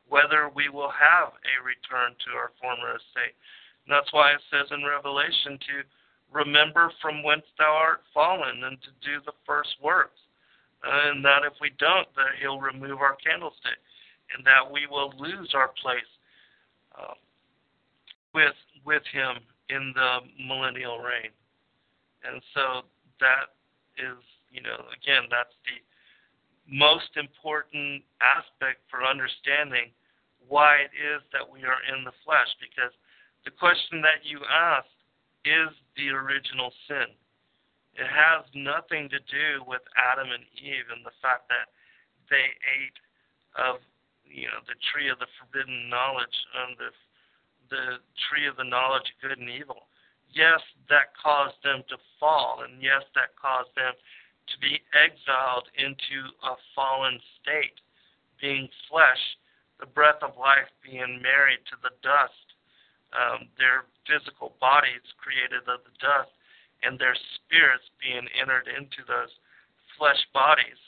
whether 0.07 0.49
we 0.53 0.69
will 0.69 0.91
have 0.91 1.33
a 1.33 1.55
return 1.63 2.15
to 2.23 2.37
our 2.37 2.51
former 2.61 2.95
estate. 2.95 3.35
And 3.85 3.91
that's 3.91 4.11
why 4.13 4.31
it 4.31 4.41
says 4.51 4.71
in 4.71 4.85
Revelation 4.85 5.59
to 5.59 5.75
remember 6.31 6.91
from 7.01 7.23
whence 7.23 7.45
thou 7.57 7.73
art 7.73 8.01
fallen 8.13 8.63
and 8.63 8.77
to 8.81 8.91
do 9.03 9.19
the 9.25 9.35
first 9.45 9.75
works. 9.81 10.19
And 10.83 11.23
that 11.23 11.47
if 11.47 11.53
we 11.61 11.71
don't, 11.79 12.07
that 12.15 12.35
he'll 12.41 12.59
remove 12.59 12.99
our 12.99 13.15
candlestick 13.23 13.79
and 14.35 14.45
that 14.45 14.63
we 14.63 14.87
will 14.89 15.13
lose 15.17 15.51
our 15.53 15.71
place 15.81 16.11
uh, 16.97 17.15
with 18.33 18.57
with 18.85 19.03
him 19.13 19.39
in 19.69 19.93
the 19.95 20.19
millennial 20.45 20.99
reign. 20.99 21.31
And 22.27 22.41
so 22.53 22.83
that 23.19 23.55
is 23.95 24.19
you 24.53 24.61
know, 24.61 24.85
again, 24.93 25.25
that's 25.33 25.57
the 25.65 25.81
most 26.69 27.17
important 27.17 28.05
aspect 28.21 28.85
for 28.87 29.01
understanding 29.01 29.89
why 30.45 30.85
it 30.85 30.93
is 30.93 31.25
that 31.33 31.43
we 31.43 31.65
are 31.65 31.81
in 31.89 32.05
the 32.05 32.13
flesh. 32.21 32.47
Because 32.61 32.93
the 33.43 33.51
question 33.51 33.99
that 34.05 34.21
you 34.21 34.39
asked 34.45 34.93
is 35.43 35.73
the 35.97 36.13
original 36.13 36.71
sin. 36.87 37.11
It 37.97 38.09
has 38.09 38.45
nothing 38.53 39.09
to 39.09 39.19
do 39.25 39.65
with 39.65 39.81
Adam 39.97 40.29
and 40.29 40.45
Eve 40.57 40.87
and 40.93 41.01
the 41.01 41.13
fact 41.21 41.49
that 41.49 41.73
they 42.29 42.53
ate 42.77 42.97
of, 43.57 43.81
you 44.25 44.49
know, 44.49 44.61
the 44.65 44.77
tree 44.93 45.09
of 45.09 45.17
the 45.17 45.29
forbidden 45.37 45.89
knowledge 45.89 46.37
and 46.63 46.77
the 46.77 46.93
the 47.73 47.97
tree 48.29 48.45
of 48.45 48.53
the 48.57 48.67
knowledge 48.67 49.07
of 49.09 49.17
good 49.17 49.39
and 49.39 49.49
evil. 49.49 49.89
Yes, 50.29 50.61
that 50.89 51.13
caused 51.17 51.57
them 51.63 51.81
to 51.89 51.97
fall, 52.19 52.61
and 52.61 52.81
yes, 52.81 53.01
that 53.17 53.33
caused 53.33 53.73
them 53.73 53.93
be 54.63 54.79
exiled 54.95 55.67
into 55.75 56.31
a 56.43 56.55
fallen 56.75 57.19
state, 57.39 57.79
being 58.39 58.67
flesh, 58.89 59.21
the 59.79 59.85
breath 59.85 60.23
of 60.23 60.39
life 60.39 60.71
being 60.83 61.19
married 61.19 61.63
to 61.67 61.77
the 61.83 61.91
dust, 61.99 62.47
um, 63.11 63.51
their 63.59 63.85
physical 64.07 64.55
bodies 64.59 65.03
created 65.19 65.67
of 65.67 65.83
the 65.83 65.95
dust, 65.99 66.31
and 66.83 66.99
their 66.99 67.15
spirits 67.35 67.87
being 67.99 68.27
entered 68.35 68.67
into 68.67 69.03
those 69.07 69.31
flesh 69.95 70.19
bodies. 70.33 70.79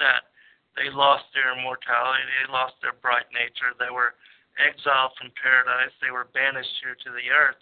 That 0.00 0.28
they 0.76 0.90
lost 0.90 1.24
their 1.32 1.54
immortality, 1.54 2.24
they 2.24 2.50
lost 2.50 2.74
their 2.82 2.96
bright 2.98 3.28
nature, 3.32 3.72
they 3.78 3.92
were 3.92 4.18
exiled 4.58 5.12
from 5.16 5.30
paradise, 5.38 5.94
they 6.02 6.10
were 6.10 6.28
banished 6.34 6.82
here 6.82 6.98
to 6.98 7.10
the 7.14 7.30
earth. 7.30 7.58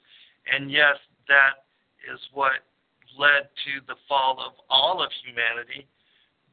And 0.48 0.72
yes, 0.72 0.96
that 1.28 1.68
is 2.08 2.18
what 2.32 2.64
led 3.18 3.48
to 3.64 3.84
the 3.86 3.98
fall 4.08 4.38
of 4.40 4.52
all 4.70 5.02
of 5.02 5.10
humanity, 5.24 5.86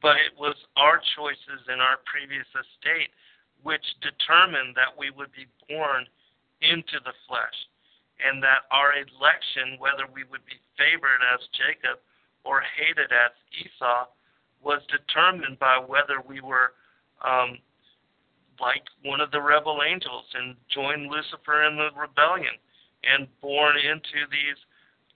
but 0.02 0.16
it 0.16 0.32
was 0.38 0.56
our 0.76 1.00
choices 1.16 1.60
in 1.68 1.80
our 1.80 2.00
previous 2.08 2.48
estate 2.52 3.10
which 3.62 3.84
determined 4.00 4.74
that 4.74 4.96
we 4.96 5.10
would 5.10 5.30
be 5.32 5.44
born 5.68 6.06
into 6.62 6.96
the 7.04 7.12
flesh, 7.28 7.58
and 8.20 8.42
that 8.42 8.68
our 8.70 8.92
election, 8.96 9.76
whether 9.78 10.08
we 10.08 10.24
would 10.24 10.44
be 10.44 10.56
favored 10.76 11.20
as 11.32 11.40
Jacob 11.52 12.00
or 12.44 12.62
hated 12.76 13.12
as 13.12 13.32
Esau, 13.52 14.08
was 14.60 14.80
determined 14.88 15.58
by 15.58 15.76
whether 15.80 16.20
we 16.20 16.40
were 16.40 16.72
um, 17.24 17.56
like 18.60 18.84
one 19.04 19.20
of 19.20 19.30
the 19.30 19.40
rebel 19.40 19.80
angels 19.80 20.24
and 20.36 20.56
joined 20.68 21.08
Lucifer 21.08 21.64
in 21.64 21.76
the 21.76 21.88
rebellion 21.96 22.52
and 23.04 23.28
born 23.40 23.76
into 23.76 24.28
these 24.28 24.60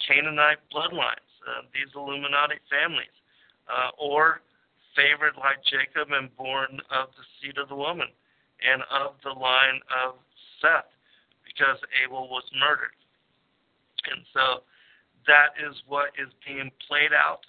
Canaanite 0.00 0.64
bloodlines, 0.72 1.28
uh, 1.46 1.68
these 1.72 1.92
Illuminati 1.94 2.58
families, 2.68 3.14
uh, 3.68 3.92
or 4.00 4.40
favored 4.96 5.36
like 5.36 5.58
Jacob 5.64 6.12
and 6.12 6.34
born 6.36 6.80
of 6.90 7.10
the 7.18 7.26
seed 7.40 7.58
of 7.58 7.68
the 7.68 7.76
woman 7.76 8.08
and 8.62 8.82
of 8.90 9.18
the 9.22 9.34
line 9.34 9.82
of 9.90 10.16
Seth, 10.60 10.88
because 11.44 11.78
Abel 12.02 12.28
was 12.28 12.44
murdered. 12.56 12.94
And 14.08 14.24
so 14.32 14.64
that 15.26 15.56
is 15.58 15.74
what 15.86 16.12
is 16.20 16.32
being 16.46 16.70
played 16.86 17.12
out. 17.12 17.44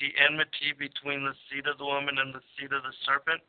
The 0.00 0.14
enmity 0.22 0.72
between 0.78 1.26
the 1.26 1.34
seed 1.50 1.66
of 1.66 1.78
the 1.78 1.84
woman 1.84 2.18
and 2.18 2.32
the 2.32 2.44
seed 2.54 2.70
of 2.72 2.82
the 2.86 2.94
serpent, 3.02 3.42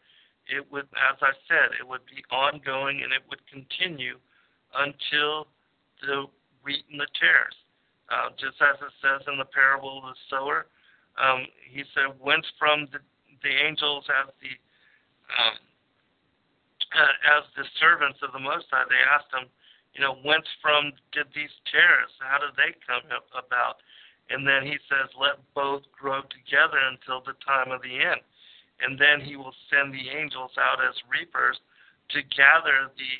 it 0.49 0.65
would, 0.73 0.89
as 0.97 1.17
I 1.21 1.33
said, 1.45 1.77
it 1.77 1.85
would 1.85 2.05
be 2.09 2.25
ongoing 2.33 3.05
and 3.05 3.13
it 3.13 3.21
would 3.29 3.45
continue 3.45 4.17
until 4.73 5.45
the 6.01 6.25
wheat 6.65 6.85
and 6.89 6.99
the 6.99 7.07
tares. 7.19 7.53
Uh, 8.09 8.33
just 8.41 8.57
as 8.57 8.77
it 8.81 8.93
says 9.05 9.21
in 9.29 9.37
the 9.37 9.45
parable 9.45 10.01
of 10.01 10.09
the 10.09 10.17
sower, 10.29 10.65
um, 11.21 11.45
he 11.69 11.85
said, 11.93 12.09
whence 12.17 12.45
from 12.57 12.89
the, 12.89 12.97
the 13.45 13.53
angels 13.53 14.05
as 14.09 14.33
the 14.41 14.53
um, 15.37 15.55
uh, 16.89 17.37
as 17.37 17.45
the 17.53 17.65
servants 17.77 18.17
of 18.25 18.33
the 18.33 18.41
Most 18.41 18.65
High, 18.73 18.87
they 18.89 18.97
asked 19.13 19.29
him, 19.29 19.45
you 19.93 20.01
know, 20.01 20.17
whence 20.25 20.49
from 20.57 20.89
did 21.13 21.29
these 21.37 21.53
tares? 21.69 22.09
How 22.17 22.41
did 22.41 22.57
they 22.57 22.73
come 22.81 23.05
about? 23.29 23.81
And 24.29 24.45
then 24.45 24.65
he 24.65 24.77
says, 24.89 25.09
let 25.17 25.41
both 25.53 25.85
grow 25.93 26.21
together 26.29 26.81
until 26.89 27.21
the 27.21 27.37
time 27.45 27.69
of 27.69 27.81
the 27.81 27.93
end. 27.93 28.21
And 28.81 28.97
then 28.97 29.21
he 29.21 29.35
will 29.35 29.53
send 29.69 29.93
the 29.93 30.09
angels 30.09 30.53
out 30.57 30.81
as 30.81 30.95
reapers 31.09 31.57
to 32.13 32.25
gather 32.33 32.89
the 32.93 33.15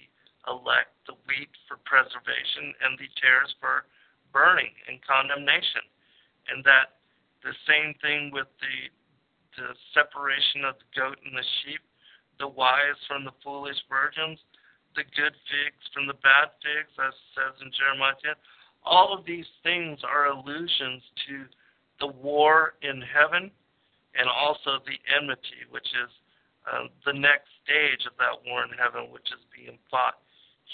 elect, 0.50 0.94
the 1.06 1.18
wheat 1.30 1.50
for 1.68 1.78
preservation, 1.86 2.74
and 2.82 2.98
the 2.98 3.10
tares 3.22 3.54
for 3.60 3.86
burning 4.32 4.74
and 4.88 5.00
condemnation. 5.06 5.86
And 6.50 6.64
that 6.66 7.00
the 7.44 7.54
same 7.68 7.96
thing 8.02 8.32
with 8.34 8.48
the 8.60 8.90
the 9.58 9.76
separation 9.92 10.64
of 10.64 10.80
the 10.80 10.88
goat 10.96 11.18
and 11.26 11.36
the 11.36 11.44
sheep, 11.62 11.82
the 12.40 12.48
wise 12.48 12.96
from 13.10 13.26
the 13.26 13.36
foolish 13.44 13.76
virgins, 13.92 14.40
the 14.96 15.04
good 15.18 15.36
figs 15.52 15.84
from 15.92 16.08
the 16.08 16.16
bad 16.24 16.56
figs, 16.64 16.94
as 16.96 17.12
it 17.12 17.30
says 17.36 17.54
in 17.60 17.68
Jeremiah 17.76 18.16
10. 18.24 18.40
All 18.88 19.12
of 19.12 19.26
these 19.26 19.50
things 19.62 20.00
are 20.08 20.32
allusions 20.32 21.04
to 21.28 21.44
the 22.00 22.08
war 22.08 22.80
in 22.82 23.04
heaven 23.04 23.52
and 24.16 24.28
also 24.32 24.80
the 24.88 24.98
enmity, 25.12 25.68
which 25.70 25.88
is 26.00 26.12
uh, 26.66 26.88
the 27.06 27.14
next 27.14 27.52
stage 27.64 28.08
of 28.08 28.16
that 28.18 28.40
war 28.48 28.64
in 28.64 28.74
heaven, 28.80 29.12
which 29.12 29.28
is 29.30 29.44
being 29.52 29.78
fought 29.92 30.18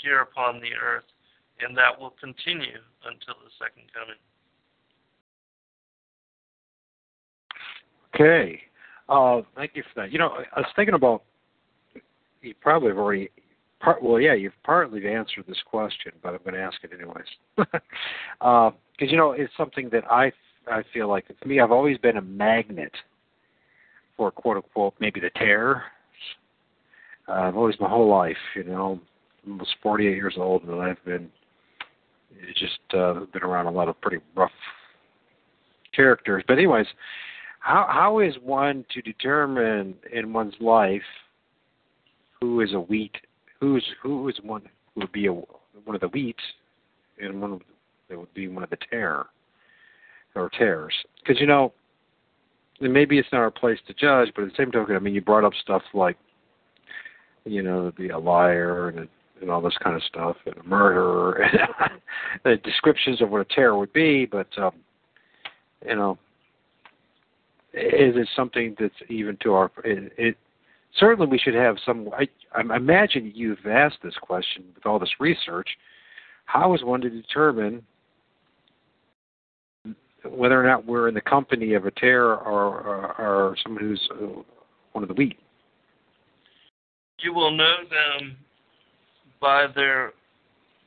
here 0.03 0.21
upon 0.21 0.61
the 0.61 0.75
earth, 0.77 1.07
and 1.59 1.77
that 1.77 1.99
will 1.99 2.13
continue 2.19 2.79
until 3.05 3.35
the 3.43 3.51
second 3.59 3.83
coming. 3.93 4.19
Okay. 8.13 8.61
Uh, 9.07 9.41
thank 9.55 9.71
you 9.75 9.83
for 9.83 10.01
that. 10.01 10.11
You 10.11 10.19
know, 10.19 10.29
I 10.55 10.59
was 10.59 10.69
thinking 10.75 10.95
about 10.95 11.23
you 12.41 12.53
probably 12.61 12.89
have 12.89 12.97
already 12.97 13.29
part, 13.79 14.01
well, 14.01 14.19
yeah, 14.19 14.33
you've 14.33 14.53
partly 14.63 15.07
answered 15.07 15.45
this 15.47 15.61
question, 15.65 16.11
but 16.23 16.29
I'm 16.33 16.39
going 16.43 16.53
to 16.55 16.61
ask 16.61 16.77
it 16.83 16.91
anyways. 16.93 17.25
Because 17.55 17.81
uh, 18.41 18.71
you 18.99 19.17
know, 19.17 19.31
it's 19.31 19.53
something 19.57 19.89
that 19.91 20.09
I 20.09 20.31
I 20.71 20.83
feel 20.93 21.07
like 21.07 21.25
for 21.39 21.47
me, 21.47 21.59
I've 21.59 21.71
always 21.71 21.97
been 21.99 22.17
a 22.17 22.21
magnet 22.21 22.91
for 24.17 24.31
quote 24.31 24.57
unquote 24.57 24.95
maybe 24.99 25.19
the 25.19 25.29
terror. 25.31 25.83
Uh, 27.27 27.33
I've 27.33 27.57
always 27.57 27.75
my 27.79 27.89
whole 27.89 28.09
life, 28.09 28.37
you 28.55 28.63
know, 28.63 28.99
I'm 29.45 29.51
almost 29.53 29.75
48 29.83 30.15
years 30.15 30.35
old, 30.37 30.63
and 30.63 30.81
I've 30.81 31.03
been 31.05 31.29
just 32.55 32.79
uh, 32.93 33.21
been 33.33 33.43
around 33.43 33.67
a 33.67 33.71
lot 33.71 33.89
of 33.89 33.99
pretty 34.01 34.23
rough 34.35 34.51
characters. 35.95 36.43
But 36.47 36.57
anyways, 36.57 36.87
how 37.59 37.87
how 37.89 38.19
is 38.19 38.35
one 38.43 38.85
to 38.93 39.01
determine 39.01 39.95
in 40.13 40.31
one's 40.31 40.53
life 40.59 41.01
who 42.39 42.61
is 42.61 42.73
a 42.73 42.79
wheat 42.79 43.15
who's 43.59 43.83
who 44.01 44.29
is 44.29 44.35
one 44.43 44.61
who 44.93 45.01
would 45.01 45.11
be 45.11 45.27
a, 45.27 45.33
one 45.33 45.95
of 45.95 46.01
the 46.01 46.07
wheat 46.09 46.37
and 47.19 47.41
one 47.41 47.59
that 48.09 48.19
would 48.19 48.33
be 48.33 48.47
one 48.47 48.63
of 48.63 48.69
the 48.69 48.77
tare 48.89 49.25
or 50.35 50.49
tares 50.57 50.93
because 51.21 51.39
you 51.39 51.47
know 51.47 51.73
and 52.81 52.93
maybe 52.93 53.17
it's 53.17 53.27
not 53.31 53.39
our 53.39 53.51
place 53.51 53.79
to 53.87 53.93
judge 53.93 54.31
but 54.35 54.43
at 54.43 54.49
the 54.49 54.55
same 54.57 54.71
token 54.71 54.95
i 54.95 54.99
mean 54.99 55.15
you 55.15 55.21
brought 55.21 55.43
up 55.43 55.53
stuff 55.61 55.81
like 55.93 56.17
you 57.45 57.63
know 57.63 57.91
be 57.97 58.09
a 58.09 58.17
liar 58.17 58.89
and 58.89 59.07
and 59.41 59.49
all 59.49 59.61
this 59.61 59.77
kind 59.83 59.95
of 59.95 60.03
stuff 60.03 60.35
and 60.45 60.57
a 60.57 60.63
murderer 60.63 61.43
and 61.43 62.01
the 62.43 62.55
descriptions 62.63 63.21
of 63.21 63.29
what 63.29 63.41
a 63.41 63.55
tare 63.55 63.75
would 63.75 63.93
be 63.93 64.25
but 64.25 64.47
um 64.57 64.73
you 65.85 65.95
know 65.95 66.17
is 67.73 68.15
it 68.15 68.27
something 68.35 68.75
that's 68.79 68.93
even 69.09 69.37
to 69.41 69.53
our 69.53 69.71
it, 69.83 70.13
it 70.17 70.37
certainly 70.97 71.27
we 71.27 71.37
should 71.37 71.55
have 71.55 71.77
some. 71.85 72.09
I, 72.17 72.27
I 72.53 72.75
imagine 72.75 73.31
you've 73.35 73.65
asked 73.65 73.97
this 74.03 74.15
question 74.21 74.63
with 74.75 74.85
all 74.85 74.99
this 74.99 75.09
research. 75.19 75.69
How 76.45 76.73
is 76.73 76.83
one 76.83 77.01
to 77.01 77.09
determine 77.09 77.83
whether 80.23 80.59
or 80.59 80.63
not 80.63 80.85
we're 80.85 81.07
in 81.07 81.13
the 81.13 81.21
company 81.21 81.73
of 81.73 81.85
a 81.85 81.91
tare 81.91 82.31
or, 82.35 82.81
or, 82.81 83.21
or 83.21 83.57
someone 83.63 83.83
who's 83.83 84.09
uh, 84.11 84.41
one 84.93 85.03
of 85.03 85.07
the 85.07 85.13
weak? 85.13 85.37
You 87.19 87.33
will 87.33 87.51
know 87.51 87.77
them 87.89 88.37
by 89.41 89.67
their, 89.73 90.13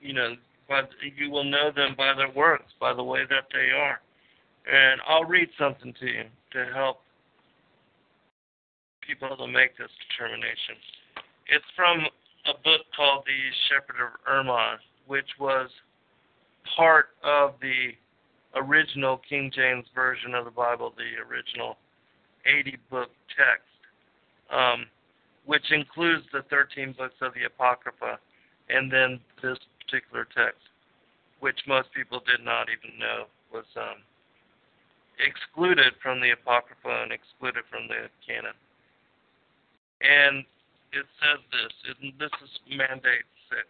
you 0.00 0.12
know, 0.12 0.34
by 0.68 0.82
you 1.16 1.30
will 1.30 1.44
know 1.44 1.70
them 1.74 1.94
by 1.96 2.14
their 2.14 2.30
works, 2.30 2.72
by 2.80 2.92
the 2.92 3.02
way 3.02 3.20
that 3.28 3.44
they 3.52 3.70
are. 3.70 4.00
And 4.70 5.00
I'll 5.08 5.24
read 5.24 5.48
something 5.58 5.94
to 5.98 6.06
you 6.06 6.24
to 6.52 6.66
help 6.74 7.00
people 9.06 9.34
to 9.36 9.46
make 9.46 9.76
this 9.78 9.90
determination. 10.10 10.76
It's 11.48 11.64
from 11.74 12.04
a 12.44 12.52
book 12.62 12.82
called 12.94 13.24
The 13.24 13.40
Shepherd 13.68 14.04
of 14.04 14.12
Hermas, 14.24 14.80
which 15.06 15.28
was 15.40 15.70
part 16.76 17.08
of 17.24 17.54
the 17.62 17.92
original 18.54 19.20
King 19.28 19.50
James 19.54 19.86
Version 19.94 20.34
of 20.34 20.44
the 20.44 20.50
Bible, 20.50 20.92
the 20.96 21.16
original 21.24 21.76
80 22.44 22.76
book 22.90 23.10
text, 23.36 23.72
um, 24.52 24.86
which 25.46 25.64
includes 25.70 26.24
the 26.32 26.42
13 26.50 26.94
books 26.96 27.14
of 27.22 27.32
the 27.34 27.44
Apocrypha 27.46 28.18
and 28.68 28.92
then 28.92 29.20
this 29.42 29.58
particular 29.80 30.26
text, 30.36 30.62
which 31.40 31.58
most 31.66 31.88
people 31.94 32.20
did 32.26 32.44
not 32.44 32.68
even 32.68 32.98
know 32.98 33.24
was 33.52 33.66
um, 33.76 34.04
excluded 35.18 35.94
from 36.02 36.20
the 36.20 36.30
Apocrypha 36.30 37.02
and 37.02 37.12
excluded 37.12 37.64
from 37.70 37.88
the 37.88 38.12
canon. 38.22 38.54
And 40.00 40.44
it 40.92 41.06
says 41.18 41.40
this, 41.50 41.72
and 41.88 42.12
this 42.20 42.32
is 42.44 42.52
mandate 42.70 43.26
six. 43.50 43.66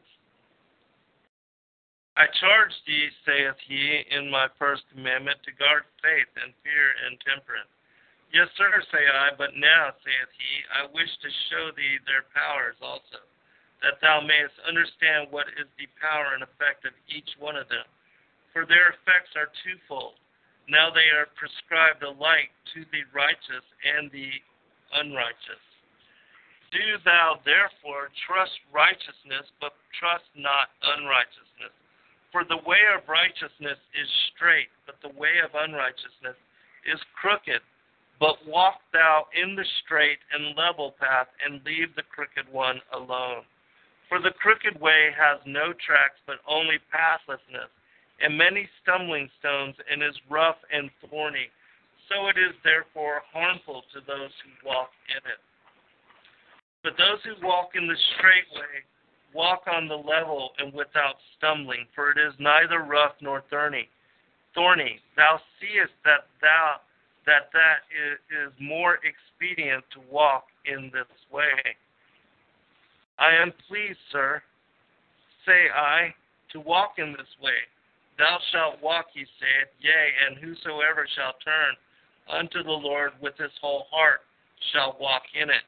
I 2.18 2.26
charge 2.42 2.74
thee, 2.82 3.08
saith 3.22 3.54
he, 3.62 4.02
in 4.10 4.26
my 4.26 4.50
first 4.58 4.82
commandment, 4.90 5.38
to 5.46 5.54
guard 5.54 5.86
faith 6.02 6.26
and 6.42 6.50
fear 6.66 6.90
and 7.06 7.14
temperance. 7.22 7.70
Yes, 8.34 8.50
sir, 8.58 8.68
say 8.90 9.06
I, 9.06 9.32
but 9.38 9.54
now, 9.54 9.94
saith 10.02 10.32
he, 10.34 10.52
I 10.74 10.90
wish 10.90 11.08
to 11.08 11.30
show 11.48 11.70
thee 11.78 12.02
their 12.04 12.26
powers 12.34 12.76
also, 12.82 13.22
that 13.82 14.02
thou 14.02 14.20
mayest 14.20 14.54
understand 14.66 15.30
what 15.30 15.46
is 15.54 15.70
the 15.78 15.86
power 16.02 16.34
and 16.34 16.42
effect 16.42 16.82
of 16.84 16.94
each 17.06 17.28
one 17.38 17.54
of 17.54 17.68
them. 17.70 17.86
For 18.52 18.66
their 18.66 18.90
effects 18.96 19.36
are 19.38 19.52
twofold. 19.62 20.18
Now 20.66 20.90
they 20.90 21.08
are 21.14 21.30
prescribed 21.38 22.02
alike 22.02 22.52
to 22.74 22.84
the 22.90 23.06
righteous 23.14 23.64
and 23.86 24.10
the 24.10 24.28
unrighteous. 24.92 25.62
Do 26.68 27.00
thou 27.04 27.40
therefore 27.48 28.12
trust 28.28 28.52
righteousness, 28.72 29.48
but 29.60 29.72
trust 29.96 30.28
not 30.36 30.68
unrighteousness. 30.84 31.72
For 32.28 32.44
the 32.44 32.60
way 32.68 32.84
of 32.92 33.08
righteousness 33.08 33.80
is 33.96 34.08
straight, 34.34 34.68
but 34.84 35.00
the 35.00 35.16
way 35.16 35.40
of 35.40 35.56
unrighteousness 35.56 36.36
is 36.84 37.00
crooked. 37.16 37.64
But 38.20 38.44
walk 38.44 38.84
thou 38.92 39.28
in 39.32 39.56
the 39.56 39.64
straight 39.84 40.18
and 40.32 40.52
level 40.56 40.92
path, 41.00 41.28
and 41.40 41.64
leave 41.64 41.94
the 41.96 42.04
crooked 42.04 42.52
one 42.52 42.82
alone. 42.92 43.48
For 44.08 44.20
the 44.20 44.32
crooked 44.40 44.80
way 44.80 45.10
has 45.16 45.38
no 45.44 45.72
tracks, 45.84 46.18
but 46.26 46.40
only 46.48 46.78
pathlessness, 46.90 47.68
and 48.20 48.36
many 48.36 48.68
stumbling 48.82 49.28
stones, 49.38 49.76
and 49.90 50.02
is 50.02 50.16
rough 50.30 50.56
and 50.72 50.90
thorny. 51.08 51.48
So 52.08 52.28
it 52.28 52.38
is 52.40 52.56
therefore 52.64 53.20
harmful 53.32 53.84
to 53.92 54.00
those 54.00 54.32
who 54.40 54.68
walk 54.68 54.90
in 55.12 55.20
it. 55.28 55.40
But 56.82 56.96
those 56.96 57.20
who 57.24 57.46
walk 57.46 57.76
in 57.76 57.86
the 57.86 57.96
straight 58.16 58.48
way 58.54 58.84
walk 59.34 59.64
on 59.70 59.88
the 59.88 59.96
level 59.96 60.52
and 60.58 60.72
without 60.72 61.16
stumbling, 61.36 61.86
for 61.94 62.10
it 62.10 62.18
is 62.18 62.32
neither 62.38 62.80
rough 62.80 63.12
nor 63.20 63.42
thorny. 63.50 63.88
Thorny, 64.54 65.00
thou 65.16 65.38
seest 65.60 65.92
that 66.04 66.26
thou 66.40 66.80
that 67.26 67.52
that 67.52 67.84
is 67.92 68.52
more 68.58 68.98
expedient 69.04 69.84
to 69.92 70.00
walk 70.10 70.46
in 70.64 70.90
this 70.94 71.12
way. 71.30 71.76
I 73.18 73.34
am 73.34 73.52
pleased, 73.66 73.98
sir, 74.12 74.42
say 75.44 75.70
I, 75.74 76.14
to 76.52 76.60
walk 76.60 76.94
in 76.98 77.12
this 77.12 77.34
way. 77.42 77.66
Thou 78.16 78.38
shalt 78.52 78.82
walk, 78.82 79.06
he 79.14 79.26
saith, 79.38 79.70
yea, 79.80 80.10
and 80.26 80.38
whosoever 80.38 81.06
shall 81.14 81.34
turn 81.44 81.74
unto 82.28 82.62
the 82.62 82.70
Lord 82.70 83.12
with 83.20 83.36
his 83.38 83.52
whole 83.60 83.86
heart 83.90 84.20
shall 84.72 84.96
walk 85.00 85.22
in 85.34 85.50
it. 85.50 85.62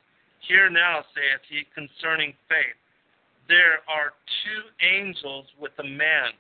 Hear 0.47 0.71
now, 0.71 1.05
saith 1.15 1.43
he, 1.49 1.67
concerning 1.75 2.35
faith. 2.49 2.79
There 3.49 3.83
are 3.89 4.15
two 4.45 4.63
angels 4.87 5.47
with 5.61 5.73
a 5.79 5.85
man, 5.85 6.31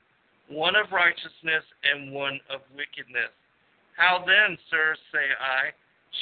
one 0.49 0.77
of 0.77 0.93
righteousness 0.93 1.65
and 1.82 2.12
one 2.12 2.41
of 2.51 2.61
wickedness. 2.74 3.35
How 3.97 4.24
then, 4.27 4.57
sir, 4.70 4.97
say 5.12 5.27
I, 5.39 5.70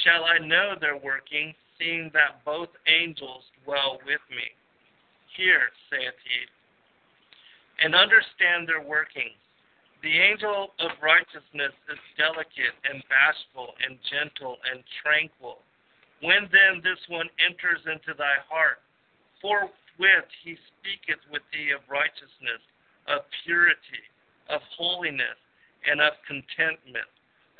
shall 0.03 0.25
I 0.25 0.39
know 0.45 0.73
their 0.79 0.97
working, 0.97 1.53
seeing 1.77 2.11
that 2.13 2.43
both 2.43 2.69
angels 2.87 3.43
dwell 3.65 3.99
with 4.05 4.21
me? 4.29 4.49
Hear, 5.39 5.71
saith 5.87 6.19
he, 6.27 6.43
and 7.79 7.95
understand 7.95 8.67
their 8.67 8.83
workings. 8.83 9.39
The 10.03 10.19
angel 10.19 10.75
of 10.83 10.99
righteousness 10.99 11.71
is 11.87 12.01
delicate 12.19 12.75
and 12.83 12.99
bashful 13.07 13.71
and 13.79 13.95
gentle 14.11 14.59
and 14.67 14.83
tranquil. 14.99 15.63
When 16.19 16.51
then 16.51 16.83
this 16.83 16.99
one 17.07 17.31
enters 17.39 17.79
into 17.87 18.11
thy 18.19 18.43
heart, 18.51 18.83
forthwith 19.39 20.27
he 20.43 20.59
speaketh 20.75 21.23
with 21.31 21.47
thee 21.55 21.71
of 21.71 21.87
righteousness, 21.87 22.59
of 23.07 23.23
purity, 23.47 24.03
of 24.51 24.59
holiness, 24.75 25.39
and 25.87 26.03
of 26.03 26.19
contentment, 26.27 27.07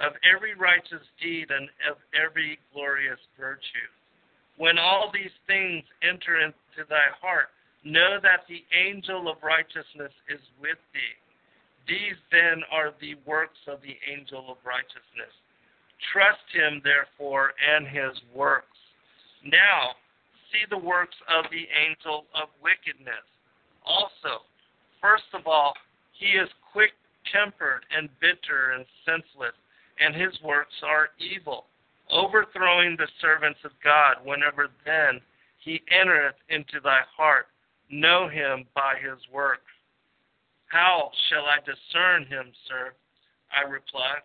of 0.03 0.19
every 0.27 0.51
righteous 0.51 1.07
deed 1.15 1.47
and 1.47 1.71
of 1.87 1.95
every 2.11 2.59
glorious 2.75 3.23
virtue. 3.39 3.87
When 4.59 4.75
all 4.75 5.07
these 5.15 5.31
things 5.47 5.87
enter 6.03 6.43
into 6.43 6.83
thy 6.91 7.15
heart, 7.23 7.55
know 7.83 8.19
that 8.21 8.45
the 8.47 8.63
angel 8.75 9.29
of 9.29 9.37
righteousness 9.41 10.11
is 10.27 10.41
with 10.59 10.77
thee 10.93 11.15
these 11.89 12.21
then 12.31 12.61
are 12.71 12.93
the 13.01 13.15
works 13.25 13.57
of 13.67 13.81
the 13.81 13.97
angel 14.05 14.45
of 14.47 14.57
righteousness. 14.63 15.33
Trust 16.13 16.45
him, 16.53 16.81
therefore, 16.85 17.53
and 17.57 17.87
his 17.87 18.13
works. 18.33 18.77
Now, 19.43 19.97
see 20.53 20.69
the 20.69 20.77
works 20.77 21.17
of 21.27 21.49
the 21.49 21.65
angel 21.73 22.29
of 22.37 22.53
wickedness. 22.61 23.25
Also, 23.83 24.45
first 25.01 25.27
of 25.33 25.47
all, 25.47 25.73
he 26.13 26.37
is 26.37 26.47
quick 26.71 26.93
tempered 27.33 27.83
and 27.89 28.07
bitter 28.21 28.77
and 28.77 28.85
senseless, 29.03 29.57
and 29.99 30.13
his 30.13 30.37
works 30.43 30.77
are 30.85 31.09
evil, 31.17 31.65
overthrowing 32.11 32.95
the 32.97 33.09
servants 33.19 33.59
of 33.65 33.71
God 33.83 34.21
whenever 34.23 34.69
then 34.85 35.19
he 35.57 35.81
entereth 35.89 36.37
into 36.49 36.79
thy 36.83 37.01
heart. 37.17 37.47
Know 37.89 38.27
him 38.29 38.65
by 38.75 38.95
his 39.01 39.19
works. 39.31 39.71
How 40.67 41.11
shall 41.29 41.45
I 41.45 41.57
discern 41.65 42.25
him, 42.25 42.51
sir? 42.67 42.93
I 43.51 43.67
reply, 43.67 44.19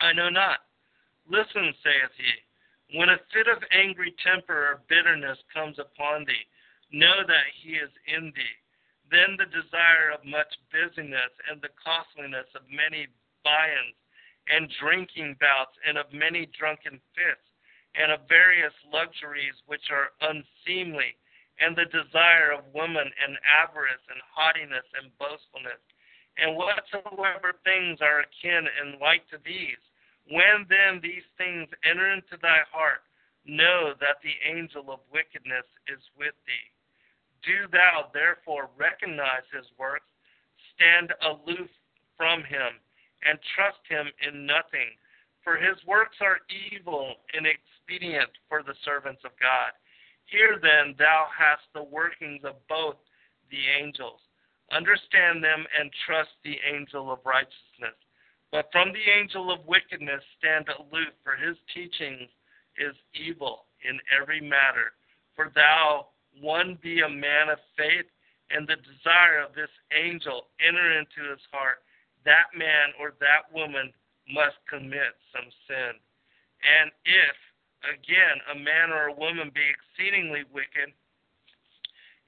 I 0.00 0.12
know 0.12 0.28
not. 0.28 0.60
Listen, 1.28 1.74
saith 1.82 2.14
he, 2.16 2.98
when 2.98 3.08
a 3.08 3.18
fit 3.32 3.48
of 3.48 3.62
angry 3.72 4.14
temper 4.24 4.54
or 4.54 4.82
bitterness 4.88 5.38
comes 5.52 5.78
upon 5.78 6.24
thee, 6.24 6.46
know 6.92 7.26
that 7.26 7.46
he 7.62 7.74
is 7.74 7.90
in 8.06 8.32
thee. 8.34 8.56
Then 9.10 9.36
the 9.36 9.50
desire 9.50 10.14
of 10.14 10.24
much 10.24 10.54
busyness 10.70 11.34
and 11.50 11.60
the 11.60 11.74
costliness 11.74 12.46
of 12.54 12.62
many 12.70 13.08
viands 13.42 13.98
and 14.46 14.70
drinking 14.78 15.36
bouts 15.40 15.74
and 15.86 15.98
of 15.98 16.12
many 16.12 16.46
drunken 16.54 17.00
fits 17.14 17.46
and 17.94 18.12
of 18.12 18.28
various 18.28 18.74
luxuries 18.92 19.54
which 19.66 19.90
are 19.90 20.14
unseemly 20.22 21.18
and 21.60 21.76
the 21.76 21.92
desire 21.92 22.56
of 22.56 22.64
women, 22.74 23.04
and 23.04 23.36
avarice, 23.44 24.04
and 24.08 24.20
haughtiness, 24.24 24.88
and 24.96 25.12
boastfulness, 25.20 25.80
and 26.40 26.56
whatsoever 26.56 27.52
things 27.62 28.00
are 28.00 28.24
akin 28.24 28.64
and 28.64 28.96
like 29.00 29.28
to 29.28 29.36
these. 29.44 29.80
When 30.32 30.64
then 30.68 31.00
these 31.04 31.26
things 31.36 31.68
enter 31.84 32.12
into 32.12 32.40
thy 32.40 32.64
heart, 32.72 33.04
know 33.44 33.92
that 34.00 34.24
the 34.24 34.36
angel 34.44 34.88
of 34.88 35.00
wickedness 35.12 35.68
is 35.88 36.00
with 36.16 36.36
thee. 36.48 36.68
Do 37.44 37.68
thou 37.72 38.12
therefore 38.12 38.68
recognize 38.76 39.44
his 39.52 39.66
works, 39.78 40.08
stand 40.76 41.12
aloof 41.24 41.68
from 42.16 42.44
him, 42.44 42.76
and 43.24 43.40
trust 43.56 43.80
him 43.88 44.12
in 44.20 44.44
nothing. 44.44 44.96
For 45.44 45.56
his 45.56 45.76
works 45.88 46.20
are 46.20 46.44
evil 46.48 47.16
and 47.32 47.48
expedient 47.48 48.30
for 48.48 48.62
the 48.62 48.76
servants 48.84 49.24
of 49.24 49.32
God. 49.40 49.72
Here 50.30 50.58
then 50.62 50.94
thou 50.96 51.26
hast 51.36 51.66
the 51.74 51.82
workings 51.82 52.42
of 52.44 52.54
both 52.68 52.96
the 53.50 53.66
angels. 53.82 54.20
Understand 54.70 55.42
them 55.42 55.66
and 55.78 55.90
trust 56.06 56.30
the 56.44 56.56
angel 56.62 57.10
of 57.10 57.18
righteousness. 57.26 57.98
But 58.52 58.70
from 58.70 58.92
the 58.92 59.10
angel 59.10 59.50
of 59.50 59.66
wickedness 59.66 60.22
stand 60.38 60.66
aloof, 60.68 61.14
for 61.22 61.34
his 61.34 61.56
teaching 61.74 62.28
is 62.78 62.94
evil 63.14 63.66
in 63.82 63.98
every 64.10 64.40
matter. 64.40 64.94
For 65.34 65.50
thou, 65.54 66.08
one, 66.40 66.78
be 66.82 67.00
a 67.00 67.08
man 67.08 67.50
of 67.50 67.58
faith, 67.76 68.06
and 68.50 68.66
the 68.66 68.76
desire 68.76 69.42
of 69.42 69.54
this 69.54 69.70
angel 69.94 70.46
enter 70.62 70.98
into 70.98 71.30
his 71.30 71.42
heart. 71.50 71.82
That 72.24 72.54
man 72.54 72.94
or 73.00 73.14
that 73.18 73.50
woman 73.54 73.92
must 74.30 74.58
commit 74.68 75.14
some 75.34 75.50
sin. 75.66 75.98
And 76.62 76.90
if 77.04 77.36
again, 77.86 78.36
a 78.52 78.56
man 78.56 78.90
or 78.90 79.08
a 79.08 79.14
woman 79.14 79.50
be 79.54 79.64
exceedingly 79.64 80.44
wicked, 80.52 80.92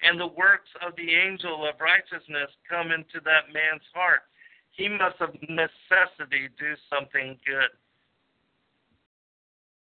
and 0.02 0.18
the 0.18 0.26
works 0.26 0.70
of 0.84 0.96
the 0.96 1.14
angel 1.14 1.66
of 1.66 1.78
righteousness 1.80 2.50
come 2.68 2.90
into 2.90 3.20
that 3.24 3.52
man's 3.52 3.86
heart, 3.94 4.22
he 4.70 4.88
must 4.88 5.20
of 5.20 5.34
necessity 5.48 6.48
do 6.58 6.74
something 6.90 7.38
good. 7.46 7.70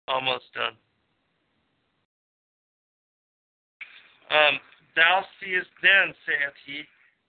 Almost 0.08 0.52
done. 0.54 0.76
Um, 4.30 4.60
Thou 4.96 5.24
seest 5.38 5.70
then, 5.82 6.14
saith 6.26 6.54
he, 6.66 6.82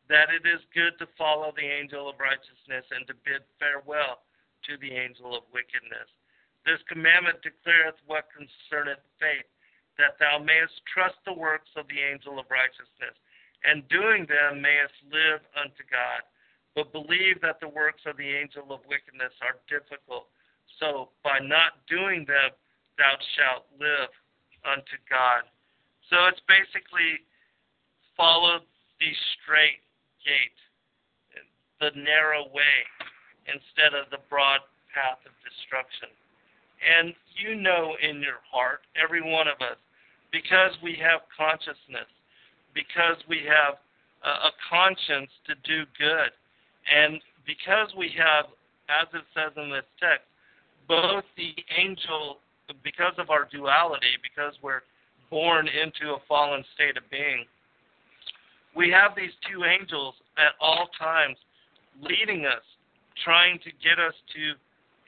that 0.09 0.27
it 0.33 0.43
is 0.43 0.59
good 0.73 0.97
to 0.99 1.07
follow 1.17 1.53
the 1.55 1.65
angel 1.65 2.09
of 2.09 2.19
righteousness 2.19 2.85
and 2.91 3.07
to 3.07 3.13
bid 3.23 3.45
farewell 3.61 4.25
to 4.67 4.77
the 4.81 4.91
angel 4.91 5.37
of 5.37 5.43
wickedness. 5.53 6.09
This 6.65 6.81
commandment 6.87 7.41
declareth 7.41 7.97
what 8.05 8.29
concerneth 8.29 9.01
faith, 9.17 9.49
that 9.97 10.17
thou 10.21 10.37
mayest 10.37 10.77
trust 10.85 11.17
the 11.25 11.33
works 11.33 11.69
of 11.75 11.87
the 11.89 11.99
angel 11.99 12.37
of 12.37 12.45
righteousness, 12.49 13.17
and 13.65 13.87
doing 13.89 14.25
them 14.29 14.61
mayest 14.61 14.93
live 15.09 15.41
unto 15.57 15.83
God. 15.89 16.21
But 16.75 16.93
believe 16.93 17.41
that 17.41 17.59
the 17.59 17.67
works 17.67 18.05
of 18.05 18.15
the 18.15 18.29
angel 18.29 18.71
of 18.71 18.85
wickedness 18.87 19.33
are 19.41 19.59
difficult. 19.67 20.29
So 20.79 21.09
by 21.23 21.39
not 21.41 21.83
doing 21.89 22.23
them, 22.25 22.55
thou 22.97 23.13
shalt 23.35 23.67
live 23.75 24.13
unto 24.63 24.95
God. 25.09 25.49
So 26.09 26.29
it's 26.29 26.41
basically 26.47 27.25
follow 28.15 28.61
the 29.01 29.11
straight 29.41 29.81
gate, 30.23 30.59
the 31.81 31.91
narrow 31.97 32.45
way, 32.53 32.85
instead 33.49 33.97
of 33.97 34.07
the 34.13 34.21
broad 34.29 34.61
path 34.93 35.19
of 35.25 35.33
destruction. 35.41 36.13
And 36.81 37.13
you 37.37 37.55
know 37.55 37.95
in 38.01 38.21
your 38.21 38.41
heart, 38.49 38.81
every 39.01 39.21
one 39.21 39.47
of 39.47 39.61
us, 39.61 39.77
because 40.31 40.71
we 40.81 40.97
have 41.01 41.21
consciousness, 41.35 42.09
because 42.73 43.17
we 43.27 43.41
have 43.45 43.75
a, 44.23 44.49
a 44.49 44.51
conscience 44.69 45.29
to 45.47 45.53
do 45.63 45.85
good, 45.97 46.31
and 46.89 47.21
because 47.45 47.93
we 47.97 48.11
have, 48.17 48.45
as 48.89 49.07
it 49.13 49.25
says 49.33 49.51
in 49.57 49.69
this 49.69 49.85
text, 49.99 50.25
both 50.87 51.23
the 51.37 51.53
angel, 51.77 52.37
because 52.83 53.13
of 53.17 53.29
our 53.29 53.47
duality, 53.51 54.17
because 54.21 54.53
we're 54.61 54.81
born 55.29 55.67
into 55.67 56.13
a 56.13 56.19
fallen 56.27 56.63
state 56.75 56.97
of 56.97 57.03
being, 57.09 57.45
we 58.75 58.89
have 58.89 59.11
these 59.15 59.35
two 59.49 59.63
angels 59.65 60.15
at 60.37 60.55
all 60.59 60.89
times 60.97 61.37
leading 62.01 62.45
us, 62.45 62.63
trying 63.23 63.59
to 63.59 63.71
get 63.83 63.99
us 63.99 64.15
to 64.33 64.55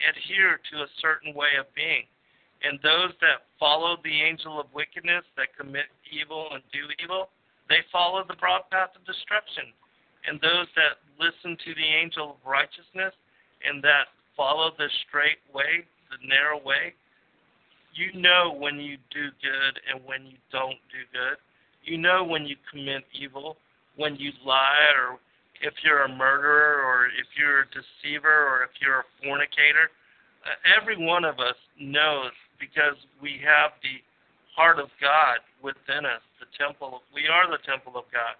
adhere 0.01 0.59
to 0.71 0.83
a 0.83 0.93
certain 1.01 1.33
way 1.33 1.55
of 1.59 1.67
being. 1.75 2.05
And 2.63 2.79
those 2.81 3.11
that 3.19 3.43
follow 3.59 3.97
the 4.03 4.21
angel 4.23 4.59
of 4.59 4.67
wickedness, 4.73 5.23
that 5.35 5.51
commit 5.57 5.91
evil 6.07 6.47
and 6.53 6.63
do 6.71 6.87
evil, 7.03 7.29
they 7.67 7.83
follow 7.91 8.23
the 8.23 8.39
broad 8.39 8.63
path 8.71 8.95
of 8.95 9.05
destruction. 9.05 9.71
And 10.25 10.39
those 10.39 10.67
that 10.79 11.03
listen 11.19 11.57
to 11.59 11.71
the 11.75 11.83
angel 11.83 12.39
of 12.39 12.47
righteousness 12.47 13.11
and 13.67 13.83
that 13.83 14.15
follow 14.35 14.71
the 14.77 14.87
straight 15.07 15.43
way, 15.53 15.83
the 16.07 16.27
narrow 16.27 16.59
way, 16.63 16.95
You 17.93 18.19
know 18.19 18.55
when 18.57 18.79
you 18.79 18.97
do 19.11 19.29
good 19.41 19.79
and 19.91 20.03
when 20.05 20.25
you 20.25 20.37
don't 20.51 20.79
do 20.89 21.03
good. 21.11 21.37
You 21.83 21.97
know 21.97 22.23
when 22.23 22.45
you 22.45 22.55
commit 22.71 23.03
evil, 23.13 23.57
when 23.97 24.15
you 24.15 24.31
lie, 24.45 24.89
or 24.97 25.19
if 25.61 25.73
you're 25.83 26.03
a 26.03 26.09
murderer, 26.09 26.81
or 26.81 27.07
if 27.07 27.27
you're 27.37 27.61
a 27.61 27.69
deceiver, 27.69 28.47
or 28.47 28.63
if 28.63 28.71
you're 28.81 29.05
a 29.05 29.09
fornicator. 29.21 29.91
Uh, 30.43 30.55
every 30.75 30.97
one 30.99 31.23
of 31.23 31.39
us 31.39 31.55
knows 31.79 32.31
because 32.59 32.97
we 33.21 33.39
have 33.43 33.71
the 33.81 34.01
heart 34.55 34.79
of 34.79 34.89
God 34.99 35.39
within 35.63 36.05
us, 36.05 36.21
the 36.39 36.49
temple. 36.57 36.99
Of, 36.99 37.01
we 37.13 37.27
are 37.27 37.49
the 37.49 37.61
temple 37.63 37.95
of 37.95 38.05
God, 38.11 38.35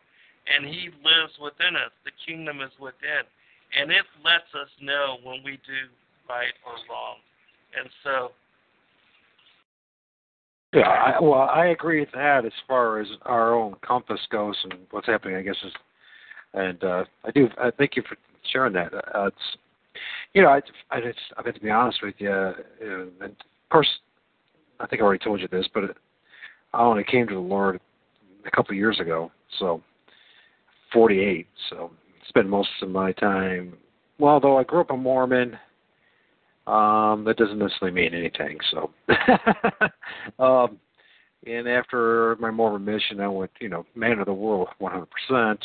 and 0.48 0.65
He 0.65 0.91
lives 1.03 1.34
within 1.40 1.76
us. 1.76 1.91
The 2.03 2.15
kingdom 2.26 2.60
is 2.60 2.72
within, 2.80 3.23
and 3.76 3.91
it 3.91 4.06
lets 4.23 4.52
us 4.56 4.69
know 4.81 5.18
when 5.23 5.40
we 5.44 5.60
do 5.64 5.88
right 6.27 6.53
or 6.65 6.76
wrong. 6.91 7.23
And 7.73 7.90
so 8.03 8.31
yeah, 10.73 10.90
I, 10.90 11.22
well, 11.22 11.49
I 11.53 11.68
agree 11.68 11.99
with 11.99 12.11
that 12.14 12.45
as 12.45 12.52
far 12.68 12.99
as 12.99 13.07
our 13.23 13.53
own 13.53 13.76
compass 13.85 14.19
goes 14.31 14.57
and 14.64 14.73
what's 14.90 15.06
happening. 15.06 15.38
I 15.38 15.44
guess 15.44 15.56
is, 15.64 15.72
and 16.53 16.84
uh, 16.84 17.05
I 17.25 17.31
do. 17.31 17.47
I 17.57 17.71
thank 17.71 17.95
you 17.95 18.03
for 18.07 18.17
sharing 18.51 18.73
that. 18.73 18.93
Uh, 18.93 19.27
it's, 19.27 19.38
you 20.34 20.41
know, 20.41 20.49
I, 20.49 20.61
I 20.91 21.01
just, 21.01 21.19
I've 21.38 21.45
got 21.45 21.55
to 21.55 21.61
be 21.61 21.69
honest 21.69 21.99
with 22.03 22.15
you. 22.17 22.31
Uh, 22.31 22.53
and 23.21 23.23
of 23.23 23.69
course, 23.71 23.89
I 24.80 24.88
think 24.88 25.01
I 25.01 25.05
already 25.05 25.23
told 25.23 25.41
you 25.41 25.47
this, 25.47 25.67
but 25.73 25.85
it, 25.85 25.97
I 26.73 26.81
only 26.81 27.03
came 27.03 27.27
to 27.27 27.34
the 27.34 27.39
Lord 27.39 27.80
a 28.45 28.51
couple 28.51 28.71
of 28.71 28.77
years 28.77 28.99
ago. 28.99 29.31
So, 29.59 29.81
48. 30.91 31.47
So, 31.69 31.91
I 31.93 32.27
spend 32.27 32.49
most 32.49 32.69
of 32.81 32.89
my 32.89 33.11
time. 33.13 33.77
Well, 34.19 34.39
though 34.39 34.57
I 34.57 34.63
grew 34.63 34.81
up 34.81 34.91
a 34.91 34.97
Mormon 34.97 35.57
um, 36.67 37.25
that 37.25 37.35
doesn't 37.38 37.59
necessarily 37.59 37.93
mean 37.93 38.13
anything. 38.13 38.57
So, 38.71 38.91
um, 40.43 40.80
and 41.45 41.68
after 41.68 42.38
my 42.40 42.52
Mormon 42.52 42.86
mission, 42.86 43.20
I 43.20 43.28
went, 43.28 43.52
you 43.60 43.70
know, 43.70 43.86
man 43.95 44.20
of 44.20 44.26
the 44.26 44.34
world, 44.34 44.70
100%. 44.82 45.06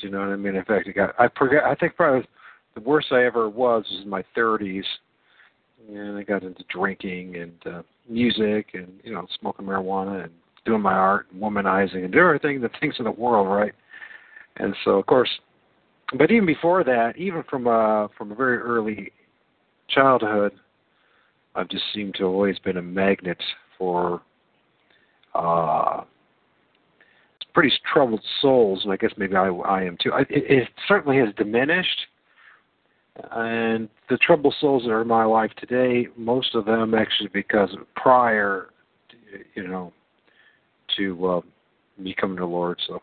You 0.02 0.10
know 0.10 0.20
what 0.20 0.28
I 0.28 0.36
mean? 0.36 0.56
In 0.56 0.64
fact, 0.64 0.88
I 0.88 0.92
got, 0.92 1.14
I 1.18 1.28
forget, 1.36 1.64
I 1.64 1.74
think 1.74 1.96
probably 1.96 2.26
the 2.74 2.80
worst 2.80 3.08
I 3.10 3.24
ever 3.24 3.48
was 3.48 3.84
was 3.90 4.00
in 4.02 4.08
my 4.08 4.24
30s, 4.36 4.84
and 5.88 6.16
I 6.16 6.22
got 6.22 6.42
into 6.42 6.64
drinking 6.68 7.36
and 7.36 7.74
uh, 7.74 7.82
music 8.08 8.68
and 8.74 8.88
you 9.04 9.12
know 9.12 9.26
smoking 9.40 9.66
marijuana 9.66 10.24
and 10.24 10.32
doing 10.64 10.82
my 10.82 10.94
art 10.94 11.26
and 11.32 11.42
womanizing 11.42 12.04
and 12.04 12.12
doing 12.12 12.24
everything 12.24 12.60
the 12.60 12.70
things 12.80 12.94
in 12.98 13.04
the 13.04 13.10
world, 13.10 13.48
right? 13.48 13.72
And 14.56 14.74
so, 14.84 14.92
of 14.92 15.06
course, 15.06 15.30
but 16.18 16.30
even 16.30 16.46
before 16.46 16.84
that, 16.84 17.16
even 17.16 17.42
from 17.48 17.66
uh, 17.66 18.08
from 18.16 18.32
a 18.32 18.34
very 18.34 18.58
early 18.58 19.12
childhood, 19.88 20.52
I've 21.54 21.68
just 21.68 21.84
seemed 21.94 22.14
to 22.14 22.24
have 22.24 22.32
always 22.32 22.58
been 22.58 22.76
a 22.76 22.82
magnet 22.82 23.38
for 23.78 24.22
uh, 25.38 26.04
pretty 27.54 27.72
troubled 27.92 28.22
souls, 28.40 28.80
and 28.84 28.92
I 28.92 28.96
guess 28.96 29.12
maybe 29.16 29.36
I, 29.36 29.48
I 29.48 29.82
am 29.82 29.96
too. 30.02 30.12
I, 30.12 30.20
it, 30.22 30.28
it 30.30 30.68
certainly 30.86 31.18
has 31.18 31.28
diminished, 31.36 31.98
and 33.32 33.88
the 34.10 34.18
troubled 34.18 34.54
souls 34.60 34.82
that 34.84 34.90
are 34.90 35.02
in 35.02 35.08
my 35.08 35.24
life 35.24 35.50
today, 35.56 36.08
most 36.16 36.54
of 36.54 36.64
them 36.64 36.94
actually 36.94 37.30
because 37.32 37.70
prior, 37.96 38.68
you 39.54 39.66
know, 39.66 39.92
to 40.96 41.26
uh, 41.26 41.40
me 41.98 42.14
coming 42.18 42.36
to 42.36 42.42
the 42.42 42.46
Lord. 42.46 42.80
So, 42.86 43.02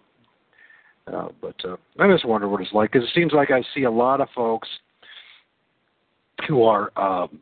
uh, 1.13 1.29
but 1.41 1.55
uh, 1.63 1.77
I 1.99 2.11
just 2.11 2.25
wonder 2.25 2.47
what 2.47 2.61
it's 2.61 2.73
like 2.73 2.91
because 2.91 3.07
it 3.07 3.13
seems 3.15 3.33
like 3.33 3.51
I 3.51 3.63
see 3.73 3.83
a 3.83 3.91
lot 3.91 4.21
of 4.21 4.27
folks 4.35 4.67
who 6.47 6.63
are 6.63 6.91
um, 6.97 7.39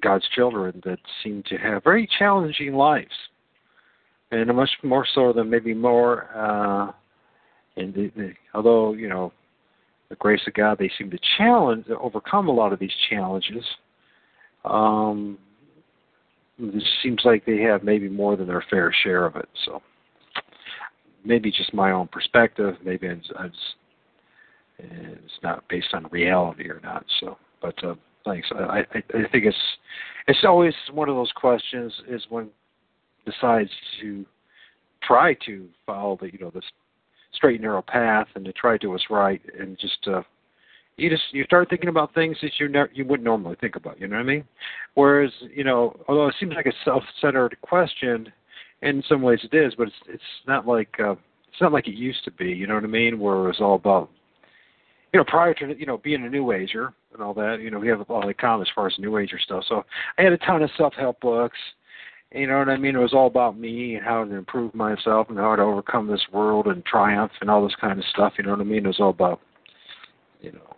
God's 0.00 0.28
children 0.34 0.80
that 0.84 0.98
seem 1.22 1.42
to 1.48 1.56
have 1.56 1.84
very 1.84 2.08
challenging 2.18 2.74
lives, 2.74 3.14
and 4.30 4.54
much 4.54 4.70
more 4.82 5.06
so 5.14 5.32
than 5.32 5.50
maybe 5.50 5.74
more. 5.74 6.28
Uh, 6.34 6.92
and 7.76 7.94
the, 7.94 8.10
the, 8.16 8.32
although 8.54 8.92
you 8.92 9.08
know, 9.08 9.32
the 10.08 10.16
grace 10.16 10.40
of 10.46 10.54
God, 10.54 10.78
they 10.78 10.90
seem 10.98 11.10
to 11.10 11.18
challenge, 11.36 11.86
overcome 11.88 12.48
a 12.48 12.52
lot 12.52 12.72
of 12.72 12.78
these 12.78 12.94
challenges. 13.10 13.64
Um, 14.64 15.38
it 16.58 16.82
seems 17.02 17.20
like 17.24 17.46
they 17.46 17.58
have 17.58 17.84
maybe 17.84 18.08
more 18.08 18.36
than 18.36 18.48
their 18.48 18.64
fair 18.68 18.92
share 19.02 19.26
of 19.26 19.36
it. 19.36 19.48
So 19.64 19.80
maybe 21.24 21.52
just 21.52 21.72
my 21.74 21.92
own 21.92 22.08
perspective. 22.08 22.74
Maybe 22.84 23.06
it's, 23.06 23.30
it's, 23.40 23.56
it's 24.78 25.38
not 25.42 25.64
based 25.68 25.92
on 25.92 26.08
reality 26.10 26.68
or 26.68 26.80
not. 26.82 27.04
So, 27.20 27.38
but 27.62 27.82
uh, 27.84 27.94
thanks. 28.28 28.48
I, 28.54 28.78
I, 28.78 28.98
I 28.98 29.28
think 29.32 29.44
it's 29.44 29.56
it's 30.26 30.44
always 30.44 30.74
one 30.92 31.08
of 31.08 31.16
those 31.16 31.32
questions 31.32 31.92
is 32.08 32.22
when 32.28 32.48
decides 33.24 33.70
to 34.00 34.24
try 35.02 35.34
to 35.46 35.66
follow 35.86 36.16
the 36.20 36.32
you 36.32 36.38
know 36.38 36.50
this 36.50 36.64
straight 37.32 37.60
narrow 37.60 37.82
path 37.82 38.26
and 38.34 38.44
to 38.44 38.52
try 38.52 38.72
to 38.72 38.78
do 38.78 38.90
what's 38.90 39.10
right 39.10 39.40
and 39.58 39.78
just 39.78 39.98
uh 40.06 40.22
you 40.96 41.08
just 41.08 41.22
you 41.30 41.44
start 41.44 41.70
thinking 41.70 41.88
about 41.88 42.12
things 42.12 42.36
that 42.42 42.52
you 42.58 42.68
never 42.68 42.90
you 42.92 43.04
wouldn't 43.04 43.24
normally 43.24 43.56
think 43.60 43.76
about. 43.76 44.00
You 44.00 44.08
know 44.08 44.16
what 44.16 44.22
I 44.22 44.26
mean? 44.26 44.44
Whereas 44.94 45.30
you 45.54 45.64
know, 45.64 45.96
although 46.08 46.26
it 46.26 46.34
seems 46.40 46.54
like 46.54 46.66
a 46.66 46.72
self-centered 46.84 47.56
question, 47.62 48.30
in 48.82 49.02
some 49.08 49.22
ways 49.22 49.40
it 49.44 49.56
is, 49.56 49.74
but 49.76 49.86
it's 49.86 49.96
it's 50.08 50.22
not 50.46 50.66
like 50.66 50.94
uh, 50.98 51.12
it's 51.12 51.60
not 51.60 51.72
like 51.72 51.86
it 51.86 51.94
used 51.94 52.24
to 52.24 52.32
be. 52.32 52.46
You 52.46 52.66
know 52.66 52.74
what 52.74 52.84
I 52.84 52.88
mean? 52.88 53.20
Where 53.20 53.36
it 53.36 53.46
was 53.46 53.60
all 53.60 53.76
about 53.76 54.10
you 55.12 55.18
know 55.18 55.24
prior 55.24 55.54
to 55.54 55.78
you 55.78 55.86
know 55.86 55.98
being 55.98 56.24
a 56.24 56.28
new 56.28 56.52
ager 56.52 56.92
and 57.12 57.22
all 57.22 57.34
that. 57.34 57.60
You 57.60 57.70
know 57.70 57.78
we 57.78 57.88
have 57.88 58.00
a 58.00 58.04
all 58.04 58.26
the 58.26 58.34
common 58.34 58.66
as 58.66 58.72
far 58.74 58.86
as 58.86 58.94
new 58.98 59.18
ager 59.18 59.38
stuff. 59.38 59.64
So 59.68 59.84
I 60.18 60.22
had 60.22 60.32
a 60.32 60.38
ton 60.38 60.62
of 60.62 60.70
self-help 60.76 61.20
books. 61.20 61.58
You 62.32 62.46
know 62.46 62.58
what 62.58 62.68
I 62.68 62.76
mean? 62.76 62.94
It 62.94 62.98
was 62.98 63.14
all 63.14 63.26
about 63.26 63.58
me 63.58 63.94
and 63.94 64.04
how 64.04 64.22
to 64.22 64.34
improve 64.34 64.74
myself 64.74 65.30
and 65.30 65.38
how 65.38 65.56
to 65.56 65.62
overcome 65.62 66.08
this 66.08 66.26
world 66.30 66.66
and 66.66 66.84
triumph 66.84 67.32
and 67.40 67.50
all 67.50 67.64
this 67.64 67.76
kind 67.80 67.98
of 67.98 68.04
stuff. 68.12 68.34
You 68.36 68.44
know 68.44 68.50
what 68.50 68.60
I 68.60 68.64
mean? 68.64 68.84
It 68.84 68.88
was 68.88 69.00
all 69.00 69.08
about, 69.08 69.40
you 70.42 70.52
know, 70.52 70.76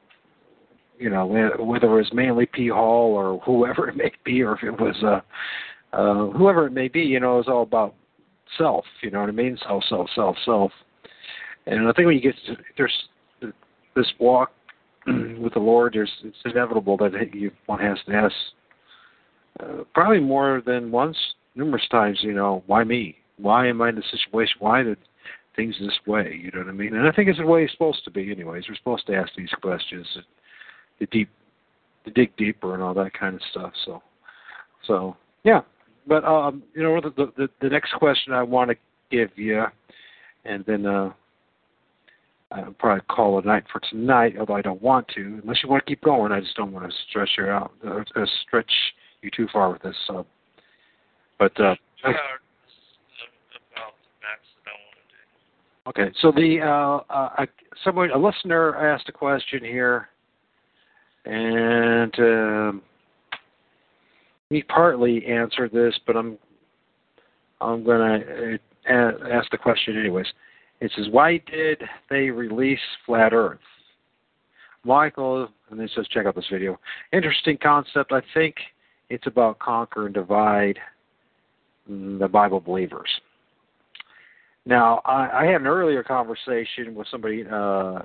you 0.96 1.10
know, 1.10 1.26
whether 1.26 1.86
it 1.86 1.96
was 1.96 2.12
Manly 2.12 2.46
P. 2.46 2.68
Hall 2.68 3.14
or 3.14 3.40
whoever 3.40 3.88
it 3.90 3.96
may 3.96 4.12
be, 4.24 4.42
or 4.42 4.54
if 4.54 4.62
it 4.62 4.78
was 4.80 4.96
uh, 5.02 5.96
uh, 5.96 6.26
whoever 6.30 6.66
it 6.66 6.72
may 6.72 6.86
be, 6.86 7.00
you 7.00 7.18
know, 7.18 7.34
it 7.34 7.38
was 7.38 7.48
all 7.48 7.62
about 7.62 7.94
self. 8.56 8.84
You 9.02 9.10
know 9.10 9.20
what 9.20 9.28
I 9.28 9.32
mean? 9.32 9.58
Self, 9.66 9.82
self, 9.88 10.08
self, 10.14 10.36
self. 10.44 10.70
And 11.66 11.88
I 11.88 11.92
think 11.92 12.06
when 12.06 12.16
you 12.16 12.22
get 12.22 12.36
to, 12.46 12.56
there's 12.76 12.94
this 13.94 14.10
walk 14.18 14.52
with 15.06 15.54
the 15.54 15.60
Lord, 15.60 15.94
there's 15.94 16.10
it's 16.24 16.36
inevitable 16.44 16.96
that 16.98 17.12
you 17.34 17.50
one 17.66 17.80
has 17.80 17.98
to 18.06 18.14
ask 18.14 18.34
uh, 19.60 19.84
probably 19.94 20.20
more 20.20 20.62
than 20.64 20.90
once, 20.90 21.16
numerous 21.54 21.86
times. 21.90 22.18
You 22.22 22.34
know, 22.34 22.62
why 22.66 22.84
me? 22.84 23.16
Why 23.38 23.66
am 23.68 23.80
I 23.82 23.88
in 23.88 23.96
this 23.96 24.04
situation? 24.10 24.56
Why 24.58 24.82
did 24.82 24.98
things 25.56 25.74
this 25.80 25.98
way? 26.06 26.38
You 26.42 26.50
know 26.52 26.60
what 26.60 26.68
I 26.68 26.72
mean? 26.72 26.94
And 26.94 27.08
I 27.08 27.12
think 27.12 27.28
it's 27.28 27.38
the 27.38 27.46
way 27.46 27.64
it's 27.64 27.72
supposed 27.72 28.04
to 28.04 28.10
be. 28.10 28.30
Anyways, 28.30 28.64
we're 28.68 28.76
supposed 28.76 29.06
to 29.06 29.14
ask 29.14 29.30
these 29.36 29.50
questions 29.62 30.06
the 30.98 31.06
deep, 31.06 31.30
to 32.04 32.10
dig 32.10 32.36
deeper 32.36 32.74
and 32.74 32.82
all 32.82 32.94
that 32.94 33.14
kind 33.14 33.34
of 33.34 33.40
stuff. 33.50 33.72
So, 33.84 34.02
so 34.86 35.16
yeah. 35.44 35.60
But 36.06 36.24
um, 36.24 36.62
you 36.74 36.82
know, 36.82 37.00
the, 37.00 37.32
the 37.36 37.48
the 37.60 37.68
next 37.68 37.92
question 37.94 38.32
I 38.32 38.42
want 38.42 38.70
to 38.70 38.76
give 39.10 39.30
you, 39.36 39.64
and 40.44 40.64
then 40.64 40.86
uh, 40.86 41.12
I'll 42.52 42.74
probably 42.78 43.02
call 43.08 43.38
it 43.38 43.44
a 43.44 43.48
night 43.48 43.64
for 43.72 43.80
tonight. 43.90 44.34
Although 44.38 44.56
I 44.56 44.62
don't 44.62 44.82
want 44.82 45.06
to, 45.14 45.40
unless 45.42 45.62
you 45.62 45.68
want 45.68 45.84
to 45.84 45.90
keep 45.90 46.02
going. 46.02 46.32
I 46.32 46.40
just 46.40 46.56
don't 46.56 46.72
want 46.72 46.90
to 46.90 46.96
stretch 47.08 47.30
you 47.38 47.46
out, 47.46 47.72
uh, 47.86 48.02
uh 48.16 48.26
stretch 48.46 48.70
you 49.22 49.30
too 49.34 49.46
far 49.52 49.72
with 49.72 49.82
this. 49.82 49.96
So, 50.06 50.26
but 51.38 51.58
uh, 51.60 51.74
Okay, 55.86 56.10
so 56.20 56.30
the 56.30 56.60
uh, 56.60 57.12
uh, 57.12 57.46
someone 57.84 58.10
a 58.10 58.18
listener 58.18 58.76
asked 58.76 59.08
a 59.08 59.12
question 59.12 59.64
here 59.64 60.08
and 61.24 62.18
um, 62.18 62.82
he 64.48 64.62
partly 64.62 65.24
answered 65.26 65.72
this, 65.72 65.98
but 66.06 66.16
I'm 66.16 66.38
I'm 67.60 67.84
going 67.84 68.20
to 68.20 68.58
uh, 68.88 69.12
ask 69.30 69.50
the 69.50 69.58
question 69.58 69.98
anyways. 69.98 70.26
It 70.80 70.90
says, 70.96 71.06
why 71.10 71.42
did 71.50 71.82
they 72.08 72.30
release 72.30 72.80
Flat 73.04 73.32
Earth? 73.32 73.58
Michael, 74.84 75.48
and 75.70 75.78
then 75.78 75.88
says, 75.94 76.06
check 76.08 76.26
out 76.26 76.34
this 76.34 76.46
video. 76.50 76.78
Interesting 77.12 77.58
concept. 77.62 78.12
I 78.12 78.22
think 78.32 78.54
it's 79.10 79.26
about 79.26 79.58
conquer 79.58 80.06
and 80.06 80.14
divide 80.14 80.78
the 81.86 82.28
Bible 82.28 82.60
believers. 82.60 83.08
Now, 84.64 85.02
I, 85.04 85.42
I 85.42 85.44
had 85.46 85.60
an 85.60 85.66
earlier 85.66 86.02
conversation 86.02 86.94
with 86.94 87.06
somebody, 87.10 87.44
uh, 87.50 88.00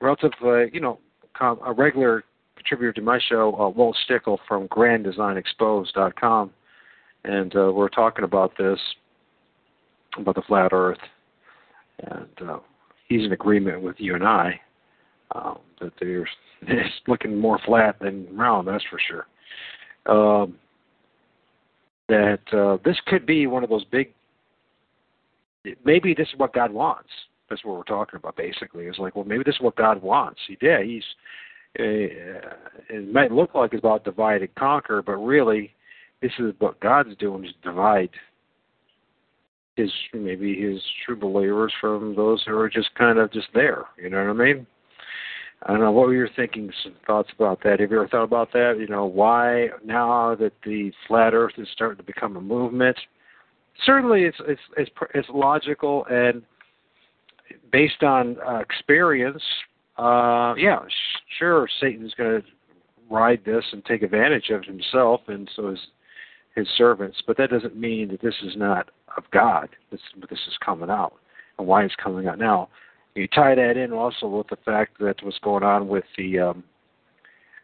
relative, 0.00 0.32
you 0.72 0.80
know, 0.80 0.98
a 1.40 1.72
regular 1.72 2.24
contributor 2.56 2.92
to 2.92 3.02
my 3.02 3.18
show, 3.28 3.54
uh, 3.58 3.68
Walt 3.68 3.96
Stickle 4.04 4.40
from 4.46 4.68
GrandDesignExposed.com, 4.68 6.50
and 7.24 7.56
uh, 7.56 7.72
we're 7.72 7.88
talking 7.88 8.24
about 8.24 8.52
this, 8.58 8.78
about 10.18 10.34
the 10.34 10.42
flat 10.42 10.72
Earth, 10.72 10.98
and 12.00 12.48
uh, 12.48 12.58
he's 13.08 13.24
in 13.24 13.32
agreement 13.32 13.82
with 13.82 13.96
you 13.98 14.14
and 14.14 14.24
I 14.24 14.60
um, 15.34 15.58
that 15.80 15.92
there's 16.00 16.28
it's 16.62 16.90
looking 17.06 17.38
more 17.38 17.58
flat 17.64 17.98
than 18.00 18.26
round, 18.36 18.68
that's 18.68 18.84
for 18.90 19.00
sure. 19.08 19.26
um, 20.06 20.58
that 22.08 22.40
uh, 22.52 22.76
this 22.84 22.96
could 23.06 23.24
be 23.26 23.46
one 23.46 23.64
of 23.64 23.70
those 23.70 23.84
big. 23.84 24.12
Maybe 25.84 26.12
this 26.14 26.28
is 26.28 26.38
what 26.38 26.52
God 26.52 26.72
wants. 26.72 27.08
That's 27.48 27.64
what 27.64 27.76
we're 27.76 27.84
talking 27.84 28.16
about. 28.16 28.36
Basically, 28.36 28.86
it's 28.86 28.98
like, 28.98 29.14
well, 29.14 29.24
maybe 29.24 29.44
this 29.44 29.54
is 29.54 29.60
what 29.60 29.76
God 29.76 30.02
wants. 30.02 30.40
He 30.46 30.56
did. 30.56 30.86
He's. 30.86 31.04
Uh, 31.78 32.52
it 32.90 33.10
might 33.12 33.32
look 33.32 33.54
like 33.54 33.72
it's 33.72 33.80
about 33.80 34.04
divide 34.04 34.42
and 34.42 34.54
conquer, 34.56 35.00
but 35.00 35.16
really, 35.16 35.72
this 36.20 36.32
is 36.38 36.52
what 36.58 36.78
God's 36.80 37.16
doing: 37.16 37.44
is 37.44 37.52
divide 37.62 38.10
his 39.76 39.90
maybe 40.12 40.60
his 40.60 40.80
true 41.04 41.16
believers 41.16 41.72
from 41.80 42.14
those 42.14 42.42
who 42.46 42.56
are 42.56 42.68
just 42.68 42.94
kind 42.94 43.18
of 43.18 43.32
just 43.32 43.48
there. 43.54 43.84
You 44.00 44.10
know 44.10 44.18
what 44.24 44.42
I 44.42 44.44
mean? 44.44 44.66
I 45.64 45.72
don't 45.72 45.80
know 45.80 45.92
what 45.92 46.08
were 46.08 46.14
your 46.14 46.28
thinking 46.34 46.72
thoughts 47.06 47.30
about 47.36 47.62
that. 47.62 47.78
Have 47.78 47.90
you 47.90 47.98
ever 47.98 48.08
thought 48.08 48.24
about 48.24 48.52
that? 48.52 48.78
You 48.80 48.88
know, 48.88 49.06
why 49.06 49.68
now 49.84 50.34
that 50.34 50.52
the 50.64 50.90
flat 51.06 51.34
Earth 51.34 51.52
is 51.56 51.68
starting 51.72 51.98
to 51.98 52.02
become 52.02 52.36
a 52.36 52.40
movement? 52.40 52.96
Certainly, 53.86 54.24
it's 54.24 54.38
it's 54.46 54.60
it's, 54.76 54.90
it's 55.14 55.28
logical 55.32 56.04
and 56.10 56.42
based 57.70 58.02
on 58.02 58.36
uh, 58.46 58.58
experience. 58.58 59.42
Uh, 59.96 60.54
yeah, 60.56 60.80
sh- 60.88 61.36
sure, 61.38 61.68
Satan's 61.80 62.14
going 62.14 62.42
to 62.42 62.48
ride 63.10 63.42
this 63.44 63.64
and 63.72 63.84
take 63.84 64.02
advantage 64.02 64.50
of 64.50 64.64
himself, 64.64 65.20
and 65.28 65.48
so 65.54 65.68
is 65.68 65.78
his 66.54 66.66
servants. 66.76 67.22
But 67.26 67.36
that 67.38 67.50
doesn't 67.50 67.76
mean 67.76 68.08
that 68.08 68.20
this 68.20 68.34
is 68.42 68.56
not 68.56 68.90
of 69.16 69.24
God. 69.32 69.68
This 69.90 70.00
this 70.30 70.40
is 70.46 70.56
coming 70.64 70.90
out, 70.90 71.14
and 71.58 71.66
why 71.66 71.84
it's 71.84 71.94
coming 72.02 72.26
out 72.26 72.38
now. 72.38 72.68
You 73.14 73.28
tie 73.28 73.54
that 73.54 73.76
in 73.76 73.92
also 73.92 74.26
with 74.26 74.48
the 74.48 74.56
fact 74.64 74.98
that 75.00 75.22
what's 75.22 75.38
going 75.40 75.62
on 75.62 75.88
with 75.88 76.04
the 76.16 76.38
um, 76.38 76.64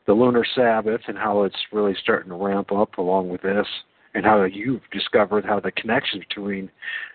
the 0.06 0.12
lunar 0.12 0.44
Sabbath 0.54 1.02
and 1.06 1.18
how 1.18 1.42
it's 1.42 1.56
really 1.72 1.94
starting 2.00 2.30
to 2.30 2.36
ramp 2.36 2.72
up 2.72 2.98
along 2.98 3.28
with 3.28 3.42
this, 3.42 3.66
and 4.14 4.24
how 4.24 4.42
you've 4.44 4.82
discovered 4.92 5.44
how 5.44 5.60
the 5.60 5.72
connection 5.72 6.20
between 6.20 6.70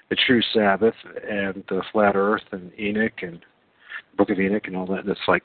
the 0.10 0.16
true 0.28 0.42
Sabbath 0.54 0.96
and 1.28 1.64
the 1.70 1.84
flat 1.92 2.16
Earth 2.16 2.44
and 2.52 2.72
Enoch 2.80 3.22
and 3.22 3.40
Book 4.18 4.30
of 4.30 4.40
Enoch 4.40 4.68
and 4.68 4.76
all 4.76 4.86
that. 4.88 5.00
And 5.00 5.10
It's 5.10 5.20
like 5.28 5.44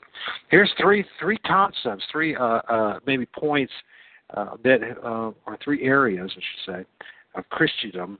here's 0.49 0.71
three 0.79 1.05
three 1.19 1.37
concepts, 1.39 2.03
three 2.11 2.35
uh, 2.35 2.61
uh, 2.69 2.99
maybe 3.05 3.25
points 3.27 3.73
uh, 4.35 4.55
that 4.63 4.79
uh, 5.03 5.31
or 5.45 5.57
three 5.63 5.83
areas, 5.83 6.31
I 6.31 6.39
should 6.39 6.73
say, 6.73 6.85
of 7.35 7.49
Christendom 7.49 8.19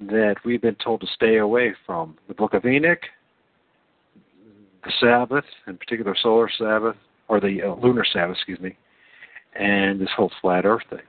that 0.00 0.36
we've 0.44 0.62
been 0.62 0.76
told 0.76 1.00
to 1.02 1.06
stay 1.14 1.38
away 1.38 1.74
from: 1.86 2.16
the 2.28 2.34
Book 2.34 2.54
of 2.54 2.64
Enoch, 2.64 3.00
the 4.84 4.92
Sabbath, 5.00 5.44
in 5.66 5.76
particular 5.76 6.16
solar 6.20 6.50
Sabbath, 6.58 6.96
or 7.28 7.40
the 7.40 7.62
uh, 7.62 7.74
lunar 7.74 8.04
Sabbath, 8.12 8.36
excuse 8.36 8.60
me, 8.60 8.76
and 9.58 10.00
this 10.00 10.10
whole 10.16 10.30
flat 10.40 10.64
Earth 10.64 10.82
thing. 10.90 11.00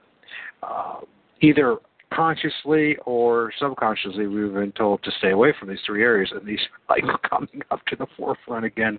Uh, 0.62 1.00
either 1.40 1.78
consciously 2.12 2.96
or 3.04 3.52
subconsciously, 3.58 4.26
we've 4.26 4.54
been 4.54 4.72
told 4.72 5.02
to 5.02 5.10
stay 5.18 5.30
away 5.30 5.52
from 5.58 5.68
these 5.68 5.78
three 5.84 6.02
areas, 6.02 6.30
and 6.32 6.46
these 6.46 6.60
are 6.88 7.18
coming 7.28 7.62
up 7.70 7.84
to 7.86 7.96
the 7.96 8.06
forefront 8.16 8.64
again. 8.64 8.98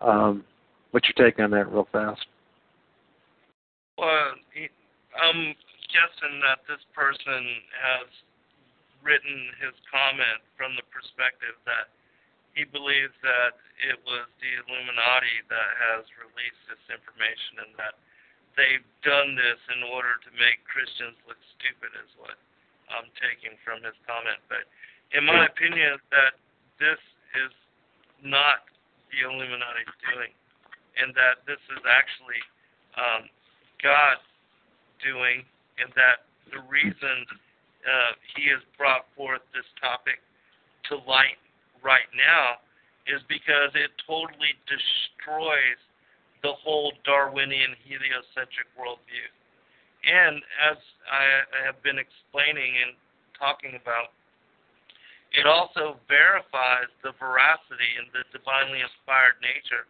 Um, 0.00 0.44
what's 0.92 1.08
your 1.08 1.26
take 1.26 1.38
on 1.40 1.50
that, 1.50 1.70
real 1.70 1.88
fast? 1.92 2.26
Well, 3.98 4.38
I'm 5.18 5.42
guessing 5.90 6.38
that 6.46 6.62
this 6.70 6.78
person 6.94 7.42
has 7.82 8.06
written 9.02 9.50
his 9.58 9.74
comment 9.90 10.38
from 10.54 10.78
the 10.78 10.86
perspective 10.86 11.58
that 11.66 11.90
he 12.54 12.62
believes 12.62 13.14
that 13.26 13.58
it 13.82 13.98
was 14.06 14.30
the 14.38 14.52
Illuminati 14.62 15.42
that 15.50 15.70
has 15.90 16.06
released 16.14 16.62
this 16.70 16.82
information 16.86 17.66
and 17.66 17.72
that 17.74 17.98
they've 18.54 18.86
done 19.02 19.34
this 19.34 19.58
in 19.74 19.82
order 19.90 20.14
to 20.22 20.30
make 20.38 20.62
Christians 20.66 21.18
look 21.26 21.38
stupid 21.58 21.90
is 21.98 22.10
what 22.22 22.38
I'm 22.94 23.10
taking 23.18 23.58
from 23.66 23.82
his 23.82 23.98
comment. 24.06 24.38
But 24.46 24.66
in 25.10 25.26
my 25.26 25.46
opinion, 25.46 25.98
that 26.14 26.38
this 26.78 27.02
is 27.34 27.50
not 28.22 28.62
the 29.10 29.26
Illuminati's 29.26 29.94
doing, 30.06 30.30
and 30.98 31.10
that 31.18 31.42
this 31.50 31.62
is 31.70 31.82
actually 31.86 32.42
um, 32.98 33.30
God 33.82 34.18
doing, 35.02 35.46
and 35.78 35.90
that 35.94 36.26
the 36.50 36.60
reason 36.66 37.16
uh, 37.86 38.12
he 38.34 38.50
has 38.50 38.62
brought 38.76 39.06
forth 39.14 39.42
this 39.54 39.66
topic 39.80 40.18
to 40.90 40.98
light 41.06 41.38
right 41.82 42.08
now 42.16 42.58
is 43.06 43.22
because 43.28 43.72
it 43.72 43.94
totally 44.04 44.52
destroys 44.68 45.80
the 46.42 46.52
whole 46.52 46.92
Darwinian 47.04 47.74
heliocentric 47.86 48.68
worldview. 48.78 49.26
And 50.06 50.38
as 50.70 50.78
I 51.10 51.42
have 51.66 51.82
been 51.82 51.98
explaining 51.98 52.78
and 52.78 52.94
talking 53.34 53.74
about, 53.74 54.14
it 55.34 55.44
also 55.44 56.00
verifies 56.08 56.88
the 57.04 57.12
veracity 57.18 57.98
and 57.98 58.08
the 58.14 58.24
divinely 58.32 58.80
inspired 58.80 59.36
nature 59.44 59.84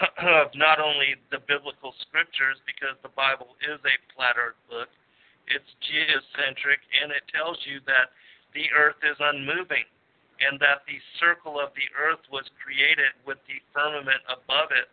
of 0.42 0.48
not 0.54 0.80
only 0.80 1.16
the 1.30 1.42
biblical 1.44 1.92
scriptures, 2.06 2.56
because 2.64 2.96
the 3.02 3.12
Bible 3.12 3.56
is 3.60 3.78
a 3.84 3.96
flat 4.14 4.36
earth 4.40 4.58
book, 4.68 4.88
it's 5.48 5.68
geocentric, 5.84 6.80
and 7.02 7.12
it 7.12 7.26
tells 7.28 7.58
you 7.66 7.82
that 7.84 8.14
the 8.54 8.68
earth 8.72 9.00
is 9.02 9.16
unmoving 9.18 9.84
and 10.40 10.58
that 10.58 10.82
the 10.90 10.98
circle 11.22 11.60
of 11.60 11.70
the 11.78 11.86
earth 11.94 12.22
was 12.32 12.44
created 12.58 13.14
with 13.26 13.38
the 13.46 13.62
firmament 13.70 14.22
above 14.26 14.74
it. 14.74 14.90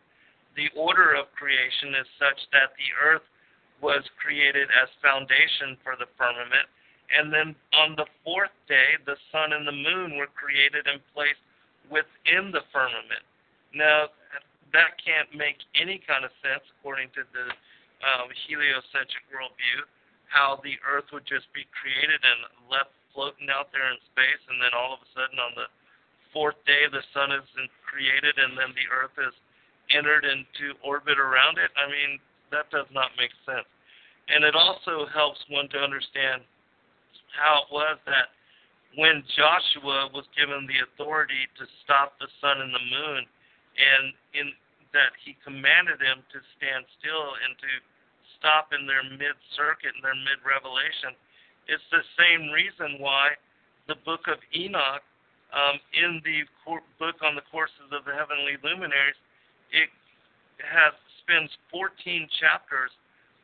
The 0.53 0.69
order 0.77 1.15
of 1.15 1.31
creation 1.33 1.95
is 1.97 2.05
such 2.19 2.37
that 2.53 2.75
the 2.77 2.91
earth 2.99 3.25
was 3.81 4.03
created 4.19 4.67
as 4.75 4.91
foundation 5.01 5.79
for 5.81 5.95
the 5.95 6.11
firmament, 6.19 6.67
and 7.09 7.33
then 7.33 7.55
on 7.73 7.95
the 7.95 8.05
fourth 8.21 8.53
day, 8.67 8.99
the 9.07 9.17
sun 9.31 9.53
and 9.53 9.65
the 9.65 9.73
moon 9.73 10.19
were 10.19 10.29
created 10.35 10.85
and 10.85 11.01
placed 11.15 11.41
within 11.89 12.51
the 12.51 12.65
firmament. 12.69 13.23
Now, 13.73 14.13
that 14.73 14.97
can't 15.01 15.29
make 15.33 15.57
any 15.73 16.01
kind 16.03 16.23
of 16.23 16.31
sense 16.41 16.63
according 16.77 17.09
to 17.17 17.25
the 17.33 17.45
um, 18.05 18.29
heliocentric 18.47 19.25
worldview, 19.33 19.83
how 20.29 20.61
the 20.61 20.77
earth 20.85 21.09
would 21.11 21.25
just 21.25 21.49
be 21.51 21.65
created 21.73 22.21
and 22.21 22.69
left 22.69 22.93
floating 23.13 23.49
out 23.49 23.73
there 23.73 23.89
in 23.89 23.97
space, 24.13 24.41
and 24.47 24.61
then 24.61 24.71
all 24.71 24.93
of 24.93 25.01
a 25.01 25.09
sudden 25.17 25.41
on 25.41 25.51
the 25.57 25.67
fourth 26.31 26.57
day 26.65 26.85
the 26.89 27.01
sun 27.13 27.33
is 27.33 27.45
created, 27.85 28.37
and 28.37 28.53
then 28.57 28.71
the 28.77 28.87
Earth 28.93 29.15
is 29.17 29.33
entered 29.89 30.25
into 30.25 30.77
orbit 30.85 31.17
around 31.17 31.57
it. 31.57 31.73
I 31.73 31.89
mean, 31.89 32.21
that 32.53 32.69
does 32.69 32.87
not 32.93 33.09
make 33.17 33.33
sense. 33.45 33.65
And 34.29 34.45
it 34.45 34.53
also 34.53 35.09
helps 35.09 35.41
one 35.49 35.69
to 35.73 35.79
understand 35.81 36.45
how 37.33 37.65
it 37.65 37.69
was 37.73 37.97
that 38.05 38.29
when 38.97 39.25
Joshua 39.33 40.09
was 40.13 40.25
given 40.37 40.69
the 40.69 40.85
authority 40.85 41.49
to 41.57 41.65
stop 41.85 42.17
the 42.21 42.29
sun 42.41 42.61
and 42.61 42.73
the 42.73 42.85
moon, 42.89 43.21
and 43.79 44.13
in 44.35 44.51
that 44.91 45.13
he 45.23 45.37
commanded 45.41 46.01
them 46.01 46.21
to 46.33 46.39
stand 46.57 46.83
still 46.99 47.37
and 47.45 47.55
to 47.61 47.71
stop 48.37 48.73
in 48.75 48.85
their 48.85 49.05
mid 49.05 49.37
circuit 49.55 49.95
and 49.95 50.03
their 50.03 50.17
mid 50.17 50.41
revelation 50.43 51.15
it's 51.69 51.85
the 51.93 52.01
same 52.17 52.49
reason 52.49 52.97
why 52.97 53.37
the 53.87 53.95
book 54.01 54.25
of 54.25 54.41
Enoch, 54.57 55.05
um, 55.53 55.77
in 55.93 56.17
the 56.25 56.41
cor- 56.65 56.85
book 56.97 57.21
on 57.21 57.37
the 57.37 57.45
courses 57.53 57.93
of 57.93 58.05
the 58.05 58.13
heavenly 58.13 58.57
luminaries, 58.65 59.17
it 59.69 59.89
has 60.57 60.97
spends 61.21 61.53
14 61.69 62.25
chapters 62.41 62.89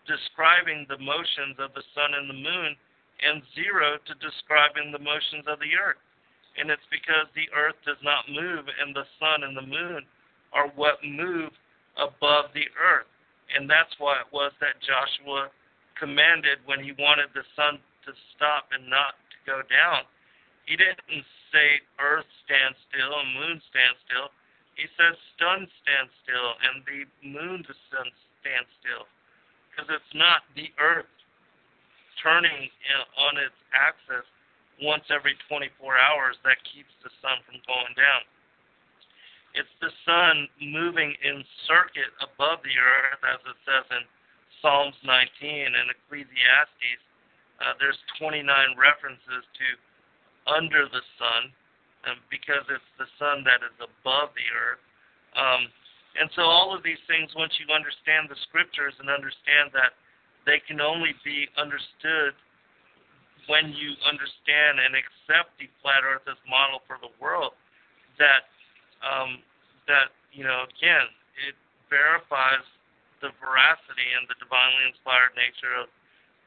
describing 0.09 0.89
the 0.89 0.97
motions 0.97 1.57
of 1.61 1.73
the 1.77 1.85
sun 1.93 2.17
and 2.17 2.25
the 2.29 2.37
moon, 2.37 2.73
and 3.21 3.45
zero 3.53 3.97
to 4.09 4.13
describing 4.17 4.89
the 4.89 5.01
motions 5.01 5.45
of 5.45 5.61
the 5.61 5.77
earth. 5.77 6.01
And 6.57 6.69
it's 6.73 6.85
because 6.89 7.29
the 7.37 7.49
earth 7.53 7.77
does 7.85 8.01
not 8.01 8.25
move, 8.25 8.65
and 8.81 8.93
the 8.93 9.05
sun 9.21 9.45
and 9.45 9.53
the 9.53 9.65
moon 9.65 10.01
are 10.53 10.69
what 10.75 11.03
move 11.03 11.51
above 11.97 12.51
the 12.53 12.67
earth. 12.75 13.09
And 13.53 13.69
that's 13.69 13.93
why 13.97 14.19
it 14.19 14.29
was 14.33 14.51
that 14.59 14.81
Joshua 14.81 15.49
commanded 15.99 16.59
when 16.65 16.83
he 16.83 16.91
wanted 16.97 17.31
the 17.33 17.45
sun 17.55 17.79
to 18.05 18.11
stop 18.35 18.69
and 18.73 18.89
not 18.89 19.15
to 19.31 19.37
go 19.45 19.57
down. 19.69 20.03
He 20.65 20.75
didn't 20.75 21.25
say 21.53 21.79
earth 22.01 22.27
stand 22.43 22.73
still 22.89 23.13
and 23.21 23.29
moon 23.37 23.57
stand 23.69 23.95
still. 24.09 24.33
He 24.75 24.89
says 24.97 25.15
sun 25.39 25.69
stand 25.85 26.09
still 26.25 26.57
and 26.67 26.83
the 26.83 27.05
moon 27.23 27.63
to 27.63 27.73
sun 27.93 28.09
stand 28.41 28.65
still. 28.81 29.07
Because 29.71 29.87
it's 29.93 30.13
not 30.17 30.43
the 30.57 30.73
earth 30.81 31.09
turning 32.19 32.67
on 33.19 33.37
its 33.37 33.55
axis 33.71 34.25
once 34.81 35.05
every 35.13 35.37
24 35.47 35.71
hours 35.95 36.35
that 36.43 36.59
keeps 36.67 36.91
the 37.05 37.11
sun 37.23 37.39
from 37.45 37.61
going 37.69 37.93
down. 37.95 38.25
It's 39.55 39.71
the 39.79 39.91
sun 40.03 40.47
moving 40.59 41.15
in 41.23 41.43
circuit 41.65 42.11
above 42.19 42.59
the 42.61 42.75
earth, 42.75 43.23
as 43.23 43.39
it 43.47 43.57
says 43.63 43.87
in 43.95 44.03
Psalms 44.59 44.95
19 45.03 45.73
and 45.73 45.87
Ecclesiastes 45.91 47.05
uh, 47.59 47.71
there's 47.79 47.97
29 48.19 48.43
references 48.75 49.43
to 49.55 49.67
under 50.51 50.85
the 50.91 51.03
sun, 51.15 51.41
um, 52.05 52.19
because 52.27 52.67
it's 52.67 52.91
the 52.99 53.07
sun 53.15 53.47
that 53.47 53.63
is 53.63 53.75
above 53.79 54.35
the 54.35 54.47
earth. 54.51 54.83
Um, 55.33 55.71
and 56.19 56.27
so 56.35 56.47
all 56.47 56.75
of 56.75 56.83
these 56.83 57.01
things, 57.07 57.31
once 57.35 57.55
you 57.59 57.67
understand 57.71 58.27
the 58.27 58.39
scriptures 58.47 58.95
and 58.99 59.07
understand 59.07 59.71
that 59.71 59.95
they 60.43 60.61
can 60.63 60.79
only 60.79 61.15
be 61.23 61.47
understood 61.55 62.35
when 63.47 63.71
you 63.73 63.95
understand 64.03 64.79
and 64.83 64.95
accept 64.95 65.55
the 65.57 65.67
flat 65.79 66.03
earth 66.03 66.25
as 66.27 66.39
model 66.49 66.83
for 66.87 66.99
the 66.99 67.11
world 67.21 67.55
that 68.17 68.47
um, 69.03 69.41
that 69.87 70.13
you 70.31 70.43
know 70.43 70.67
again 70.69 71.07
it 71.47 71.55
verifies 71.89 72.63
the 73.23 73.31
veracity 73.39 74.09
and 74.15 74.27
the 74.27 74.37
divinely 74.37 74.91
inspired 74.91 75.33
nature 75.39 75.73
of 75.75 75.87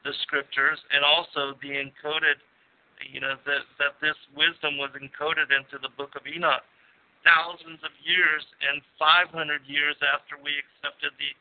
the 0.05 0.13
scriptures 0.23 0.79
and 0.95 1.03
also 1.03 1.57
the 1.59 1.75
encoded 1.75 2.39
you 3.03 3.19
know 3.19 3.35
that 3.43 3.63
that 3.79 3.95
this 3.99 4.17
wisdom 4.35 4.79
was 4.79 4.91
encoded 4.95 5.51
into 5.51 5.79
the 5.81 5.91
book 5.99 6.15
of 6.15 6.23
Enoch 6.27 6.63
thousands 7.27 7.83
of 7.83 7.91
years 7.99 8.43
and 8.63 8.79
500 8.95 9.35
years 9.67 9.95
after 10.07 10.39
we 10.39 10.55
accepted 10.55 11.11
the 11.19 11.31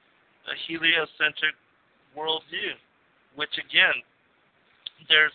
uh, 0.51 0.55
heliocentric 0.67 1.55
worldview 2.19 2.75
which 3.39 3.55
again 3.63 3.95
there's 5.07 5.35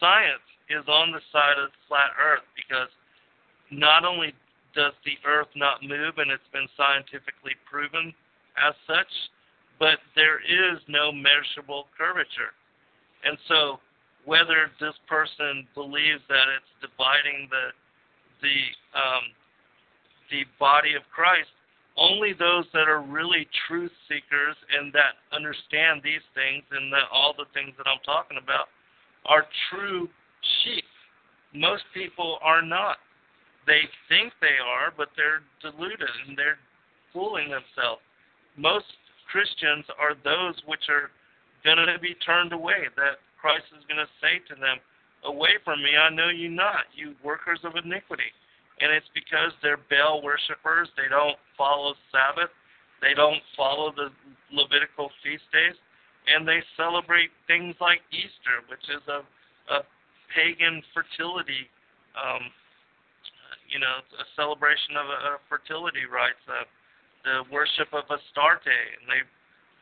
science 0.00 0.44
is 0.72 0.86
on 0.88 1.12
the 1.12 1.20
side 1.28 1.60
of 1.60 1.68
flat 1.88 2.16
earth 2.16 2.46
because 2.56 2.88
not 3.68 4.04
only 4.04 4.32
does 4.74 4.92
the 5.04 5.18
earth 5.26 5.48
not 5.56 5.82
move 5.82 6.18
and 6.18 6.30
it's 6.30 6.50
been 6.52 6.68
scientifically 6.76 7.54
proven 7.68 8.14
as 8.58 8.74
such, 8.86 9.10
but 9.78 9.98
there 10.14 10.38
is 10.38 10.78
no 10.88 11.10
measurable 11.10 11.86
curvature. 11.96 12.54
And 13.24 13.36
so 13.48 13.80
whether 14.24 14.70
this 14.80 14.94
person 15.08 15.66
believes 15.74 16.20
that 16.28 16.46
it's 16.52 16.72
dividing 16.80 17.48
the 17.50 17.72
the 18.40 18.58
um, 18.96 19.24
the 20.30 20.44
body 20.58 20.94
of 20.94 21.02
Christ, 21.12 21.50
only 21.96 22.32
those 22.32 22.64
that 22.72 22.88
are 22.88 23.02
really 23.02 23.46
truth 23.66 23.90
seekers 24.08 24.56
and 24.72 24.92
that 24.92 25.18
understand 25.32 26.00
these 26.02 26.24
things 26.34 26.62
and 26.70 26.92
the, 26.92 27.02
all 27.12 27.34
the 27.36 27.50
things 27.52 27.74
that 27.76 27.86
I'm 27.86 28.00
talking 28.04 28.38
about 28.42 28.68
are 29.26 29.44
true 29.68 30.08
sheep. 30.64 30.84
Most 31.52 31.82
people 31.92 32.38
are 32.42 32.62
not. 32.62 32.96
They 33.70 33.86
think 34.10 34.34
they 34.42 34.58
are, 34.58 34.90
but 34.90 35.14
they're 35.14 35.46
deluded 35.62 36.10
and 36.26 36.34
they're 36.34 36.58
fooling 37.14 37.54
themselves. 37.54 38.02
Most 38.58 38.90
Christians 39.30 39.86
are 39.94 40.18
those 40.26 40.58
which 40.66 40.90
are 40.90 41.14
going 41.62 41.78
to 41.78 41.98
be 42.02 42.18
turned 42.18 42.50
away, 42.50 42.90
that 42.98 43.22
Christ 43.38 43.70
is 43.78 43.86
going 43.86 44.02
to 44.02 44.10
say 44.18 44.42
to 44.50 44.58
them, 44.58 44.82
Away 45.22 45.60
from 45.62 45.84
me, 45.84 46.00
I 46.00 46.08
know 46.08 46.32
you 46.32 46.48
not, 46.48 46.88
you 46.96 47.14
workers 47.22 47.60
of 47.62 47.76
iniquity. 47.76 48.32
And 48.80 48.90
it's 48.90 49.06
because 49.12 49.52
they're 49.62 49.78
Baal 49.92 50.24
worshippers. 50.24 50.88
They 50.96 51.12
don't 51.12 51.36
follow 51.56 51.92
Sabbath. 52.10 52.50
They 53.04 53.12
don't 53.12 53.44
follow 53.54 53.92
the 53.92 54.08
Levitical 54.50 55.12
feast 55.22 55.44
days 55.52 55.76
and 56.28 56.46
they 56.46 56.60
celebrate 56.76 57.30
things 57.46 57.74
like 57.80 58.00
Easter, 58.12 58.60
which 58.68 58.84
is 58.90 59.02
a, 59.08 59.24
a 59.72 59.80
pagan 60.34 60.82
fertility, 60.92 61.68
um, 62.18 62.50
you 63.68 63.78
know, 63.78 64.02
a 64.18 64.26
celebration 64.36 64.96
of 64.96 65.06
a 65.06 65.42
fertility 65.48 66.04
rites, 66.06 66.40
uh, 66.48 66.66
the 67.24 67.36
worship 67.52 67.92
of 67.92 68.08
Astarte, 68.08 68.70
and 68.70 69.04
they 69.08 69.22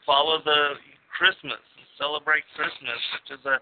follow 0.05 0.43
the 0.43 0.77
Christmas 1.13 1.63
and 1.79 1.87
celebrate 1.97 2.43
Christmas, 2.55 3.01
which 3.15 3.39
is 3.39 3.43
a, 3.47 3.59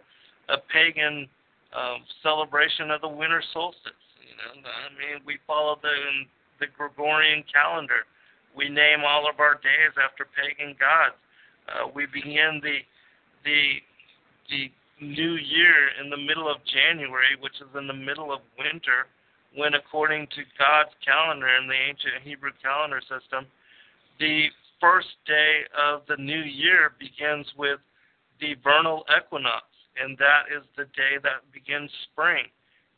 a 0.53 0.59
pagan 0.73 1.29
um, 1.77 2.05
celebration 2.23 2.91
of 2.91 3.01
the 3.01 3.11
winter 3.11 3.43
solstice. 3.53 4.05
You 4.23 4.35
know, 4.39 4.65
I 4.65 4.89
mean, 4.97 5.23
we 5.27 5.39
follow 5.47 5.79
the 5.83 6.27
the 6.59 6.73
Gregorian 6.73 7.45
calendar. 7.53 8.09
We 8.57 8.73
name 8.73 9.05
all 9.05 9.29
of 9.29 9.41
our 9.41 9.61
days 9.61 9.93
after 10.01 10.25
pagan 10.25 10.73
gods 10.81 11.21
uh, 11.69 11.89
we 11.95 12.07
begin 12.07 12.61
the 12.63 12.79
the 13.45 13.83
the 14.51 14.71
new 15.05 15.35
year 15.35 15.91
in 16.01 16.09
the 16.11 16.17
middle 16.17 16.49
of 16.49 16.59
January, 16.65 17.37
which 17.41 17.57
is 17.61 17.69
in 17.77 17.87
the 17.87 17.95
middle 17.95 18.33
of 18.33 18.41
winter, 18.59 19.11
when 19.57 19.75
according 19.75 20.29
to 20.37 20.45
God's 20.61 20.93
calendar 21.01 21.49
in 21.49 21.67
the 21.67 21.75
ancient 21.75 22.21
Hebrew 22.23 22.53
calendar 22.63 23.01
system, 23.01 23.49
the 24.21 24.53
first 24.81 25.17
day 25.27 25.65
of 25.73 26.05
the 26.09 26.21
new 26.21 26.45
year 26.45 26.93
begins 27.01 27.49
with 27.57 27.81
the 28.39 28.55
vernal 28.63 29.05
equinox, 29.09 29.65
and 29.97 30.17
that 30.21 30.53
is 30.53 30.63
the 30.77 30.85
day 30.93 31.17
that 31.25 31.41
begins 31.53 31.91
spring. 32.13 32.45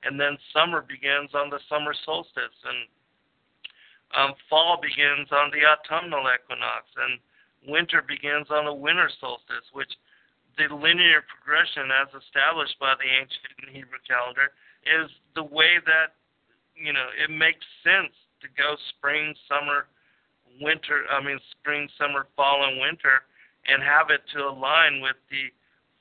And 0.03 0.19
then 0.19 0.39
summer 0.53 0.83
begins 0.83 1.31
on 1.35 1.51
the 1.51 1.63
summer 1.71 1.95
solstice, 2.05 2.59
and 2.67 2.91
um, 4.19 4.35
fall 4.51 4.79
begins 4.83 5.31
on 5.31 5.55
the 5.55 5.63
autumnal 5.63 6.27
equinox, 6.27 6.91
and 6.99 7.23
winter 7.71 8.03
begins 8.03 8.51
on 8.51 8.67
the 8.67 8.75
winter 8.75 9.11
solstice, 9.23 9.67
which 9.75 9.91
the 10.59 10.67
linear 10.75 11.23
progression 11.23 11.87
as 11.95 12.11
established 12.19 12.75
by 12.83 12.99
the 12.99 13.07
ancient 13.07 13.71
Hebrew 13.71 14.03
calendar 14.03 14.51
is 14.83 15.07
the 15.39 15.47
way 15.47 15.79
that 15.87 16.19
you 16.81 16.93
know 16.93 17.09
it 17.13 17.31
makes 17.31 17.65
sense 17.83 18.15
to 18.41 18.49
go 18.57 18.77
spring, 18.97 19.35
summer, 19.49 19.87
winter. 20.61 21.05
I 21.11 21.23
mean 21.23 21.39
spring, 21.59 21.89
summer, 21.99 22.27
fall, 22.37 22.65
and 22.67 22.81
winter, 22.81 23.27
and 23.67 23.83
have 23.83 24.11
it 24.11 24.23
to 24.35 24.47
align 24.47 25.01
with 25.01 25.17
the 25.31 25.51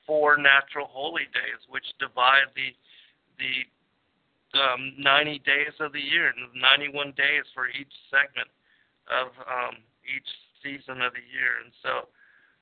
four 0.05 0.37
natural 0.37 0.87
holy 0.87 1.27
days, 1.33 1.59
which 1.69 1.85
divide 1.99 2.53
the 2.55 2.71
the 3.37 3.67
um, 4.57 4.95
90 4.97 5.39
days 5.45 5.75
of 5.79 5.93
the 5.93 6.01
year, 6.01 6.33
91 6.55 7.13
days 7.17 7.45
for 7.53 7.67
each 7.67 7.91
segment 8.09 8.47
of 9.11 9.29
um, 9.45 9.83
each 10.07 10.25
season 10.63 11.03
of 11.03 11.13
the 11.13 11.25
year. 11.29 11.61
And 11.61 11.71
so 11.83 11.93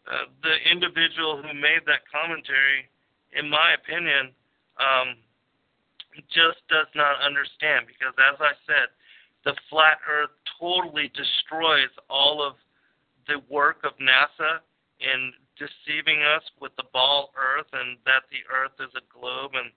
uh, 0.09 0.25
the 0.43 0.55
individual 0.69 1.41
who 1.41 1.53
made 1.53 1.85
that 1.85 2.03
commentary, 2.09 2.89
in 3.33 3.49
my 3.49 3.77
opinion, 3.77 4.33
um, 4.81 5.17
just 6.29 6.63
does 6.69 6.87
not 6.95 7.21
understand 7.21 7.87
because, 7.87 8.13
as 8.17 8.37
I 8.39 8.53
said, 8.65 8.89
the 9.43 9.53
flat 9.69 9.99
Earth 10.09 10.33
totally 10.59 11.11
destroys 11.13 11.91
all 12.09 12.41
of 12.41 12.55
the 13.27 13.41
work 13.49 13.83
of 13.83 13.93
NASA 13.97 14.61
in 14.99 15.33
deceiving 15.57 16.21
us 16.23 16.43
with 16.59 16.75
the 16.77 16.87
ball 16.93 17.31
Earth 17.37 17.69
and 17.73 17.97
that 18.05 18.27
the 18.31 18.43
Earth 18.49 18.75
is 18.79 18.91
a 18.95 19.05
globe 19.11 19.53
and 19.55 19.71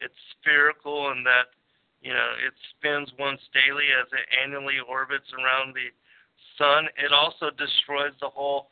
it's 0.00 0.16
spherical 0.38 1.12
and 1.12 1.24
that 1.26 1.52
you 2.00 2.12
know 2.12 2.30
it 2.40 2.54
spins 2.72 3.12
once 3.18 3.40
daily 3.52 3.92
as 3.92 4.08
it 4.12 4.26
annually 4.32 4.80
orbits 4.88 5.28
around 5.36 5.74
the 5.74 5.92
sun, 6.56 6.88
it 6.96 7.12
also 7.12 7.50
destroys 7.56 8.12
the 8.20 8.28
whole 8.28 8.68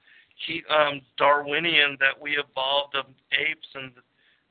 he, 0.46 0.62
um, 0.70 1.00
Darwinian 1.16 1.96
that 2.00 2.14
we 2.20 2.38
evolved 2.38 2.94
of 2.94 3.06
apes 3.32 3.68
and 3.74 3.92
the, 3.96 4.02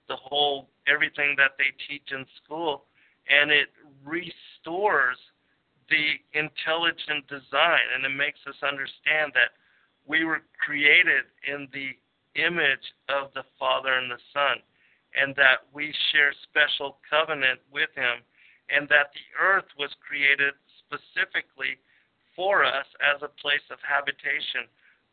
the 0.10 0.16
whole 0.16 0.70
everything 0.92 1.36
that 1.38 1.58
they 1.58 1.72
teach 1.88 2.12
in 2.12 2.26
school, 2.44 2.86
and 3.30 3.52
it 3.52 3.70
restores 4.06 5.18
the 5.90 6.20
intelligent 6.34 7.28
design, 7.28 7.86
and 7.96 8.04
it 8.06 8.16
makes 8.16 8.40
us 8.48 8.60
understand 8.64 9.32
that 9.34 9.56
we 10.06 10.24
were 10.24 10.44
created 10.60 11.28
in 11.48 11.68
the 11.72 11.96
image 12.40 12.94
of 13.10 13.32
the 13.34 13.44
Father 13.60 13.94
and 13.94 14.12
the 14.12 14.22
Son, 14.34 14.60
and 15.16 15.36
that 15.36 15.68
we 15.74 15.94
share 16.12 16.32
special 16.44 17.00
covenant 17.10 17.60
with 17.72 17.90
Him, 17.96 18.24
and 18.70 18.88
that 18.90 19.12
the 19.16 19.28
earth 19.40 19.68
was 19.80 19.92
created 20.04 20.54
specifically 20.84 21.80
for 22.36 22.64
us 22.64 22.86
as 23.02 23.20
a 23.24 23.34
place 23.42 23.64
of 23.72 23.80
habitation 23.82 24.70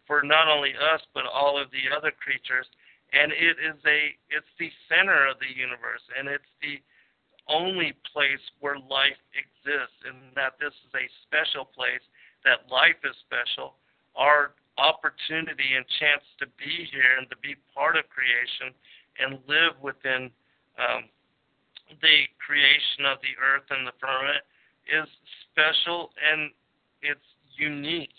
for 0.07 0.23
not 0.23 0.47
only 0.47 0.77
us 0.77 1.01
but 1.15 1.25
all 1.25 1.57
of 1.57 1.71
the 1.73 1.89
other 1.89 2.13
creatures 2.13 2.67
and 3.15 3.31
it 3.31 3.57
is 3.63 3.79
a 3.87 4.19
it's 4.29 4.51
the 4.59 4.71
center 4.91 5.27
of 5.31 5.39
the 5.39 5.49
universe 5.49 6.03
and 6.19 6.27
it's 6.27 6.51
the 6.61 6.83
only 7.49 7.95
place 8.11 8.43
where 8.61 8.79
life 8.91 9.21
exists 9.37 10.01
and 10.09 10.35
that 10.35 10.59
this 10.59 10.73
is 10.73 10.93
a 10.97 11.07
special 11.29 11.65
place 11.65 12.03
that 12.45 12.67
life 12.73 12.99
is 13.05 13.15
special. 13.25 13.77
Our 14.17 14.57
opportunity 14.79 15.77
and 15.77 15.85
chance 16.01 16.25
to 16.41 16.47
be 16.59 16.89
here 16.91 17.21
and 17.21 17.29
to 17.31 17.37
be 17.39 17.55
part 17.73 17.97
of 17.97 18.09
creation 18.09 18.75
and 19.21 19.39
live 19.47 19.77
within 19.85 20.33
um, 20.81 21.07
the 22.01 22.27
creation 22.41 23.07
of 23.07 23.21
the 23.21 23.37
earth 23.39 23.69
and 23.71 23.87
the 23.87 23.97
firmament 24.01 24.43
is 24.89 25.07
special 25.53 26.11
and 26.17 26.51
it's 27.05 27.29
unique. 27.57 28.17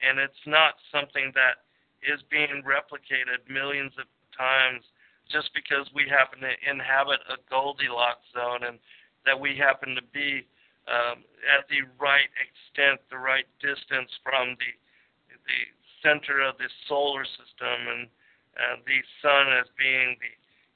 And 0.00 0.18
it's 0.18 0.44
not 0.46 0.78
something 0.92 1.32
that 1.34 1.63
is 2.04 2.20
being 2.30 2.62
replicated 2.62 3.42
millions 3.48 3.92
of 3.98 4.06
times 4.36 4.84
just 5.30 5.50
because 5.54 5.88
we 5.94 6.04
happen 6.08 6.40
to 6.44 6.52
inhabit 6.68 7.20
a 7.32 7.40
Goldilocks 7.48 8.28
zone 8.36 8.64
and 8.68 8.78
that 9.24 9.38
we 9.38 9.56
happen 9.56 9.96
to 9.96 10.04
be 10.12 10.44
um, 10.84 11.24
at 11.48 11.64
the 11.72 11.80
right 11.96 12.28
extent, 12.36 13.00
the 13.08 13.16
right 13.16 13.48
distance 13.60 14.12
from 14.20 14.56
the 14.60 14.70
the 15.32 15.60
center 16.00 16.40
of 16.40 16.56
the 16.60 16.68
solar 16.88 17.24
system 17.24 17.80
and 17.88 18.02
uh, 18.56 18.76
the 18.84 19.00
sun 19.24 19.48
as 19.56 19.68
being 19.80 20.16
the 20.20 20.32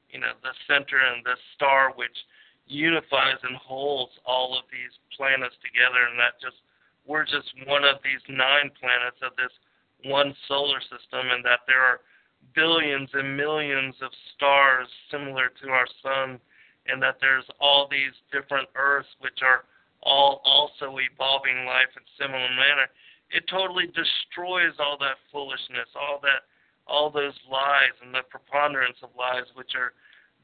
you 0.09 0.21
know 0.21 0.33
the 0.41 0.57
center 0.65 0.97
and 0.97 1.25
the 1.25 1.37
star 1.55 1.93
which 1.97 2.17
unifies 2.69 3.41
and 3.43 3.57
holds 3.57 4.13
all 4.25 4.57
of 4.57 4.65
these 4.73 4.93
planets 5.17 5.57
together. 5.65 6.09
And 6.09 6.17
that 6.21 6.41
just 6.41 6.61
we're 7.09 7.25
just 7.25 7.49
one 7.65 7.85
of 7.85 8.01
these 8.05 8.21
nine 8.29 8.73
planets 8.77 9.21
of 9.25 9.37
this 9.37 9.53
one 10.05 10.35
solar 10.47 10.81
system, 10.81 11.31
and 11.31 11.45
that 11.45 11.61
there 11.67 11.83
are 11.83 12.01
billions 12.55 13.11
and 13.13 13.37
millions 13.37 13.95
of 14.03 14.11
stars 14.35 14.89
similar 15.11 15.51
to 15.63 15.71
our 15.71 15.87
sun, 16.03 16.39
and 16.87 17.03
that 17.03 17.17
there's 17.21 17.45
all 17.61 17.89
these 17.91 18.15
different 18.33 18.69
Earths 18.75 19.09
which 19.21 19.41
are 19.43 19.65
all 20.03 20.41
also 20.45 20.97
evolving 20.99 21.67
life 21.67 21.91
in 21.97 22.03
similar 22.19 22.49
manner, 22.51 22.87
it 23.31 23.45
totally 23.51 23.87
destroys 23.87 24.73
all 24.79 24.97
that 24.99 25.19
foolishness, 25.31 25.89
all 25.95 26.19
that, 26.23 26.47
all 26.87 27.11
those 27.11 27.35
lies 27.51 27.93
and 28.03 28.15
the 28.15 28.23
preponderance 28.31 28.97
of 29.03 29.11
lies 29.19 29.45
which 29.55 29.73
are 29.77 29.93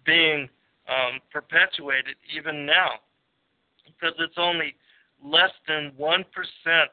being 0.05 0.49
um, 0.89 1.21
perpetuated 1.33 2.17
even 2.37 2.67
now, 2.67 3.01
because 3.87 4.15
it's 4.19 4.37
only 4.37 4.75
less 5.25 5.53
than 5.67 5.93
one 5.97 6.25
percent 6.35 6.93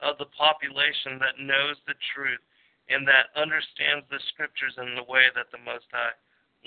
of 0.00 0.18
the 0.18 0.28
population 0.36 1.18
that 1.18 1.40
knows 1.40 1.76
the 1.86 1.96
truth 2.12 2.42
and 2.88 3.06
that 3.08 3.34
understands 3.34 4.06
the 4.10 4.20
scriptures 4.30 4.76
in 4.78 4.94
the 4.94 5.08
way 5.10 5.26
that 5.34 5.50
the 5.50 5.62
Most 5.62 5.88
High 5.90 6.14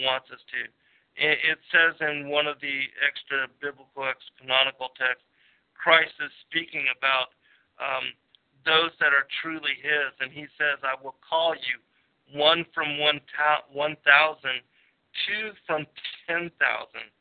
wants 0.04 0.28
us 0.32 0.42
to. 0.52 0.62
It 1.20 1.60
says 1.72 2.00
in 2.00 2.32
one 2.32 2.48
of 2.48 2.60
the 2.64 2.88
extra 3.04 3.52
biblical, 3.60 4.08
extra 4.08 4.34
canonical 4.40 4.96
texts, 4.96 5.28
Christ 5.76 6.16
is 6.24 6.32
speaking 6.48 6.88
about 6.96 7.36
um, 7.80 8.16
those 8.64 8.92
that 9.00 9.12
are 9.12 9.28
truly 9.44 9.76
His, 9.84 10.12
and 10.20 10.32
He 10.32 10.48
says, 10.56 10.80
"I 10.84 10.96
will 10.96 11.16
call 11.24 11.56
you 11.56 11.80
one 12.32 12.64
from 12.72 13.00
one 13.00 13.20
ta- 13.36 13.68
one 13.72 13.98
thousand, 14.08 14.64
two 15.28 15.52
from 15.68 15.88
ten 16.28 16.52
thousand, 16.60 17.12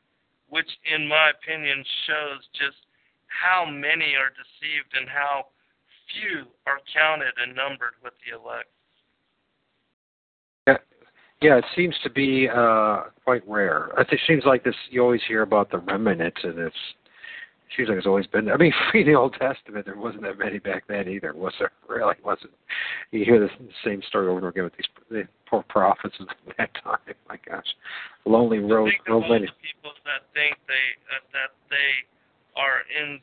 which, 0.47 0.69
in 0.87 1.07
my 1.07 1.31
opinion, 1.31 1.83
shows 2.07 2.47
just 2.55 2.79
how 3.27 3.65
many 3.65 4.15
are 4.15 4.31
deceived 4.31 4.95
and 4.95 5.09
how 5.09 5.51
few 6.11 6.45
are 6.67 6.79
counted 6.93 7.33
and 7.37 7.55
numbered 7.55 7.93
with 8.03 8.13
the 8.25 8.37
elect. 8.37 8.69
Yeah, 10.67 10.77
yeah, 11.41 11.57
it 11.57 11.65
seems 11.75 11.95
to 12.03 12.09
be 12.09 12.47
uh, 12.49 13.03
quite 13.23 13.47
rare. 13.47 13.89
It 13.97 14.19
seems 14.27 14.43
like 14.45 14.63
this. 14.63 14.75
You 14.89 15.01
always 15.01 15.21
hear 15.27 15.41
about 15.41 15.71
the 15.71 15.79
remnant, 15.79 16.35
and 16.43 16.59
it's 16.59 16.75
it 17.69 17.75
seems 17.77 17.89
like 17.89 17.97
it's 17.99 18.07
always 18.07 18.27
been. 18.27 18.49
I 18.49 18.57
mean, 18.57 18.73
in 18.93 19.05
the 19.05 19.13
Old 19.13 19.35
Testament, 19.39 19.85
there 19.85 19.97
wasn't 19.97 20.23
that 20.23 20.39
many 20.39 20.59
back 20.59 20.83
then 20.87 21.07
either, 21.07 21.33
was 21.33 21.53
there? 21.59 21.71
Really, 21.89 22.13
wasn't. 22.23 22.51
You 23.09 23.25
hear 23.25 23.39
the 23.39 23.49
same 23.83 24.03
story 24.07 24.27
over 24.27 24.37
and 24.37 24.43
over 24.45 24.49
again 24.49 24.63
with 24.65 24.73
these 24.77 24.85
the 25.09 25.23
poor 25.49 25.63
prophets 25.67 26.13
of 26.19 26.27
that 26.57 26.69
time. 26.83 26.99
My 27.27 27.37
gosh, 27.47 27.65
lonely 28.25 28.59
road. 28.59 28.91
Of 29.07 29.13
all 29.15 29.21
people 29.21 29.91
that 30.05 30.21
think 30.35 30.57
they 30.67 30.85
uh, 31.09 31.25
that 31.33 31.49
they 31.71 32.05
are 32.55 32.85
in 32.93 33.19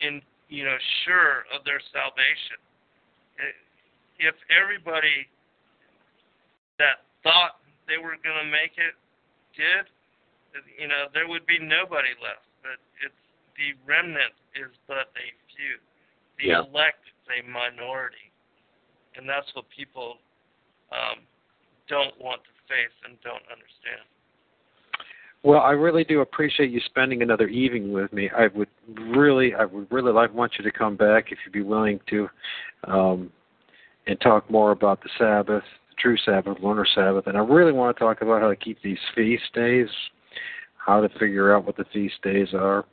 in 0.00 0.20
you 0.48 0.64
know 0.64 0.76
sure 1.04 1.44
of 1.52 1.64
their 1.64 1.80
salvation. 1.92 2.58
If 4.18 4.34
everybody 4.50 5.28
that 6.82 7.06
thought 7.22 7.62
they 7.86 7.96
were 7.96 8.18
going 8.20 8.40
to 8.42 8.50
make 8.50 8.74
it 8.76 8.98
did, 9.54 9.86
you 10.78 10.88
know, 10.88 11.06
there 11.14 11.28
would 11.28 11.46
be 11.46 11.58
nobody 11.58 12.14
left. 12.18 12.46
But 12.62 12.82
it's 12.98 13.22
the 13.54 13.74
remnant 13.86 14.34
is 14.54 14.70
but 14.86 15.10
a 15.14 15.28
few. 15.54 15.78
The 16.38 16.54
yeah. 16.54 16.66
elect 16.66 17.02
is 17.06 17.26
a 17.30 17.40
minority, 17.46 18.30
and 19.18 19.26
that's 19.26 19.46
what 19.54 19.66
people 19.74 20.22
um, 20.94 21.26
don't 21.90 22.14
want 22.22 22.42
to 22.46 22.52
face 22.70 22.94
and 23.02 23.18
don't 23.26 23.42
understand. 23.50 24.06
Well, 25.44 25.60
I 25.60 25.70
really 25.70 26.04
do 26.04 26.20
appreciate 26.20 26.70
you 26.70 26.80
spending 26.86 27.22
another 27.22 27.46
evening 27.46 27.92
with 27.92 28.12
me. 28.12 28.28
I 28.36 28.48
would 28.48 28.68
really, 28.98 29.54
I 29.54 29.64
would 29.64 29.90
really 29.90 30.12
like 30.12 30.34
want 30.34 30.52
you 30.58 30.64
to 30.64 30.76
come 30.76 30.96
back 30.96 31.30
if 31.30 31.38
you'd 31.44 31.52
be 31.52 31.62
willing 31.62 32.00
to, 32.10 32.28
um, 32.84 33.30
and 34.06 34.20
talk 34.20 34.50
more 34.50 34.72
about 34.72 35.02
the 35.02 35.10
Sabbath, 35.16 35.62
the 35.90 35.94
true 36.00 36.16
Sabbath, 36.24 36.58
lunar 36.60 36.86
Sabbath, 36.92 37.26
and 37.26 37.36
I 37.36 37.40
really 37.40 37.72
want 37.72 37.96
to 37.96 38.00
talk 38.00 38.20
about 38.20 38.42
how 38.42 38.48
to 38.48 38.56
keep 38.56 38.82
these 38.82 38.98
feast 39.14 39.44
days, 39.54 39.88
how 40.84 41.00
to 41.00 41.08
figure 41.20 41.54
out 41.54 41.66
what 41.66 41.76
the 41.76 41.84
feast 41.92 42.16
days 42.22 42.48
are. 42.52 42.84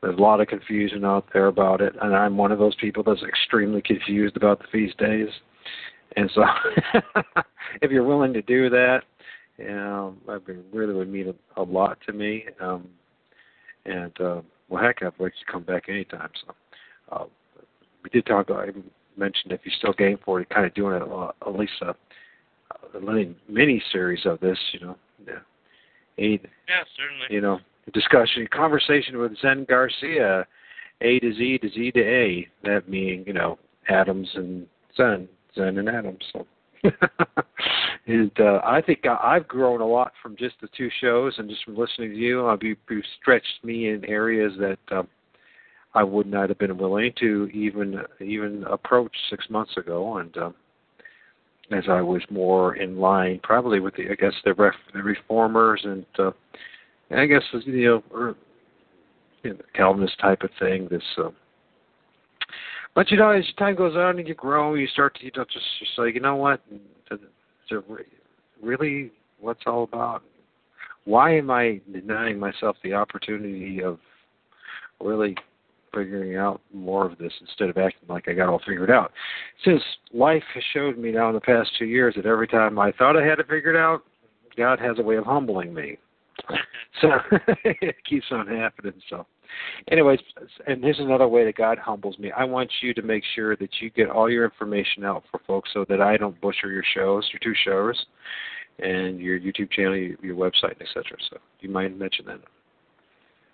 There's 0.00 0.18
a 0.18 0.22
lot 0.22 0.40
of 0.40 0.48
confusion 0.48 1.04
out 1.04 1.26
there 1.32 1.46
about 1.46 1.80
it, 1.80 1.94
and 2.00 2.14
I'm 2.14 2.36
one 2.36 2.52
of 2.52 2.58
those 2.58 2.74
people 2.76 3.02
that's 3.02 3.22
extremely 3.22 3.80
confused 3.80 4.36
about 4.36 4.58
the 4.58 4.66
feast 4.70 4.98
days. 4.98 5.28
And 6.16 6.30
so, 6.34 6.44
if 7.82 7.90
you're 7.90 8.04
willing 8.04 8.34
to 8.34 8.42
do 8.42 8.68
that, 8.68 9.00
um, 9.60 10.18
that 10.26 10.44
been 10.46 10.64
really 10.72 10.94
would 10.94 11.10
mean 11.10 11.34
a, 11.56 11.60
a 11.60 11.62
lot 11.62 11.98
to 12.06 12.12
me. 12.12 12.46
Um, 12.60 12.88
and 13.84 14.12
uh, 14.20 14.40
well, 14.68 14.82
heck, 14.82 15.02
I'd 15.02 15.12
like 15.18 15.32
to 15.32 15.52
come 15.52 15.62
back 15.62 15.88
anytime. 15.88 16.30
So 16.44 16.54
uh, 17.12 17.24
we 18.02 18.10
did 18.10 18.26
talk. 18.26 18.50
I 18.50 18.66
mentioned 19.16 19.52
if 19.52 19.60
you're 19.64 19.74
still 19.78 19.92
game 19.92 20.18
for 20.24 20.40
it, 20.40 20.48
kind 20.48 20.66
of 20.66 20.74
doing 20.74 21.00
a, 21.00 21.04
uh, 21.04 21.32
at 21.46 21.56
least 21.56 21.72
a, 21.82 21.94
a 22.96 23.00
mini 23.48 23.82
series 23.92 24.26
of 24.26 24.40
this. 24.40 24.58
You 24.72 24.80
know, 24.80 24.96
yeah, 25.26 25.34
eight. 26.18 26.44
Yeah, 26.68 26.82
certainly. 26.96 27.26
You 27.30 27.40
know, 27.40 27.60
discussion, 27.92 28.48
conversation 28.52 29.18
with 29.18 29.38
Zen 29.40 29.66
Garcia, 29.68 30.46
A 31.00 31.20
to 31.20 31.34
Z 31.34 31.58
to 31.58 31.68
Z 31.70 31.92
to 31.92 32.00
A. 32.00 32.48
That 32.64 32.88
meaning, 32.88 33.24
you 33.26 33.34
know, 33.34 33.58
atoms 33.88 34.28
and 34.34 34.66
Zen, 34.96 35.28
Zen 35.54 35.78
and 35.78 35.88
atoms. 35.88 36.24
So. 36.32 36.46
and 38.06 38.30
uh, 38.38 38.60
I 38.64 38.82
think 38.82 39.06
I've 39.06 39.48
grown 39.48 39.80
a 39.80 39.86
lot 39.86 40.12
from 40.22 40.36
just 40.36 40.56
the 40.60 40.68
two 40.76 40.90
shows 41.00 41.34
and 41.38 41.48
just 41.48 41.64
from 41.64 41.76
listening 41.76 42.10
to 42.10 42.16
you. 42.16 42.46
I've 42.46 42.62
you, 42.62 42.76
you've 42.90 43.04
stretched 43.20 43.64
me 43.64 43.88
in 43.88 44.04
areas 44.04 44.52
that 44.58 44.78
um, 44.96 45.08
I 45.94 46.02
would 46.02 46.26
not 46.26 46.50
have 46.50 46.58
been 46.58 46.76
willing 46.76 47.12
to 47.20 47.48
even 47.54 48.00
even 48.20 48.64
approach 48.64 49.12
six 49.30 49.48
months 49.48 49.76
ago, 49.78 50.18
and 50.18 50.36
um, 50.36 50.54
as 51.70 51.84
I 51.88 52.02
was 52.02 52.20
more 52.30 52.76
in 52.76 52.98
line, 52.98 53.40
probably 53.42 53.80
with 53.80 53.94
the 53.96 54.10
I 54.10 54.14
guess 54.16 54.34
the, 54.44 54.52
ref, 54.52 54.74
the 54.92 55.02
reformers 55.02 55.80
and 55.84 56.04
uh, 56.18 56.32
I 57.10 57.24
guess 57.24 57.42
you 57.64 57.84
know, 57.84 58.02
or, 58.10 58.36
you 59.42 59.54
know 59.54 59.60
Calvinist 59.74 60.18
type 60.20 60.42
of 60.42 60.50
thing. 60.58 60.88
This. 60.90 61.02
Uh, 61.16 61.30
but 62.94 63.10
you 63.10 63.16
know, 63.16 63.30
as 63.30 63.44
time 63.58 63.76
goes 63.76 63.96
on 63.96 64.18
and 64.18 64.28
you 64.28 64.34
grow, 64.34 64.74
you 64.74 64.86
start 64.88 65.14
to 65.16 65.24
you 65.24 65.30
know 65.34 65.44
just 65.44 65.64
just 65.78 65.96
say, 65.96 66.12
you 66.12 66.20
know 66.20 66.36
what, 66.36 66.60
to 67.68 67.82
really 68.62 69.10
what's 69.40 69.62
all 69.66 69.84
about? 69.84 70.22
Why 71.04 71.36
am 71.36 71.50
I 71.50 71.80
denying 71.92 72.38
myself 72.38 72.76
the 72.82 72.94
opportunity 72.94 73.82
of 73.82 73.98
really 75.00 75.36
figuring 75.92 76.36
out 76.36 76.60
more 76.72 77.06
of 77.06 77.18
this 77.18 77.32
instead 77.40 77.68
of 77.68 77.76
acting 77.76 78.08
like 78.08 78.28
I 78.28 78.32
got 78.32 78.48
all 78.48 78.60
figured 78.66 78.90
out? 78.90 79.12
Since 79.64 79.82
life 80.12 80.42
has 80.54 80.64
showed 80.72 80.98
me 80.98 81.12
now 81.12 81.28
in 81.28 81.34
the 81.34 81.40
past 81.40 81.70
two 81.78 81.84
years 81.84 82.14
that 82.16 82.26
every 82.26 82.48
time 82.48 82.78
I 82.78 82.92
thought 82.92 83.16
I 83.16 83.24
had 83.24 83.38
it 83.38 83.48
figured 83.48 83.76
out, 83.76 84.02
God 84.56 84.78
has 84.80 84.98
a 84.98 85.02
way 85.02 85.16
of 85.16 85.24
humbling 85.24 85.74
me. 85.74 85.98
so 87.00 87.10
it 87.64 87.96
keeps 88.08 88.26
on 88.30 88.46
happening. 88.46 88.94
So 89.10 89.26
anyways, 89.90 90.20
and 90.66 90.82
here's 90.82 90.98
another 90.98 91.28
way 91.28 91.44
that 91.44 91.56
God 91.56 91.78
humbles 91.78 92.18
me. 92.18 92.32
I 92.32 92.44
want 92.44 92.70
you 92.82 92.94
to 92.94 93.02
make 93.02 93.22
sure 93.34 93.56
that 93.56 93.70
you 93.80 93.90
get 93.90 94.10
all 94.10 94.30
your 94.30 94.44
information 94.44 95.04
out 95.04 95.24
for 95.30 95.40
folks 95.46 95.70
so 95.72 95.84
that 95.88 96.00
I 96.00 96.16
don't 96.16 96.40
butcher 96.40 96.70
your 96.70 96.84
shows, 96.94 97.28
your 97.32 97.40
two 97.40 97.58
shows, 97.64 98.06
and 98.78 99.20
your 99.20 99.38
YouTube 99.38 99.70
channel, 99.70 99.96
your, 99.96 100.16
your 100.22 100.36
website, 100.36 100.80
etc. 100.80 101.04
So, 101.30 101.36
do 101.36 101.66
you 101.66 101.72
mind 101.72 101.98
mention 101.98 102.26
that? 102.26 102.40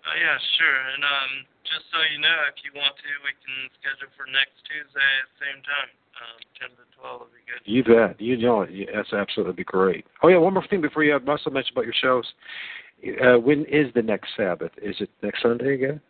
Uh, 0.01 0.17
yeah, 0.17 0.37
sure. 0.57 0.81
And 0.97 1.05
um, 1.05 1.33
just 1.69 1.85
so 1.93 2.01
you 2.09 2.21
know, 2.21 2.39
if 2.49 2.57
you 2.65 2.73
want 2.73 2.97
to, 2.97 3.11
we 3.21 3.37
can 3.45 3.69
schedule 3.77 4.09
for 4.17 4.25
next 4.33 4.57
Tuesday 4.65 5.11
at 5.21 5.29
the 5.29 5.39
same 5.45 5.61
time. 5.61 5.91
Um, 6.21 6.39
10 6.61 6.77
to 6.77 6.85
12 7.01 7.21
would 7.21 7.33
be 7.33 7.45
good. 7.45 7.63
You 7.65 7.81
bet. 7.85 8.21
You 8.21 8.37
know 8.37 8.65
it. 8.65 8.73
That's 8.93 9.13
absolutely 9.13 9.61
be 9.61 9.65
great. 9.65 10.05
Oh, 10.23 10.29
yeah, 10.29 10.37
one 10.37 10.53
more 10.53 10.67
thing 10.69 10.81
before 10.81 11.05
you 11.05 11.15
I 11.15 11.19
must 11.21 11.45
have 11.45 11.53
mentioned 11.53 11.77
about 11.77 11.89
your 11.89 11.97
shows. 11.97 12.27
Uh, 13.01 13.39
when 13.41 13.65
is 13.67 13.89
the 13.95 14.03
next 14.03 14.29
Sabbath? 14.37 14.73
Is 14.83 14.97
it 15.01 15.09
next 15.23 15.43
Sunday 15.43 15.75
again? 15.75 16.01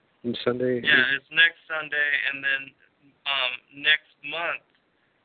Sunday? 0.45 0.83
Yeah, 0.85 1.17
it's 1.17 1.31
next 1.33 1.62
Sunday, 1.65 2.11
and 2.29 2.45
then 2.45 2.62
um, 3.25 3.53
next 3.81 4.12
month 4.27 4.67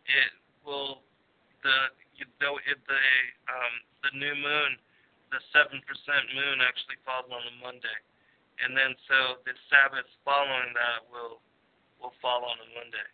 it 0.07 0.31
will 0.63 1.01
the 1.65 1.91
the 2.21 2.31
the 2.39 3.01
um, 3.49 3.73
the 4.05 4.11
new 4.13 4.35
moon, 4.37 4.77
the 5.33 5.41
seven 5.51 5.81
percent 5.83 6.31
moon 6.31 6.61
actually 6.63 7.01
falls 7.03 7.27
on 7.27 7.43
a 7.43 7.55
Monday, 7.59 7.99
and 8.63 8.77
then 8.77 8.95
so 9.09 9.41
the 9.43 9.51
Sabbath 9.67 10.07
following 10.23 10.71
that 10.77 11.03
will 11.11 11.41
will 11.99 12.15
fall 12.21 12.45
on 12.45 12.55
a 12.61 12.67
Monday. 12.77 13.07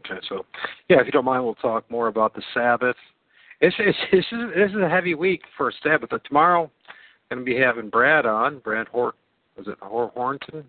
Okay, 0.00 0.18
so 0.26 0.48
yeah, 0.88 0.98
if 0.98 1.06
you 1.06 1.12
don't 1.12 1.28
mind, 1.28 1.44
we'll 1.44 1.60
talk 1.60 1.84
more 1.90 2.08
about 2.08 2.34
the 2.34 2.42
Sabbath. 2.56 2.96
It's, 3.60 3.76
it's, 3.78 3.98
this 4.10 4.26
is 4.32 4.42
this 4.56 4.70
is 4.72 4.80
a 4.82 4.88
heavy 4.88 5.14
week 5.14 5.42
for 5.56 5.70
Sabbath. 5.84 6.10
But 6.10 6.24
tomorrow 6.24 6.70
going 7.32 7.46
to 7.46 7.50
be 7.50 7.58
having 7.58 7.88
Brad 7.88 8.26
on. 8.26 8.58
Brad 8.58 8.88
Hort, 8.88 9.14
was 9.56 9.66
it 9.66 9.78
Hor- 9.80 10.12
Hornton? 10.14 10.64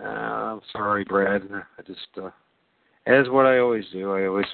Uh, 0.00 0.04
I'm 0.04 0.60
sorry, 0.72 1.04
Brad. 1.04 1.42
I 1.78 1.82
just, 1.82 2.08
uh, 2.16 2.30
as 3.06 3.28
what 3.28 3.44
I 3.46 3.58
always 3.58 3.84
do, 3.92 4.12
I 4.12 4.26
always. 4.26 4.46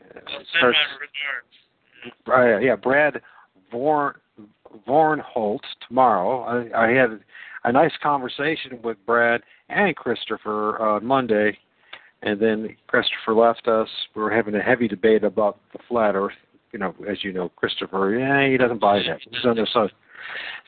Uh, 0.00 0.20
well, 0.26 0.42
send 0.60 0.72
my 0.72 2.28
regards. 2.30 2.58
Uh, 2.58 2.58
yeah, 2.64 2.76
Brad 2.76 3.20
Vorn 3.72 4.14
Vornholt 4.86 5.60
tomorrow. 5.86 6.42
I, 6.42 6.86
I 6.86 6.90
had 6.90 7.18
a 7.64 7.72
nice 7.72 7.92
conversation 8.00 8.78
with 8.84 8.96
Brad 9.04 9.42
and 9.68 9.96
Christopher 9.96 10.78
on 10.80 11.02
uh, 11.02 11.04
Monday, 11.04 11.58
And 12.22 12.40
then 12.40 12.76
Christopher 12.86 13.34
left 13.34 13.66
us. 13.66 13.88
We 14.14 14.22
were 14.22 14.30
having 14.30 14.54
a 14.54 14.62
heavy 14.62 14.86
debate 14.86 15.24
about 15.24 15.58
the 15.72 15.80
flat 15.88 16.14
Earth. 16.14 16.32
You 16.72 16.78
know, 16.78 16.94
as 17.08 17.22
you 17.24 17.32
know, 17.32 17.48
Christopher, 17.50 18.18
yeah, 18.18 18.50
he 18.50 18.56
doesn't 18.56 18.80
buy 18.80 18.98
that. 18.98 19.20
He's 19.22 19.44
on 19.44 19.56
side. 19.72 19.90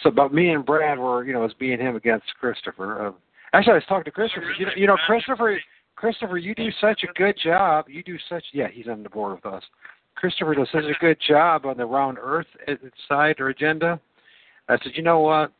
So, 0.02 0.10
but 0.10 0.32
me 0.32 0.50
and 0.50 0.64
Brad 0.64 0.98
were, 0.98 1.24
you 1.24 1.32
know, 1.32 1.40
it 1.40 1.44
was 1.44 1.54
being 1.58 1.78
him 1.78 1.96
against 1.96 2.26
Christopher. 2.38 3.08
Uh, 3.08 3.12
actually, 3.52 3.72
I 3.72 3.76
was 3.76 3.84
talking 3.88 4.04
to 4.04 4.10
Christopher. 4.10 4.52
You 4.58 4.66
know, 4.66 4.72
you 4.76 4.86
know, 4.86 4.96
Christopher, 5.06 5.60
Christopher, 5.96 6.38
you 6.38 6.54
do 6.54 6.70
such 6.80 7.02
a 7.04 7.12
good 7.18 7.36
job. 7.42 7.86
You 7.88 8.02
do 8.02 8.16
such, 8.28 8.44
yeah, 8.52 8.68
he's 8.72 8.88
on 8.88 9.02
the 9.02 9.10
board 9.10 9.34
with 9.34 9.52
us. 9.52 9.62
Christopher 10.16 10.54
does 10.54 10.68
such 10.72 10.84
a 10.84 10.98
good 11.00 11.18
job 11.26 11.66
on 11.66 11.76
the 11.76 11.84
round 11.84 12.18
Earth 12.20 12.46
side 13.08 13.40
or 13.40 13.48
agenda. 13.48 14.00
I 14.68 14.78
said, 14.82 14.92
you 14.94 15.02
know 15.02 15.20
what? 15.20 15.52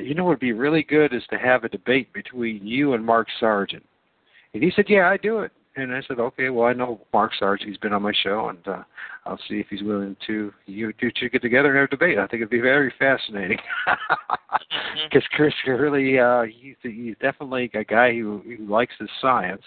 You 0.00 0.14
know 0.14 0.24
what 0.24 0.30
would 0.30 0.40
be 0.40 0.52
really 0.52 0.82
good 0.82 1.12
is 1.12 1.22
to 1.30 1.38
have 1.38 1.64
a 1.64 1.68
debate 1.68 2.12
between 2.14 2.66
you 2.66 2.94
and 2.94 3.04
Mark 3.04 3.28
Sargent. 3.38 3.84
And 4.54 4.62
he 4.62 4.72
said, 4.74 4.86
yeah, 4.88 5.08
I 5.08 5.16
do 5.18 5.40
it. 5.40 5.52
And 5.74 5.94
I 5.94 6.02
said, 6.06 6.20
okay, 6.20 6.50
well, 6.50 6.66
I 6.66 6.74
know 6.74 7.00
Mark 7.14 7.32
Sargent. 7.38 7.68
He's 7.68 7.78
been 7.78 7.94
on 7.94 8.02
my 8.02 8.12
show, 8.22 8.50
and 8.50 8.68
uh, 8.68 8.82
I'll 9.24 9.38
see 9.48 9.58
if 9.58 9.68
he's 9.70 9.82
willing 9.82 10.16
to 10.26 10.52
you 10.66 10.92
two 11.00 11.10
to 11.10 11.30
get 11.30 11.40
together 11.40 11.70
and 11.70 11.78
have 11.78 11.88
a 11.88 11.90
debate. 11.90 12.18
I 12.18 12.26
think 12.26 12.40
it'd 12.40 12.50
be 12.50 12.60
very 12.60 12.92
fascinating. 12.98 13.58
Because 15.08 15.26
Chris 15.32 15.54
really, 15.66 16.18
uh, 16.18 16.44
he's 16.44 16.76
he's 16.82 17.16
definitely 17.20 17.70
a 17.74 17.84
guy 17.84 18.12
who 18.12 18.42
who 18.44 18.64
likes 18.68 18.92
his 19.00 19.08
science, 19.20 19.64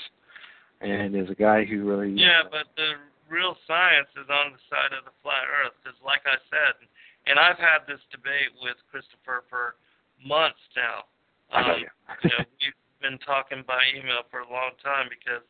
and 0.82 1.16
is 1.16 1.30
a 1.30 1.36
guy 1.36 1.66
who 1.66 1.84
really. 1.84 2.14
Yeah, 2.14 2.46
but 2.50 2.70
the 2.78 2.94
real 3.30 3.58
science 3.68 4.10
is 4.14 4.30
on 4.30 4.54
the 4.54 4.62
side 4.70 4.94
of 4.98 5.06
the 5.06 5.14
flat 5.22 5.46
Earth. 5.50 5.74
Because, 5.82 5.98
like 6.06 6.22
I 6.26 6.38
said, 6.50 6.78
and 7.26 7.38
I've 7.42 7.58
had 7.58 7.90
this 7.90 8.02
debate 8.14 8.54
with 8.62 8.78
Christopher 8.90 9.46
for 9.50 9.82
months 10.22 10.62
now. 10.78 11.10
Um, 11.54 11.58
I 11.58 11.62
know 11.68 11.78
you. 11.78 11.90
you 12.24 12.30
know, 12.38 12.46
we've 12.62 13.02
been 13.02 13.20
talking 13.26 13.66
by 13.66 13.82
email 13.98 14.26
for 14.30 14.46
a 14.46 14.50
long 14.50 14.78
time 14.82 15.10
because 15.10 15.46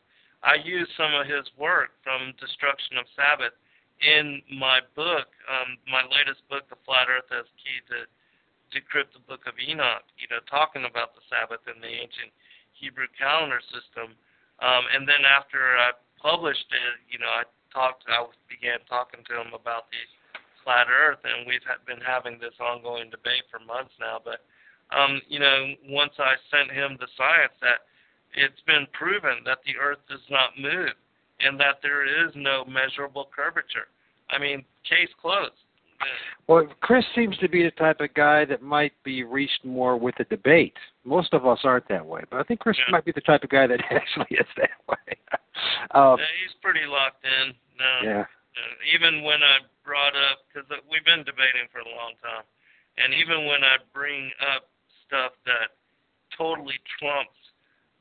I 0.46 0.62
use 0.62 0.86
some 0.94 1.10
of 1.18 1.26
his 1.26 1.50
work 1.58 1.98
from 2.06 2.30
Destruction 2.38 3.02
of 3.02 3.10
Sabbath 3.18 3.58
in 3.98 4.46
my 4.54 4.78
book, 4.94 5.26
um, 5.50 5.82
my 5.90 6.06
latest 6.06 6.46
book, 6.54 6.70
The 6.70 6.78
Flat 6.86 7.10
Earth 7.10 7.26
as 7.34 7.50
Key 7.58 7.82
to 7.90 8.06
Decrypt 8.70 9.18
the 9.18 9.26
Book 9.26 9.50
of 9.50 9.58
Enoch, 9.58 10.06
you 10.22 10.30
know, 10.30 10.38
talking 10.46 10.86
about 10.86 11.18
the 11.18 11.26
Sabbath 11.34 11.66
in 11.66 11.82
the 11.82 11.90
ancient 11.90 12.30
Hebrew 12.78 13.10
calendar 13.18 13.58
system. 13.74 14.14
Um, 14.62 14.86
and 14.94 15.10
then 15.10 15.26
after 15.26 15.82
I 15.82 15.98
published 16.22 16.70
it, 16.70 16.94
you 17.10 17.18
know, 17.18 17.32
I 17.32 17.50
talked, 17.74 18.06
I 18.06 18.22
began 18.46 18.86
talking 18.86 19.26
to 19.26 19.34
him 19.42 19.58
about 19.58 19.90
the 19.90 20.02
flat 20.62 20.94
Earth, 20.94 21.26
and 21.26 21.50
we've 21.50 21.64
been 21.90 22.04
having 22.06 22.38
this 22.38 22.54
ongoing 22.62 23.10
debate 23.10 23.50
for 23.50 23.58
months 23.64 23.98
now. 23.98 24.22
But, 24.22 24.46
um, 24.94 25.26
you 25.26 25.42
know, 25.42 25.74
once 25.90 26.14
I 26.22 26.38
sent 26.54 26.70
him 26.70 27.02
the 27.02 27.10
science 27.18 27.58
that 27.66 27.90
it's 28.36 28.62
been 28.68 28.88
proven 28.94 29.44
that 29.46 29.60
the 29.66 29.78
Earth 29.82 30.00
does 30.10 30.24
not 30.30 30.58
move 30.60 30.94
and 31.40 31.60
that 31.60 31.80
there 31.82 32.06
is 32.06 32.32
no 32.36 32.64
measurable 32.66 33.28
curvature. 33.36 33.88
I 34.30 34.40
mean, 34.40 34.64
case 34.88 35.10
closed. 35.22 35.54
Well, 36.48 36.68
Chris 36.82 37.06
seems 37.16 37.38
to 37.38 37.48
be 37.50 37.64
the 37.64 37.72
type 37.72 38.02
of 38.02 38.14
guy 38.14 38.46
that 38.46 38.62
might 38.62 38.92
be 39.04 39.24
reached 39.24 39.64
more 39.64 39.98
with 39.98 40.16
a 40.20 40.26
debate. 40.26 40.76
Most 41.04 41.34
of 41.34 41.46
us 41.48 41.60
aren't 41.64 41.88
that 41.88 42.06
way, 42.06 42.22
but 42.30 42.40
I 42.40 42.44
think 42.44 42.60
Chris 42.60 42.78
Yeah. 42.78 42.92
might 42.92 43.06
be 43.06 43.12
the 43.14 43.22
type 43.22 43.44
of 43.44 43.50
guy 43.50 43.66
that 43.68 43.80
actually 43.92 44.38
is 44.38 44.48
that 44.58 44.76
way. 44.88 45.16
um, 45.92 46.20
Yeah, 46.20 46.26
he's 46.44 46.54
pretty 46.62 46.86
locked 46.86 47.24
in. 47.24 47.54
No, 47.80 47.92
yeah. 48.04 48.22
uh, 48.22 48.74
even 48.94 49.24
when 49.24 49.42
I 49.42 49.60
brought 49.84 50.16
up, 50.16 50.44
because 50.52 50.68
we've 50.92 51.06
been 51.06 51.24
debating 51.24 51.68
for 51.72 51.80
a 51.80 51.90
long 51.90 52.14
time, 52.22 52.44
and 52.98 53.14
even 53.14 53.46
when 53.48 53.64
I 53.64 53.78
bring 53.94 54.32
up 54.56 54.68
stuff 55.08 55.32
that 55.46 55.76
totally 56.38 56.80
trumps, 57.00 57.36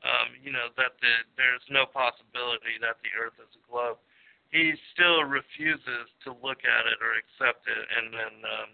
um, 0.03 0.35
you 0.43 0.51
know, 0.51 0.73
that 0.75 0.97
the, 0.99 1.13
there's 1.37 1.63
no 1.71 1.85
possibility 1.87 2.75
that 2.81 2.99
the 3.05 3.11
Earth 3.15 3.37
is 3.39 3.51
a 3.55 3.63
globe, 3.69 3.97
he 4.51 4.73
still 4.93 5.23
refuses 5.23 6.07
to 6.23 6.31
look 6.43 6.63
at 6.63 6.83
it 6.87 6.99
or 6.99 7.15
accept 7.17 7.67
it, 7.67 7.83
and 7.97 8.13
then, 8.13 8.33
um, 8.43 8.69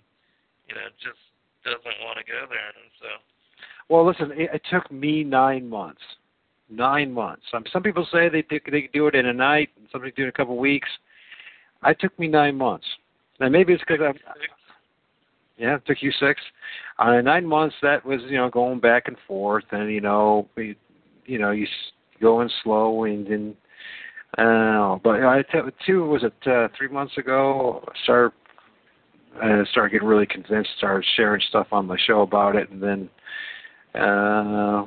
you 0.67 0.75
know, 0.75 0.87
just 1.01 1.21
doesn't 1.63 1.99
want 2.03 2.17
to 2.17 2.25
go 2.25 2.45
there, 2.49 2.73
and 2.73 2.89
so. 2.99 3.09
Well, 3.89 4.05
listen, 4.05 4.31
it, 4.33 4.49
it 4.53 4.61
took 4.69 4.91
me 4.91 5.23
nine 5.23 5.67
months. 5.67 6.01
Nine 6.69 7.11
months. 7.11 7.43
Um, 7.53 7.63
some 7.71 7.83
people 7.83 8.07
say 8.11 8.29
they 8.29 8.43
do, 8.43 8.59
they 8.71 8.89
do 8.93 9.07
it 9.07 9.15
in 9.15 9.27
a 9.27 9.33
night, 9.33 9.69
and 9.77 9.87
some 9.91 10.01
people 10.01 10.15
do 10.15 10.23
it 10.23 10.25
in 10.25 10.29
a 10.29 10.33
couple 10.33 10.53
of 10.53 10.59
weeks. 10.59 10.87
I 11.83 11.93
took 11.93 12.17
me 12.17 12.27
nine 12.27 12.57
months. 12.57 12.85
Now 13.39 13.49
maybe 13.49 13.73
it's 13.73 13.83
because 13.85 14.03
I'm. 14.07 14.17
Yeah, 15.57 15.75
it 15.75 15.85
took 15.85 16.01
you 16.01 16.11
six. 16.19 16.41
Uh, 16.97 17.21
nine 17.21 17.45
months. 17.45 17.75
That 17.81 18.05
was 18.05 18.21
you 18.29 18.37
know 18.37 18.49
going 18.49 18.79
back 18.79 19.03
and 19.07 19.17
forth, 19.27 19.65
and 19.71 19.91
you 19.91 20.01
know, 20.01 20.47
you 21.25 21.39
know, 21.39 21.51
you 21.51 21.67
going 22.21 22.49
slow 22.63 23.03
and 23.03 23.27
then. 23.27 23.55
Uh, 24.37 24.97
but 25.03 25.21
I 25.23 25.43
t- 25.51 25.59
two 25.85 26.05
was 26.05 26.23
it 26.23 26.33
uh, 26.47 26.69
three 26.77 26.87
months 26.87 27.17
ago? 27.17 27.83
Started 28.03 28.31
uh, 29.43 29.63
started 29.71 29.91
getting 29.91 30.07
really 30.07 30.25
convinced. 30.25 30.69
Started 30.77 31.05
sharing 31.15 31.41
stuff 31.49 31.67
on 31.71 31.85
my 31.85 31.97
show 32.07 32.21
about 32.21 32.55
it, 32.55 32.69
and 32.69 32.81
then 32.81 33.09
uh, 34.01 34.85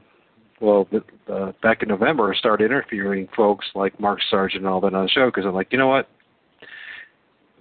well, 0.60 0.88
uh, 1.30 1.52
back 1.62 1.82
in 1.82 1.88
November, 1.88 2.32
I 2.32 2.38
started 2.38 2.66
interviewing 2.66 3.28
folks 3.36 3.66
like 3.74 3.98
Mark 4.00 4.20
Sargent 4.30 4.64
and 4.64 4.68
all 4.68 4.80
that 4.80 4.94
on 4.94 5.04
the 5.04 5.10
show 5.10 5.26
because 5.26 5.44
I'm 5.44 5.54
like, 5.54 5.68
you 5.70 5.78
know 5.78 5.88
what? 5.88 6.08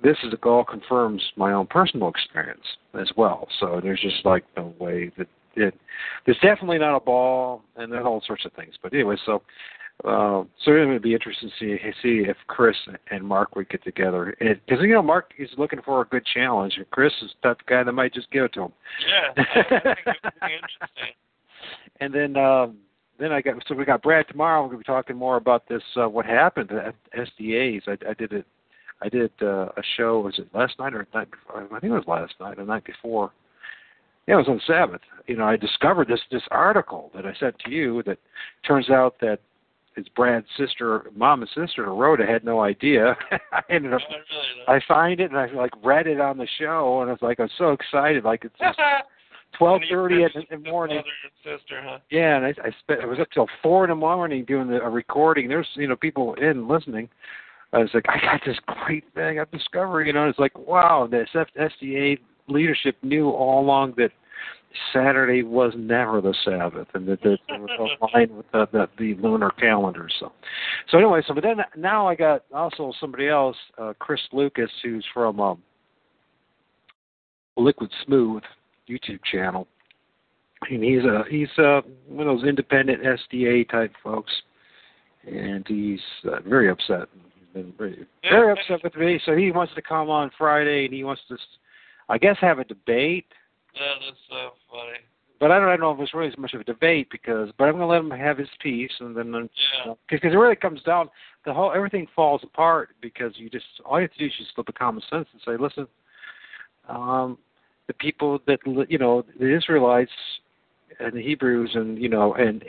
This 0.01 0.17
is 0.23 0.33
all 0.43 0.65
confirms 0.65 1.21
my 1.37 1.53
own 1.53 1.67
personal 1.67 2.09
experience 2.09 2.63
as 2.99 3.09
well. 3.15 3.47
So 3.59 3.79
there's 3.81 4.01
just 4.01 4.25
like 4.25 4.43
no 4.55 4.73
way 4.79 5.11
that 5.17 5.27
it. 5.55 5.79
There's 6.25 6.39
definitely 6.39 6.79
not 6.79 6.95
a 6.95 6.99
ball, 6.99 7.63
and 7.75 7.91
there's 7.91 8.05
all 8.05 8.21
sorts 8.25 8.45
of 8.45 8.53
things. 8.53 8.75
But 8.81 8.93
anyway, 8.93 9.15
so 9.25 9.41
uh, 10.03 10.43
so 10.63 10.73
it 10.73 10.85
would 10.85 11.01
be 11.01 11.13
interesting 11.13 11.49
to 11.49 11.77
see 11.77 11.91
see 12.01 12.29
if 12.29 12.35
Chris 12.47 12.75
and 13.11 13.23
Mark 13.23 13.55
would 13.55 13.69
get 13.69 13.83
together 13.83 14.35
because 14.39 14.81
you 14.81 14.93
know 14.93 15.01
Mark 15.01 15.31
is 15.37 15.49
looking 15.57 15.81
for 15.83 16.01
a 16.01 16.05
good 16.05 16.25
challenge, 16.25 16.73
and 16.77 16.89
Chris 16.91 17.13
is 17.21 17.31
the 17.41 17.49
type 17.49 17.61
of 17.61 17.65
guy 17.67 17.83
that 17.83 17.91
might 17.91 18.13
just 18.13 18.29
give 18.31 18.43
it 18.43 18.53
to 18.53 18.63
him. 18.63 18.73
Yeah, 19.07 19.43
I 19.45 19.95
think 19.95 20.07
it 20.07 20.23
would 20.23 20.33
be 20.41 20.53
interesting. 20.55 21.15
And 22.01 22.13
then 22.13 22.35
um, 22.35 22.77
then 23.19 23.31
I 23.31 23.41
got 23.41 23.55
so 23.67 23.75
we 23.75 23.85
got 23.85 24.01
Brad 24.01 24.27
tomorrow. 24.27 24.61
We're 24.63 24.69
going 24.69 24.79
to 24.79 24.89
be 24.89 24.93
talking 24.93 25.15
more 25.15 25.37
about 25.37 25.69
this. 25.69 25.83
Uh, 25.95 26.09
what 26.09 26.25
happened 26.25 26.69
to 26.69 26.93
SDAs? 27.15 27.83
I, 27.87 28.09
I 28.09 28.13
did 28.13 28.33
it. 28.33 28.45
I 29.01 29.09
did 29.09 29.31
uh, 29.41 29.69
a 29.77 29.83
show. 29.95 30.19
Was 30.19 30.39
it 30.39 30.47
last 30.53 30.79
night 30.79 30.93
or 30.93 31.07
the 31.11 31.19
night 31.19 31.29
before? 31.31 31.63
I 31.63 31.79
think 31.79 31.91
it 31.91 31.95
was 31.95 32.07
last 32.07 32.33
night 32.39 32.57
or 32.57 32.65
the 32.65 32.71
night 32.71 32.85
before. 32.85 33.31
Yeah, 34.27 34.35
it 34.35 34.37
was 34.37 34.47
on 34.47 34.61
Sabbath. 34.65 35.01
You 35.27 35.35
know, 35.35 35.45
I 35.45 35.57
discovered 35.57 36.07
this 36.07 36.21
this 36.31 36.43
article 36.51 37.11
that 37.15 37.25
I 37.25 37.33
sent 37.39 37.57
to 37.59 37.71
you. 37.71 38.03
That 38.03 38.19
turns 38.65 38.89
out 38.89 39.15
that 39.21 39.39
it's 39.95 40.09
Brad's 40.09 40.47
sister, 40.57 41.03
mom 41.15 41.41
and 41.41 41.49
sister 41.49 41.85
who 41.85 41.91
wrote. 41.91 42.19
it. 42.19 42.29
I 42.29 42.31
had 42.31 42.43
no 42.43 42.61
idea. 42.61 43.15
I 43.51 43.61
ended 43.69 43.93
up. 43.93 44.01
I 44.09 44.13
really. 44.13 44.79
I 44.79 44.85
find 44.87 45.19
it 45.19 45.29
and 45.31 45.39
I 45.39 45.51
like 45.51 45.71
read 45.83 46.07
it 46.07 46.19
on 46.19 46.37
the 46.37 46.47
show, 46.59 47.01
and 47.01 47.09
I 47.09 47.13
was 47.13 47.21
like, 47.21 47.39
I'm 47.39 47.49
so 47.57 47.71
excited. 47.71 48.23
Like 48.23 48.45
it's 48.45 48.55
just 48.59 48.79
twelve 49.57 49.81
thirty 49.89 50.23
in 50.23 50.29
the 50.49 50.69
morning. 50.69 50.97
And 50.97 51.59
sister, 51.59 51.81
huh? 51.83 51.99
Yeah, 52.09 52.37
and 52.37 52.45
I, 52.45 52.49
I 52.49 52.71
spent. 52.79 53.01
I 53.01 53.05
was 53.05 53.19
up 53.19 53.27
till 53.33 53.47
four 53.61 53.83
in 53.83 53.89
the 53.89 53.95
morning 53.95 54.45
doing 54.45 54.67
the, 54.67 54.81
a 54.81 54.89
recording. 54.89 55.47
There's 55.47 55.67
you 55.75 55.87
know 55.87 55.95
people 55.95 56.33
in 56.35 56.67
listening. 56.67 57.09
I 57.73 57.79
was 57.79 57.89
like, 57.93 58.05
I 58.07 58.19
got 58.21 58.41
this 58.45 58.57
great 58.85 59.03
thing 59.15 59.39
I'm 59.39 59.47
discovering. 59.51 60.07
You 60.07 60.13
know, 60.13 60.29
it's 60.29 60.39
like 60.39 60.57
wow, 60.57 61.07
the 61.09 61.25
SF 61.33 61.47
SDA 61.81 62.19
leadership 62.47 62.95
knew 63.03 63.29
all 63.29 63.61
along 63.63 63.93
that 63.97 64.11
Saturday 64.91 65.43
was 65.43 65.73
never 65.77 66.19
the 66.19 66.33
Sabbath, 66.43 66.87
and 66.93 67.07
that 67.07 67.21
that 67.21 67.37
it 67.47 67.61
was 67.61 67.97
aligned 68.13 68.35
with 68.35 68.51
the, 68.51 68.67
the 68.71 68.87
the 68.97 69.15
lunar 69.21 69.51
calendar. 69.51 70.09
So, 70.19 70.31
so 70.89 70.97
anyway, 70.97 71.21
so 71.27 71.33
but 71.33 71.43
then 71.43 71.57
now 71.77 72.07
I 72.07 72.15
got 72.15 72.43
also 72.53 72.91
somebody 72.99 73.27
else, 73.27 73.57
uh, 73.77 73.93
Chris 73.99 74.21
Lucas, 74.31 74.71
who's 74.83 75.05
from 75.13 75.39
um, 75.39 75.61
Liquid 77.55 77.91
Smooth 78.05 78.43
YouTube 78.89 79.19
channel 79.31 79.67
and 80.69 80.83
he's 80.83 81.03
a 81.03 81.23
he's 81.29 81.49
uh 81.57 81.81
one 82.07 82.27
of 82.27 82.37
those 82.37 82.47
independent 82.47 83.01
SDA 83.03 83.69
type 83.69 83.93
folks, 84.03 84.31
and 85.25 85.65
he's 85.67 85.99
uh, 86.25 86.41
very 86.47 86.69
upset. 86.69 87.07
Been 87.53 87.73
very, 87.77 88.07
very 88.23 88.51
upset 88.51 88.83
with 88.83 88.95
me. 88.95 89.19
So 89.25 89.35
he 89.35 89.51
wants 89.51 89.73
to 89.75 89.81
come 89.81 90.09
on 90.09 90.31
Friday, 90.37 90.85
and 90.85 90.93
he 90.93 91.03
wants 91.03 91.21
to, 91.27 91.37
I 92.09 92.17
guess, 92.17 92.37
have 92.41 92.59
a 92.59 92.63
debate. 92.65 93.25
Yeah, 93.75 93.81
That 93.99 94.07
is 94.07 94.17
so 94.29 94.51
funny. 94.69 94.99
But 95.39 95.51
I 95.51 95.59
don't, 95.59 95.67
I 95.67 95.71
don't 95.75 95.81
know 95.81 95.91
if 95.91 95.99
it's 95.99 96.13
really 96.13 96.29
as 96.31 96.37
much 96.37 96.53
of 96.53 96.61
a 96.61 96.63
debate 96.63 97.09
because, 97.11 97.49
but 97.57 97.65
I'm 97.65 97.77
going 97.77 97.81
to 97.81 97.87
let 97.87 97.99
him 97.99 98.11
have 98.17 98.37
his 98.37 98.47
piece, 98.61 98.91
and 98.99 99.15
then 99.15 99.33
Yeah. 99.33 99.93
because 100.09 100.31
it 100.31 100.37
really 100.37 100.55
comes 100.55 100.81
down 100.83 101.09
the 101.45 101.53
whole 101.53 101.73
everything 101.73 102.07
falls 102.15 102.41
apart 102.43 102.91
because 103.01 103.33
you 103.35 103.49
just 103.49 103.65
all 103.85 103.99
you 103.99 104.03
have 104.03 104.13
to 104.13 104.19
do 104.19 104.25
is 104.25 104.31
just 104.37 104.55
flip 104.55 104.69
a 104.69 104.73
common 104.73 105.01
sense 105.09 105.27
and 105.33 105.41
say, 105.45 105.57
listen, 105.57 105.85
um, 106.87 107.37
the 107.87 107.93
people 107.93 108.39
that 108.47 108.59
you 108.89 108.97
know 108.97 109.25
the 109.39 109.53
Israelites 109.53 110.11
and 110.99 111.13
the 111.13 111.21
Hebrews 111.21 111.71
and 111.73 112.01
you 112.01 112.07
know 112.09 112.35
and 112.35 112.63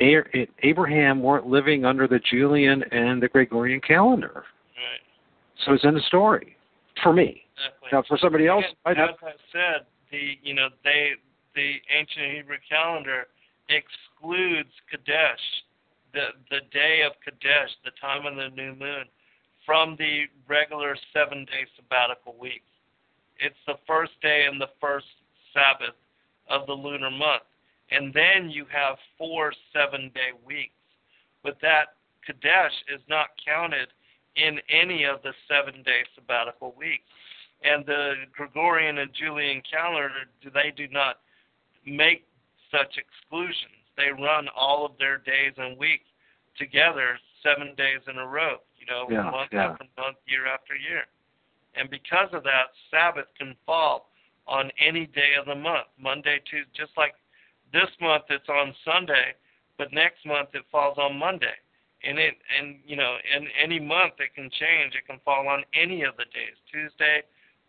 Abraham 0.63 1.23
weren't 1.23 1.47
living 1.47 1.85
under 1.85 2.09
the 2.09 2.19
Julian 2.19 2.83
and 2.91 3.23
the 3.23 3.29
Gregorian 3.29 3.81
calendar, 3.81 4.45
Right. 4.77 5.01
so 5.65 5.73
it's 5.75 5.85
in 5.85 5.95
the 5.95 6.01
story 6.09 6.57
for 7.03 7.13
me. 7.13 7.44
Exactly. 7.57 7.89
Now 7.93 8.03
for 8.09 8.19
somebody 8.19 8.47
else, 8.47 8.65
I 8.85 8.93
As 8.93 9.11
I 9.23 9.33
said, 9.53 9.87
the 10.11 10.39
you 10.43 10.55
know 10.55 10.69
they 10.83 11.13
the 11.55 11.77
ancient 11.91 12.35
Hebrew 12.35 12.57
calendar 12.69 13.27
excludes 13.69 14.73
Kadesh, 14.91 15.45
the 16.13 16.35
the 16.51 16.61
day 16.73 17.03
of 17.07 17.13
Kadesh, 17.25 17.71
the 17.85 17.93
time 18.01 18.27
of 18.27 18.37
the 18.37 18.49
new 18.55 18.75
moon, 18.75 19.05
from 19.65 19.97
the 19.99 20.25
regular 20.49 20.97
seven 21.13 21.45
day 21.45 21.67
sabbatical 21.77 22.35
weeks. 22.39 22.67
It's 23.39 23.59
the 23.67 23.79
first 23.87 24.13
day 24.23 24.47
and 24.51 24.61
the 24.61 24.71
first 24.81 25.07
Sabbath 25.53 25.97
of 26.49 26.67
the 26.67 26.73
lunar 26.73 27.11
month. 27.11 27.43
And 27.91 28.13
then 28.13 28.51
you 28.51 28.67
have 28.71 28.97
four 29.19 29.53
seven 29.73 30.11
day 30.15 30.33
weeks. 30.47 30.75
But 31.43 31.59
that 31.63 31.95
Kadesh 32.27 32.73
is 32.93 33.01
not 33.09 33.29
counted 33.45 33.89
in 34.37 34.59
any 34.69 35.05
of 35.05 35.23
the 35.23 35.33
seven 35.49 35.83
day 35.83 36.03
sabbatical 36.15 36.75
weeks. 36.77 37.05
And 37.65 37.85
the 37.87 38.13
Gregorian 38.37 38.99
and 38.99 39.11
Julian 39.15 39.63
calendar, 39.71 40.11
they 40.53 40.73
do 40.77 40.87
not 40.93 41.21
make 41.87 42.27
such 42.71 42.99
exclusions. 42.99 43.81
They 43.97 44.11
run 44.11 44.49
all 44.55 44.85
of 44.85 44.93
their 44.99 45.19
days 45.19 45.55
and 45.57 45.79
weeks 45.79 46.05
together 46.59 47.19
seven 47.43 47.75
days 47.77 48.01
in 48.09 48.19
a 48.19 48.27
row, 48.27 48.57
you 48.79 48.87
know, 48.87 49.07
yeah, 49.11 49.31
month 49.31 49.51
yeah. 49.53 49.71
after 49.71 49.85
month, 49.97 50.17
year 50.27 50.47
after 50.47 50.75
year. 50.75 51.05
And 51.75 51.91
because 51.91 52.29
of 52.33 52.43
that, 52.45 52.73
Sabbath 52.91 53.27
can 53.39 53.55
fall 53.67 54.11
on 54.47 54.71
any 54.79 55.07
day 55.07 55.35
of 55.39 55.47
the 55.47 55.55
month. 55.55 55.89
Monday, 55.99 56.41
Tuesday, 56.49 56.71
just 56.77 56.93
like 56.97 57.15
this 57.73 57.91
month 58.01 58.25
it's 58.31 58.49
on 58.49 58.75
Sunday, 58.85 59.35
but 59.79 59.93
next 59.93 60.25
month 60.27 60.51
it 60.55 60.63
falls 60.71 60.99
on 60.99 61.19
Monday. 61.19 61.57
And 62.05 62.19
it 62.19 62.35
and 62.59 62.77
you 62.87 62.97
know, 62.97 63.17
in 63.35 63.49
any 63.61 63.81
month 63.81 64.15
it 64.19 64.35
can 64.35 64.51
change. 64.51 64.95
It 64.95 65.07
can 65.07 65.21
fall 65.25 65.49
on 65.49 65.65
any 65.75 66.03
of 66.03 66.17
the 66.17 66.25
days. 66.25 66.57
Tuesday, 66.71 67.23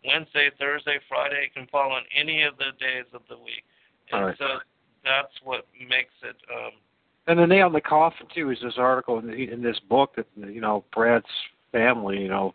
Wednesday, 0.06 0.50
Thursday, 0.58 0.98
Friday, 1.08 1.46
it 1.46 1.54
can 1.54 1.66
fall 1.66 1.92
on 1.92 2.02
any 2.16 2.42
of 2.42 2.56
the 2.58 2.72
days 2.78 3.06
of 3.12 3.22
the 3.28 3.36
week. 3.36 3.64
And 4.10 4.20
All 4.20 4.26
right. 4.28 4.38
so 4.38 4.46
that's 5.04 5.32
what 5.44 5.66
makes 5.78 6.14
it 6.22 6.36
um 6.52 6.72
And 7.26 7.38
the 7.38 7.46
nail 7.46 7.68
in 7.68 7.72
the 7.72 7.80
coffin 7.80 8.26
too 8.34 8.50
is 8.50 8.58
this 8.62 8.74
article 8.76 9.18
in, 9.18 9.30
in 9.30 9.62
this 9.62 9.78
book 9.88 10.16
that 10.16 10.26
you 10.36 10.60
know 10.60 10.84
Brad's 10.94 11.24
family, 11.72 12.18
you 12.18 12.28
know, 12.28 12.54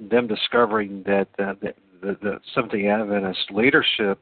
them 0.00 0.26
discovering 0.26 1.02
that 1.06 1.28
uh, 1.38 1.54
the, 1.60 1.74
the 2.00 2.18
the 2.22 2.40
Seventh 2.54 2.74
Adventist 2.74 3.50
leadership 3.50 4.18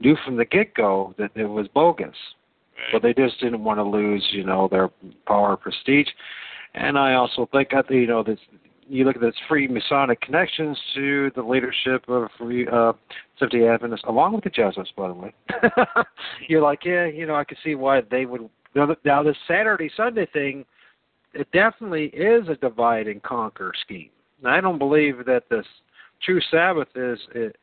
knew 0.00 0.16
from 0.24 0.36
the 0.36 0.44
get 0.44 0.74
go 0.74 1.14
that 1.18 1.30
it 1.34 1.46
was 1.46 1.68
bogus, 1.68 2.08
right. 2.08 2.92
but 2.92 3.02
they 3.02 3.14
just 3.14 3.38
didn't 3.40 3.62
want 3.62 3.78
to 3.78 3.84
lose, 3.84 4.26
you 4.32 4.44
know, 4.44 4.68
their 4.68 4.90
power, 5.26 5.56
prestige, 5.56 6.08
and 6.74 6.98
I 6.98 7.14
also 7.14 7.48
think 7.52 7.70
you 7.90 8.06
know 8.06 8.22
that 8.22 8.38
you 8.92 9.04
look 9.04 9.16
at 9.16 9.22
this 9.22 9.34
free 9.48 9.66
Masonic 9.66 10.20
connections 10.20 10.78
to 10.94 11.30
the 11.34 11.42
leadership 11.42 12.06
of 12.08 12.28
free 12.38 12.68
uh, 12.68 12.92
Seventh 13.38 13.52
Day 13.52 13.66
Adventists, 13.66 14.04
along 14.06 14.34
with 14.34 14.44
the 14.44 14.50
Jesuits, 14.50 14.92
by 14.94 15.08
the 15.08 15.14
way. 15.14 15.34
You're 16.48 16.60
like, 16.60 16.84
yeah, 16.84 17.06
you 17.06 17.26
know, 17.26 17.34
I 17.34 17.44
can 17.44 17.56
see 17.64 17.74
why 17.74 18.02
they 18.10 18.26
would. 18.26 18.50
Now, 18.74 18.94
now 19.02 19.22
this 19.22 19.36
Saturday 19.48 19.90
Sunday 19.96 20.26
thing, 20.34 20.66
it 21.32 21.50
definitely 21.52 22.06
is 22.08 22.48
a 22.50 22.56
divide 22.56 23.06
and 23.06 23.22
conquer 23.22 23.72
scheme. 23.80 24.10
And 24.42 24.52
I 24.52 24.60
don't 24.60 24.78
believe 24.78 25.24
that 25.24 25.44
this 25.48 25.66
true 26.22 26.40
Sabbath 26.50 26.88
is. 26.94 27.18
It, 27.34 27.56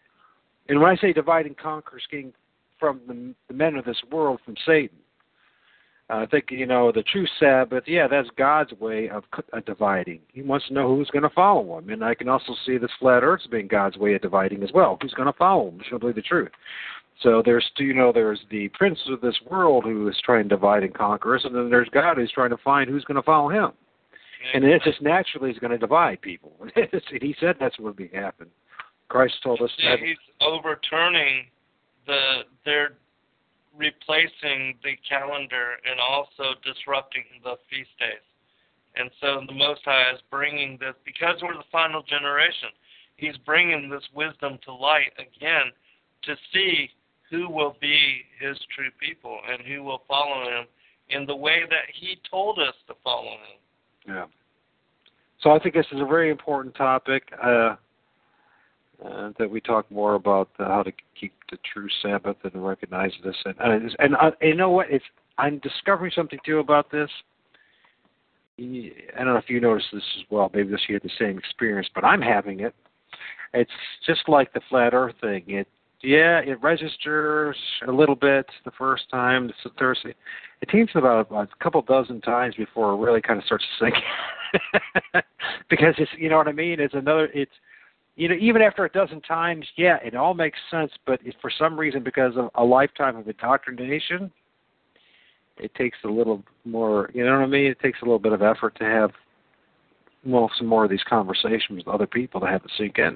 and 0.67 0.81
when 0.81 0.89
I 0.89 0.95
say 0.95 1.13
divide 1.13 1.45
and 1.45 1.55
conquer 1.55 1.99
scheme 2.03 2.33
from 2.79 3.01
the, 3.07 3.35
the 3.49 3.53
men 3.53 3.75
of 3.75 3.85
this 3.85 4.01
world, 4.11 4.39
from 4.43 4.55
Satan, 4.65 4.97
I 6.09 6.25
think 6.25 6.45
you 6.49 6.65
know 6.65 6.91
the 6.91 7.03
true 7.03 7.27
Sabbath. 7.39 7.83
Yeah, 7.85 8.07
that's 8.07 8.29
God's 8.35 8.73
way 8.73 9.09
of 9.09 9.23
uh, 9.53 9.59
dividing. 9.65 10.21
He 10.33 10.41
wants 10.41 10.67
to 10.67 10.73
know 10.73 10.87
who's 10.87 11.09
going 11.11 11.23
to 11.23 11.29
follow 11.29 11.77
him, 11.77 11.89
and 11.89 12.03
I 12.03 12.15
can 12.15 12.27
also 12.27 12.53
see 12.65 12.77
this 12.77 12.89
flat 12.99 13.21
Earth 13.23 13.41
being 13.51 13.67
God's 13.67 13.97
way 13.97 14.15
of 14.15 14.21
dividing 14.21 14.63
as 14.63 14.71
well. 14.73 14.97
Who's 15.01 15.13
going 15.13 15.31
to 15.31 15.37
follow 15.37 15.69
him? 15.69 15.81
To 15.89 15.99
believe 15.99 16.15
the 16.15 16.21
truth? 16.21 16.49
So 17.21 17.43
there's 17.45 17.69
you 17.77 17.93
know 17.93 18.11
there's 18.11 18.39
the 18.49 18.69
prince 18.69 18.99
of 19.09 19.21
this 19.21 19.35
world 19.49 19.83
who 19.83 20.07
is 20.07 20.15
trying 20.23 20.43
to 20.43 20.49
divide 20.49 20.83
and 20.83 20.93
conquer 20.93 21.35
us, 21.35 21.41
and 21.43 21.53
then 21.53 21.69
there's 21.69 21.89
God 21.89 22.17
who's 22.17 22.31
trying 22.31 22.49
to 22.51 22.57
find 22.57 22.89
who's 22.89 23.03
going 23.03 23.17
to 23.17 23.23
follow 23.23 23.49
him. 23.49 23.71
And 24.53 24.63
it's 24.63 24.85
just 24.85 25.01
naturally 25.01 25.51
is 25.51 25.59
going 25.59 25.71
to 25.71 25.77
divide 25.77 26.21
people. 26.21 26.53
he 27.21 27.35
said 27.39 27.57
that's 27.59 27.77
what 27.77 27.99
would 27.99 28.09
happen. 28.13 28.47
Christ 29.09 29.33
told 29.43 29.61
us 29.61 29.71
that. 29.83 29.99
he's 29.99 30.17
overturning 30.39 31.45
the 32.05 32.41
they're 32.63 32.93
replacing 33.79 34.75
the 34.83 34.99
calendar 35.07 35.79
and 35.89 35.99
also 35.99 36.59
disrupting 36.63 37.23
the 37.43 37.55
feast 37.69 37.95
days. 37.97 38.27
And 38.95 39.09
so 39.21 39.41
the 39.47 39.53
Most 39.53 39.81
High 39.85 40.11
is 40.13 40.19
bringing 40.29 40.77
this 40.79 40.95
because 41.05 41.39
we're 41.41 41.55
the 41.55 41.71
final 41.71 42.03
generation. 42.03 42.69
He's 43.15 43.37
bringing 43.45 43.89
this 43.89 44.03
wisdom 44.13 44.59
to 44.65 44.73
light 44.73 45.13
again 45.15 45.71
to 46.23 46.35
see 46.53 46.89
who 47.31 47.49
will 47.49 47.77
be 47.79 48.23
His 48.39 48.57
true 48.75 48.91
people 48.99 49.39
and 49.49 49.61
who 49.61 49.83
will 49.83 50.03
follow 50.07 50.43
Him 50.43 50.65
in 51.09 51.25
the 51.25 51.35
way 51.35 51.61
that 51.69 51.87
He 51.93 52.17
told 52.29 52.59
us 52.59 52.75
to 52.87 52.93
follow 53.03 53.31
Him. 53.31 53.59
Yeah. 54.07 54.25
So 55.41 55.51
I 55.51 55.59
think 55.59 55.75
this 55.75 55.85
is 55.93 56.01
a 56.01 56.05
very 56.05 56.29
important 56.29 56.75
topic 56.75 57.23
uh, 57.41 57.75
uh, 59.05 59.31
that 59.39 59.49
we 59.49 59.61
talk 59.61 59.89
more 59.91 60.15
about 60.15 60.49
how 60.57 60.83
to 60.83 60.91
keep 61.19 61.33
the 61.51 61.57
true 61.73 61.87
Sabbath 62.01 62.37
and 62.43 62.65
recognize 62.65 63.11
this. 63.23 63.35
And 63.45 63.55
and, 63.59 63.95
and 63.99 64.15
uh, 64.15 64.31
you 64.41 64.55
know 64.55 64.71
what? 64.71 64.87
It's 64.89 65.05
I'm 65.37 65.59
discovering 65.59 66.11
something 66.15 66.39
too 66.45 66.59
about 66.59 66.91
this. 66.91 67.09
I 68.59 68.91
don't 69.17 69.27
know 69.27 69.37
if 69.37 69.49
you 69.49 69.61
noticed 69.61 69.87
this 69.93 70.03
as 70.17 70.25
well. 70.29 70.51
Maybe 70.53 70.69
this 70.69 70.81
you 70.89 70.95
had 70.95 71.03
the 71.03 71.11
same 71.17 71.37
experience, 71.37 71.87
but 71.95 72.03
I'm 72.03 72.21
having 72.21 72.59
it. 72.59 72.75
It's 73.53 73.71
just 74.05 74.27
like 74.27 74.51
the 74.53 74.61
flat 74.69 74.93
Earth 74.93 75.15
thing. 75.21 75.43
It 75.47 75.67
yeah, 76.01 76.39
it 76.39 76.61
registers 76.61 77.57
a 77.85 77.91
little 77.91 78.15
bit 78.15 78.45
the 78.63 78.71
first 78.71 79.09
time. 79.09 79.49
It's 79.49 79.75
Thursday. 79.77 80.15
It 80.61 80.69
takes 80.69 80.93
about 80.95 81.29
a 81.31 81.47
couple 81.61 81.81
dozen 81.81 82.21
times 82.21 82.55
before 82.55 82.93
it 82.93 82.97
really 82.97 83.21
kind 83.21 83.37
of 83.37 83.45
starts 83.45 83.65
to 83.79 83.85
sink. 83.85 85.23
because 85.69 85.95
it's 85.97 86.11
you 86.17 86.29
know 86.29 86.37
what 86.37 86.47
I 86.47 86.53
mean. 86.53 86.79
It's 86.79 86.93
another. 86.93 87.29
It's 87.33 87.51
you 88.19 88.27
know 88.27 88.35
even 88.39 88.61
after 88.61 88.83
a 88.83 88.89
dozen 88.89 89.21
times, 89.21 89.65
yeah, 89.77 89.97
it 90.03 90.13
all 90.13 90.33
makes 90.33 90.59
sense. 90.69 90.91
But 91.07 91.21
it, 91.25 91.35
for 91.41 91.49
some 91.49 91.79
reason, 91.79 92.03
because 92.03 92.33
of 92.35 92.49
a 92.55 92.63
lifetime 92.63 93.15
of 93.15 93.27
indoctrination, 93.27 94.29
it 95.57 95.73
takes 95.75 95.97
a 96.03 96.09
little 96.09 96.43
more. 96.65 97.09
You 97.13 97.25
know 97.25 97.31
what 97.31 97.43
I 97.43 97.47
mean? 97.47 97.67
It 97.67 97.79
takes 97.79 98.01
a 98.01 98.05
little 98.05 98.19
bit 98.19 98.33
of 98.33 98.41
effort 98.41 98.77
to 98.79 98.83
have 98.83 99.11
well 100.25 100.51
some 100.57 100.67
more 100.67 100.83
of 100.83 100.89
these 100.89 101.03
conversations 101.07 101.77
with 101.77 101.87
other 101.87 102.07
people 102.07 102.41
to 102.41 102.47
have 102.47 102.61
it 102.65 102.71
sink 102.77 102.97
in. 102.99 103.15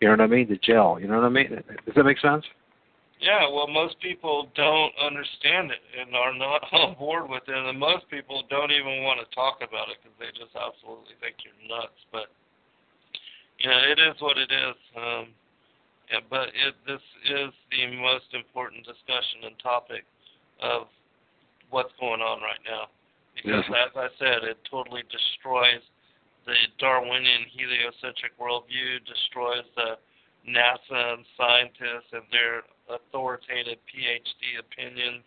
You 0.00 0.08
know 0.08 0.14
what 0.14 0.20
I 0.22 0.26
mean? 0.26 0.48
The 0.48 0.56
gel. 0.56 0.98
You 1.00 1.06
know 1.06 1.16
what 1.16 1.24
I 1.24 1.30
mean? 1.30 1.50
Does 1.86 1.94
that 1.94 2.04
make 2.04 2.18
sense? 2.18 2.44
Yeah, 3.20 3.48
well, 3.48 3.68
most 3.68 3.96
people 4.02 4.50
don't 4.56 4.92
understand 5.00 5.70
it 5.70 5.80
and 5.96 6.14
are 6.14 6.34
not 6.34 6.66
on 6.72 6.98
board 6.98 7.30
with 7.30 7.44
it, 7.46 7.54
and 7.54 7.78
most 7.78 8.10
people 8.10 8.42
don't 8.50 8.72
even 8.72 9.04
want 9.04 9.20
to 9.22 9.34
talk 9.34 9.58
about 9.62 9.88
it 9.88 9.96
because 10.02 10.18
they 10.18 10.34
just 10.34 10.52
absolutely 10.52 11.14
think 11.22 11.36
you're 11.46 11.56
nuts. 11.64 11.96
But 12.10 12.28
know, 13.64 13.80
it 13.88 13.98
is 13.98 14.20
what 14.20 14.36
it 14.36 14.52
is. 14.52 14.76
Um, 14.92 15.32
yeah, 16.12 16.20
but 16.28 16.52
it, 16.54 16.76
this 16.86 17.02
is 17.24 17.50
the 17.72 17.96
most 17.96 18.28
important 18.36 18.84
discussion 18.84 19.48
and 19.48 19.56
topic 19.58 20.04
of 20.62 20.86
what's 21.70 21.92
going 21.98 22.20
on 22.20 22.38
right 22.44 22.62
now, 22.68 22.86
because 23.34 23.64
Yes. 23.66 23.90
as 23.90 23.92
I 23.96 24.08
said, 24.20 24.44
it 24.44 24.58
totally 24.70 25.02
destroys 25.10 25.82
the 26.46 26.54
Darwinian 26.78 27.42
heliocentric 27.50 28.38
worldview, 28.38 29.02
destroys 29.02 29.66
the 29.74 29.98
NASA 30.46 31.18
and 31.18 31.26
scientists 31.34 32.12
and 32.12 32.22
their 32.30 32.62
authoritative 32.86 33.82
PhD 33.90 34.62
opinions, 34.62 35.26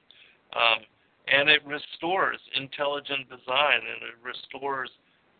um, 0.55 0.79
and 1.27 1.49
it 1.49 1.59
restores 1.67 2.39
intelligent 2.55 3.27
design 3.27 3.83
and 3.83 3.99
it 4.07 4.15
restores 4.23 4.89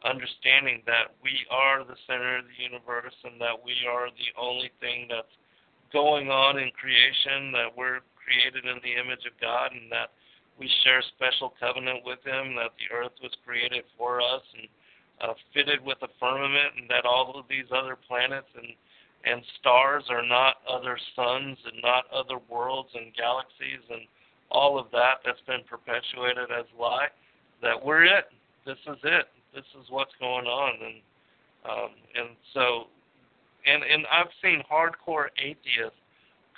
understanding 0.06 0.82
that 0.86 1.12
we 1.24 1.44
are 1.52 1.84
the 1.84 2.00
center 2.08 2.40
of 2.40 2.46
the 2.48 2.60
universe 2.60 3.16
and 3.24 3.40
that 3.42 3.56
we 3.56 3.76
are 3.88 4.08
the 4.16 4.32
only 4.40 4.72
thing 4.80 5.08
that's 5.10 5.36
going 5.92 6.30
on 6.30 6.60
in 6.60 6.72
creation, 6.78 7.52
that 7.52 7.70
we're 7.76 8.00
created 8.16 8.64
in 8.64 8.80
the 8.84 8.96
image 8.96 9.26
of 9.26 9.34
God, 9.42 9.74
and 9.74 9.92
that 9.92 10.14
we 10.60 10.70
share 10.84 11.00
a 11.00 11.12
special 11.16 11.54
covenant 11.60 12.06
with 12.06 12.20
Him, 12.24 12.56
that 12.56 12.78
the 12.78 12.94
earth 12.94 13.16
was 13.24 13.34
created 13.44 13.84
for 13.98 14.22
us 14.22 14.44
and 14.56 14.68
uh, 15.20 15.34
fitted 15.54 15.84
with 15.84 15.98
a 16.04 16.12
firmament, 16.20 16.78
and 16.78 16.88
that 16.90 17.04
all 17.04 17.34
of 17.36 17.48
these 17.50 17.68
other 17.76 17.98
planets 17.98 18.50
and 18.56 18.72
and 19.26 19.44
stars 19.60 20.06
are 20.10 20.26
not 20.26 20.64
other 20.70 20.98
suns 21.14 21.58
and 21.66 21.82
not 21.84 22.06
other 22.08 22.40
worlds 22.50 22.88
and 22.94 23.14
galaxies 23.16 23.84
and 23.90 24.08
all 24.50 24.80
of 24.80 24.88
that 24.92 25.20
that's 25.26 25.42
been 25.46 25.60
perpetuated 25.70 26.50
as 26.58 26.66
lie. 26.80 27.08
That 27.62 27.84
we're 27.84 28.06
it. 28.06 28.32
This 28.66 28.78
is 28.88 28.98
it. 29.04 29.28
This 29.54 29.66
is 29.80 29.88
what's 29.90 30.14
going 30.20 30.46
on, 30.46 30.74
and 30.82 30.98
um, 31.66 31.92
and 32.16 32.30
so, 32.54 32.86
and 33.66 33.84
and 33.84 34.06
I've 34.12 34.32
seen 34.42 34.62
hardcore 34.72 35.28
atheists 35.38 35.98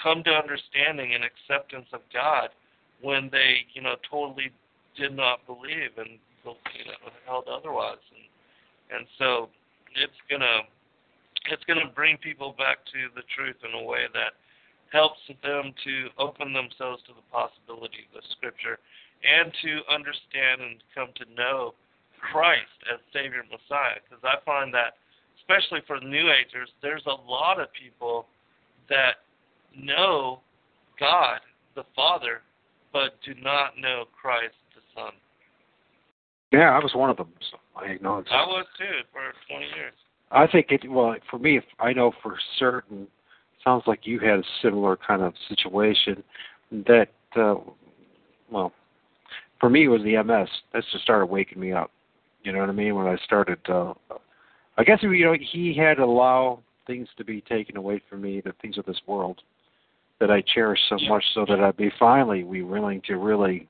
come 0.02 0.24
to 0.24 0.32
understanding 0.32 1.14
and 1.14 1.24
acceptance 1.24 1.88
of 1.94 2.02
God 2.14 2.50
when 3.02 3.30
they, 3.32 3.66
you 3.74 3.82
know, 3.82 3.96
totally 4.10 4.52
did 4.98 5.16
not 5.16 5.46
believe 5.46 5.98
and 5.98 6.20
you 6.44 6.86
know 6.86 7.10
held 7.26 7.48
otherwise, 7.48 8.02
and 8.12 9.00
and 9.00 9.08
so 9.18 9.50
it's 9.96 10.20
gonna 10.30 10.68
it's 11.50 11.64
gonna 11.66 11.92
bring 11.96 12.18
people 12.18 12.54
back 12.58 12.84
to 12.86 13.08
the 13.16 13.24
truth 13.36 13.58
in 13.64 13.74
a 13.80 13.84
way 13.84 14.06
that 14.14 14.36
helps 14.92 15.20
them 15.42 15.74
to 15.84 16.08
open 16.20 16.52
themselves 16.54 17.02
to 17.08 17.14
the 17.16 17.26
possibility 17.32 18.04
of 18.12 18.22
the 18.22 18.28
Scripture 18.36 18.78
and 19.24 19.52
to 19.64 19.80
understand 19.88 20.60
and 20.60 20.84
come 20.94 21.10
to 21.16 21.26
know 21.34 21.74
Christ 22.22 22.78
as 22.92 23.00
Savior 23.14 23.44
Messiah. 23.50 24.00
Because 24.04 24.24
I 24.24 24.44
find 24.46 24.74
that, 24.74 24.96
especially 25.42 25.82
for 25.88 26.00
the 26.00 26.06
New 26.06 26.30
Agers, 26.30 26.70
there's 26.82 27.06
a 27.08 27.18
lot 27.30 27.60
of 27.60 27.68
people 27.74 28.28
that 28.90 29.26
know 29.76 30.40
God, 31.00 31.40
the 31.76 31.84
Father, 31.96 32.42
but 32.94 33.18
do 33.26 33.34
not 33.42 33.78
know 33.80 34.06
Christ, 34.20 34.56
the 34.76 34.82
Son. 34.96 35.12
Yeah, 36.52 36.72
I 36.72 36.80
was 36.80 36.92
one 36.94 37.10
of 37.10 37.18
them. 37.18 37.30
So 37.50 37.58
I 37.76 37.88
acknowledge. 37.92 38.28
I 38.30 38.46
was 38.46 38.66
too 38.78 39.02
for 39.12 39.22
20 39.50 39.66
years. 39.76 39.94
I 40.32 40.48
think 40.48 40.68
it. 40.70 40.90
Well, 40.90 41.16
for 41.30 41.40
me, 41.40 41.58
if 41.58 41.64
I 41.80 41.94
know 41.94 42.12
for 42.22 42.38
certain. 42.60 43.08
Sounds 43.64 43.84
like 43.86 44.08
you 44.08 44.20
had 44.20 44.40
a 44.40 44.44
similar 44.64 44.98
kind 44.98 45.22
of 45.22 45.34
situation. 45.48 46.24
That, 46.72 47.10
uh, 47.36 47.56
well, 48.50 48.74
for 49.60 49.70
me, 49.70 49.86
it 49.86 49.88
was 49.88 50.02
the 50.02 50.22
MS. 50.24 50.50
That's 50.74 50.86
just 50.92 51.04
started 51.04 51.28
waking 51.28 51.60
me 51.60 51.72
up. 51.72 51.92
You 52.44 52.52
know 52.52 52.60
what 52.60 52.70
I 52.70 52.74
mean? 52.74 52.96
When 52.96 53.08
I 53.08 53.18
started, 53.24 53.60
uh, 53.70 53.94
I 54.78 54.84
guess 54.84 55.00
you 55.02 55.26
know 55.26 55.36
he 55.40 55.76
had 55.76 55.98
to 55.98 56.04
allow 56.04 56.60
things 56.88 57.08
to 57.18 57.24
be 57.24 57.42
taken 57.42 57.78
away 57.78 58.02
from 58.10 58.22
me, 58.22 58.42
the 58.42 58.54
things 58.62 58.78
of 58.78 58.86
this 58.86 59.00
world 59.08 59.42
that 60.20 60.32
I 60.32 60.42
cherish 60.42 60.80
so 60.90 60.98
much, 61.08 61.24
so 61.34 61.46
that 61.48 61.60
I'd 61.60 61.78
be 61.78 61.92
finally 62.00 62.44
be 62.44 62.62
willing 62.62 63.02
to 63.08 63.18
really 63.18 63.68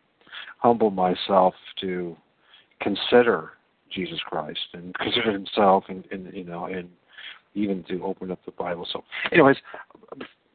humble 0.60 0.92
myself 0.92 1.54
to 1.82 2.16
consider 2.82 3.52
Jesus 3.92 4.20
Christ 4.26 4.60
and 4.74 4.94
consider 5.00 5.32
himself 5.32 5.86
and, 5.90 6.06
and 6.12 6.34
you 6.34 6.44
know 6.44 6.66
and 6.66 6.90
even 7.54 7.84
to 7.90 8.04
open 8.04 8.32
up 8.32 8.40
the 8.46 8.52
Bible. 8.52 8.88
So 8.92 9.04
anyways, 9.32 9.58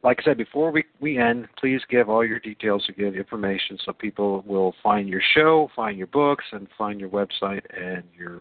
like 0.03 0.19
I 0.21 0.23
said 0.23 0.37
before 0.37 0.71
we 0.71 0.85
we 0.99 1.17
end, 1.17 1.47
please 1.59 1.81
give 1.89 2.07
all 2.09 2.23
your 2.25 2.39
details 2.39 2.85
again, 2.89 3.15
information, 3.15 3.79
so 3.85 3.93
people 3.93 4.43
will 4.45 4.75
find 4.83 5.07
your 5.09 5.21
show, 5.33 5.69
find 5.75 5.97
your 5.97 6.05
books, 6.07 6.45
and 6.51 6.67
find 6.77 6.99
your 6.99 7.09
website 7.09 7.63
and 7.75 8.03
your. 8.17 8.35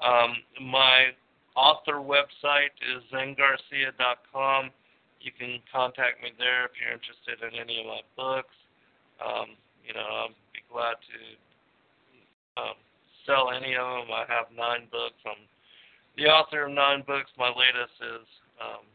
Um, 0.02 0.36
my 0.60 1.14
author 1.56 2.02
website 2.02 2.74
is 2.82 3.02
zengarcia.com. 3.12 4.70
You 5.20 5.32
can 5.32 5.60
contact 5.72 6.22
me 6.22 6.30
there 6.38 6.66
if 6.66 6.72
you're 6.76 6.92
interested 6.92 7.40
in 7.40 7.58
any 7.58 7.80
of 7.80 7.86
my 7.86 8.02
books. 8.16 8.54
Um, 9.22 9.56
you 9.86 9.94
know, 9.94 10.28
I'd 10.28 10.36
be 10.52 10.60
glad 10.68 11.00
to 11.00 11.20
um, 12.60 12.76
sell 13.24 13.50
any 13.50 13.74
of 13.76 13.84
them. 13.84 14.12
I 14.12 14.24
have 14.28 14.52
nine 14.52 14.90
books. 14.92 15.16
I'm 15.24 15.40
the 16.16 16.30
author 16.30 16.66
of 16.66 16.72
nine 16.72 17.02
books. 17.06 17.30
My 17.38 17.48
latest 17.48 17.96
is 17.98 18.26
um, 18.62 18.86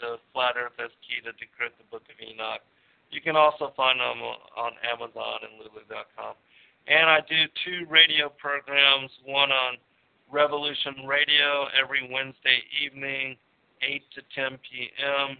The 0.00 0.18
Flat 0.32 0.56
Earth 0.60 0.76
as 0.76 0.92
Key 1.00 1.24
to 1.24 1.32
Decrypt 1.32 1.78
the 1.80 1.88
Book 1.90 2.04
of 2.04 2.16
Enoch. 2.20 2.60
You 3.10 3.20
can 3.20 3.36
also 3.36 3.72
find 3.76 4.00
them 4.00 4.20
on 4.20 4.72
Amazon 4.82 5.46
and 5.46 5.56
Lulu.com. 5.56 6.34
And 6.86 7.06
I 7.08 7.20
do 7.26 7.46
two 7.64 7.86
radio 7.88 8.28
programs, 8.28 9.10
one 9.24 9.50
on 9.50 9.78
Revolution 10.30 11.06
Radio 11.06 11.66
every 11.72 12.08
Wednesday 12.10 12.62
evening, 12.82 13.36
8 13.82 14.02
to 14.14 14.20
10 14.34 14.58
p.m. 14.64 15.38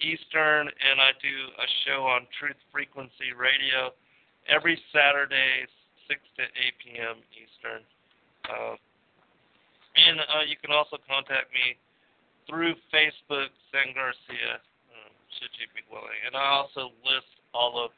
Eastern, 0.00 0.68
and 0.68 1.00
I 1.00 1.16
do 1.22 1.36
a 1.56 1.68
show 1.86 2.04
on 2.04 2.26
Truth 2.38 2.60
Frequency 2.70 3.32
Radio 3.32 3.96
every 4.48 4.78
Saturday, 4.92 5.64
6 6.08 6.20
to 6.36 6.42
8 6.44 6.84
p.m. 6.84 7.16
Eastern. 7.32 7.80
Uh, 8.44 8.76
and 9.96 10.20
uh, 10.20 10.44
you 10.44 10.56
can 10.60 10.70
also 10.70 10.98
contact 11.08 11.48
me 11.56 11.80
through 12.46 12.76
Facebook, 12.92 13.48
Zen 13.72 13.96
Garcia 13.96 14.60
should 15.38 15.52
you 15.60 15.68
be 15.76 15.84
willing. 15.92 16.20
And 16.24 16.34
I 16.34 16.62
also 16.62 16.92
list 17.04 17.28
all 17.52 17.76
of 17.76 17.90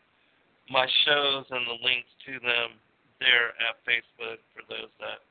my 0.71 0.87
shows 1.07 1.47
and 1.51 1.65
the 1.67 1.79
links 1.81 2.11
to 2.29 2.41
them 2.43 2.77
there 3.23 3.55
at 3.63 3.83
Facebook 3.83 4.43
for 4.55 4.63
those 4.69 4.93
that 5.03 5.23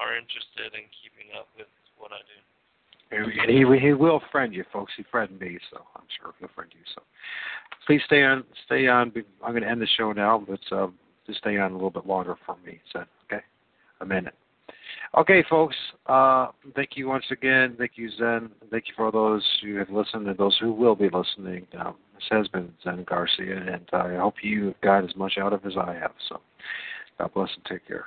are 0.00 0.16
interested 0.16 0.74
in 0.74 0.86
keeping 0.90 1.32
up 1.38 1.48
with 1.56 1.70
what 1.98 2.10
I 2.12 2.20
do. 2.24 2.38
And 3.10 3.50
he 3.50 3.62
he 3.78 3.92
will 3.92 4.20
friend 4.32 4.52
you, 4.52 4.64
folks. 4.72 4.92
He 4.96 5.04
friended 5.10 5.40
me, 5.40 5.58
so 5.70 5.82
I'm 5.94 6.06
sure 6.18 6.34
he'll 6.38 6.48
friend 6.54 6.70
you. 6.74 6.80
So 6.94 7.02
please 7.86 8.00
stay 8.06 8.22
on. 8.24 8.44
Stay 8.66 8.88
on. 8.88 9.12
I'm 9.44 9.52
going 9.52 9.62
to 9.62 9.68
end 9.68 9.80
the 9.80 9.86
show 9.96 10.12
now, 10.12 10.44
but 10.46 10.76
um, 10.76 10.94
just 11.26 11.38
stay 11.38 11.58
on 11.58 11.70
a 11.70 11.74
little 11.74 11.90
bit 11.90 12.06
longer 12.06 12.36
for 12.44 12.56
me. 12.64 12.80
So 12.92 13.04
okay, 13.26 13.42
a 14.00 14.06
minute. 14.06 14.34
Okay, 15.16 15.44
folks. 15.48 15.76
Uh, 16.06 16.48
thank 16.74 16.90
you 16.96 17.08
once 17.08 17.24
again. 17.30 17.76
Thank 17.78 17.92
you, 17.94 18.10
Zen. 18.18 18.50
Thank 18.70 18.88
you 18.88 18.94
for 18.96 19.12
those 19.12 19.44
who 19.62 19.76
have 19.76 19.90
listened 19.90 20.26
and 20.26 20.36
those 20.36 20.56
who 20.60 20.72
will 20.72 20.96
be 20.96 21.08
listening. 21.12 21.66
Um, 21.78 21.94
this 22.14 22.24
has 22.30 22.48
been 22.48 22.72
Zen 22.82 23.04
Garcia, 23.08 23.56
and 23.56 23.88
I 23.92 24.16
hope 24.16 24.34
you 24.42 24.74
got 24.82 25.04
as 25.04 25.14
much 25.14 25.34
out 25.38 25.52
of 25.52 25.64
as 25.64 25.74
I 25.76 25.94
have. 25.94 26.12
So, 26.28 26.40
God 27.18 27.32
bless 27.32 27.50
and 27.54 27.64
take 27.64 27.86
care. 27.86 28.06